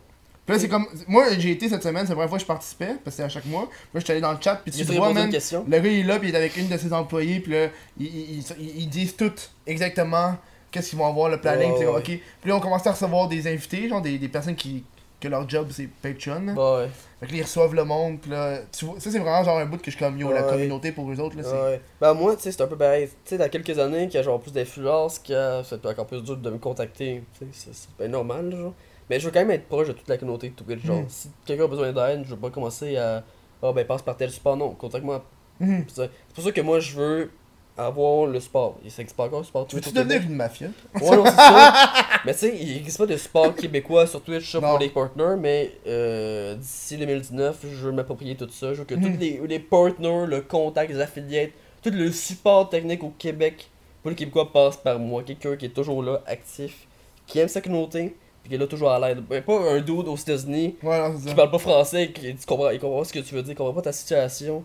[0.47, 0.87] Puis là, c'est comme.
[1.07, 3.23] Moi, j'ai été cette semaine, c'est la première fois que je participais, parce que c'était
[3.23, 3.69] à chaque mois.
[3.93, 5.63] Là, j'étais allé dans le chat, puis tu vois, question.
[5.69, 7.67] Le gars, il est là, puis il est avec une de ses employés, puis là,
[7.99, 9.33] ils, ils, ils- ils disent tout
[9.65, 10.35] exactement
[10.71, 11.71] qu'est-ce qu'ils vont avoir, le planning.
[11.71, 12.17] Ouais, puis c'est ouais.
[12.17, 12.21] ok.
[12.41, 14.83] Puis là, on commençait à recevoir des invités, genre des, des personnes qui,
[15.19, 16.53] que leur job c'est Patreon.
[16.55, 16.89] Bah ouais.
[17.19, 19.57] Fait que là, ils reçoivent le monde, pis là, tu vois, ça c'est vraiment genre
[19.57, 20.49] un bout que je suis comme yo, la Ouais.
[20.51, 21.51] communauté pour eux autres, là, c'est.
[21.51, 21.81] Ouais.
[21.99, 23.07] Ben moi, tu sais, c'est un peu pareil.
[23.25, 25.83] Tu sais, dans quelques années, qu'il y a genre plus d'influence, qu'il y a c'est
[25.85, 27.23] encore plus dur de me contacter.
[27.37, 28.73] Tu sais, c'est- c'est bien normal, genre.
[29.09, 31.01] Mais je veux quand même être proche de toute la communauté de Twitch, genre.
[31.01, 31.05] Mm.
[31.09, 33.23] Si quelqu'un a besoin d'aide, je veux pas commencer à.
[33.63, 35.23] Ah ben passe par tel support, non, contacte-moi.
[35.59, 35.85] Mhm.
[35.87, 37.31] C'est pour ça que moi je veux
[37.75, 38.77] avoir le support.
[38.83, 40.67] Il n'existe pas encore le support Tu veux-tu devenir une mafia?
[40.95, 41.91] Ouais, non, c'est ça.
[42.25, 45.35] mais tu sais, il n'existe pas de support québécois sur Twitch ça, pour les partners,
[45.39, 48.73] mais euh, d'ici 2019, je veux m'approprier tout ça.
[48.73, 49.13] Je veux que Mhm.
[49.13, 51.51] tous les, les partners, le contact, les affiliates,
[51.81, 53.69] tout le support technique au Québec
[54.01, 55.23] pour les Québécois passe par moi.
[55.23, 56.87] Quelqu'un qui est toujours là, actif,
[57.25, 58.15] qui aime sa communauté,
[58.47, 59.19] puis est là toujours à l'aide.
[59.29, 62.79] Ben, pas un dude aux États-Unis Ouais, qui parle pas français, qui tu comprends, il
[62.79, 64.63] comprend pas ce que tu veux dire, il comprend pas ta situation.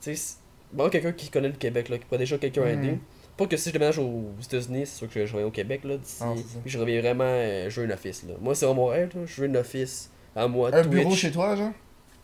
[0.00, 0.34] Tu sais,
[0.72, 2.68] bon, quelqu'un qui connaît le Québec, là, qui pourrait déjà quelqu'un Mhm.
[2.84, 2.98] aider.
[3.36, 5.96] Pas que si je déménage aux États-Unis, c'est sûr que je reviens au Québec, là,
[5.96, 6.18] d'ici.
[6.22, 6.34] Ah,
[6.64, 8.34] je reviens vraiment, euh, je veux une office, là.
[8.40, 9.22] Moi, c'est vraiment mon rêve, là.
[9.26, 10.88] Je veux une office à moi, Un Twitch.
[11.02, 11.70] bureau chez toi, genre?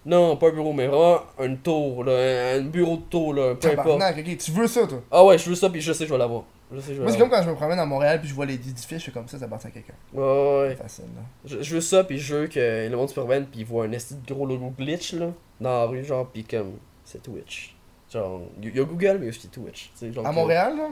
[0.06, 2.54] Non, pas un bureau, mais vraiment un tour, là.
[2.56, 3.54] Un, bureau de tour, là.
[3.56, 3.98] Peu importe.
[3.98, 5.02] Tabarnak, ok, tu veux ça, toi?
[5.10, 6.44] Ah ouais, je veux ça, puis je sais, je vais l'avoir.
[6.72, 8.55] Je sais, Moi, c'est comme quand je me promène à Montréal puis je vois les
[8.55, 9.94] édifices, je suis comme ça, ça appartient à quelqu'un.
[10.12, 10.22] Ouais,
[10.68, 11.22] ouais, facile, là.
[11.44, 13.84] Je, je veux ça, puis je veux que le monde se promène, puis il voit
[13.86, 16.72] un esti de gros logo glitch, là, dans la rue, genre, puis comme,
[17.05, 17.74] c'est Twitch.
[18.12, 19.90] Genre, il y a Google, mais aussi Twitch.
[20.12, 20.88] genre À que- Montréal, là?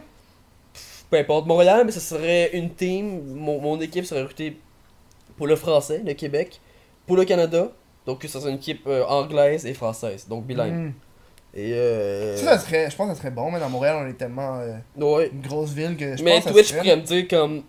[1.10, 4.58] Peu importe, Montréal, mais ça serait une team, mon, mon équipe serait recrutée
[5.36, 6.60] pour le français, le Québec,
[7.06, 7.70] pour le Canada,
[8.04, 10.72] donc ça serait une équipe euh, anglaise et française, donc bilingue.
[10.72, 10.92] Mhm.
[11.54, 12.36] Et euh...
[12.36, 14.58] Ça, ça serait, je pense que ça serait bon, mais dans Montréal, on est tellement
[14.60, 15.30] euh, ouais.
[15.32, 17.62] une grosse ville que je Mais pense Twitch pourrait me dire comme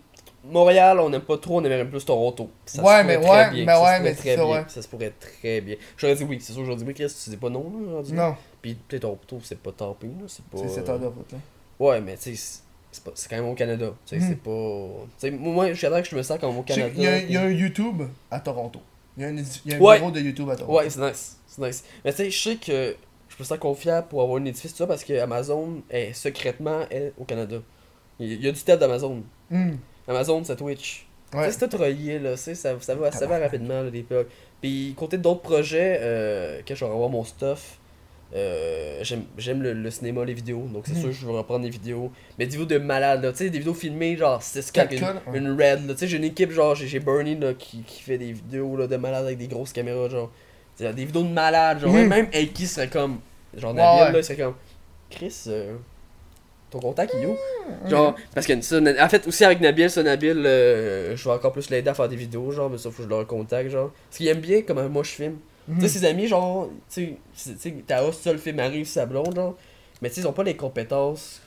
[0.44, 2.50] Montréal, on n'aime pas trop, on aimerait plus Toronto.
[2.66, 4.36] Ça se Ouais, pourrait mais très ouais, bien, mais ça se ouais, pourrait mais très
[4.36, 4.64] ça, bien, ouais.
[4.68, 5.76] Ça se pourrait très bien.
[5.96, 8.34] J'aurais dit oui, c'est sûr, dit oui, Chris, tu dis pas non, là, dit Non,
[8.62, 10.58] Puis peut-être Toronto, c'est pas tapé, là, c'est pas.
[10.58, 11.38] c'est cette heure de route, là.
[11.78, 12.62] Ouais, mais tu sais,
[12.92, 13.92] c'est- pas- quand même au Canada.
[14.06, 14.28] Tu sais, Mhm.
[14.28, 14.50] c'est pas.
[14.50, 16.90] Tu sais, moi, je suis que je me sens comme au Canada.
[16.90, 18.80] qu'il y, a- il y a un YouTube à Toronto.
[19.16, 19.98] Il y a un, édi- il y a un Ouais.
[19.98, 20.78] bureau de YouTube à Toronto.
[20.78, 21.36] Ouais, c'est nice.
[21.46, 21.84] C'est nice.
[22.04, 22.96] Mais tu sais, je sais que
[23.40, 27.12] me sens confiant pour avoir un édifice, tout ça, parce que Amazon est secrètement est
[27.18, 27.56] au Canada.
[28.18, 29.22] Il y a du test d'Amazon.
[29.50, 29.72] Hmm.
[30.06, 31.06] Amazon, c'est Twitch.
[31.34, 31.50] Ouais.
[31.50, 32.32] C'est tout relié, là.
[32.32, 34.26] tu sais, Ça, ça, va, ça va rapidement, là, des plugs.
[34.60, 37.78] Puis, côté d'autres projets, euh, que je vais revoir mon stuff,
[38.34, 39.02] euh,
[39.38, 40.66] j'aime le, le cinéma, les vidéos.
[40.72, 41.00] Donc, c'est Mhm.
[41.00, 42.12] sûr que je vais reprendre des vidéos.
[42.38, 43.32] Mais des vidéos de malades, là.
[43.32, 45.94] Tu sais, des vidéos filmées, genre 6 4 4K, une, une red, là.
[45.94, 48.86] Tu sais, j'ai une équipe, genre, j'ai Bernie, là, qui, qui fait des vidéos, là,
[48.86, 50.30] de malades avec des grosses caméras, genre.
[50.76, 51.92] C'est des vidéos de malades, genre.
[51.92, 52.06] Mhm.
[52.08, 53.18] Même Aiki serait comme.
[53.56, 54.12] Genre, Nabil, ouais.
[54.12, 54.54] là, il serait comme.
[55.10, 55.76] Chris, euh,
[56.70, 57.36] ton contact, il est où?
[57.88, 61.52] Genre, parce que ça, en fait, aussi avec Nabil, ça, Nabil, euh, je vais encore
[61.52, 63.90] plus l'aider à faire des vidéos, genre, mais ça, faut que je le recontacte, genre.
[64.08, 65.38] Parce qu'il aime bien comment moi je filme.
[65.78, 68.58] Tu sais, ses amis, genre, tu sais, c'est- tu sais, ta hausse, ça, le film
[68.60, 69.56] arrive, sa blonde, genre.
[70.02, 71.40] Mais tu sais, ils ont pas les compétences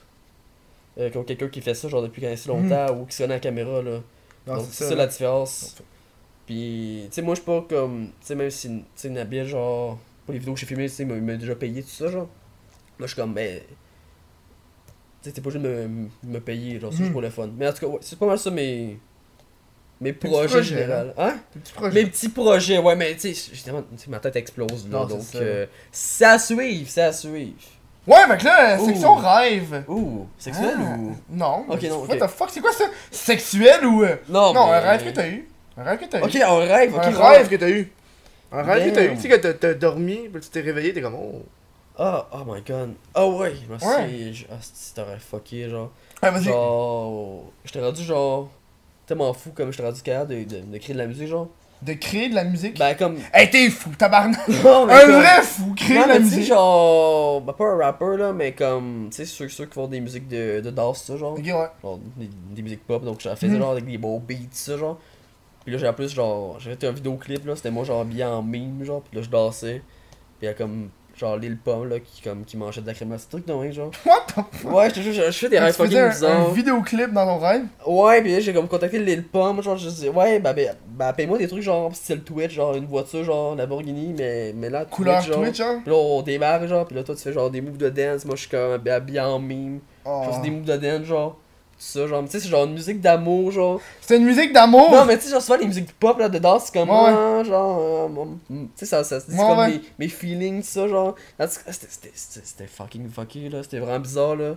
[0.98, 3.34] euh, qu'ont quelqu'un qui fait ça, genre, depuis quand si longtemps, ou qui se connaît
[3.34, 4.00] à la caméra, là.
[4.48, 5.76] Non, Donc, c'est ça, la différence.
[6.46, 8.08] Puis, tu sais, moi, je suis pas comme.
[8.22, 10.96] Tu sais, même si, tu sais, Nabil, genre, pour les vidéos que j'ai filmées, tu
[10.96, 12.28] sais, il m'a- déjà payé tout ça, genre.
[13.00, 13.64] Moi, je suis comme, mais.
[15.22, 17.14] Tu sais, t'es pas obligé de me, me payer, genre, c'est juste Mhm.
[17.14, 17.50] pour le fun.
[17.58, 19.00] Mais en tout cas, ouais, c'est pas mal ça mes.
[20.02, 21.12] Mes projets généraux.
[21.18, 21.36] Hein?
[21.76, 22.04] Projets.
[22.04, 25.06] Mes petits projets, ouais, mais tu sais, justement, ma tête explose, là.
[25.06, 25.38] Donc, ça.
[25.38, 27.54] euh, ça à suivre, ça à suivre.
[28.06, 28.86] Ouais, que là, Ouh.
[28.86, 29.84] section rêve.
[29.88, 30.96] Ouh, sexuel Ah.
[30.98, 31.16] ou?
[31.30, 31.66] Non.
[31.70, 32.84] Ok, non, What the fuck, c'est quoi ça?
[33.10, 34.04] Sexuel ou.
[34.04, 35.48] euh, Non, Non, mais- un rêve que t'as eu.
[35.78, 36.24] Un rêve que t'as eu.
[36.24, 37.02] Ok, un rêve, ok.
[37.06, 37.90] un rêve que t'as eu.
[38.62, 39.16] Rêve que t'as eu.
[39.16, 41.42] Tu sais que t'as- dormi, puis tu t'es réveillé, t'es comme oh.
[41.98, 42.94] Ah, oh my god.
[43.14, 44.34] Ah ouais, Ouais.
[44.52, 45.92] Ah, c'est t'aurais fucké, genre.
[46.22, 46.46] Ah, vas-y.
[46.46, 47.52] Genre.
[47.66, 48.50] J'étais rendu, genre.
[49.06, 51.50] Tellement fou comme j'étais rendu capable de, de, de créer de la musique, genre.
[51.82, 52.80] De créer de la musique?
[52.80, 53.18] Ben, comme.
[53.34, 54.48] Hey, t'es fou, tabarnak.
[54.64, 56.46] Non, mais Un comme- vrai fou, créer Non, de la musique.
[56.46, 57.42] genre.
[57.42, 59.10] Ben, pas un rapper, là, mais comme.
[59.12, 61.34] Tu sais, ceux, ceux qui font des musiques de, de danse, ça, genre.
[61.34, 61.68] Ok, ouais.
[61.84, 63.60] genre des, des musiques pop donc je faisais Mhm.
[63.60, 64.98] genre avec des beaux beats ça genre
[65.64, 68.24] puis là j'ai en plus genre j'avais fait un vidéoclip là c'était moi genre habillé
[68.26, 69.82] en mime genre puis là je dansais.
[70.40, 72.94] Puis il y a comme genre Lil Pump là qui comme qui mangeait de la
[72.96, 73.92] crème ce truc de même genre.
[74.06, 76.52] What the ouais je te jure je, je fais des rêves fucking un, un bizarres.
[76.52, 77.66] vidéoclip dans ton rêve?
[77.86, 81.14] ouais puis là j'ai comme contacté Lil Pump genre je dis ouais bah bah, bah
[81.14, 85.22] paye-moi des trucs genre style Twitch genre une voiture genre Lamborghini mais mais là Couleur
[85.22, 85.82] genre Twitch, hein?
[85.84, 88.26] puis là on démarre genre puis là toi tu fais genre des moves de dance
[88.26, 89.82] moi je suis comme habillé en mime.
[90.06, 90.24] Oh.
[90.26, 91.38] je fais des moves de dance genre
[91.84, 94.92] ça genre tu sais c'est genre une musique d'amour genre C'est une musique d'amour?
[94.92, 96.90] non, mais tu sais, genre, souvent les musiques pop là dedans, c'est comme.
[96.90, 97.80] Ouais, ah, genre.
[98.10, 99.68] euh, tu sais, ça, ça, c'est Ouais, comme ouais.
[99.70, 101.16] mes, mes feelings, ça, genre.
[101.40, 103.64] C'était fucking fucké, là.
[103.64, 104.56] C'était vraiment bizarre, là.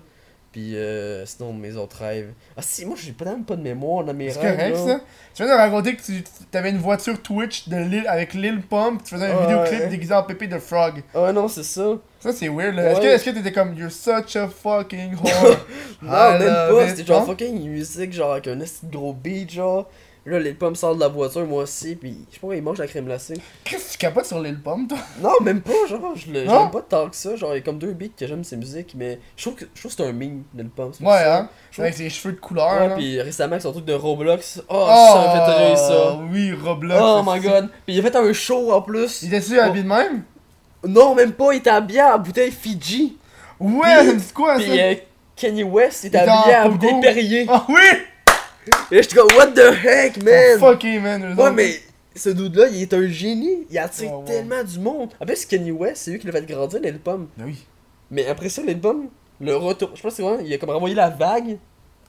[0.52, 2.32] Puis euh, sinon, mes autres rêves.
[2.56, 4.56] Ah, si, moi, j'ai pas même pas de mémoire dans mes C'est rêves.
[4.56, 4.94] correct, là.
[4.94, 5.00] ça.
[5.34, 6.24] Tu viens de raconter que tu
[6.54, 9.42] avais une voiture Twitch de Lil, avec Lil Pump, tu faisais un Ouais.
[9.42, 11.02] vidéoclip déguisé en Pépé de Frog.
[11.14, 11.98] Ah, non, c'est ça.
[12.20, 12.90] Ça, c'est weird, là.
[12.92, 13.10] Est-ce que Ouais.
[13.12, 15.56] est-ce que t'étais comme You're such a fucking whore?
[16.02, 16.84] Non, I même pas.
[16.84, 16.88] it.
[16.90, 17.26] C'était genre Non?
[17.26, 19.90] fucking musique, genre avec un gros beat, genre.
[20.26, 22.78] Là, les pommes sortent de la voiture, moi aussi, puis je sais pas, il mange
[22.78, 23.34] la crème glacée.
[23.62, 24.98] Qu'est-ce que tu capotes sur l'île pomme, toi?
[25.22, 27.36] Non, même pas, genre, je j'aime pas tant que ça.
[27.36, 29.66] Genre, il y a comme deux beats que j'aime ses musiques, mais je trouve que,
[29.72, 31.48] je trouve que c'est un meme, c'est pour Ouais, hein?
[31.70, 32.72] Je trouve- Avec ses cheveux de couleur.
[32.80, 32.94] Ouais, là.
[32.96, 34.62] puis récemment, avec son truc de Roblox.
[34.68, 36.18] Oh, ça me fait rire ça.
[36.32, 37.00] Oui, Roblox.
[37.00, 37.68] Oh my god.
[37.86, 39.22] Puis il a fait un show en plus.
[39.22, 40.22] Il était-tu habillé de même?
[40.84, 43.16] Non, même pas, il était habillé en bouteille Fiji.
[43.60, 44.64] Ouais, c'est quoi ça?
[44.64, 44.94] Puis euh,
[45.36, 47.46] Kanye West, il était Il était habillé en bouteille Perrier.
[47.48, 47.76] Ah oui
[48.90, 50.58] Et j'étais comme, what the heck, man?
[50.58, 51.34] Fucké, man.
[51.38, 51.80] Ouais, mais
[52.14, 53.66] ce dude-là, il est un génie.
[53.70, 54.24] Il attire Ouais, ouais.
[54.24, 55.10] tellement du monde.
[55.20, 57.28] En plus, Kanye West, c'est lui qui l'a fait grandir, Lil Pump.
[57.36, 57.66] Ben oui.
[58.10, 59.10] Mais après ça, Lil Pump,
[59.40, 59.90] le retour.
[59.94, 61.58] Je pense que c'est vraiment, il a comme renvoyé la vague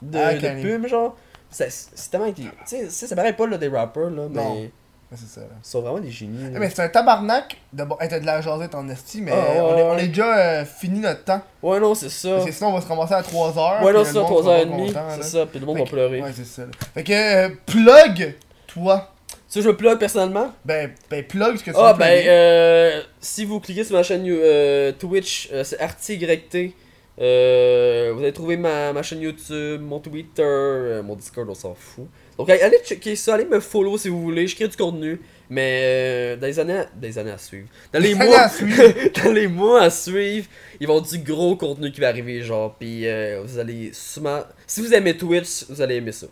[0.01, 1.15] de, Ah, de pub, genre.
[1.49, 1.69] C'est
[2.11, 2.31] tellement.
[2.31, 4.41] Tu sais, ça, ça paraît pas là, des rappers, là, mais.
[4.43, 4.69] Non.
[5.15, 5.41] C'est ça.
[5.41, 5.47] là.
[5.63, 6.43] Ils sont vraiment des génies.
[6.43, 6.49] là.
[6.55, 7.95] Eh, mais c'est un tabarnak de bon.
[7.99, 10.65] Hey, t'as de la jasette en esti, mais Ah, on, est, on est déjà euh,
[10.65, 11.41] fini notre temps.
[11.63, 12.31] Ouais, non, c'est ça.
[12.33, 13.83] Parce que sinon, on va se ramasser à 3h.
[13.85, 14.93] Ouais, non, c'est ça, 3h30.
[15.15, 16.21] C'est ça, puis le monde Fait va que- pleurer.
[16.21, 16.63] Ouais, c'est ça.
[16.63, 16.71] là.
[16.93, 18.35] Fait que, euh, plug,
[18.67, 19.13] toi.
[19.49, 20.51] Tu je me plug personnellement?
[20.65, 24.03] Ben, ben, plug ce que tu Ah, veux ben, euh, si vous cliquez sur ma
[24.03, 26.73] chaîne euh, Twitch, c'est RTYT.
[27.17, 32.07] Vous allez trouver ma, ma chaîne YouTube, mon Twitter, mon Discord, on s'en fout.
[32.37, 35.19] Donc allez, checker ça, allez me follow si vous voulez, je crée du contenu.
[35.49, 37.67] Mais euh, dans les années, à, années à suivre.
[37.93, 38.83] Dans les mois, à suivre.
[39.23, 40.47] dans les mois à suivre,
[40.79, 42.75] ils vont du gros contenu qui va arriver, genre.
[42.77, 46.27] Puis euh, vous allez sûrement, si vous aimez Twitch, vous allez aimer ça.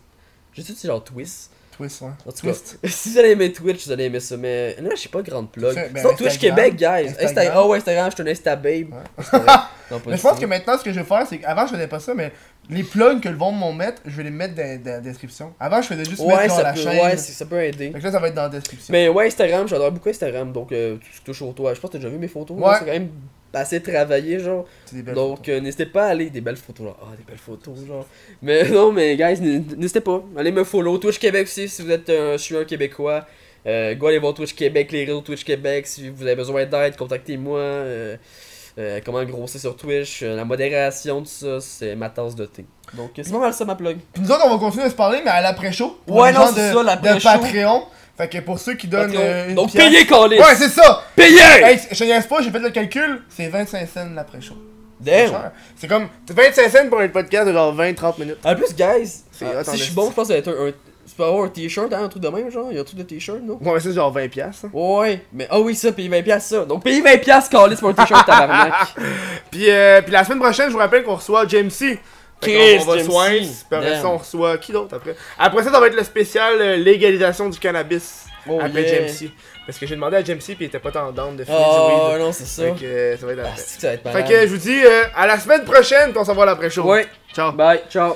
[0.53, 1.51] J'ai dit genre Twist?
[1.75, 2.09] Twist, ouais.
[2.25, 2.53] En tout cas,
[2.89, 4.37] si vous allez aimer Twitch, vous allez aimer ça.
[4.37, 5.75] Mais là, je sais pas grande plug.
[5.75, 6.37] Ben, Sinon, Twitch.
[6.37, 7.13] Québec, guys.
[7.21, 7.57] Instagram.
[7.57, 8.93] Oh, ouais, Instagram, je suis un Insta babe.
[8.93, 9.39] Ouais.
[9.91, 11.87] Non, Mais je pense que maintenant, ce que je vais faire, c'est qu'avant, je faisais
[11.87, 12.31] pas ça, mais
[12.69, 15.53] les plugs que le vont m'en mettre, je vais les mettre dans, dans la description.
[15.59, 16.99] Avant, je faisais juste Ouais, mettre ça la peut, chaîne.
[17.05, 17.91] ouais, ça peut aider.
[17.91, 18.91] Que là, ça va être dans la description.
[18.91, 20.51] Mais ouais, Instagram, j'adore beaucoup Instagram.
[20.51, 21.73] Donc, euh, tout ce qui touche au toit.
[21.73, 22.57] Je pense que t'as déjà vu mes photos.
[22.57, 22.73] Ouais.
[22.79, 23.09] C'est quand même
[23.53, 24.65] assez travaillé, genre.
[25.13, 26.29] Donc, euh, n'hésitez pas à aller.
[26.29, 26.97] Des belles photos, genre.
[27.01, 28.05] Ah, des belles photos, genre.
[28.41, 29.39] Mais non, mais guys,
[29.77, 30.23] n'hésitez pas.
[30.37, 30.97] Allez me follow.
[30.97, 33.25] Twitch Québec aussi, si vous êtes un, je suis un Québécois.
[33.67, 35.87] Euh, go aller voir Twitch Québec, les réseaux Twitch Québec.
[35.87, 37.59] Si vous avez besoin d'aide, contactez-moi.
[37.59, 38.15] Euh,
[38.77, 40.21] euh, comment grossir sur Twitch.
[40.23, 42.65] euh, la modération, tout ça, c'est ma tasse de thé.
[42.93, 43.97] Donc, c'est pas mal ça, ma plug.
[44.13, 45.97] Puis nous autres, on va continuer à se parler, mais à l'après-show.
[46.07, 47.29] Ouais, non, c'est de, ça, de l'après-show.
[47.39, 47.83] Patreon.
[48.17, 50.39] Fait que pour ceux qui donnent euh, une Donc, pièce- payez, Calis!
[50.39, 51.01] Ouais, c'est ça!
[51.15, 51.37] Payez!
[51.37, 54.55] Hey, je te pas, j'ai fait le calcul, c'est 25 cents l'après-show.
[55.03, 55.29] C'est Damn!
[55.29, 55.51] cher.
[55.75, 58.37] C'est comme 25 cents pour un podcast de genre 20-30 minutes.
[58.45, 59.43] En plus, guys, si
[59.73, 60.67] je suis bon, je pense que ça va être un.
[60.69, 60.73] un-
[61.07, 62.67] tu peux avoir un t-shirt, hein, un truc de même, genre.
[62.71, 63.57] Il y a un truc de t-shirt, non?
[63.61, 64.65] Ouais, mais c'est genre 20 piastres.
[64.65, 64.69] hein.
[64.73, 66.65] Ouais, mais ah oui, ça, payer 20$, piastres, ça.
[66.65, 68.73] Donc, payer 20$, piastres, Calis, pour un t-shirt, tabarnak.
[69.51, 71.99] Puis, euh, puis la semaine prochaine, je vous rappelle qu'on reçoit James C.
[72.41, 73.39] Chris, qu'on- on va James soin, C.
[73.39, 74.05] puis après ça, Damn.
[74.11, 75.15] on reçoit qui d'autre après?
[75.39, 78.25] Après ça, ça va être le spécial euh, légalisation du cannabis.
[78.47, 78.95] Oh, après yeah.
[78.95, 79.31] James C.
[79.65, 81.87] Parce que j'ai demandé à James C, puis il était pas down de fumer Oh,
[82.09, 82.21] du weed.
[82.25, 82.63] non, c'est ça.
[82.63, 84.79] Fait que euh, ça va être Ah, ça va être Fait que je vous dis
[84.85, 86.83] euh, à la semaine prochaine, puis on s'en va à l'après-show.
[86.83, 87.51] Ouais, Ciao.
[87.53, 88.15] bye, ciao.